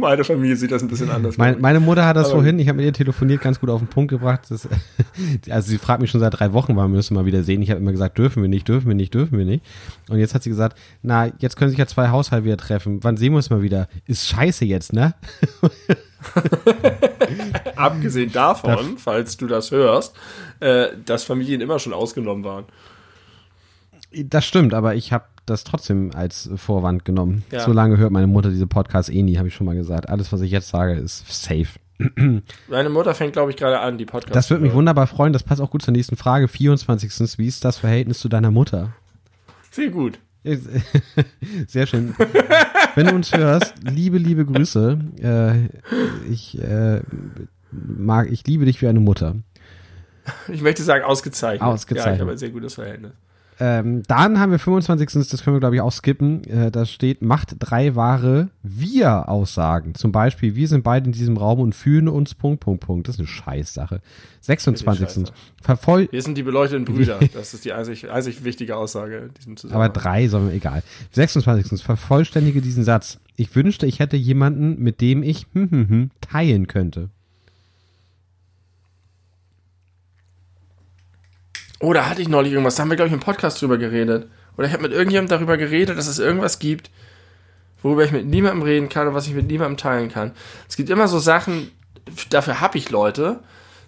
Meine 0.00 0.24
Familie 0.24 0.56
sieht 0.56 0.70
das 0.70 0.82
ein 0.82 0.88
bisschen 0.88 1.10
anders. 1.10 1.36
Meine, 1.38 1.56
meine 1.58 1.80
Mutter 1.80 2.06
hat 2.06 2.16
das 2.16 2.26
Aber 2.26 2.36
vorhin, 2.36 2.58
ich 2.58 2.68
habe 2.68 2.76
mit 2.76 2.86
ihr 2.86 2.92
telefoniert, 2.92 3.40
ganz 3.40 3.60
gut 3.60 3.70
auf 3.70 3.80
den 3.80 3.88
Punkt 3.88 4.10
gebracht. 4.10 4.42
Dass, 4.48 4.68
also 5.50 5.68
sie 5.68 5.78
fragt 5.78 6.00
mich 6.00 6.10
schon 6.10 6.20
seit 6.20 6.38
drei 6.38 6.52
Wochen, 6.52 6.76
wann 6.76 6.90
wir 6.90 6.96
müssen 6.96 7.14
mal 7.14 7.26
wieder 7.26 7.42
sehen. 7.42 7.62
Ich 7.62 7.70
habe 7.70 7.80
immer 7.80 7.92
gesagt, 7.92 8.18
dürfen 8.18 8.42
wir 8.42 8.48
nicht, 8.48 8.68
dürfen 8.68 8.88
wir 8.88 8.94
nicht, 8.94 9.14
dürfen 9.14 9.38
wir 9.38 9.44
nicht. 9.44 9.64
Und 10.08 10.18
jetzt 10.18 10.34
hat 10.34 10.42
sie 10.42 10.50
gesagt, 10.50 10.78
na, 11.02 11.30
jetzt 11.38 11.56
können 11.56 11.70
sich 11.70 11.78
ja 11.78 11.86
zwei 11.86 12.08
Haushalte 12.08 12.44
wieder 12.44 12.56
treffen. 12.56 13.02
Wann 13.02 13.16
sehen 13.16 13.32
wir 13.32 13.36
uns 13.38 13.50
mal 13.50 13.62
wieder? 13.62 13.88
Ist 14.06 14.26
scheiße 14.28 14.64
jetzt, 14.64 14.92
ne? 14.92 15.14
Abgesehen 17.76 18.32
davon, 18.32 18.98
falls 18.98 19.36
du 19.36 19.46
das 19.46 19.70
hörst, 19.70 20.14
äh, 20.60 20.88
dass 21.04 21.24
Familien 21.24 21.60
immer 21.60 21.78
schon 21.78 21.92
ausgenommen 21.92 22.44
waren. 22.44 22.64
Das 24.12 24.44
stimmt, 24.44 24.72
aber 24.72 24.94
ich 24.94 25.12
habe 25.12 25.24
das 25.46 25.64
trotzdem 25.64 26.10
als 26.14 26.50
Vorwand 26.56 27.04
genommen. 27.04 27.44
Ja. 27.50 27.60
So 27.60 27.72
lange 27.72 27.96
hört 27.96 28.10
meine 28.10 28.26
Mutter 28.26 28.50
diese 28.50 28.66
Podcasts 28.66 29.10
eh 29.10 29.22
nie, 29.22 29.38
habe 29.38 29.48
ich 29.48 29.54
schon 29.54 29.66
mal 29.66 29.76
gesagt. 29.76 30.08
Alles, 30.08 30.32
was 30.32 30.40
ich 30.40 30.50
jetzt 30.50 30.68
sage, 30.68 30.94
ist 30.94 31.26
safe. 31.28 31.68
Meine 32.68 32.90
Mutter 32.90 33.14
fängt, 33.14 33.32
glaube 33.32 33.50
ich, 33.50 33.56
gerade 33.56 33.80
an, 33.80 33.96
die 33.96 34.04
Podcasts. 34.04 34.34
Das 34.34 34.50
würde 34.50 34.64
mich 34.64 34.74
wunderbar 34.74 35.06
freuen. 35.06 35.32
Das 35.32 35.42
passt 35.42 35.62
auch 35.62 35.70
gut 35.70 35.80
zur 35.80 35.92
nächsten 35.92 36.16
Frage. 36.16 36.46
24. 36.46 37.38
Wie 37.38 37.46
ist 37.46 37.64
das 37.64 37.78
Verhältnis 37.78 38.18
zu 38.18 38.28
deiner 38.28 38.50
Mutter? 38.50 38.92
Sehr 39.70 39.88
gut. 39.88 40.18
Sehr 41.66 41.86
schön. 41.86 42.14
Wenn 42.94 43.06
du 43.06 43.14
uns 43.14 43.34
hörst, 43.34 43.74
liebe, 43.82 44.18
liebe 44.18 44.44
Grüße. 44.44 44.98
Äh, 45.22 46.30
ich 46.30 46.60
äh, 46.62 47.00
mag, 47.72 48.30
ich 48.30 48.46
liebe 48.46 48.64
dich 48.64 48.80
wie 48.80 48.88
eine 48.88 49.00
Mutter. 49.00 49.36
Ich 50.48 50.62
möchte 50.62 50.82
sagen, 50.82 51.04
ausgezeichnet. 51.04 51.62
Ausgezeichnet. 51.62 52.06
Ja, 52.06 52.14
ich 52.14 52.20
habe 52.20 52.32
ein 52.32 52.38
sehr 52.38 52.50
gutes 52.50 52.74
Verhältnis. 52.74 53.12
Ähm, 53.58 54.02
dann 54.06 54.38
haben 54.38 54.52
wir 54.52 54.58
25. 54.58 55.28
Das 55.30 55.42
können 55.42 55.56
wir, 55.56 55.60
glaube 55.60 55.76
ich, 55.76 55.80
auch 55.80 55.92
skippen. 55.92 56.44
Äh, 56.44 56.70
da 56.70 56.84
steht, 56.84 57.22
macht 57.22 57.56
drei 57.58 57.94
wahre 57.94 58.50
Wir-Aussagen. 58.62 59.94
Zum 59.94 60.12
Beispiel, 60.12 60.54
wir 60.54 60.68
sind 60.68 60.84
beide 60.84 61.06
in 61.06 61.12
diesem 61.12 61.36
Raum 61.36 61.60
und 61.60 61.74
fühlen 61.74 62.08
uns 62.08 62.34
Punkt, 62.34 62.60
Punkt, 62.60 62.84
Punkt. 62.84 63.08
Das 63.08 63.16
ist 63.16 63.20
eine 63.20 63.28
Scheißsache. 63.28 64.00
26. 64.42 65.32
Vervoll 65.62 66.08
wir 66.10 66.22
sind 66.22 66.36
die 66.38 66.42
beleuchteten 66.42 66.84
Brüder. 66.84 67.18
Das 67.32 67.54
ist 67.54 67.64
die 67.64 67.72
einzig, 67.72 68.10
einzig 68.10 68.44
wichtige 68.44 68.76
Aussage 68.76 69.16
in 69.16 69.34
diesem 69.34 69.56
Zusammenhang. 69.56 69.90
Aber 69.90 70.00
drei 70.00 70.28
sollen 70.28 70.48
wir, 70.48 70.54
egal. 70.54 70.82
26. 71.12 71.82
Vervollständige 71.82 72.60
diesen 72.60 72.84
Satz. 72.84 73.18
Ich 73.36 73.54
wünschte, 73.54 73.86
ich 73.86 73.98
hätte 73.98 74.16
jemanden, 74.16 74.82
mit 74.82 75.00
dem 75.00 75.22
ich 75.22 75.46
hm, 75.52 75.70
hm, 75.70 75.88
hm, 75.88 76.10
teilen 76.20 76.66
könnte. 76.66 77.10
Oh, 81.80 81.92
da 81.92 82.08
hatte 82.08 82.22
ich 82.22 82.28
neulich 82.28 82.52
irgendwas. 82.52 82.76
Da 82.76 82.82
haben 82.82 82.90
wir, 82.90 82.96
glaube 82.96 83.08
ich, 83.08 83.14
im 83.14 83.20
Podcast 83.20 83.60
drüber 83.60 83.78
geredet. 83.78 84.28
Oder 84.56 84.66
ich 84.66 84.72
habe 84.72 84.84
mit 84.84 84.92
irgendjemandem 84.92 85.38
darüber 85.38 85.56
geredet, 85.56 85.98
dass 85.98 86.06
es 86.06 86.18
irgendwas 86.18 86.58
gibt, 86.58 86.90
worüber 87.82 88.04
ich 88.04 88.12
mit 88.12 88.26
niemandem 88.26 88.62
reden 88.62 88.88
kann 88.88 89.08
und 89.08 89.14
was 89.14 89.26
ich 89.26 89.34
mit 89.34 89.48
niemandem 89.48 89.76
teilen 89.76 90.08
kann. 90.08 90.32
Es 90.68 90.76
gibt 90.76 90.88
immer 90.88 91.08
so 91.08 91.18
Sachen, 91.18 91.70
dafür 92.30 92.60
habe 92.60 92.78
ich 92.78 92.90
Leute. 92.90 93.40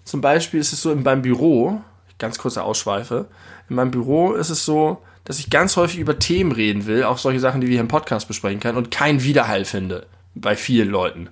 Zum 0.03 0.21
Beispiel 0.21 0.59
ist 0.59 0.73
es 0.73 0.81
so 0.81 0.91
in 0.91 1.03
meinem 1.03 1.23
Büro, 1.23 1.81
ganz 2.19 2.37
kurze 2.37 2.63
Ausschweife, 2.63 3.27
in 3.69 3.75
meinem 3.75 3.91
Büro 3.91 4.33
ist 4.33 4.49
es 4.49 4.65
so, 4.65 5.01
dass 5.25 5.39
ich 5.39 5.49
ganz 5.49 5.75
häufig 5.75 5.99
über 5.99 6.17
Themen 6.17 6.51
reden 6.51 6.85
will, 6.85 7.03
auch 7.03 7.17
solche 7.17 7.39
Sachen, 7.39 7.61
die 7.61 7.67
wir 7.67 7.73
hier 7.73 7.81
im 7.81 7.87
Podcast 7.87 8.27
besprechen 8.27 8.59
können, 8.59 8.77
und 8.77 8.91
keinen 8.91 9.23
Widerhall 9.23 9.65
finde 9.65 10.07
bei 10.33 10.55
vielen 10.55 10.89
Leuten. 10.89 11.29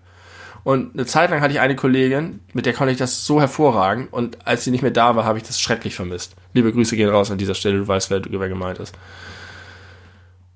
Und 0.68 0.96
eine 0.96 1.06
Zeit 1.06 1.30
lang 1.30 1.40
hatte 1.40 1.54
ich 1.54 1.62
eine 1.62 1.78
Kollegin, 1.78 2.42
mit 2.52 2.66
der 2.66 2.74
konnte 2.74 2.92
ich 2.92 2.98
das 2.98 3.26
so 3.26 3.40
hervorragen. 3.40 4.10
Und 4.12 4.46
als 4.46 4.66
sie 4.66 4.72
nicht 4.72 4.82
mehr 4.82 4.92
da 4.92 5.16
war, 5.16 5.24
habe 5.24 5.38
ich 5.38 5.46
das 5.46 5.62
schrecklich 5.62 5.96
vermisst. 5.96 6.36
Liebe 6.54 6.74
Grüße 6.74 6.98
gehen 6.98 7.08
raus 7.08 7.32
an 7.32 7.38
dieser 7.38 7.56
Stelle. 7.56 7.78
Du 7.78 7.88
weißt, 7.88 8.10
wer, 8.10 8.22
wer 8.30 8.50
gemeint 8.50 8.78
ist. 8.80 8.94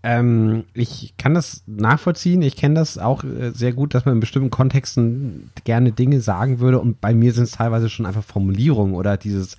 Ähm, 0.04 0.66
ich 0.74 1.14
kann 1.18 1.34
das 1.34 1.64
nachvollziehen. 1.66 2.42
Ich 2.42 2.58
kenne 2.58 2.76
das 2.76 2.98
auch 2.98 3.24
äh, 3.24 3.52
sehr 3.52 3.72
gut, 3.72 3.94
dass 3.94 4.04
man 4.04 4.16
in 4.16 4.20
bestimmten 4.20 4.50
Kontexten 4.50 5.50
gerne 5.64 5.94
Dinge 5.94 6.20
sagen 6.20 6.60
würde. 6.60 6.82
Und 6.82 7.00
bei 7.00 7.14
mir 7.14 7.32
sind 7.32 7.46
es 7.46 7.52
teilweise 7.52 7.88
schon 7.90 8.06
einfach 8.06 8.26
Formulierungen 8.26 8.96
oder 8.96 9.16
dieses, 9.16 9.56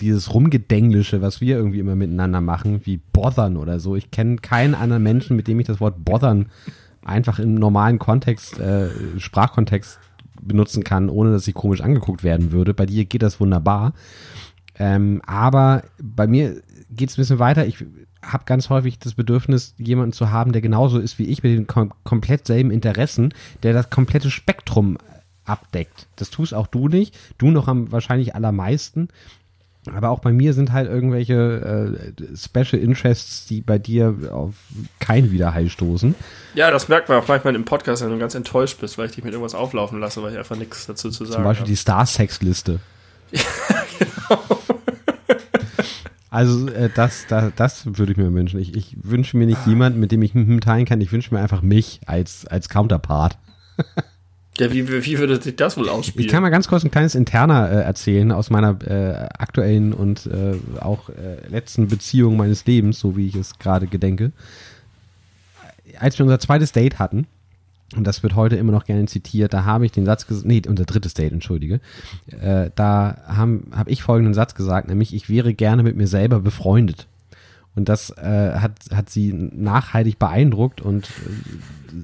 dieses 0.00 0.32
Rumgedenglische, 0.32 1.20
was 1.20 1.42
wir 1.42 1.56
irgendwie 1.56 1.80
immer 1.80 1.94
miteinander 1.94 2.40
machen, 2.40 2.86
wie 2.86 3.02
bothern 3.12 3.58
oder 3.58 3.80
so. 3.80 3.96
Ich 3.96 4.10
kenne 4.10 4.36
keinen 4.36 4.74
anderen 4.74 5.02
Menschen, 5.02 5.36
mit 5.36 5.46
dem 5.46 5.60
ich 5.60 5.66
das 5.66 5.78
Wort 5.78 6.02
bothern 6.06 6.46
einfach 7.04 7.38
im 7.38 7.54
normalen 7.54 7.98
Kontext, 7.98 8.58
äh, 8.58 8.90
Sprachkontext 9.18 9.98
benutzen 10.40 10.84
kann, 10.84 11.08
ohne 11.08 11.32
dass 11.32 11.46
ich 11.48 11.54
komisch 11.54 11.80
angeguckt 11.80 12.24
werden 12.24 12.52
würde. 12.52 12.74
Bei 12.74 12.86
dir 12.86 13.04
geht 13.04 13.22
das 13.22 13.40
wunderbar. 13.40 13.92
Ähm, 14.78 15.20
aber 15.26 15.82
bei 16.02 16.26
mir 16.26 16.62
geht 16.90 17.10
es 17.10 17.16
ein 17.16 17.22
bisschen 17.22 17.38
weiter. 17.38 17.66
Ich 17.66 17.84
habe 18.22 18.44
ganz 18.46 18.70
häufig 18.70 18.98
das 18.98 19.14
Bedürfnis, 19.14 19.74
jemanden 19.78 20.12
zu 20.12 20.30
haben, 20.30 20.52
der 20.52 20.62
genauso 20.62 20.98
ist 20.98 21.18
wie 21.18 21.26
ich, 21.26 21.42
mit 21.42 21.52
den 21.52 21.66
kom 21.66 21.92
komplett 22.04 22.46
selben 22.46 22.70
Interessen, 22.70 23.32
der 23.62 23.72
das 23.72 23.90
komplette 23.90 24.30
Spektrum 24.30 24.98
abdeckt. 25.44 26.06
Das 26.16 26.30
tust 26.30 26.54
auch 26.54 26.66
du 26.66 26.88
nicht. 26.88 27.16
Du 27.38 27.50
noch 27.50 27.68
am 27.68 27.90
wahrscheinlich 27.92 28.34
allermeisten. 28.34 29.08
Aber 29.86 30.10
auch 30.10 30.18
bei 30.18 30.32
mir 30.32 30.52
sind 30.52 30.72
halt 30.72 30.88
irgendwelche 30.90 31.94
äh, 32.14 32.36
Special 32.36 32.82
Interests, 32.82 33.46
die 33.46 33.62
bei 33.62 33.78
dir 33.78 34.14
auf 34.30 34.54
kein 34.98 35.30
Widerhall 35.30 35.70
stoßen. 35.70 36.14
Ja, 36.54 36.70
das 36.70 36.88
merkt 36.88 37.08
man 37.08 37.18
auch 37.18 37.28
manchmal 37.28 37.54
im 37.54 37.64
Podcast, 37.64 38.02
wenn 38.02 38.10
du 38.10 38.18
ganz 38.18 38.34
enttäuscht 38.34 38.78
bist, 38.80 38.98
weil 38.98 39.06
ich 39.06 39.12
dich 39.12 39.24
mit 39.24 39.32
irgendwas 39.32 39.54
auflaufen 39.54 39.98
lasse, 39.98 40.22
weil 40.22 40.32
ich 40.32 40.38
einfach 40.38 40.56
nichts 40.56 40.86
dazu 40.86 41.08
zu 41.08 41.24
sagen 41.24 41.28
habe. 41.28 41.36
Zum 41.36 41.44
Beispiel 41.44 41.62
habe. 41.62 41.70
die 41.70 41.76
Star-Sex-Liste. 41.76 42.80
Ja, 43.32 43.40
genau. 43.98 44.58
Also 46.30 46.68
äh, 46.68 46.88
das, 46.94 47.26
das, 47.28 47.52
das 47.56 47.86
würde 47.86 48.12
ich 48.12 48.18
mir 48.18 48.32
wünschen. 48.32 48.60
Ich, 48.60 48.76
ich 48.76 48.96
wünsche 49.02 49.36
mir 49.36 49.46
nicht 49.46 49.66
jemanden, 49.66 49.98
mit 49.98 50.12
dem 50.12 50.22
ich 50.22 50.32
teilen 50.60 50.84
kann. 50.84 51.00
Ich 51.00 51.10
wünsche 51.10 51.34
mir 51.34 51.40
einfach 51.40 51.60
mich 51.60 52.00
als, 52.06 52.46
als 52.46 52.68
Counterpart. 52.68 53.36
Ja, 54.58 54.72
wie, 54.72 54.88
wie 54.88 55.18
würde 55.18 55.40
sich 55.40 55.56
das 55.56 55.76
wohl 55.76 55.88
ausspielen? 55.88 56.26
Ich 56.26 56.30
kann 56.30 56.42
mal 56.42 56.50
ganz 56.50 56.68
kurz 56.68 56.84
ein 56.84 56.90
kleines 56.90 57.14
Interner 57.14 57.70
äh, 57.70 57.82
erzählen 57.82 58.32
aus 58.32 58.50
meiner 58.50 58.76
äh, 58.86 59.28
aktuellen 59.38 59.92
und 59.92 60.26
äh, 60.26 60.56
auch 60.80 61.08
äh, 61.08 61.46
letzten 61.48 61.88
Beziehung 61.88 62.36
meines 62.36 62.66
Lebens, 62.66 62.98
so 62.98 63.16
wie 63.16 63.26
ich 63.26 63.36
es 63.36 63.58
gerade 63.58 63.86
gedenke. 63.86 64.32
Als 65.98 66.18
wir 66.18 66.24
unser 66.24 66.40
zweites 66.40 66.72
Date 66.72 66.98
hatten, 66.98 67.26
und 67.96 68.06
das 68.06 68.22
wird 68.22 68.36
heute 68.36 68.56
immer 68.56 68.72
noch 68.72 68.84
gerne 68.84 69.06
zitiert, 69.06 69.52
da 69.52 69.64
habe 69.64 69.86
ich 69.86 69.92
den 69.92 70.04
Satz 70.04 70.26
gesagt, 70.26 70.46
nee, 70.46 70.62
unser 70.68 70.84
drittes 70.84 71.14
Date, 71.14 71.32
entschuldige, 71.32 71.80
äh, 72.40 72.70
da 72.74 73.16
habe 73.26 73.62
hab 73.72 73.88
ich 73.88 74.02
folgenden 74.02 74.34
Satz 74.34 74.54
gesagt, 74.54 74.88
nämlich, 74.88 75.14
ich 75.14 75.28
wäre 75.28 75.54
gerne 75.54 75.82
mit 75.82 75.96
mir 75.96 76.06
selber 76.06 76.40
befreundet. 76.40 77.06
Und 77.80 77.88
das 77.88 78.10
äh, 78.10 78.52
hat, 78.56 78.72
hat 78.94 79.08
sie 79.08 79.32
nachhaltig 79.32 80.18
beeindruckt 80.18 80.82
und 80.82 81.08
äh, 81.08 81.96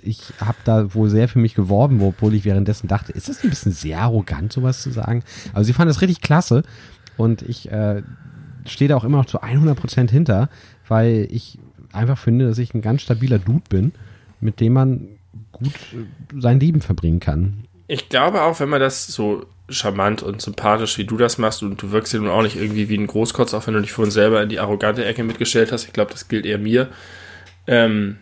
ich 0.00 0.32
habe 0.40 0.58
da 0.64 0.94
wohl 0.94 1.10
sehr 1.10 1.26
für 1.26 1.40
mich 1.40 1.56
geworben, 1.56 2.00
obwohl 2.02 2.34
ich 2.34 2.44
währenddessen 2.44 2.86
dachte, 2.86 3.10
ist 3.10 3.28
das 3.28 3.42
ein 3.42 3.50
bisschen 3.50 3.72
sehr 3.72 3.98
arrogant, 3.98 4.52
sowas 4.52 4.80
zu 4.80 4.92
sagen? 4.92 5.24
Aber 5.52 5.64
sie 5.64 5.72
fand 5.72 5.90
das 5.90 6.02
richtig 6.02 6.20
klasse 6.20 6.62
und 7.16 7.42
ich 7.42 7.68
äh, 7.72 8.04
stehe 8.64 8.88
da 8.88 8.96
auch 8.96 9.02
immer 9.02 9.18
noch 9.18 9.26
zu 9.26 9.42
100% 9.42 10.08
hinter, 10.08 10.50
weil 10.86 11.26
ich 11.32 11.58
einfach 11.92 12.16
finde, 12.16 12.46
dass 12.46 12.58
ich 12.58 12.72
ein 12.72 12.80
ganz 12.80 13.02
stabiler 13.02 13.40
Dude 13.40 13.64
bin, 13.68 13.90
mit 14.38 14.60
dem 14.60 14.74
man 14.74 15.08
gut 15.50 15.74
äh, 15.94 16.40
sein 16.40 16.60
Leben 16.60 16.80
verbringen 16.80 17.18
kann. 17.18 17.64
Ich 17.88 18.08
glaube 18.08 18.42
auch, 18.42 18.60
wenn 18.60 18.68
man 18.68 18.78
das 18.78 19.08
so 19.08 19.46
charmant 19.68 20.22
und 20.22 20.40
sympathisch, 20.40 20.98
wie 20.98 21.04
du 21.04 21.16
das 21.16 21.38
machst, 21.38 21.62
und 21.62 21.80
du 21.82 21.90
wirkst 21.90 22.12
ja 22.12 22.20
nun 22.20 22.30
auch 22.30 22.42
nicht 22.42 22.56
irgendwie 22.56 22.88
wie 22.88 22.96
ein 22.96 23.06
Großkotz, 23.06 23.54
auch 23.54 23.66
wenn 23.66 23.74
du 23.74 23.80
dich 23.80 23.92
vorhin 23.92 24.12
selber 24.12 24.42
in 24.42 24.48
die 24.48 24.60
arrogante 24.60 25.04
Ecke 25.04 25.24
mitgestellt 25.24 25.72
hast. 25.72 25.84
Ich 25.84 25.92
glaube, 25.92 26.12
das 26.12 26.28
gilt 26.28 26.46
eher 26.46 26.58
mir. 26.58 26.88
Ähm, 27.66 28.16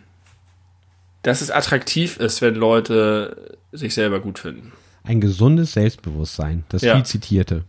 dass 1.23 1.41
es 1.41 1.51
attraktiv 1.51 2.17
ist, 2.17 2.41
wenn 2.41 2.55
Leute 2.55 3.57
sich 3.71 3.93
selber 3.93 4.19
gut 4.19 4.39
finden. 4.39 4.71
Ein 5.03 5.21
gesundes 5.21 5.73
Selbstbewusstsein, 5.73 6.63
das 6.69 6.81
ja. 6.81 6.95
viel 6.95 7.05
zitierte. 7.05 7.63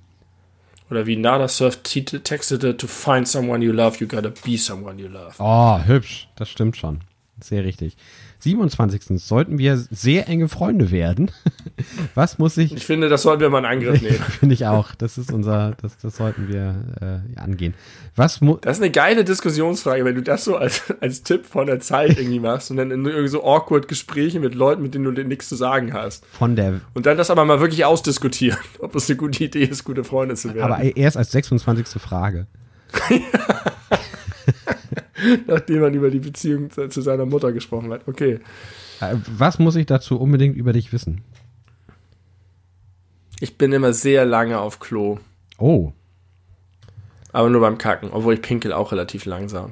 Oder 0.91 1.07
wie 1.07 1.16
Nada 1.16 1.49
Surf 1.49 1.83
textete, 1.83 2.76
to 2.76 2.87
find 2.87 3.29
someone 3.29 3.64
you 3.64 3.72
love, 3.72 3.99
you 4.01 4.07
gotta 4.07 4.33
be 4.45 4.57
someone 4.57 5.01
you 5.01 5.09
love. 5.09 5.35
Oh, 5.39 5.79
hübsch, 5.85 6.29
das 6.37 6.49
stimmt 6.49 6.76
schon. 6.76 7.01
Sehr 7.41 7.64
richtig. 7.64 7.97
27. 8.41 9.20
sollten 9.20 9.59
wir 9.59 9.76
sehr 9.76 10.28
enge 10.28 10.49
Freunde 10.49 10.91
werden. 10.91 11.30
Was 12.14 12.39
muss 12.39 12.57
ich. 12.57 12.72
Ich 12.74 12.86
finde, 12.86 13.09
das 13.09 13.22
sollten 13.22 13.41
wir 13.41 13.51
mal 13.51 13.61
in 13.61 13.64
Angriff 13.64 14.01
nehmen. 14.01 14.14
finde 14.41 14.55
ich 14.55 14.66
auch. 14.66 14.95
Das 14.95 15.18
ist 15.18 15.32
unser, 15.32 15.76
das, 15.80 15.99
das 15.99 16.16
sollten 16.16 16.49
wir 16.49 17.22
äh, 17.36 17.39
angehen. 17.41 17.74
Was 18.14 18.41
das 18.62 18.78
ist 18.78 18.82
eine 18.82 18.91
geile 18.91 19.24
Diskussionsfrage, 19.24 20.05
wenn 20.05 20.14
du 20.14 20.22
das 20.22 20.45
so 20.45 20.57
als, 20.57 20.82
als 21.01 21.22
Tipp 21.22 21.47
von 21.47 21.66
der 21.66 21.80
Zeit 21.80 22.18
irgendwie 22.18 22.41
machst 22.41 22.70
und 22.70 22.76
dann 22.76 22.91
in 22.91 23.05
irgendwie 23.05 23.28
so 23.28 23.45
awkward 23.45 23.89
Gespräche 23.89 24.41
mit 24.41 24.55
Leuten, 24.55 24.82
mit 24.82 24.95
denen 24.95 25.14
du 25.14 25.24
nichts 25.24 25.49
zu 25.49 25.57
sagen 25.57 25.93
hast. 25.93 26.24
Von 26.26 26.57
der. 26.57 26.80
Und 26.95 27.07
dann 27.07 27.16
das 27.16 27.30
aber 27.30 27.45
mal 27.45 27.61
wirklich 27.61 27.84
ausdiskutieren, 27.84 28.59
ob 28.80 28.95
es 28.95 29.09
eine 29.09 29.16
gute 29.16 29.45
Idee 29.45 29.64
ist, 29.64 29.84
gute 29.84 30.05
Freunde 30.05 30.34
zu 30.34 30.55
werden. 30.55 30.72
Aber 30.72 30.97
erst 30.97 31.16
als 31.16 31.30
26. 31.32 32.01
Frage. 32.01 32.47
Nachdem 35.47 35.81
man 35.81 35.95
über 35.95 36.11
die 36.11 36.21
Beziehung 36.21 36.71
zu, 36.71 37.01
seiner 37.01 37.27
Mutter 37.27 37.53
gesprochen 37.53 37.93
hat. 37.93 38.07
Okay. 38.07 38.41
Äh, 39.01 39.16
was 39.27 39.59
muss 39.59 39.77
ich 39.77 39.87
dazu 39.87 40.21
unbedingt 40.21 40.57
über 40.57 40.73
dich 40.73 40.93
wissen? 40.93 41.23
Ich 43.41 43.57
bin 43.57 43.73
immer 43.73 43.93
sehr 43.93 44.25
lange 44.25 44.59
auf 44.59 44.81
Klo. 44.81 45.19
Oh. 45.59 45.93
Aber 47.33 47.51
nur 47.51 47.61
beim 47.61 47.79
Kacken, 47.79 48.11
obwohl 48.11 48.35
ich 48.35 48.43
pinkel 48.43 48.73
auch 48.73 48.91
relativ 48.91 49.25
langsam. 49.27 49.71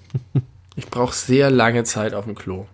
ich 0.76 0.86
brauche 0.86 1.14
sehr 1.14 1.50
lange 1.50 1.84
Zeit 1.84 2.14
auf 2.14 2.26
dem 2.26 2.34
Klo. 2.34 2.66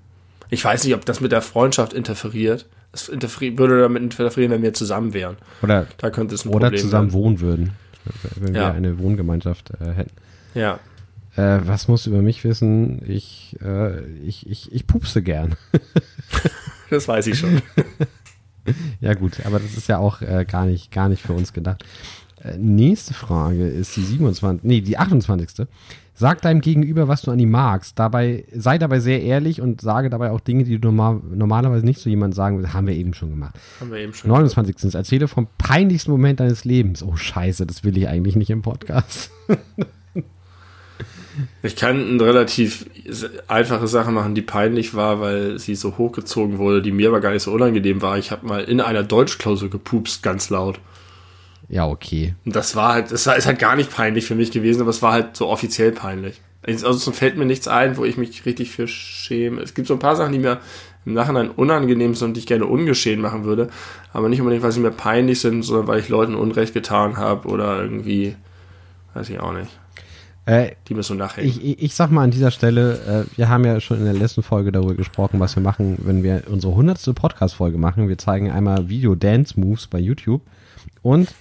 Ich 0.50 0.64
weiß 0.64 0.84
nicht, 0.84 0.94
ob 0.94 1.04
das 1.06 1.20
mit 1.20 1.32
der 1.32 1.40
Freundschaft 1.40 1.94
interferiert. 1.94 2.66
Es 2.92 3.08
interferi 3.08 3.56
würde 3.56 3.80
damit 3.80 4.02
interferieren, 4.02 4.52
wenn 4.52 4.62
wir 4.62 4.74
zusammen 4.74 5.14
wären. 5.14 5.38
Oder, 5.62 5.86
da 5.96 6.10
könnte 6.10 6.34
es 6.34 6.44
ein 6.44 6.50
oder 6.50 6.66
Problem 6.66 6.80
zusammen 6.82 7.12
werden. 7.12 7.24
wohnen 7.24 7.40
würden, 7.40 7.70
wenn 8.36 8.54
ja. 8.54 8.60
wir 8.60 8.74
eine 8.74 8.98
Wohngemeinschaft 8.98 9.70
äh, 9.80 9.92
hätten. 9.92 10.10
Ja. 10.54 10.78
Äh, 11.36 11.60
was 11.64 11.88
musst 11.88 12.06
du 12.06 12.10
über 12.10 12.22
mich 12.22 12.44
wissen? 12.44 13.00
Ich, 13.06 13.56
äh, 13.62 14.04
ich, 14.18 14.48
ich, 14.48 14.72
ich 14.72 14.86
pupse 14.86 15.22
gern. 15.22 15.56
das 16.90 17.08
weiß 17.08 17.26
ich 17.28 17.38
schon. 17.38 17.62
ja, 19.00 19.14
gut, 19.14 19.44
aber 19.46 19.58
das 19.58 19.76
ist 19.76 19.88
ja 19.88 19.98
auch 19.98 20.20
äh, 20.20 20.44
gar, 20.44 20.66
nicht, 20.66 20.90
gar 20.90 21.08
nicht 21.08 21.22
für 21.22 21.32
uns 21.32 21.52
gedacht. 21.52 21.84
Äh, 22.42 22.58
nächste 22.58 23.14
Frage 23.14 23.66
ist 23.66 23.96
die 23.96 24.02
27. 24.02 24.62
Nee, 24.64 24.82
die 24.82 24.98
28. 24.98 25.66
Sag 26.14 26.42
deinem 26.42 26.60
Gegenüber, 26.60 27.08
was 27.08 27.22
du 27.22 27.30
an 27.30 27.38
ihm 27.38 27.50
magst. 27.50 27.98
Dabei, 27.98 28.44
sei 28.54 28.76
dabei 28.76 29.00
sehr 29.00 29.22
ehrlich 29.22 29.62
und 29.62 29.80
sage 29.80 30.10
dabei 30.10 30.30
auch 30.30 30.40
Dinge, 30.40 30.64
die 30.64 30.78
du 30.78 30.88
normal, 30.88 31.22
normalerweise 31.34 31.86
nicht 31.86 32.00
zu 32.00 32.10
jemandem 32.10 32.36
sagen 32.36 32.58
würdest. 32.58 32.74
Haben 32.74 32.86
wir 32.86 32.94
eben 32.94 33.14
schon 33.14 33.30
gemacht. 33.30 33.58
Haben 33.80 33.90
wir 33.90 33.98
eben 33.98 34.12
schon 34.12 34.30
29. 34.30 34.76
Gemacht. 34.76 34.94
Erzähle 34.94 35.28
vom 35.28 35.48
peinlichsten 35.56 36.10
Moment 36.10 36.40
deines 36.40 36.66
Lebens. 36.66 37.02
Oh, 37.02 37.16
Scheiße, 37.16 37.64
das 37.64 37.84
will 37.84 37.96
ich 37.96 38.06
eigentlich 38.06 38.36
nicht 38.36 38.50
im 38.50 38.60
Podcast. 38.60 39.30
Ich 41.62 41.76
kann 41.76 42.08
eine 42.10 42.24
relativ 42.24 42.86
einfache 43.48 43.86
Sache 43.86 44.10
machen, 44.10 44.34
die 44.34 44.42
peinlich 44.42 44.94
war, 44.94 45.20
weil 45.20 45.58
sie 45.58 45.74
so 45.74 45.96
hochgezogen 45.96 46.58
wurde, 46.58 46.82
die 46.82 46.92
mir 46.92 47.08
aber 47.08 47.20
gar 47.20 47.32
nicht 47.32 47.42
so 47.42 47.52
unangenehm 47.52 48.02
war. 48.02 48.18
Ich 48.18 48.30
habe 48.30 48.46
mal 48.46 48.64
in 48.64 48.80
einer 48.80 49.02
Deutschklausel 49.02 49.70
gepupst, 49.70 50.22
ganz 50.22 50.50
laut. 50.50 50.78
Ja, 51.68 51.86
okay. 51.86 52.34
Und 52.44 52.54
das 52.54 52.76
war 52.76 52.92
halt, 52.92 53.12
das 53.12 53.26
war, 53.26 53.36
ist 53.36 53.46
halt 53.46 53.58
gar 53.58 53.76
nicht 53.76 53.90
peinlich 53.90 54.26
für 54.26 54.34
mich 54.34 54.50
gewesen, 54.50 54.82
aber 54.82 54.90
es 54.90 55.00
war 55.00 55.12
halt 55.12 55.36
so 55.36 55.48
offiziell 55.48 55.92
peinlich. 55.92 56.40
Also 56.64 57.10
fällt 57.10 57.36
mir 57.36 57.44
nichts 57.44 57.66
ein, 57.66 57.96
wo 57.96 58.04
ich 58.04 58.16
mich 58.16 58.46
richtig 58.46 58.70
für 58.70 58.86
schäme. 58.86 59.60
Es 59.62 59.74
gibt 59.74 59.88
so 59.88 59.94
ein 59.94 60.00
paar 60.00 60.14
Sachen, 60.14 60.32
die 60.32 60.38
mir 60.38 60.60
im 61.04 61.14
Nachhinein 61.14 61.50
unangenehm 61.50 62.14
sind 62.14 62.28
und 62.28 62.34
die 62.34 62.40
ich 62.40 62.46
gerne 62.46 62.66
ungeschehen 62.66 63.20
machen 63.20 63.44
würde, 63.44 63.70
aber 64.12 64.28
nicht 64.28 64.40
unbedingt, 64.40 64.62
weil 64.62 64.70
sie 64.70 64.80
mir 64.80 64.92
peinlich 64.92 65.40
sind, 65.40 65.62
sondern 65.62 65.88
weil 65.88 65.98
ich 65.98 66.08
Leuten 66.08 66.36
Unrecht 66.36 66.74
getan 66.74 67.16
habe 67.16 67.48
oder 67.48 67.82
irgendwie, 67.82 68.36
weiß 69.14 69.28
ich 69.30 69.40
auch 69.40 69.52
nicht. 69.52 69.70
Äh, 70.44 70.72
die 70.88 70.94
müssen 70.94 71.18
nachhängen. 71.18 71.48
Ich, 71.48 71.64
ich, 71.64 71.82
ich, 71.82 71.94
sag 71.94 72.10
mal 72.10 72.24
an 72.24 72.32
dieser 72.32 72.50
Stelle, 72.50 73.26
äh, 73.28 73.36
wir 73.36 73.48
haben 73.48 73.64
ja 73.64 73.78
schon 73.80 73.98
in 73.98 74.04
der 74.04 74.14
letzten 74.14 74.42
Folge 74.42 74.72
darüber 74.72 74.94
gesprochen, 74.94 75.38
was 75.38 75.54
wir 75.54 75.62
machen, 75.62 75.98
wenn 76.02 76.24
wir 76.24 76.42
unsere 76.48 76.74
hundertste 76.74 77.14
Podcast-Folge 77.14 77.78
machen. 77.78 78.08
Wir 78.08 78.18
zeigen 78.18 78.50
einmal 78.50 78.88
Video-Dance-Moves 78.88 79.86
bei 79.86 80.00
YouTube. 80.00 80.42
Und 81.00 81.32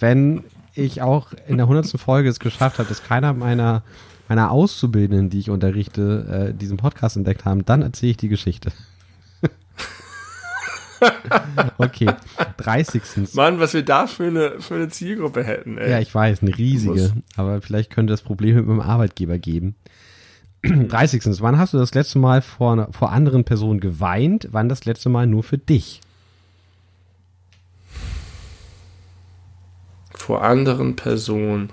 wenn 0.00 0.42
ich 0.74 1.00
auch 1.00 1.28
in 1.46 1.58
der 1.58 1.68
hundertsten 1.68 2.00
Folge 2.00 2.28
es 2.28 2.40
geschafft 2.40 2.78
habe, 2.78 2.88
dass 2.88 3.04
keiner 3.04 3.32
meiner, 3.34 3.82
meiner 4.28 4.50
Auszubildenden, 4.50 5.30
die 5.30 5.38
ich 5.38 5.50
unterrichte, 5.50 6.48
äh, 6.50 6.54
diesen 6.54 6.76
Podcast 6.76 7.16
entdeckt 7.16 7.44
haben, 7.44 7.64
dann 7.64 7.82
erzähle 7.82 8.10
ich 8.10 8.16
die 8.16 8.28
Geschichte. 8.28 8.72
okay, 11.78 12.10
30. 12.56 13.34
Mann, 13.34 13.60
was 13.60 13.74
wir 13.74 13.84
da 13.84 14.06
für 14.06 14.24
eine, 14.24 14.60
für 14.60 14.74
eine 14.74 14.88
Zielgruppe 14.88 15.44
hätten, 15.44 15.78
ey. 15.78 15.90
Ja, 15.90 15.98
ich 16.00 16.14
weiß, 16.14 16.42
eine 16.42 16.56
riesige. 16.56 17.12
Aber 17.36 17.60
vielleicht 17.60 17.90
könnte 17.90 18.12
das 18.12 18.22
Problem 18.22 18.56
mit 18.56 18.66
meinem 18.66 18.80
Arbeitgeber 18.80 19.38
geben. 19.38 19.76
30. 20.62 21.40
Wann 21.40 21.58
hast 21.58 21.74
du 21.74 21.78
das 21.78 21.94
letzte 21.94 22.18
Mal 22.18 22.42
vor, 22.42 22.88
vor 22.92 23.12
anderen 23.12 23.44
Personen 23.44 23.80
geweint? 23.80 24.48
Wann 24.50 24.68
das 24.68 24.84
letzte 24.84 25.08
Mal 25.08 25.26
nur 25.26 25.42
für 25.42 25.58
dich? 25.58 26.00
Vor 30.14 30.42
anderen 30.42 30.96
Personen. 30.96 31.70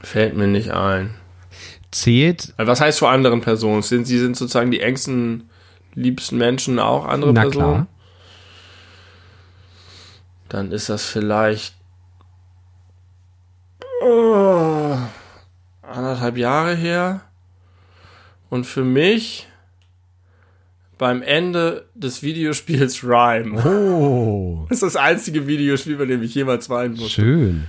Fällt 0.00 0.36
mir 0.36 0.48
nicht 0.48 0.70
ein. 0.70 1.14
Zählt. 1.90 2.54
Was 2.56 2.80
heißt 2.80 2.98
vor 2.98 3.10
anderen 3.10 3.42
Personen? 3.42 3.82
Sind 3.82 4.06
sie 4.06 4.18
sind 4.18 4.36
sozusagen 4.36 4.70
die 4.70 4.80
engsten, 4.80 5.50
liebsten 5.94 6.38
Menschen 6.38 6.78
auch 6.78 7.06
andere 7.06 7.32
Na 7.32 7.42
Personen? 7.42 7.72
klar. 7.72 7.86
Dann 10.48 10.70
ist 10.72 10.88
das 10.88 11.06
vielleicht 11.06 11.74
oh, 14.02 14.96
anderthalb 15.82 16.36
Jahre 16.36 16.74
her. 16.74 17.22
Und 18.50 18.64
für 18.66 18.84
mich 18.84 19.48
beim 20.98 21.22
Ende 21.22 21.86
des 21.94 22.22
Videospiels 22.22 23.02
Rhyme. 23.04 23.56
Oh, 23.64 24.66
Das 24.68 24.76
ist 24.76 24.94
das 24.94 24.96
einzige 24.96 25.46
Videospiel, 25.46 25.96
bei 25.96 26.04
dem 26.04 26.22
ich 26.22 26.34
jemals 26.34 26.68
weinen 26.68 26.94
muss. 26.96 27.10
schön. 27.12 27.66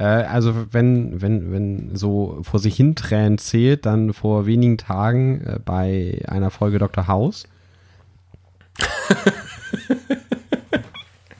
Äh, 0.00 0.04
also 0.04 0.54
wenn, 0.72 1.20
wenn, 1.20 1.52
wenn 1.52 1.94
so 1.94 2.38
vor 2.42 2.58
sich 2.58 2.74
hin 2.74 2.94
Tränen 2.94 3.36
zählt, 3.36 3.84
dann 3.84 4.14
vor 4.14 4.46
wenigen 4.46 4.78
Tagen 4.78 5.42
äh, 5.42 5.58
bei 5.62 6.22
einer 6.26 6.50
Folge 6.50 6.78
Dr. 6.78 7.06
House. 7.06 7.44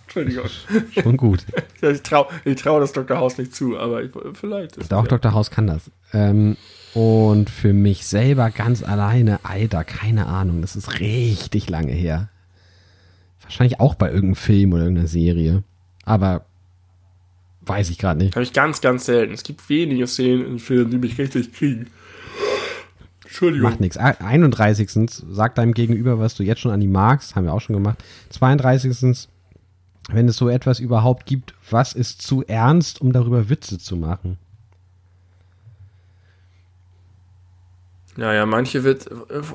Entschuldigung. 0.02 0.44
Schon 1.02 1.16
gut. 1.16 1.46
Ich 1.80 2.02
traue 2.02 2.26
ich 2.44 2.60
trau 2.60 2.78
das 2.80 2.92
Dr. 2.92 3.16
House 3.16 3.38
nicht 3.38 3.54
zu, 3.54 3.78
aber 3.78 4.02
ich, 4.02 4.10
vielleicht 4.34 4.76
ist 4.76 4.92
Auch 4.92 5.04
ja. 5.04 5.08
Dr. 5.08 5.32
House 5.32 5.50
kann 5.50 5.66
das. 5.66 5.90
Ähm, 6.12 6.58
und 6.92 7.48
für 7.48 7.72
mich 7.72 8.06
selber 8.06 8.50
ganz 8.50 8.82
alleine, 8.82 9.40
Alter, 9.44 9.84
keine 9.84 10.26
Ahnung, 10.26 10.60
das 10.60 10.76
ist 10.76 11.00
richtig 11.00 11.70
lange 11.70 11.92
her. 11.92 12.28
Wahrscheinlich 13.40 13.80
auch 13.80 13.94
bei 13.94 14.08
irgendeinem 14.08 14.34
Film 14.34 14.72
oder 14.74 14.82
irgendeiner 14.82 15.08
Serie. 15.08 15.62
Aber 16.04 16.44
weiß 17.62 17.90
ich 17.90 17.98
gerade 17.98 18.18
nicht. 18.18 18.34
Habe 18.34 18.42
ich 18.42 18.52
ganz, 18.52 18.80
ganz 18.80 19.04
selten. 19.04 19.32
Es 19.32 19.42
gibt 19.42 19.68
wenige 19.68 20.06
Szenen 20.06 20.46
in 20.46 20.58
Filmen, 20.58 20.90
die 20.90 20.98
mich 20.98 21.18
richtig 21.18 21.52
kriegen. 21.52 21.88
Entschuldigung. 23.24 23.70
Macht 23.70 23.80
nichts. 23.80 23.96
31. 23.96 24.90
Sag 25.30 25.54
deinem 25.54 25.72
Gegenüber, 25.72 26.18
was 26.18 26.34
du 26.34 26.42
jetzt 26.42 26.60
schon 26.60 26.72
an 26.72 26.80
die 26.80 26.88
magst. 26.88 27.36
Haben 27.36 27.44
wir 27.44 27.52
auch 27.52 27.60
schon 27.60 27.76
gemacht. 27.76 28.02
32. 28.30 29.28
Wenn 30.10 30.28
es 30.28 30.36
so 30.36 30.48
etwas 30.48 30.80
überhaupt 30.80 31.26
gibt, 31.26 31.54
was 31.70 31.92
ist 31.92 32.22
zu 32.22 32.44
ernst, 32.44 33.00
um 33.00 33.12
darüber 33.12 33.48
Witze 33.48 33.78
zu 33.78 33.96
machen? 33.96 34.38
Ja, 38.20 38.34
ja, 38.34 38.44
manche 38.44 38.84
wird. 38.84 39.08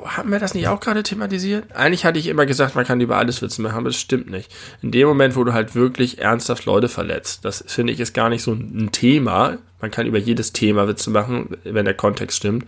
Haben 0.05 0.31
wir 0.31 0.39
das 0.39 0.55
nicht 0.55 0.67
auch 0.69 0.79
gerade 0.79 1.03
thematisiert? 1.03 1.71
Eigentlich 1.75 2.03
hatte 2.03 2.17
ich 2.17 2.25
immer 2.25 2.47
gesagt, 2.47 2.73
man 2.73 2.83
kann 2.83 2.99
über 2.99 3.15
alles 3.15 3.43
Witze 3.43 3.61
machen, 3.61 3.75
aber 3.75 3.89
das 3.89 3.97
stimmt 3.97 4.31
nicht. 4.31 4.51
In 4.81 4.89
dem 4.89 5.07
Moment, 5.07 5.35
wo 5.35 5.43
du 5.43 5.53
halt 5.53 5.75
wirklich 5.75 6.17
ernsthaft 6.17 6.65
Leute 6.65 6.89
verletzt, 6.89 7.45
das 7.45 7.63
finde 7.67 7.93
ich 7.93 7.99
ist 7.99 8.15
gar 8.15 8.29
nicht 8.29 8.41
so 8.41 8.53
ein 8.53 8.91
Thema. 8.91 9.59
Man 9.81 9.91
kann 9.91 10.07
über 10.07 10.17
jedes 10.17 10.51
Thema 10.51 10.87
Witze 10.87 11.11
machen, 11.11 11.57
wenn 11.63 11.85
der 11.85 11.93
Kontext 11.93 12.37
stimmt. 12.37 12.65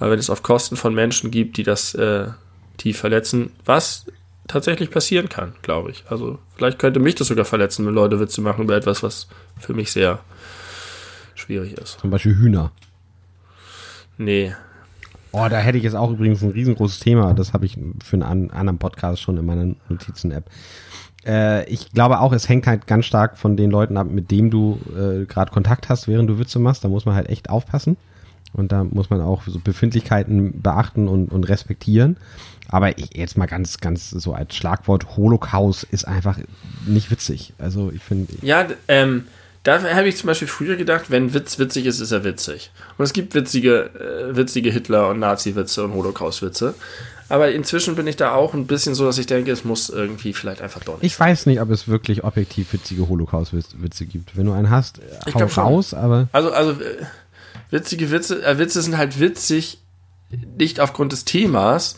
Aber 0.00 0.10
wenn 0.10 0.18
es 0.18 0.30
auf 0.30 0.42
Kosten 0.42 0.74
von 0.74 0.96
Menschen 0.96 1.30
gibt, 1.30 1.58
die 1.58 1.62
das, 1.62 1.94
äh, 1.94 2.26
die 2.80 2.92
verletzen, 2.92 3.52
was 3.64 4.06
tatsächlich 4.48 4.90
passieren 4.90 5.28
kann, 5.28 5.52
glaube 5.62 5.92
ich. 5.92 6.02
Also 6.08 6.40
vielleicht 6.56 6.80
könnte 6.80 6.98
mich 6.98 7.14
das 7.14 7.28
sogar 7.28 7.44
verletzen, 7.44 7.86
wenn 7.86 7.94
Leute 7.94 8.18
Witze 8.18 8.40
machen 8.40 8.64
über 8.64 8.74
etwas, 8.74 9.04
was 9.04 9.28
für 9.60 9.74
mich 9.74 9.92
sehr 9.92 10.18
schwierig 11.36 11.78
ist. 11.78 12.00
Zum 12.00 12.10
Beispiel 12.10 12.34
Hühner. 12.34 12.72
Nee, 14.18 14.56
Oh, 15.32 15.46
da 15.48 15.58
hätte 15.58 15.78
ich 15.78 15.84
jetzt 15.84 15.94
auch 15.94 16.10
übrigens 16.10 16.42
ein 16.42 16.50
riesengroßes 16.50 17.00
Thema. 17.00 17.34
Das 17.34 17.52
habe 17.52 17.66
ich 17.66 17.78
für 18.04 18.14
einen 18.14 18.22
an, 18.22 18.50
anderen 18.50 18.78
Podcast 18.78 19.22
schon 19.22 19.36
in 19.36 19.46
meiner 19.46 19.74
Notizen-App. 19.88 20.50
Äh, 21.24 21.68
ich 21.68 21.92
glaube 21.92 22.20
auch, 22.20 22.32
es 22.32 22.48
hängt 22.48 22.66
halt 22.66 22.86
ganz 22.86 23.06
stark 23.06 23.38
von 23.38 23.56
den 23.56 23.70
Leuten 23.70 23.96
ab, 23.96 24.08
mit 24.10 24.30
denen 24.30 24.50
du 24.50 24.80
äh, 24.96 25.26
gerade 25.26 25.52
Kontakt 25.52 25.88
hast, 25.88 26.08
während 26.08 26.28
du 26.28 26.38
Witze 26.38 26.58
machst. 26.58 26.82
Da 26.84 26.88
muss 26.88 27.04
man 27.04 27.14
halt 27.14 27.28
echt 27.28 27.50
aufpassen. 27.50 27.96
Und 28.52 28.72
da 28.72 28.82
muss 28.82 29.10
man 29.10 29.20
auch 29.20 29.42
so 29.46 29.60
Befindlichkeiten 29.60 30.60
beachten 30.60 31.06
und, 31.06 31.30
und 31.30 31.48
respektieren. 31.48 32.16
Aber 32.68 32.98
ich, 32.98 33.16
jetzt 33.16 33.36
mal 33.36 33.46
ganz, 33.46 33.78
ganz 33.78 34.10
so 34.10 34.32
als 34.34 34.56
Schlagwort, 34.56 35.16
Holocaust 35.16 35.84
ist 35.84 36.06
einfach 36.06 36.38
nicht 36.86 37.10
witzig. 37.10 37.52
Also 37.58 37.92
ich 37.92 38.02
finde, 38.02 38.32
Ja, 38.42 38.66
ähm, 38.88 39.24
da 39.62 39.82
habe 39.82 40.08
ich 40.08 40.16
zum 40.16 40.26
Beispiel 40.28 40.48
früher 40.48 40.76
gedacht, 40.76 41.10
wenn 41.10 41.34
Witz 41.34 41.58
witzig 41.58 41.86
ist, 41.86 42.00
ist 42.00 42.12
er 42.12 42.24
witzig. 42.24 42.70
Und 42.96 43.04
es 43.04 43.12
gibt 43.12 43.34
witzige, 43.34 43.90
äh, 44.30 44.36
witzige 44.36 44.70
Hitler- 44.70 45.08
und 45.08 45.18
Nazi-Witze 45.18 45.84
und 45.84 45.92
Holocaust-Witze. 45.94 46.74
Aber 47.28 47.52
inzwischen 47.52 47.94
bin 47.94 48.06
ich 48.08 48.16
da 48.16 48.32
auch 48.34 48.54
ein 48.54 48.66
bisschen 48.66 48.94
so, 48.94 49.04
dass 49.04 49.18
ich 49.18 49.26
denke, 49.26 49.52
es 49.52 49.64
muss 49.64 49.88
irgendwie 49.88 50.32
vielleicht 50.32 50.62
einfach 50.62 50.82
doch 50.82 50.94
nicht. 51.00 51.04
ich 51.12 51.20
weiß 51.20 51.46
nicht, 51.46 51.60
ob 51.60 51.70
es 51.70 51.86
wirklich 51.86 52.24
objektiv 52.24 52.72
witzige 52.72 53.08
Holocaust-Witze 53.08 54.06
gibt. 54.06 54.36
Wenn 54.36 54.46
du 54.46 54.52
einen 54.52 54.70
hast, 54.70 54.98
äh, 54.98 55.02
Ich 55.26 55.34
hau 55.34 55.38
glaub 55.38 55.52
schon. 55.52 55.64
raus, 55.64 55.94
aber 55.94 56.28
Also, 56.32 56.50
also 56.52 56.72
äh, 56.72 57.04
witzige 57.70 58.10
Witze, 58.10 58.42
äh, 58.44 58.58
Witze 58.58 58.82
sind 58.82 58.96
halt 58.96 59.20
witzig, 59.20 59.78
nicht 60.58 60.80
aufgrund 60.80 61.12
des 61.12 61.24
Themas, 61.24 61.96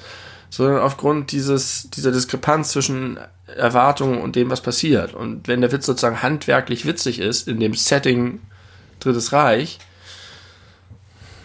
sondern 0.53 0.81
aufgrund 0.81 1.33
dieses, 1.33 1.89
dieser 1.89 2.13
Diskrepanz 2.13 2.73
zwischen 2.73 3.19
Erwartungen 3.57 4.21
und 4.21 4.37
dem, 4.37 4.51
was 4.51 4.61
passiert. 4.61 5.15
Und 5.15 5.49
wenn 5.49 5.63
der 5.63 5.73
Witz 5.73 5.87
sozusagen 5.87 6.23
handwerklich 6.23 6.85
witzig 6.85 7.21
ist, 7.21 7.49
in 7.49 7.59
dem 7.59 7.73
Setting 7.73 8.39
Drittes 9.01 9.33
Reich, 9.33 9.79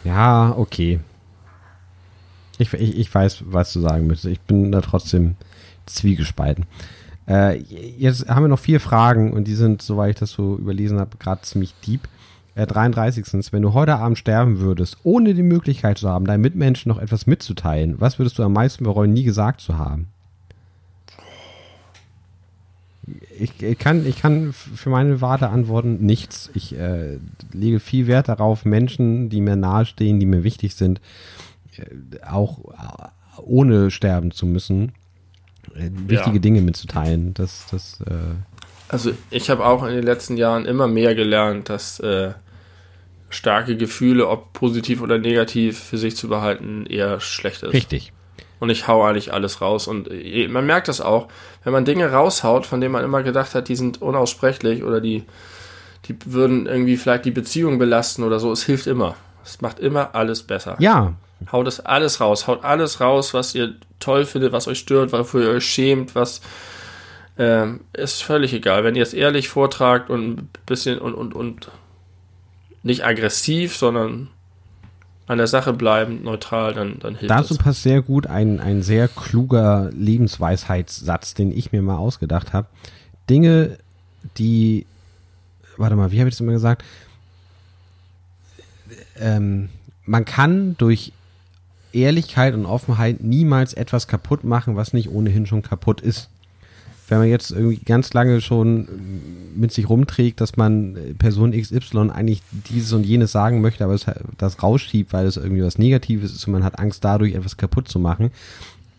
Ja, 0.03 0.53
okay. 0.57 0.99
Ich, 2.57 2.73
ich, 2.73 2.97
ich 2.97 3.15
weiß, 3.15 3.43
was 3.45 3.71
du 3.71 3.79
sagen 3.79 4.07
müsstest. 4.07 4.33
Ich 4.33 4.41
bin 4.41 4.73
da 4.73 4.81
trotzdem 4.81 5.35
zwiegespalten. 5.85 6.65
Äh, 7.29 7.59
jetzt 7.97 8.27
haben 8.27 8.43
wir 8.43 8.49
noch 8.49 8.59
vier 8.59 8.81
Fragen 8.81 9.31
und 9.31 9.45
die 9.45 9.55
sind, 9.55 9.81
soweit 9.81 10.11
ich 10.11 10.19
das 10.19 10.31
so 10.31 10.57
überlesen 10.57 10.99
habe, 10.99 11.15
gerade 11.17 11.43
ziemlich 11.43 11.73
deep. 11.85 12.09
Äh, 12.57 12.65
33. 12.65 13.53
Wenn 13.53 13.61
du 13.61 13.73
heute 13.73 13.97
Abend 13.97 14.17
sterben 14.17 14.59
würdest, 14.59 14.97
ohne 15.03 15.35
die 15.35 15.43
Möglichkeit 15.43 15.99
zu 15.99 16.09
haben, 16.09 16.25
deinen 16.25 16.41
Mitmenschen 16.41 16.89
noch 16.89 16.97
etwas 16.97 17.27
mitzuteilen, 17.27 18.01
was 18.01 18.17
würdest 18.17 18.39
du 18.39 18.43
am 18.43 18.53
meisten 18.53 18.83
bereuen, 18.83 19.13
nie 19.13 19.23
gesagt 19.23 19.61
zu 19.61 19.77
haben? 19.77 20.07
Ich, 23.39 23.61
ich, 23.61 23.77
kann, 23.77 24.05
ich 24.07 24.19
kann 24.19 24.51
für 24.53 24.89
meine 24.89 25.21
Warte 25.21 25.49
antworten 25.49 26.03
nichts. 26.03 26.49
Ich 26.55 26.75
äh, 26.77 27.19
lege 27.53 27.79
viel 27.79 28.07
Wert 28.07 28.27
darauf, 28.27 28.65
Menschen, 28.65 29.29
die 29.29 29.39
mir 29.39 29.55
nahestehen, 29.55 30.19
die 30.19 30.25
mir 30.25 30.43
wichtig 30.43 30.73
sind, 30.75 30.99
äh, 31.77 32.23
auch 32.25 32.57
äh, 32.73 33.41
ohne 33.43 33.91
sterben 33.91 34.31
zu 34.31 34.47
müssen, 34.47 34.93
äh, 35.75 35.89
wichtige 36.07 36.37
Ja. 36.37 36.41
Dinge 36.41 36.61
mitzuteilen. 36.61 37.35
Das, 37.35 37.67
das, 37.69 38.01
äh, 38.01 38.35
Also 38.89 39.11
ich 39.29 39.51
habe 39.51 39.63
auch 39.63 39.83
in 39.85 39.93
den 39.93 40.03
letzten 40.03 40.35
Jahren 40.35 40.65
immer 40.65 40.87
mehr 40.87 41.13
gelernt, 41.13 41.69
dass 41.69 41.99
äh, 41.99 42.31
starke 43.29 43.77
Gefühle, 43.77 44.27
ob 44.27 44.53
positiv 44.53 45.01
oder 45.01 45.17
negativ, 45.17 45.79
für 45.79 45.97
sich 45.97 46.15
zu 46.15 46.29
behalten, 46.29 46.85
eher 46.85 47.19
schlecht 47.19 47.63
ist. 47.63 47.73
richtig. 47.73 48.13
Und 48.59 48.69
ich 48.71 48.87
hau 48.87 49.03
eigentlich 49.03 49.33
alles 49.33 49.61
raus. 49.61 49.87
Und 49.87 50.09
äh, 50.09 50.47
man 50.47 50.65
merkt 50.65 50.87
das 50.87 50.99
auch, 50.99 51.27
wenn 51.63 51.73
man 51.73 51.85
Dinge 51.85 52.11
raushaut, 52.11 52.65
von 52.65 52.81
denen 52.81 52.93
man 52.93 53.03
immer 53.03 53.21
gedacht 53.21 53.53
hat, 53.53 53.67
die 53.67 53.75
sind 53.75 54.01
unaussprechlich 54.01 54.83
oder 54.83 54.99
die, 54.99 55.25
die 56.05 56.15
würden 56.25 56.65
irgendwie 56.65 56.97
vielleicht 56.97 57.25
die 57.25 57.31
Beziehung 57.31 57.77
belasten 57.77 58.23
oder 58.23 58.39
so, 58.39 58.51
es 58.51 58.63
hilft 58.63 58.87
immer. 58.87 59.15
Es 59.43 59.61
macht 59.61 59.79
immer 59.79 60.15
alles 60.15 60.43
besser. 60.43 60.75
Ja, 60.79 61.13
Haut 61.51 61.67
das 61.67 61.79
alles 61.79 62.19
raus. 62.19 62.47
Haut 62.47 62.63
alles 62.63 62.99
raus, 62.99 63.33
was 63.33 63.53
ihr 63.53 63.75
toll 63.99 64.25
findet, 64.25 64.51
was 64.51 64.67
euch 64.67 64.79
stört, 64.79 65.11
wofür 65.11 65.43
ihr 65.43 65.49
euch 65.51 65.65
schämt, 65.65 66.15
was 66.15 66.41
ähm, 67.37 67.81
ist 67.93 68.23
völlig 68.23 68.53
egal. 68.53 68.83
Wenn 68.83 68.95
ihr 68.95 69.03
es 69.03 69.13
ehrlich 69.13 69.49
vortragt 69.49 70.09
und 70.09 70.39
ein 70.39 70.49
bisschen 70.65 70.99
und, 70.99 71.13
und, 71.13 71.35
und 71.35 71.69
nicht 72.83 73.05
aggressiv, 73.05 73.75
sondern 73.75 74.29
an 75.27 75.37
der 75.37 75.47
Sache 75.47 75.73
bleiben, 75.73 76.23
neutral, 76.23 76.73
dann, 76.73 76.99
dann 76.99 77.15
hilft 77.15 77.29
Dazu 77.29 77.55
das. 77.55 77.63
passt 77.63 77.83
sehr 77.83 78.01
gut 78.01 78.27
ein, 78.27 78.59
ein 78.61 78.81
sehr 78.81 79.09
kluger 79.09 79.89
Lebensweisheitssatz, 79.93 81.33
den 81.33 81.51
ich 81.51 81.73
mir 81.73 81.81
mal 81.81 81.97
ausgedacht 81.97 82.53
habe. 82.53 82.67
Dinge, 83.29 83.77
die, 84.37 84.85
warte 85.75 85.97
mal, 85.97 86.11
wie 86.11 86.19
habe 86.19 86.29
ich 86.29 86.35
das 86.35 86.41
immer 86.41 86.53
gesagt? 86.53 86.83
Ähm, 89.19 89.67
man 90.05 90.23
kann 90.23 90.77
durch 90.77 91.11
Ehrlichkeit 91.91 92.53
und 92.53 92.65
Offenheit 92.65 93.21
niemals 93.21 93.73
etwas 93.73 94.07
kaputt 94.07 94.45
machen, 94.45 94.77
was 94.77 94.93
nicht 94.93 95.09
ohnehin 95.09 95.45
schon 95.45 95.61
kaputt 95.61 95.99
ist. 95.99 96.29
Wenn 97.07 97.19
man 97.19 97.29
jetzt 97.29 97.51
irgendwie 97.51 97.77
ganz 97.77 98.13
lange 98.13 98.41
schon 98.41 98.87
mit 99.55 99.71
sich 99.71 99.87
rumträgt, 99.87 100.41
dass 100.41 100.57
man 100.57 100.95
äh, 100.95 101.13
Person 101.13 101.51
XY 101.53 102.09
eigentlich 102.11 102.41
dieses 102.69 102.91
und 102.93 103.05
jenes 103.05 103.31
sagen 103.31 103.61
möchte, 103.61 103.83
aber 103.83 103.93
es, 103.93 104.05
das 104.37 104.61
rausschiebt, 104.61 105.13
weil 105.13 105.25
es 105.25 105.37
irgendwie 105.37 105.63
was 105.63 105.77
Negatives 105.77 106.33
ist 106.33 106.45
und 106.47 106.53
man 106.53 106.63
hat 106.63 106.79
Angst 106.79 107.03
dadurch 107.05 107.33
etwas 107.33 107.55
kaputt 107.57 107.87
zu 107.87 107.99
machen, 107.99 108.31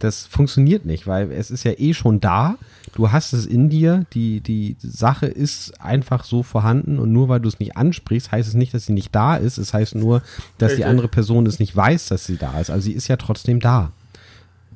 Das 0.00 0.26
funktioniert 0.26 0.84
nicht, 0.86 1.06
weil 1.06 1.32
es 1.32 1.50
ist 1.50 1.64
ja 1.64 1.72
eh 1.76 1.92
schon 1.92 2.20
da. 2.20 2.56
Du 2.94 3.10
hast 3.10 3.32
es 3.32 3.46
in 3.46 3.68
dir. 3.68 4.06
Die, 4.14 4.40
die 4.40 4.76
Sache 4.80 5.26
ist 5.26 5.80
einfach 5.80 6.24
so 6.24 6.42
vorhanden 6.44 6.98
und 7.00 7.12
nur 7.12 7.28
weil 7.28 7.40
du 7.40 7.48
es 7.48 7.58
nicht 7.58 7.76
ansprichst, 7.76 8.30
heißt 8.30 8.48
es 8.48 8.54
nicht, 8.54 8.72
dass 8.74 8.86
sie 8.86 8.92
nicht 8.92 9.12
da 9.14 9.36
ist. 9.36 9.58
Es 9.58 9.74
heißt 9.74 9.96
nur, 9.96 10.22
dass 10.56 10.76
die 10.76 10.84
andere 10.84 11.08
Person 11.08 11.46
es 11.46 11.58
nicht 11.58 11.74
weiß, 11.74 12.08
dass 12.08 12.24
sie 12.26 12.36
da 12.36 12.60
ist. 12.60 12.70
Also 12.70 12.84
sie 12.84 12.92
ist 12.92 13.08
ja 13.08 13.16
trotzdem 13.16 13.58
da. 13.60 13.90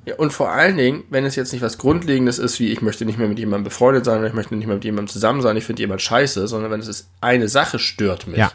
Ja, 0.04 0.16
und 0.16 0.32
vor 0.32 0.50
allen 0.50 0.76
Dingen, 0.76 1.04
wenn 1.10 1.24
es 1.24 1.36
jetzt 1.36 1.52
nicht 1.52 1.62
was 1.62 1.78
Grundlegendes 1.78 2.38
ist, 2.38 2.58
wie 2.58 2.72
ich 2.72 2.82
möchte 2.82 3.04
nicht 3.04 3.18
mehr 3.18 3.28
mit 3.28 3.38
jemandem 3.38 3.64
befreundet 3.64 4.04
sein 4.04 4.18
oder 4.18 4.26
ich 4.26 4.34
möchte 4.34 4.56
nicht 4.56 4.66
mehr 4.66 4.74
mit 4.74 4.84
jemandem 4.84 5.08
zusammen 5.08 5.42
sein, 5.42 5.56
ich 5.56 5.64
finde 5.64 5.82
jemand 5.82 6.02
scheiße, 6.02 6.48
sondern 6.48 6.72
wenn 6.72 6.80
es 6.80 6.88
ist, 6.88 7.08
eine 7.20 7.48
Sache 7.48 7.78
stört 7.78 8.26
mich. 8.26 8.38
Ja. 8.38 8.50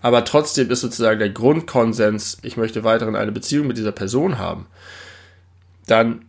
Aber 0.00 0.24
trotzdem 0.24 0.70
ist 0.70 0.80
sozusagen 0.80 1.18
der 1.18 1.28
Grundkonsens, 1.28 2.38
ich 2.42 2.56
möchte 2.56 2.84
weiterhin 2.84 3.16
eine 3.16 3.32
Beziehung 3.32 3.66
mit 3.66 3.76
dieser 3.76 3.92
Person 3.92 4.38
haben, 4.38 4.66
dann 5.86 6.24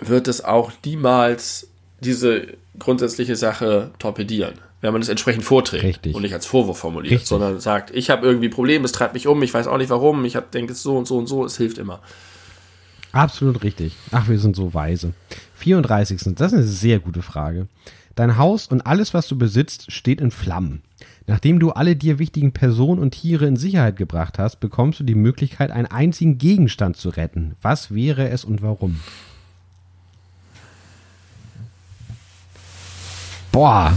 wird 0.00 0.28
es 0.28 0.44
auch 0.44 0.70
niemals 0.84 1.68
diese 2.00 2.46
grundsätzliche 2.78 3.34
Sache 3.34 3.90
torpedieren, 3.98 4.54
wenn 4.80 4.92
man 4.92 5.02
es 5.02 5.08
entsprechend 5.08 5.44
vorträgt 5.44 5.84
Richtig. 5.84 6.14
und 6.14 6.22
nicht 6.22 6.34
als 6.34 6.46
Vorwurf 6.46 6.78
formuliert, 6.78 7.12
Richtig. 7.12 7.28
sondern 7.28 7.58
sagt, 7.58 7.90
ich 7.92 8.10
habe 8.10 8.24
irgendwie 8.24 8.48
Probleme, 8.48 8.84
es 8.84 8.92
treibt 8.92 9.14
mich 9.14 9.26
um, 9.26 9.42
ich 9.42 9.52
weiß 9.52 9.66
auch 9.66 9.78
nicht 9.78 9.90
warum, 9.90 10.24
ich 10.24 10.38
denke 10.54 10.72
es 10.72 10.82
so 10.82 10.96
und 10.96 11.06
so 11.06 11.18
und 11.18 11.26
so, 11.26 11.44
es 11.44 11.56
hilft 11.56 11.78
immer. 11.78 12.00
Absolut 13.12 13.62
richtig. 13.62 13.94
Ach, 14.10 14.28
wir 14.28 14.38
sind 14.38 14.56
so 14.56 14.74
weise. 14.74 15.12
34. 15.56 16.34
Das 16.34 16.52
ist 16.52 16.58
eine 16.58 16.64
sehr 16.64 16.98
gute 16.98 17.22
Frage. 17.22 17.68
Dein 18.14 18.36
Haus 18.36 18.66
und 18.66 18.86
alles, 18.86 19.14
was 19.14 19.28
du 19.28 19.38
besitzt, 19.38 19.90
steht 19.92 20.20
in 20.20 20.30
Flammen. 20.30 20.82
Nachdem 21.26 21.60
du 21.60 21.70
alle 21.70 21.94
dir 21.94 22.18
wichtigen 22.18 22.52
Personen 22.52 23.00
und 23.00 23.12
Tiere 23.12 23.46
in 23.46 23.56
Sicherheit 23.56 23.96
gebracht 23.96 24.38
hast, 24.38 24.60
bekommst 24.60 25.00
du 25.00 25.04
die 25.04 25.14
Möglichkeit, 25.14 25.70
einen 25.70 25.86
einzigen 25.86 26.38
Gegenstand 26.38 26.96
zu 26.96 27.10
retten. 27.10 27.54
Was 27.62 27.94
wäre 27.94 28.28
es 28.28 28.44
und 28.44 28.60
warum? 28.60 29.00
Boah. 33.52 33.92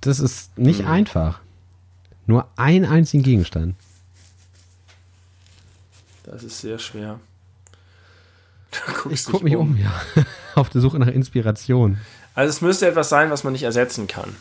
Das 0.00 0.20
ist 0.20 0.58
nicht 0.58 0.84
einfach. 0.84 1.40
Nur 2.26 2.46
einen 2.56 2.84
einzigen 2.84 3.22
Gegenstand. 3.22 3.74
Das 6.30 6.42
ist 6.44 6.60
sehr 6.60 6.78
schwer. 6.78 7.20
Ich 9.10 9.24
du 9.24 9.32
guck 9.32 9.40
dich 9.40 9.44
mich 9.44 9.56
um, 9.56 9.76
ja. 9.78 9.90
Auf 10.54 10.68
der 10.68 10.82
Suche 10.82 10.98
nach 10.98 11.06
Inspiration. 11.06 11.96
Also 12.34 12.50
es 12.50 12.60
müsste 12.60 12.86
etwas 12.86 13.08
sein, 13.08 13.30
was 13.30 13.42
man 13.42 13.54
nicht 13.54 13.62
ersetzen 13.62 14.06
kann. 14.06 14.36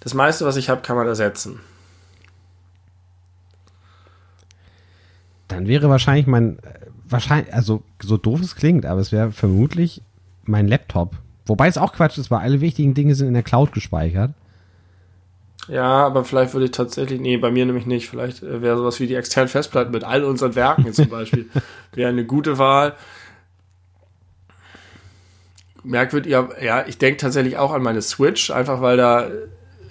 Das 0.00 0.12
meiste, 0.12 0.44
was 0.44 0.56
ich 0.56 0.68
habe, 0.68 0.82
kann 0.82 0.96
man 0.96 1.06
ersetzen. 1.06 1.60
Dann 5.48 5.66
wäre 5.66 5.88
wahrscheinlich 5.88 6.26
mein, 6.26 6.58
äh, 6.58 6.86
wahrscheinlich, 7.08 7.54
also 7.54 7.82
so 8.02 8.18
doof 8.18 8.40
es 8.42 8.54
klingt, 8.54 8.84
aber 8.84 9.00
es 9.00 9.12
wäre 9.12 9.32
vermutlich 9.32 10.02
mein 10.44 10.68
Laptop. 10.68 11.16
Wobei 11.46 11.68
es 11.68 11.78
auch 11.78 11.94
Quatsch 11.94 12.18
ist, 12.18 12.30
weil 12.30 12.40
alle 12.40 12.60
wichtigen 12.60 12.94
Dinge 12.94 13.14
sind 13.14 13.28
in 13.28 13.34
der 13.34 13.42
Cloud 13.42 13.72
gespeichert. 13.72 14.32
Ja, 15.68 16.06
aber 16.06 16.24
vielleicht 16.24 16.54
würde 16.54 16.66
ich 16.66 16.72
tatsächlich, 16.72 17.20
nee, 17.20 17.36
bei 17.36 17.50
mir 17.50 17.64
nämlich 17.64 17.86
nicht. 17.86 18.08
Vielleicht 18.08 18.42
äh, 18.42 18.62
wäre 18.62 18.76
sowas 18.76 18.98
wie 19.00 19.06
die 19.06 19.14
externen 19.14 19.48
Festplatten 19.48 19.92
mit 19.92 20.04
all 20.04 20.24
unseren 20.24 20.54
Werken 20.54 20.92
zum 20.92 21.08
Beispiel, 21.08 21.48
wäre 21.92 22.08
eine 22.08 22.24
gute 22.24 22.58
Wahl. 22.58 22.94
Merkwürdig, 25.84 26.32
ja, 26.32 26.48
ja 26.60 26.84
ich 26.86 26.98
denke 26.98 27.18
tatsächlich 27.18 27.58
auch 27.58 27.72
an 27.72 27.82
meine 27.82 28.02
Switch, 28.02 28.50
einfach 28.50 28.80
weil 28.80 28.96
da 28.96 29.28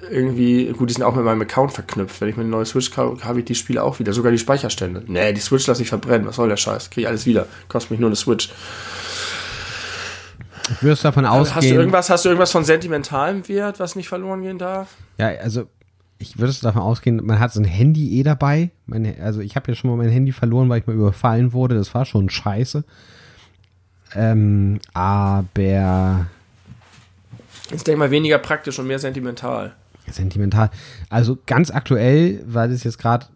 irgendwie, 0.09 0.65
gut, 0.73 0.89
die 0.89 0.93
sind 0.93 1.03
auch 1.03 1.15
mit 1.15 1.23
meinem 1.23 1.41
Account 1.41 1.73
verknüpft. 1.73 2.19
Wenn 2.19 2.29
ich 2.29 2.35
mir 2.35 2.43
eine 2.43 2.51
neue 2.51 2.65
Switch 2.65 2.91
kaufe, 2.91 3.23
habe 3.23 3.39
ich 3.39 3.45
die 3.45 3.55
Spiele 3.55 3.83
auch 3.83 3.99
wieder, 3.99 4.13
sogar 4.13 4.31
die 4.31 4.37
Speicherstände. 4.37 5.03
Nee, 5.07 5.31
die 5.33 5.39
Switch 5.39 5.67
lasse 5.67 5.83
ich 5.83 5.89
verbrennen, 5.89 6.27
was 6.27 6.35
soll 6.35 6.49
der 6.49 6.57
Scheiß? 6.57 6.89
Kriege 6.89 7.01
ich 7.01 7.07
alles 7.07 7.25
wieder, 7.25 7.47
kostet 7.69 7.91
mich 7.91 7.99
nur 7.99 8.09
eine 8.09 8.15
Switch. 8.15 8.49
Ich 10.69 10.83
würde 10.83 10.93
es 10.93 11.01
davon 11.01 11.29
Hast 11.29 11.51
du 11.51 11.55
ausgehen. 11.57 11.75
irgendwas, 11.75 12.09
hast 12.09 12.25
du 12.25 12.29
irgendwas 12.29 12.51
von 12.51 12.63
sentimentalem 12.63 13.47
Wert, 13.47 13.79
was 13.79 13.95
nicht 13.95 14.07
verloren 14.07 14.41
gehen 14.41 14.57
darf? 14.57 14.89
Ja, 15.21 15.27
also 15.39 15.67
ich 16.17 16.39
würde 16.39 16.49
es 16.49 16.61
davon 16.61 16.81
ausgehen, 16.81 17.23
man 17.23 17.39
hat 17.39 17.53
sein 17.53 17.63
Handy 17.63 18.19
eh 18.19 18.23
dabei. 18.23 18.71
Mein, 18.87 19.19
also 19.21 19.39
ich 19.39 19.55
habe 19.55 19.71
ja 19.71 19.75
schon 19.75 19.91
mal 19.91 19.97
mein 19.97 20.09
Handy 20.09 20.31
verloren, 20.31 20.67
weil 20.67 20.79
ich 20.79 20.87
mal 20.87 20.95
überfallen 20.95 21.53
wurde. 21.53 21.75
Das 21.75 21.93
war 21.93 22.05
schon 22.05 22.27
scheiße. 22.31 22.83
Ähm, 24.15 24.79
aber 24.93 26.25
Ich 27.71 27.83
denke 27.83 27.99
mal 27.99 28.09
weniger 28.09 28.39
praktisch 28.39 28.79
und 28.79 28.87
mehr 28.87 28.97
sentimental. 28.97 29.75
sentimental. 30.09 30.71
Also 31.09 31.37
ganz 31.45 31.69
aktuell, 31.69 32.43
weil 32.47 32.71
es 32.71 32.83
jetzt 32.83 32.97
gerade 32.97 33.27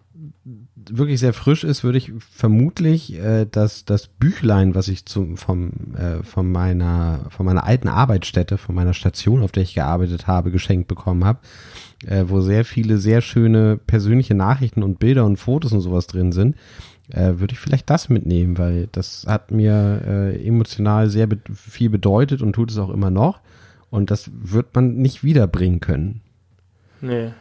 wirklich 0.76 1.20
sehr 1.20 1.34
frisch 1.34 1.64
ist, 1.64 1.84
würde 1.84 1.98
ich 1.98 2.12
vermutlich 2.18 3.16
äh, 3.16 3.46
das, 3.50 3.86
das 3.86 4.08
Büchlein, 4.08 4.76
was 4.76 4.88
ich 4.88 5.06
zum, 5.06 5.38
vom, 5.38 5.72
äh, 5.98 6.24
von, 6.24 6.52
meiner, 6.52 7.26
von 7.30 7.46
meiner 7.46 7.66
alten 7.66 7.88
Arbeitsstätte, 7.88 8.58
von 8.58 8.76
meiner 8.76 8.94
Station, 8.94 9.44
auf 9.44 9.52
der 9.52 9.64
ich 9.64 9.74
gearbeitet 9.74 10.28
habe, 10.28 10.52
geschenkt 10.52 10.88
bekommen 10.88 11.26
habe, 11.26 11.40
äh, 12.06 12.26
wo 12.28 12.42
sehr 12.42 12.66
viele 12.66 12.98
sehr 12.98 13.22
schöne 13.22 13.78
persönliche 13.78 14.36
Nachrichten 14.36 14.84
und 14.84 15.00
Bilder 15.00 15.26
und 15.26 15.38
Fotos 15.38 15.74
und 15.74 15.82
sowas 15.82 16.08
drin 16.08 16.32
sind, 16.32 16.56
äh, 17.10 17.34
würde 17.38 17.54
ich 17.54 17.60
vielleicht 17.60 17.90
das 17.90 18.10
mitnehmen, 18.10 18.58
weil 18.58 18.88
das 18.92 19.26
hat 19.28 19.52
mir 19.52 20.02
äh, 20.06 20.48
emotional 20.48 21.10
sehr 21.10 21.28
be 21.28 21.40
viel 21.54 21.90
bedeutet 21.90 22.42
und 22.42 22.54
tut 22.54 22.72
es 22.72 22.78
auch 22.78 22.90
immer 22.90 23.12
noch. 23.12 23.42
Und 23.90 24.12
das 24.12 24.30
wird 24.34 24.76
man 24.76 24.96
nicht 24.96 25.24
wiederbringen 25.24 25.80
können. 25.80 26.22
Nee. 27.02 27.32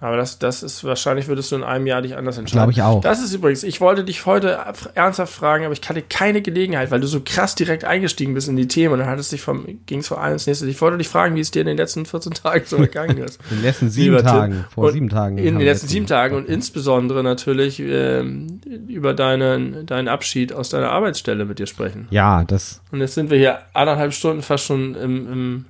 Aber 0.00 0.16
das, 0.16 0.38
das 0.38 0.62
ist 0.62 0.84
wahrscheinlich 0.84 1.28
würdest 1.28 1.50
du 1.52 1.56
in 1.56 1.62
einem 1.62 1.86
Jahr 1.86 2.02
dich 2.02 2.16
anders 2.16 2.38
entscheiden. 2.38 2.58
Glaube 2.58 2.72
ich 2.72 2.82
auch. 2.82 3.00
Das 3.00 3.22
ist 3.22 3.32
übrigens, 3.32 3.62
ich 3.62 3.80
wollte 3.80 4.04
dich 4.04 4.26
heute 4.26 4.58
ernsthaft 4.94 5.32
fragen, 5.32 5.64
aber 5.64 5.72
ich 5.72 5.80
hatte 5.88 6.02
keine 6.02 6.42
Gelegenheit, 6.42 6.90
weil 6.90 7.00
du 7.00 7.06
so 7.06 7.20
krass 7.24 7.54
direkt 7.54 7.84
eingestiegen 7.84 8.34
bist 8.34 8.48
in 8.48 8.56
die 8.56 8.68
Themen 8.68 8.94
und 8.94 9.00
dann 9.00 9.08
hattest 9.08 9.32
dich 9.32 9.40
vom, 9.40 9.66
ging 9.86 10.00
es 10.00 10.08
von 10.08 10.18
einem 10.18 10.34
ins 10.34 10.46
nächste. 10.46 10.66
Ich 10.66 10.80
wollte 10.80 10.98
dich 10.98 11.08
fragen, 11.08 11.34
wie 11.36 11.40
es 11.40 11.50
dir 11.50 11.60
in 11.60 11.66
den 11.66 11.76
letzten 11.76 12.06
14 12.06 12.34
Tagen 12.34 12.64
so 12.66 12.78
gegangen 12.78 13.18
ist. 13.18 13.40
In 13.50 13.56
den 13.56 13.64
letzten 13.64 13.90
sieben 13.90 14.16
Lieber 14.16 14.18
Tim. 14.18 14.26
Tagen, 14.26 14.64
vor 14.72 14.84
Und 14.86 14.92
sieben 14.92 15.08
Tagen. 15.08 15.38
In 15.38 15.58
den 15.58 15.66
letzten 15.66 15.88
sieben 15.88 16.06
Tagen 16.06 16.36
und 16.36 16.48
insbesondere 16.48 17.22
natürlich 17.22 17.80
ähm, 17.80 18.60
über 18.88 19.14
deinen, 19.14 19.86
deinen 19.86 20.08
Abschied 20.08 20.52
aus 20.52 20.70
deiner 20.70 20.90
Arbeitsstelle 20.90 21.44
mit 21.44 21.58
dir 21.58 21.66
sprechen. 21.66 22.06
Ja, 22.10 22.44
das 22.44 22.80
Und 22.92 23.00
jetzt 23.00 23.14
sind 23.14 23.30
wir 23.30 23.38
hier 23.38 23.58
anderthalb 23.74 24.12
Stunden 24.12 24.42
fast 24.42 24.64
schon 24.64 24.94
im, 24.94 25.32
im, 25.32 25.64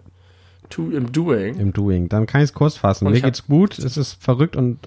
Tu- 0.70 0.90
im 0.92 1.12
Doing. 1.12 1.56
im 1.58 1.72
Doing. 1.72 2.08
Dann 2.08 2.26
kann 2.26 2.40
ich 2.40 2.50
es 2.50 2.54
kurz 2.54 2.76
fassen. 2.76 3.06
Und 3.06 3.12
Mir 3.12 3.20
geht's 3.20 3.46
gut. 3.46 3.78
Es 3.78 3.96
ist 3.96 4.22
verrückt 4.22 4.56
und 4.56 4.78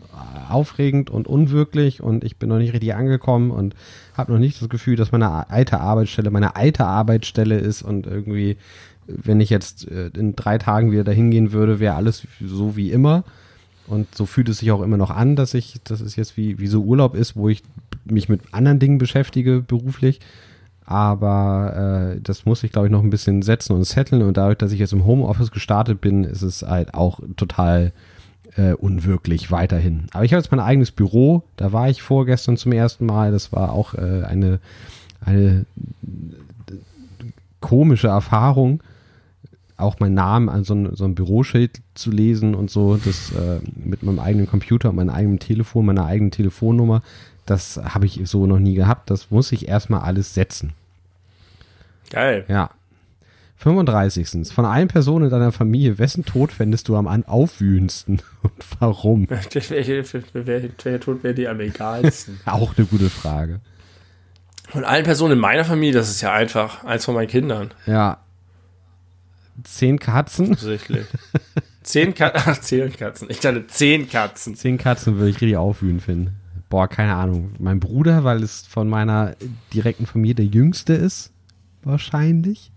aufregend 0.49 1.09
und 1.09 1.27
unwirklich 1.27 2.01
und 2.01 2.23
ich 2.23 2.37
bin 2.37 2.49
noch 2.49 2.57
nicht 2.57 2.73
richtig 2.73 2.95
angekommen 2.95 3.51
und 3.51 3.75
habe 4.15 4.31
noch 4.31 4.39
nicht 4.39 4.61
das 4.61 4.69
Gefühl, 4.69 4.95
dass 4.95 5.11
meine 5.11 5.49
alte 5.49 5.79
Arbeitsstelle 5.79 6.31
meine 6.31 6.55
alte 6.55 6.85
Arbeitsstelle 6.85 7.57
ist 7.57 7.81
und 7.81 8.07
irgendwie, 8.07 8.57
wenn 9.07 9.41
ich 9.41 9.49
jetzt 9.49 9.87
äh, 9.89 10.09
in 10.17 10.35
drei 10.35 10.57
Tagen 10.57 10.91
wieder 10.91 11.03
dahin 11.03 11.31
gehen 11.31 11.51
würde, 11.51 11.79
wäre 11.79 11.95
alles 11.95 12.25
so 12.41 12.75
wie 12.75 12.91
immer. 12.91 13.23
Und 13.85 14.15
so 14.15 14.25
fühlt 14.25 14.47
es 14.47 14.59
sich 14.59 14.71
auch 14.71 14.81
immer 14.81 14.95
noch 14.97 15.09
an, 15.11 15.35
dass 15.35 15.53
ich, 15.53 15.81
dass 15.83 15.99
es 15.99 16.15
jetzt 16.15 16.37
wie, 16.37 16.57
wie 16.59 16.67
so 16.67 16.81
Urlaub 16.83 17.15
ist, 17.15 17.35
wo 17.35 17.49
ich 17.49 17.61
mich 18.05 18.29
mit 18.29 18.41
anderen 18.53 18.79
Dingen 18.79 18.97
beschäftige 18.97 19.59
beruflich. 19.61 20.21
Aber 20.85 22.15
äh, 22.15 22.21
das 22.21 22.45
muss 22.45 22.63
ich, 22.63 22.71
glaube 22.71 22.87
ich, 22.87 22.91
noch 22.91 23.03
ein 23.03 23.09
bisschen 23.09 23.41
setzen 23.41 23.73
und 23.73 23.85
setteln. 23.85 24.21
Und 24.21 24.37
dadurch, 24.37 24.57
dass 24.57 24.71
ich 24.71 24.79
jetzt 24.79 24.93
im 24.93 25.05
Homeoffice 25.05 25.51
gestartet 25.51 26.01
bin, 26.01 26.23
ist 26.23 26.41
es 26.41 26.61
halt 26.61 26.93
auch 26.93 27.19
total 27.37 27.93
äh, 28.57 28.73
unwirklich 28.73 29.51
weiterhin. 29.51 30.07
Aber 30.11 30.25
ich 30.25 30.33
habe 30.33 30.41
jetzt 30.41 30.51
mein 30.51 30.59
eigenes 30.59 30.91
Büro. 30.91 31.43
Da 31.55 31.71
war 31.71 31.89
ich 31.89 32.01
vorgestern 32.01 32.57
zum 32.57 32.71
ersten 32.71 33.05
Mal. 33.05 33.31
Das 33.31 33.51
war 33.53 33.71
auch 33.71 33.93
äh, 33.93 34.23
eine, 34.23 34.59
eine 35.21 35.65
komische 37.63 38.09
Erfahrung, 38.09 38.83
auch 39.77 39.99
meinen 39.99 40.15
Namen 40.15 40.49
an 40.49 40.63
so 40.63 40.75
ein, 40.75 40.95
so 40.95 41.05
ein 41.05 41.15
Büroschild 41.15 41.81
zu 41.95 42.11
lesen 42.11 42.55
und 42.55 42.69
so, 42.69 42.97
das 42.97 43.31
äh, 43.31 43.59
mit 43.75 44.03
meinem 44.03 44.19
eigenen 44.19 44.47
Computer 44.47 44.89
und 44.89 44.97
meinem 44.97 45.09
eigenen 45.09 45.39
Telefon, 45.39 45.85
meiner 45.85 46.05
eigenen 46.05 46.31
Telefonnummer, 46.31 47.01
das 47.45 47.77
habe 47.77 48.05
ich 48.05 48.21
so 48.25 48.45
noch 48.45 48.59
nie 48.59 48.75
gehabt. 48.75 49.09
Das 49.09 49.31
muss 49.31 49.51
ich 49.51 49.67
erstmal 49.67 50.01
alles 50.01 50.33
setzen. 50.33 50.73
Geil. 52.09 52.45
Ja. 52.47 52.69
35. 53.57 54.51
Von 54.53 54.65
allen 54.65 54.87
Personen 54.89 55.25
in 55.25 55.31
deiner 55.31 55.51
Familie, 55.51 55.97
wessen 55.97 56.25
Tod 56.25 56.51
fändest 56.51 56.89
du 56.89 56.97
am 56.97 57.07
aufwühlendsten 57.07 58.21
und 58.41 58.51
warum? 58.79 59.29
Welcher 59.29 60.99
Tod 60.99 61.23
wäre 61.23 61.33
dir 61.33 61.51
am 61.51 61.59
egalsten? 61.59 62.39
Auch 62.45 62.77
eine 62.77 62.85
gute 62.85 63.09
Frage. 63.09 63.61
Von 64.69 64.83
allen 64.83 65.03
Personen 65.03 65.33
in 65.33 65.39
meiner 65.39 65.65
Familie, 65.65 65.93
das 65.93 66.09
ist 66.09 66.21
ja 66.21 66.33
einfach. 66.33 66.83
Eins 66.83 67.05
von 67.05 67.15
meinen 67.15 67.27
Kindern. 67.27 67.71
Ja. 67.85 68.19
Zehn 69.63 69.99
Katzen. 69.99 70.53
Offensichtlich. 70.53 71.05
zehn 71.83 72.15
Katzen. 72.15 72.41
Ach, 72.45 72.57
zehn 72.59 72.91
Katzen. 72.91 73.29
Ich 73.29 73.39
dachte 73.39 73.67
zehn 73.67 74.09
Katzen. 74.09 74.55
Zehn 74.55 74.77
Katzen 74.77 75.17
würde 75.17 75.29
ich 75.29 75.35
richtig 75.35 75.57
aufwühlend 75.57 76.01
finden. 76.01 76.37
Boah, 76.73 76.87
keine 76.87 77.13
Ahnung. 77.13 77.51
Mein 77.59 77.79
Bruder, 77.79 78.23
weil 78.23 78.41
es 78.41 78.65
von 78.65 78.89
meiner 78.89 79.35
direkten 79.75 80.07
Familie 80.07 80.33
der 80.33 80.45
jüngste 80.45 80.93
ist, 80.93 81.31
wahrscheinlich. 81.83 82.71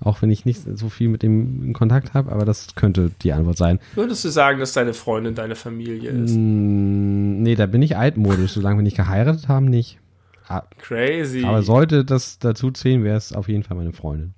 Auch 0.00 0.20
wenn 0.20 0.32
ich 0.32 0.44
nicht 0.44 0.62
so 0.74 0.88
viel 0.88 1.08
mit 1.08 1.22
dem 1.22 1.62
in 1.62 1.72
Kontakt 1.74 2.12
habe, 2.12 2.32
aber 2.32 2.44
das 2.44 2.74
könnte 2.74 3.12
die 3.22 3.32
Antwort 3.32 3.56
sein. 3.56 3.78
Würdest 3.94 4.24
du 4.24 4.30
sagen, 4.30 4.58
dass 4.58 4.72
deine 4.72 4.94
Freundin 4.94 5.36
deine 5.36 5.54
Familie 5.54 6.10
ist? 6.10 6.34
Mm, 6.34 7.42
nee, 7.44 7.54
da 7.54 7.66
bin 7.66 7.82
ich 7.82 7.96
altmodisch. 7.96 8.54
Solange 8.54 8.78
wir 8.78 8.82
nicht 8.82 8.96
geheiratet 8.96 9.46
haben, 9.46 9.66
nicht. 9.66 10.00
Ah, 10.48 10.64
Crazy. 10.78 11.44
Aber 11.44 11.62
sollte 11.62 12.04
das 12.04 12.40
dazu 12.40 12.72
zählen, 12.72 13.04
wäre 13.04 13.16
es 13.16 13.32
auf 13.32 13.48
jeden 13.48 13.62
Fall 13.62 13.76
meine 13.76 13.92
Freundin. 13.92 14.34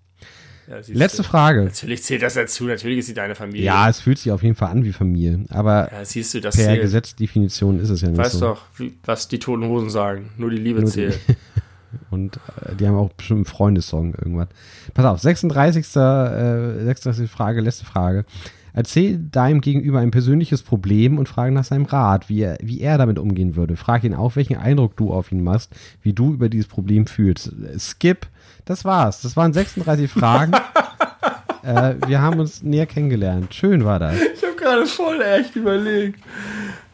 Ja, 0.69 0.77
Letzte 0.93 1.23
du. 1.23 1.29
Frage. 1.29 1.65
Natürlich 1.65 2.03
zählt 2.03 2.23
das 2.23 2.35
dazu. 2.35 2.65
Natürlich 2.65 2.99
ist 2.99 3.07
sie 3.07 3.15
deine 3.15 3.35
Familie. 3.35 3.65
Ja, 3.65 3.89
es 3.89 4.01
fühlt 4.01 4.19
sich 4.19 4.31
auf 4.33 4.43
jeden 4.43 4.55
Fall 4.55 4.71
an 4.71 4.85
wie 4.85 4.93
Familie, 4.93 5.45
aber 5.49 5.91
Ja, 5.91 6.05
siehst 6.05 6.35
du, 6.35 6.41
das 6.41 6.57
per 6.57 6.67
zählt. 6.67 6.83
Gesetzdefinition 6.83 7.81
ist 7.81 7.89
es 7.91 8.03
ja 8.03 8.09
nicht 8.09 8.19
Weißt 8.19 8.35
so. 8.35 8.41
doch, 8.41 8.63
wie, 8.77 8.95
was 9.05 9.29
die 9.29 9.39
Toten 9.39 9.65
Hosen 9.65 9.89
sagen. 9.91 10.31
Nur 10.37 10.51
die 10.51 10.59
Liebe 10.59 10.81
Nur 10.81 10.91
die- 10.91 10.95
zählt. 10.95 11.19
Und 12.11 12.37
äh, 12.37 12.75
die 12.79 12.87
haben 12.87 12.97
auch 12.97 13.11
bestimmt 13.15 13.39
einen 13.39 13.45
Freundessong 13.47 14.15
irgendwas. 14.15 14.49
Pass 14.93 15.07
auf, 15.07 15.21
36. 15.21 15.87
Äh, 15.97 16.85
36. 16.85 17.31
Frage, 17.31 17.63
letzte 17.63 17.87
Frage. 17.87 18.27
Erzähl 18.75 19.19
deinem 19.19 19.63
Gegenüber 19.63 19.99
ein 20.01 20.11
persönliches 20.11 20.63
Problem 20.63 21.19
und 21.19 21.29
frage 21.31 21.51
nach 21.51 21.65
seinem 21.65 21.87
Rat, 21.87 22.29
wie 22.29 22.43
er, 22.43 22.59
wie 22.61 22.81
er 22.83 22.99
damit 22.99 23.19
umgehen 23.19 23.57
würde. 23.57 23.77
Frag 23.77 24.05
ihn 24.05 24.13
auch, 24.15 24.37
welchen 24.37 24.57
Eindruck 24.57 24.97
du 24.99 25.11
auf 25.13 25.33
ihn 25.33 25.43
machst, 25.43 25.75
wie 26.03 26.13
du 26.13 26.35
über 26.35 26.51
dieses 26.51 26.67
Problem 26.69 27.07
fühlst. 27.07 27.53
Skip, 27.79 28.27
das 28.69 28.85
war's. 28.85 29.23
Das 29.23 29.37
waren 29.37 29.53
36 29.53 30.11
Fragen. 30.11 30.53
äh, 31.63 31.95
wir 32.07 32.21
haben 32.21 32.39
uns 32.41 32.63
näher 32.63 32.87
kennengelernt. 32.87 33.55
Schön 33.55 33.85
war 33.85 33.99
das. 33.99 34.15
Ich 34.15 34.43
habe 34.43 34.55
gerade 34.57 34.87
voll 34.87 35.21
echt 35.23 35.57
überlegt. 35.57 36.21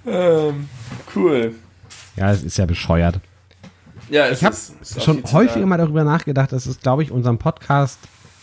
Ähm, 0.07 0.69
cool. 1.17 1.55
Ja, 2.17 2.31
es 2.31 2.43
ist 2.43 2.59
ja 2.59 2.67
bescheuert. 2.67 3.21
Ja, 4.11 4.27
es 4.27 4.41
Ich 4.41 4.45
habe 4.45 4.57
schon 5.01 5.23
häufiger 5.33 5.67
mal 5.67 5.79
darüber 5.79 6.05
nachgedacht, 6.05 6.53
dass 6.53 6.67
es, 6.67 6.81
glaube 6.81 7.03
ich, 7.03 7.11
unserem 7.11 7.39
Podcast, 7.39 7.99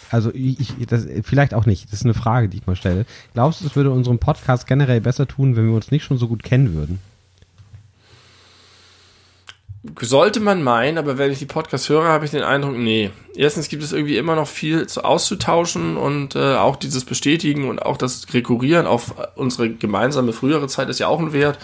also 0.09 0.31
ich- 0.33 0.73
das, 0.87 1.05
vielleicht 1.23 1.53
auch 1.53 1.65
nicht, 1.65 1.85
das 1.85 1.99
ist 1.99 2.05
eine 2.05 2.15
Frage, 2.15 2.49
die 2.49 2.57
ich 2.57 2.67
mal 2.67 2.75
stelle. 2.75 3.05
Glaubst 3.33 3.61
du, 3.61 3.67
es 3.67 3.75
würde 3.75 3.91
unserem 3.91 4.17
Podcast 4.19 4.65
generell 4.67 5.01
besser 5.01 5.27
tun, 5.27 5.55
wenn 5.55 5.67
wir 5.67 5.75
uns 5.75 5.91
nicht 5.91 6.03
schon 6.03 6.17
so 6.17 6.27
gut 6.27 6.43
kennen 6.43 6.73
würden? 6.73 6.99
Sollte 9.99 10.39
man 10.39 10.61
meinen, 10.61 10.99
aber 10.99 11.17
wenn 11.17 11.31
ich 11.31 11.39
die 11.39 11.47
Podcasts 11.47 11.89
höre, 11.89 12.03
habe 12.03 12.25
ich 12.25 12.31
den 12.31 12.43
Eindruck, 12.43 12.77
nee. 12.77 13.09
Erstens 13.35 13.67
gibt 13.67 13.81
es 13.81 13.93
irgendwie 13.93 14.17
immer 14.17 14.35
noch 14.35 14.47
viel 14.47 14.85
zu 14.85 15.03
auszutauschen 15.03 15.97
und 15.97 16.35
äh, 16.35 16.55
auch 16.55 16.75
dieses 16.75 17.03
Bestätigen 17.03 17.67
und 17.67 17.81
auch 17.81 17.97
das 17.97 18.31
Rekurrieren 18.31 18.85
auf 18.85 19.15
unsere 19.35 19.71
gemeinsame 19.71 20.33
frühere 20.33 20.67
Zeit 20.67 20.87
ist 20.89 20.99
ja 20.99 21.07
auch 21.07 21.19
ein 21.19 21.33
Wert. 21.33 21.57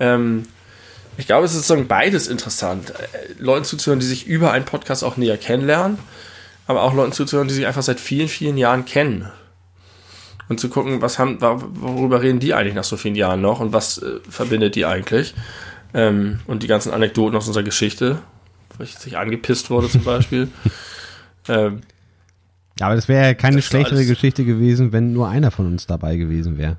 Ähm, 0.00 0.46
ich 1.16 1.26
glaube, 1.26 1.44
es 1.44 1.52
ist 1.52 1.58
sozusagen 1.58 1.86
beides 1.86 2.26
interessant. 2.26 2.90
Äh, 2.90 3.34
Leuten 3.38 3.64
zuzuhören, 3.64 4.00
die 4.00 4.06
sich 4.06 4.26
über 4.26 4.50
einen 4.50 4.64
Podcast 4.64 5.04
auch 5.04 5.16
näher 5.16 5.36
kennenlernen, 5.36 5.98
aber 6.66 6.82
auch 6.82 6.92
Leuten 6.92 7.12
zuzuhören, 7.12 7.46
die 7.46 7.54
sich 7.54 7.68
einfach 7.68 7.82
seit 7.82 8.00
vielen, 8.00 8.28
vielen 8.28 8.56
Jahren 8.56 8.84
kennen. 8.84 9.30
Und 10.48 10.58
zu 10.58 10.68
gucken, 10.68 11.00
was 11.00 11.20
haben, 11.20 11.40
worüber 11.40 12.20
reden 12.20 12.40
die 12.40 12.52
eigentlich 12.52 12.74
nach 12.74 12.84
so 12.84 12.96
vielen 12.96 13.14
Jahren 13.14 13.40
noch 13.40 13.60
und 13.60 13.72
was 13.72 13.98
äh, 13.98 14.18
verbindet 14.28 14.74
die 14.74 14.86
eigentlich? 14.86 15.34
Ähm, 15.94 16.40
und 16.46 16.62
die 16.62 16.66
ganzen 16.66 16.92
Anekdoten 16.92 17.36
aus 17.36 17.46
unserer 17.46 17.62
Geschichte, 17.62 18.18
wo 18.76 18.82
ich 18.82 18.96
sich 18.96 19.16
angepisst 19.16 19.70
wurde 19.70 19.88
zum 19.88 20.02
Beispiel. 20.02 20.48
ähm, 21.48 21.82
Ja, 22.78 22.86
aber 22.86 22.96
das 22.96 23.06
wäre 23.06 23.24
ja 23.24 23.34
keine 23.34 23.62
schlechtere 23.62 24.04
Geschichte 24.04 24.44
gewesen, 24.44 24.92
wenn 24.92 25.12
nur 25.12 25.28
einer 25.28 25.52
von 25.52 25.66
uns 25.66 25.86
dabei 25.86 26.16
gewesen 26.16 26.58
wäre. 26.58 26.78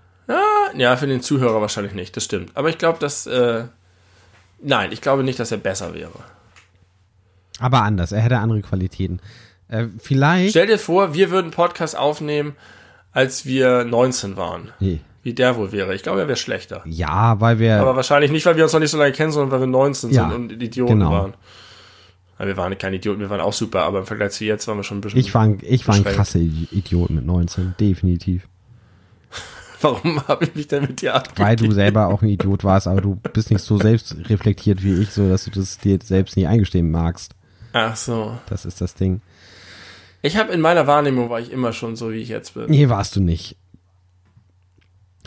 ja, 0.75 0.97
für 0.97 1.07
den 1.07 1.21
Zuhörer 1.21 1.61
wahrscheinlich 1.61 1.93
nicht, 1.93 2.15
das 2.17 2.25
stimmt. 2.25 2.51
Aber 2.55 2.69
ich 2.69 2.77
glaube, 2.77 2.99
dass. 2.99 3.25
Äh, 3.25 3.65
nein, 4.61 4.91
ich 4.91 5.01
glaube 5.01 5.23
nicht, 5.23 5.39
dass 5.39 5.51
er 5.51 5.57
besser 5.57 5.93
wäre. 5.93 6.19
Aber 7.59 7.83
anders, 7.83 8.11
er 8.11 8.21
hätte 8.21 8.39
andere 8.39 8.61
Qualitäten. 8.61 9.21
Äh, 9.69 9.85
vielleicht. 9.99 10.51
Stell 10.51 10.67
dir 10.67 10.79
vor, 10.79 11.13
wir 11.13 11.31
würden 11.31 11.51
Podcast 11.51 11.97
aufnehmen, 11.97 12.55
als 13.11 13.45
wir 13.45 13.85
19 13.85 14.35
waren. 14.35 14.71
Nee. 14.79 14.99
Wie 15.25 15.33
der 15.33 15.55
wohl 15.57 15.71
wäre. 15.71 15.95
Ich 15.95 16.03
glaube, 16.03 16.19
er 16.19 16.27
wäre 16.27 16.37
schlechter. 16.37 16.83
Ja, 16.85 17.41
weil 17.41 17.57
wir. 17.57 17.81
Aber 17.81 17.95
wahrscheinlich 17.95 18.29
nicht, 18.29 18.45
weil 18.45 18.57
wir 18.57 18.63
uns 18.63 18.73
noch 18.73 18.79
nicht 18.79 18.91
so 18.91 18.99
lange 18.99 19.11
kennen, 19.11 19.31
sondern 19.31 19.49
weil 19.49 19.61
wir 19.61 19.65
19 19.65 20.11
Ja, 20.11 20.29
sind 20.29 20.51
und 20.51 20.61
Idioten 20.61 20.99
genau. 20.99 21.09
waren. 21.09 21.33
Ja, 22.37 22.45
wir 22.45 22.55
waren 22.57 22.77
keine 22.77 22.97
Idioten, 22.97 23.21
wir 23.21 23.29
waren 23.31 23.41
auch 23.41 23.51
super, 23.51 23.81
aber 23.85 23.97
im 23.97 24.05
Vergleich 24.05 24.33
zu 24.33 24.45
jetzt 24.45 24.67
waren 24.67 24.77
wir 24.77 24.83
schon 24.83 24.99
ein 24.99 25.01
bisschen. 25.01 25.19
ich 25.19 25.33
war, 25.33 25.41
ein, 25.41 25.57
ich 25.63 25.87
war 25.87 25.95
ein 25.95 26.03
krasser 26.03 26.37
Idiot 26.37 27.09
mit 27.09 27.25
19, 27.25 27.73
definitiv. 27.79 28.47
Warum 29.81 30.21
habe 30.27 30.45
ich 30.45 30.53
mich 30.53 30.67
denn 30.67 30.83
mit 30.83 31.01
dir 31.01 31.15
abgegeben? 31.15 31.43
Weil 31.47 31.55
du 31.55 31.71
selber 31.71 32.05
auch 32.05 32.21
ein 32.21 32.29
Idiot 32.29 32.63
warst, 32.63 32.87
aber 32.87 33.01
du 33.01 33.15
bist 33.15 33.49
nicht 33.49 33.63
so 33.63 33.79
selbstreflektiert 33.79 34.83
wie 34.83 35.01
ich, 35.01 35.09
so 35.09 35.27
dass 35.27 35.45
du 35.45 35.49
das 35.49 35.79
dir 35.79 35.97
selbst 36.03 36.37
nicht 36.37 36.47
eingestehen 36.47 36.91
magst. 36.91 37.33
Ach 37.73 37.95
so. 37.95 38.37
Das 38.47 38.65
ist 38.65 38.79
das 38.79 38.93
Ding. 38.93 39.21
Ich 40.21 40.37
habe 40.37 40.53
in 40.53 40.61
meiner 40.61 40.85
Wahrnehmung 40.85 41.31
war 41.31 41.39
ich 41.39 41.51
immer 41.51 41.73
schon 41.73 41.95
so, 41.95 42.11
wie 42.11 42.17
ich 42.17 42.29
jetzt 42.29 42.53
bin. 42.53 42.65
Nee, 42.67 42.89
warst 42.89 43.15
du 43.15 43.21
nicht. 43.21 43.57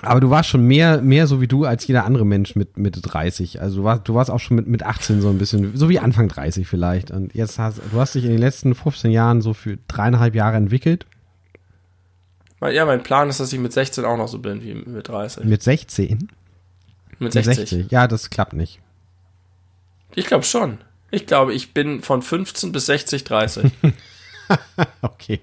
Aber 0.02 0.20
du 0.20 0.30
warst 0.30 0.48
schon 0.48 0.62
mehr, 0.62 1.02
mehr 1.02 1.26
so 1.26 1.40
wie 1.40 1.48
du 1.48 1.64
als 1.64 1.86
jeder 1.86 2.04
andere 2.04 2.24
Mensch 2.24 2.54
mit 2.54 2.76
Mitte 2.76 3.00
30. 3.00 3.60
Also 3.60 3.78
du 3.78 3.84
warst, 3.84 4.08
du 4.08 4.14
warst 4.14 4.30
auch 4.30 4.38
schon 4.38 4.56
mit, 4.56 4.66
mit 4.66 4.82
18 4.82 5.20
so 5.20 5.28
ein 5.28 5.38
bisschen, 5.38 5.76
so 5.76 5.88
wie 5.88 5.98
Anfang 5.98 6.28
30 6.28 6.66
vielleicht. 6.66 7.10
Und 7.10 7.34
jetzt 7.34 7.58
hast 7.58 7.80
du 7.90 8.00
hast 8.00 8.14
dich 8.14 8.24
in 8.24 8.30
den 8.30 8.38
letzten 8.38 8.74
15 8.74 9.10
Jahren 9.10 9.40
so 9.42 9.54
für 9.54 9.78
dreieinhalb 9.88 10.34
Jahre 10.34 10.56
entwickelt. 10.56 11.06
Ja, 12.60 12.84
mein 12.84 13.02
Plan 13.02 13.28
ist, 13.28 13.40
dass 13.40 13.52
ich 13.52 13.58
mit 13.58 13.72
16 13.72 14.04
auch 14.04 14.16
noch 14.16 14.28
so 14.28 14.38
bin 14.38 14.62
wie 14.62 14.74
mit 14.74 15.08
30. 15.08 15.44
Mit 15.44 15.62
16? 15.62 16.28
Mit 17.18 17.20
Mit 17.20 17.32
60. 17.32 17.56
60. 17.56 17.90
Ja, 17.90 18.08
das 18.08 18.30
klappt 18.30 18.52
nicht. 18.52 18.80
Ich 20.14 20.26
glaube 20.26 20.44
schon. 20.44 20.78
Ich 21.10 21.26
glaube, 21.26 21.54
ich 21.54 21.72
bin 21.72 22.02
von 22.02 22.22
15 22.22 22.72
bis 22.72 22.86
60, 22.86 23.24
30. 23.24 23.72
Okay. 25.02 25.40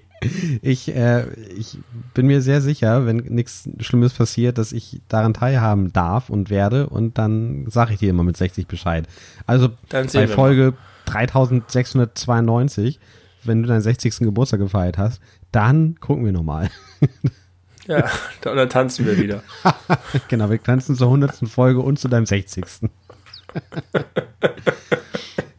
Ich, 0.62 0.88
äh, 0.94 1.28
ich 1.56 1.78
bin 2.14 2.26
mir 2.26 2.40
sehr 2.40 2.60
sicher, 2.60 3.06
wenn 3.06 3.18
nichts 3.18 3.68
Schlimmes 3.80 4.14
passiert, 4.14 4.58
dass 4.58 4.72
ich 4.72 5.00
daran 5.08 5.34
teilhaben 5.34 5.92
darf 5.92 6.30
und 6.30 6.50
werde 6.50 6.88
und 6.88 7.18
dann 7.18 7.66
sage 7.70 7.92
ich 7.92 7.98
dir 7.98 8.10
immer 8.10 8.24
mit 8.24 8.36
60 8.36 8.66
Bescheid. 8.66 9.06
Also 9.46 9.70
bei 9.90 10.26
Folge 10.26 10.72
3692, 11.04 12.98
wenn 13.44 13.62
du 13.62 13.68
deinen 13.68 13.82
60. 13.82 14.18
Geburtstag 14.20 14.60
gefeiert 14.60 14.98
hast, 14.98 15.20
dann 15.52 15.96
gucken 16.00 16.24
wir 16.24 16.32
nochmal. 16.32 16.70
ja, 17.86 18.04
und 18.46 18.56
dann 18.56 18.68
tanzen 18.68 19.06
wir 19.06 19.18
wieder. 19.18 19.42
genau, 20.28 20.50
wir 20.50 20.62
tanzen 20.62 20.96
zur 20.96 21.08
100. 21.08 21.48
Folge 21.48 21.80
und 21.80 21.98
zu 21.98 22.08
deinem 22.08 22.26
60. 22.26 22.64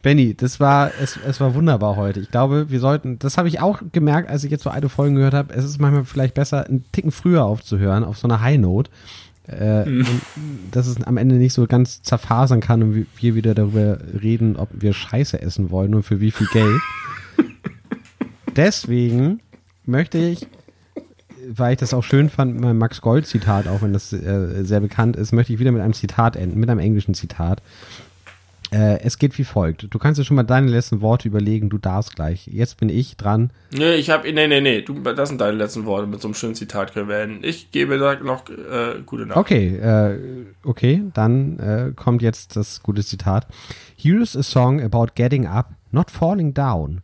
Benny, 0.02 0.34
das 0.34 0.60
war, 0.60 0.92
es, 1.00 1.18
es 1.26 1.40
war 1.40 1.54
wunderbar 1.54 1.96
heute. 1.96 2.20
Ich 2.20 2.30
glaube, 2.30 2.70
wir 2.70 2.80
sollten, 2.80 3.18
das 3.18 3.36
habe 3.36 3.48
ich 3.48 3.60
auch 3.60 3.80
gemerkt, 3.92 4.30
als 4.30 4.44
ich 4.44 4.50
jetzt 4.50 4.62
so 4.62 4.70
alte 4.70 4.88
Folgen 4.88 5.16
gehört 5.16 5.34
habe, 5.34 5.52
es 5.54 5.64
ist 5.64 5.80
manchmal 5.80 6.04
vielleicht 6.04 6.34
besser, 6.34 6.66
einen 6.66 6.84
Ticken 6.92 7.10
früher 7.10 7.44
aufzuhören, 7.44 8.04
auf 8.04 8.16
so 8.18 8.28
einer 8.28 8.40
High 8.40 8.58
Note. 8.58 8.90
Äh, 9.48 9.84
und 9.88 10.06
dass 10.70 10.86
es 10.86 11.02
am 11.02 11.16
Ende 11.16 11.36
nicht 11.36 11.52
so 11.54 11.66
ganz 11.66 12.02
zerfasern 12.02 12.60
kann 12.60 12.82
und 12.82 12.94
wir- 12.94 13.06
wir 13.16 13.34
wieder 13.34 13.54
darüber 13.54 13.98
reden, 14.22 14.56
ob 14.56 14.68
wir 14.72 14.92
Scheiße 14.92 15.40
essen 15.40 15.70
wollen 15.70 15.94
und 15.94 16.02
für 16.04 16.20
wie 16.20 16.30
viel 16.30 16.46
Geld. 16.52 16.80
Deswegen 18.56 19.40
möchte 19.86 20.18
ich, 20.18 20.46
weil 21.50 21.72
ich 21.72 21.78
das 21.78 21.94
auch 21.94 22.04
schön 22.04 22.28
fand 22.28 22.54
mit 22.54 22.62
meinem 22.62 22.78
Max 22.78 23.00
Gold 23.00 23.26
Zitat, 23.26 23.68
auch 23.68 23.82
wenn 23.82 23.92
das 23.92 24.12
äh, 24.12 24.64
sehr 24.64 24.80
bekannt 24.80 25.16
ist, 25.16 25.32
möchte 25.32 25.52
ich 25.52 25.58
wieder 25.58 25.72
mit 25.72 25.80
einem 25.82 25.94
Zitat 25.94 26.36
enden, 26.36 26.58
mit 26.60 26.68
einem 26.68 26.80
englischen 26.80 27.14
Zitat. 27.14 27.62
Äh, 28.70 29.00
es 29.00 29.18
geht 29.18 29.38
wie 29.38 29.44
folgt. 29.44 29.86
Du 29.88 29.98
kannst 29.98 30.20
dir 30.20 30.24
schon 30.24 30.36
mal 30.36 30.42
deine 30.42 30.68
letzten 30.68 31.00
Worte 31.00 31.26
überlegen, 31.26 31.70
du 31.70 31.78
darfst 31.78 32.14
gleich. 32.14 32.46
Jetzt 32.48 32.76
bin 32.76 32.90
ich 32.90 33.16
dran. 33.16 33.50
Nee, 33.72 33.94
ich 33.94 34.10
habe, 34.10 34.30
nee, 34.30 34.46
nee, 34.46 34.60
nee, 34.60 34.82
du, 34.82 35.00
das 35.00 35.30
sind 35.30 35.40
deine 35.40 35.56
letzten 35.56 35.86
Worte. 35.86 36.06
Mit 36.06 36.20
so 36.20 36.28
einem 36.28 36.34
schönen 36.34 36.54
Zitat 36.54 36.94
enden. 36.94 37.42
Ich 37.42 37.70
gebe 37.70 37.98
da 37.98 38.16
noch 38.16 38.48
äh, 38.50 39.00
gute 39.06 39.24
Nacht. 39.24 39.38
Okay, 39.38 39.76
äh, 39.76 40.18
okay, 40.64 41.02
dann 41.14 41.58
äh, 41.58 41.92
kommt 41.96 42.20
jetzt 42.20 42.56
das 42.56 42.82
gute 42.82 43.02
Zitat. 43.02 43.46
Here's 43.96 44.36
a 44.36 44.42
song 44.42 44.82
about 44.82 45.08
getting 45.14 45.46
up, 45.46 45.70
not 45.90 46.10
falling 46.10 46.52
down. 46.52 47.00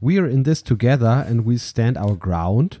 We 0.00 0.20
are 0.20 0.28
in 0.28 0.44
this 0.44 0.62
together 0.62 1.24
and 1.26 1.46
we 1.46 1.58
stand 1.58 1.96
our 1.96 2.14
ground. 2.14 2.78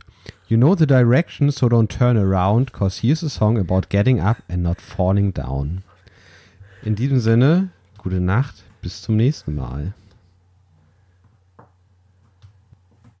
You 0.48 0.58
know 0.58 0.76
the 0.76 0.86
direction, 0.86 1.50
so 1.50 1.68
don't 1.68 1.88
turn 1.88 2.16
around, 2.16 2.72
cause 2.72 2.98
here's 3.00 3.22
a 3.22 3.30
song 3.30 3.58
about 3.58 3.88
getting 3.88 4.20
up 4.20 4.36
and 4.48 4.62
not 4.62 4.80
falling 4.80 5.32
down. 5.32 5.82
In 6.84 6.94
diesem 6.94 7.18
Sinne, 7.18 7.70
gute 8.06 8.20
Nacht, 8.20 8.54
bis 8.82 9.02
zum 9.02 9.16
nächsten 9.16 9.56
Mal. 9.56 9.92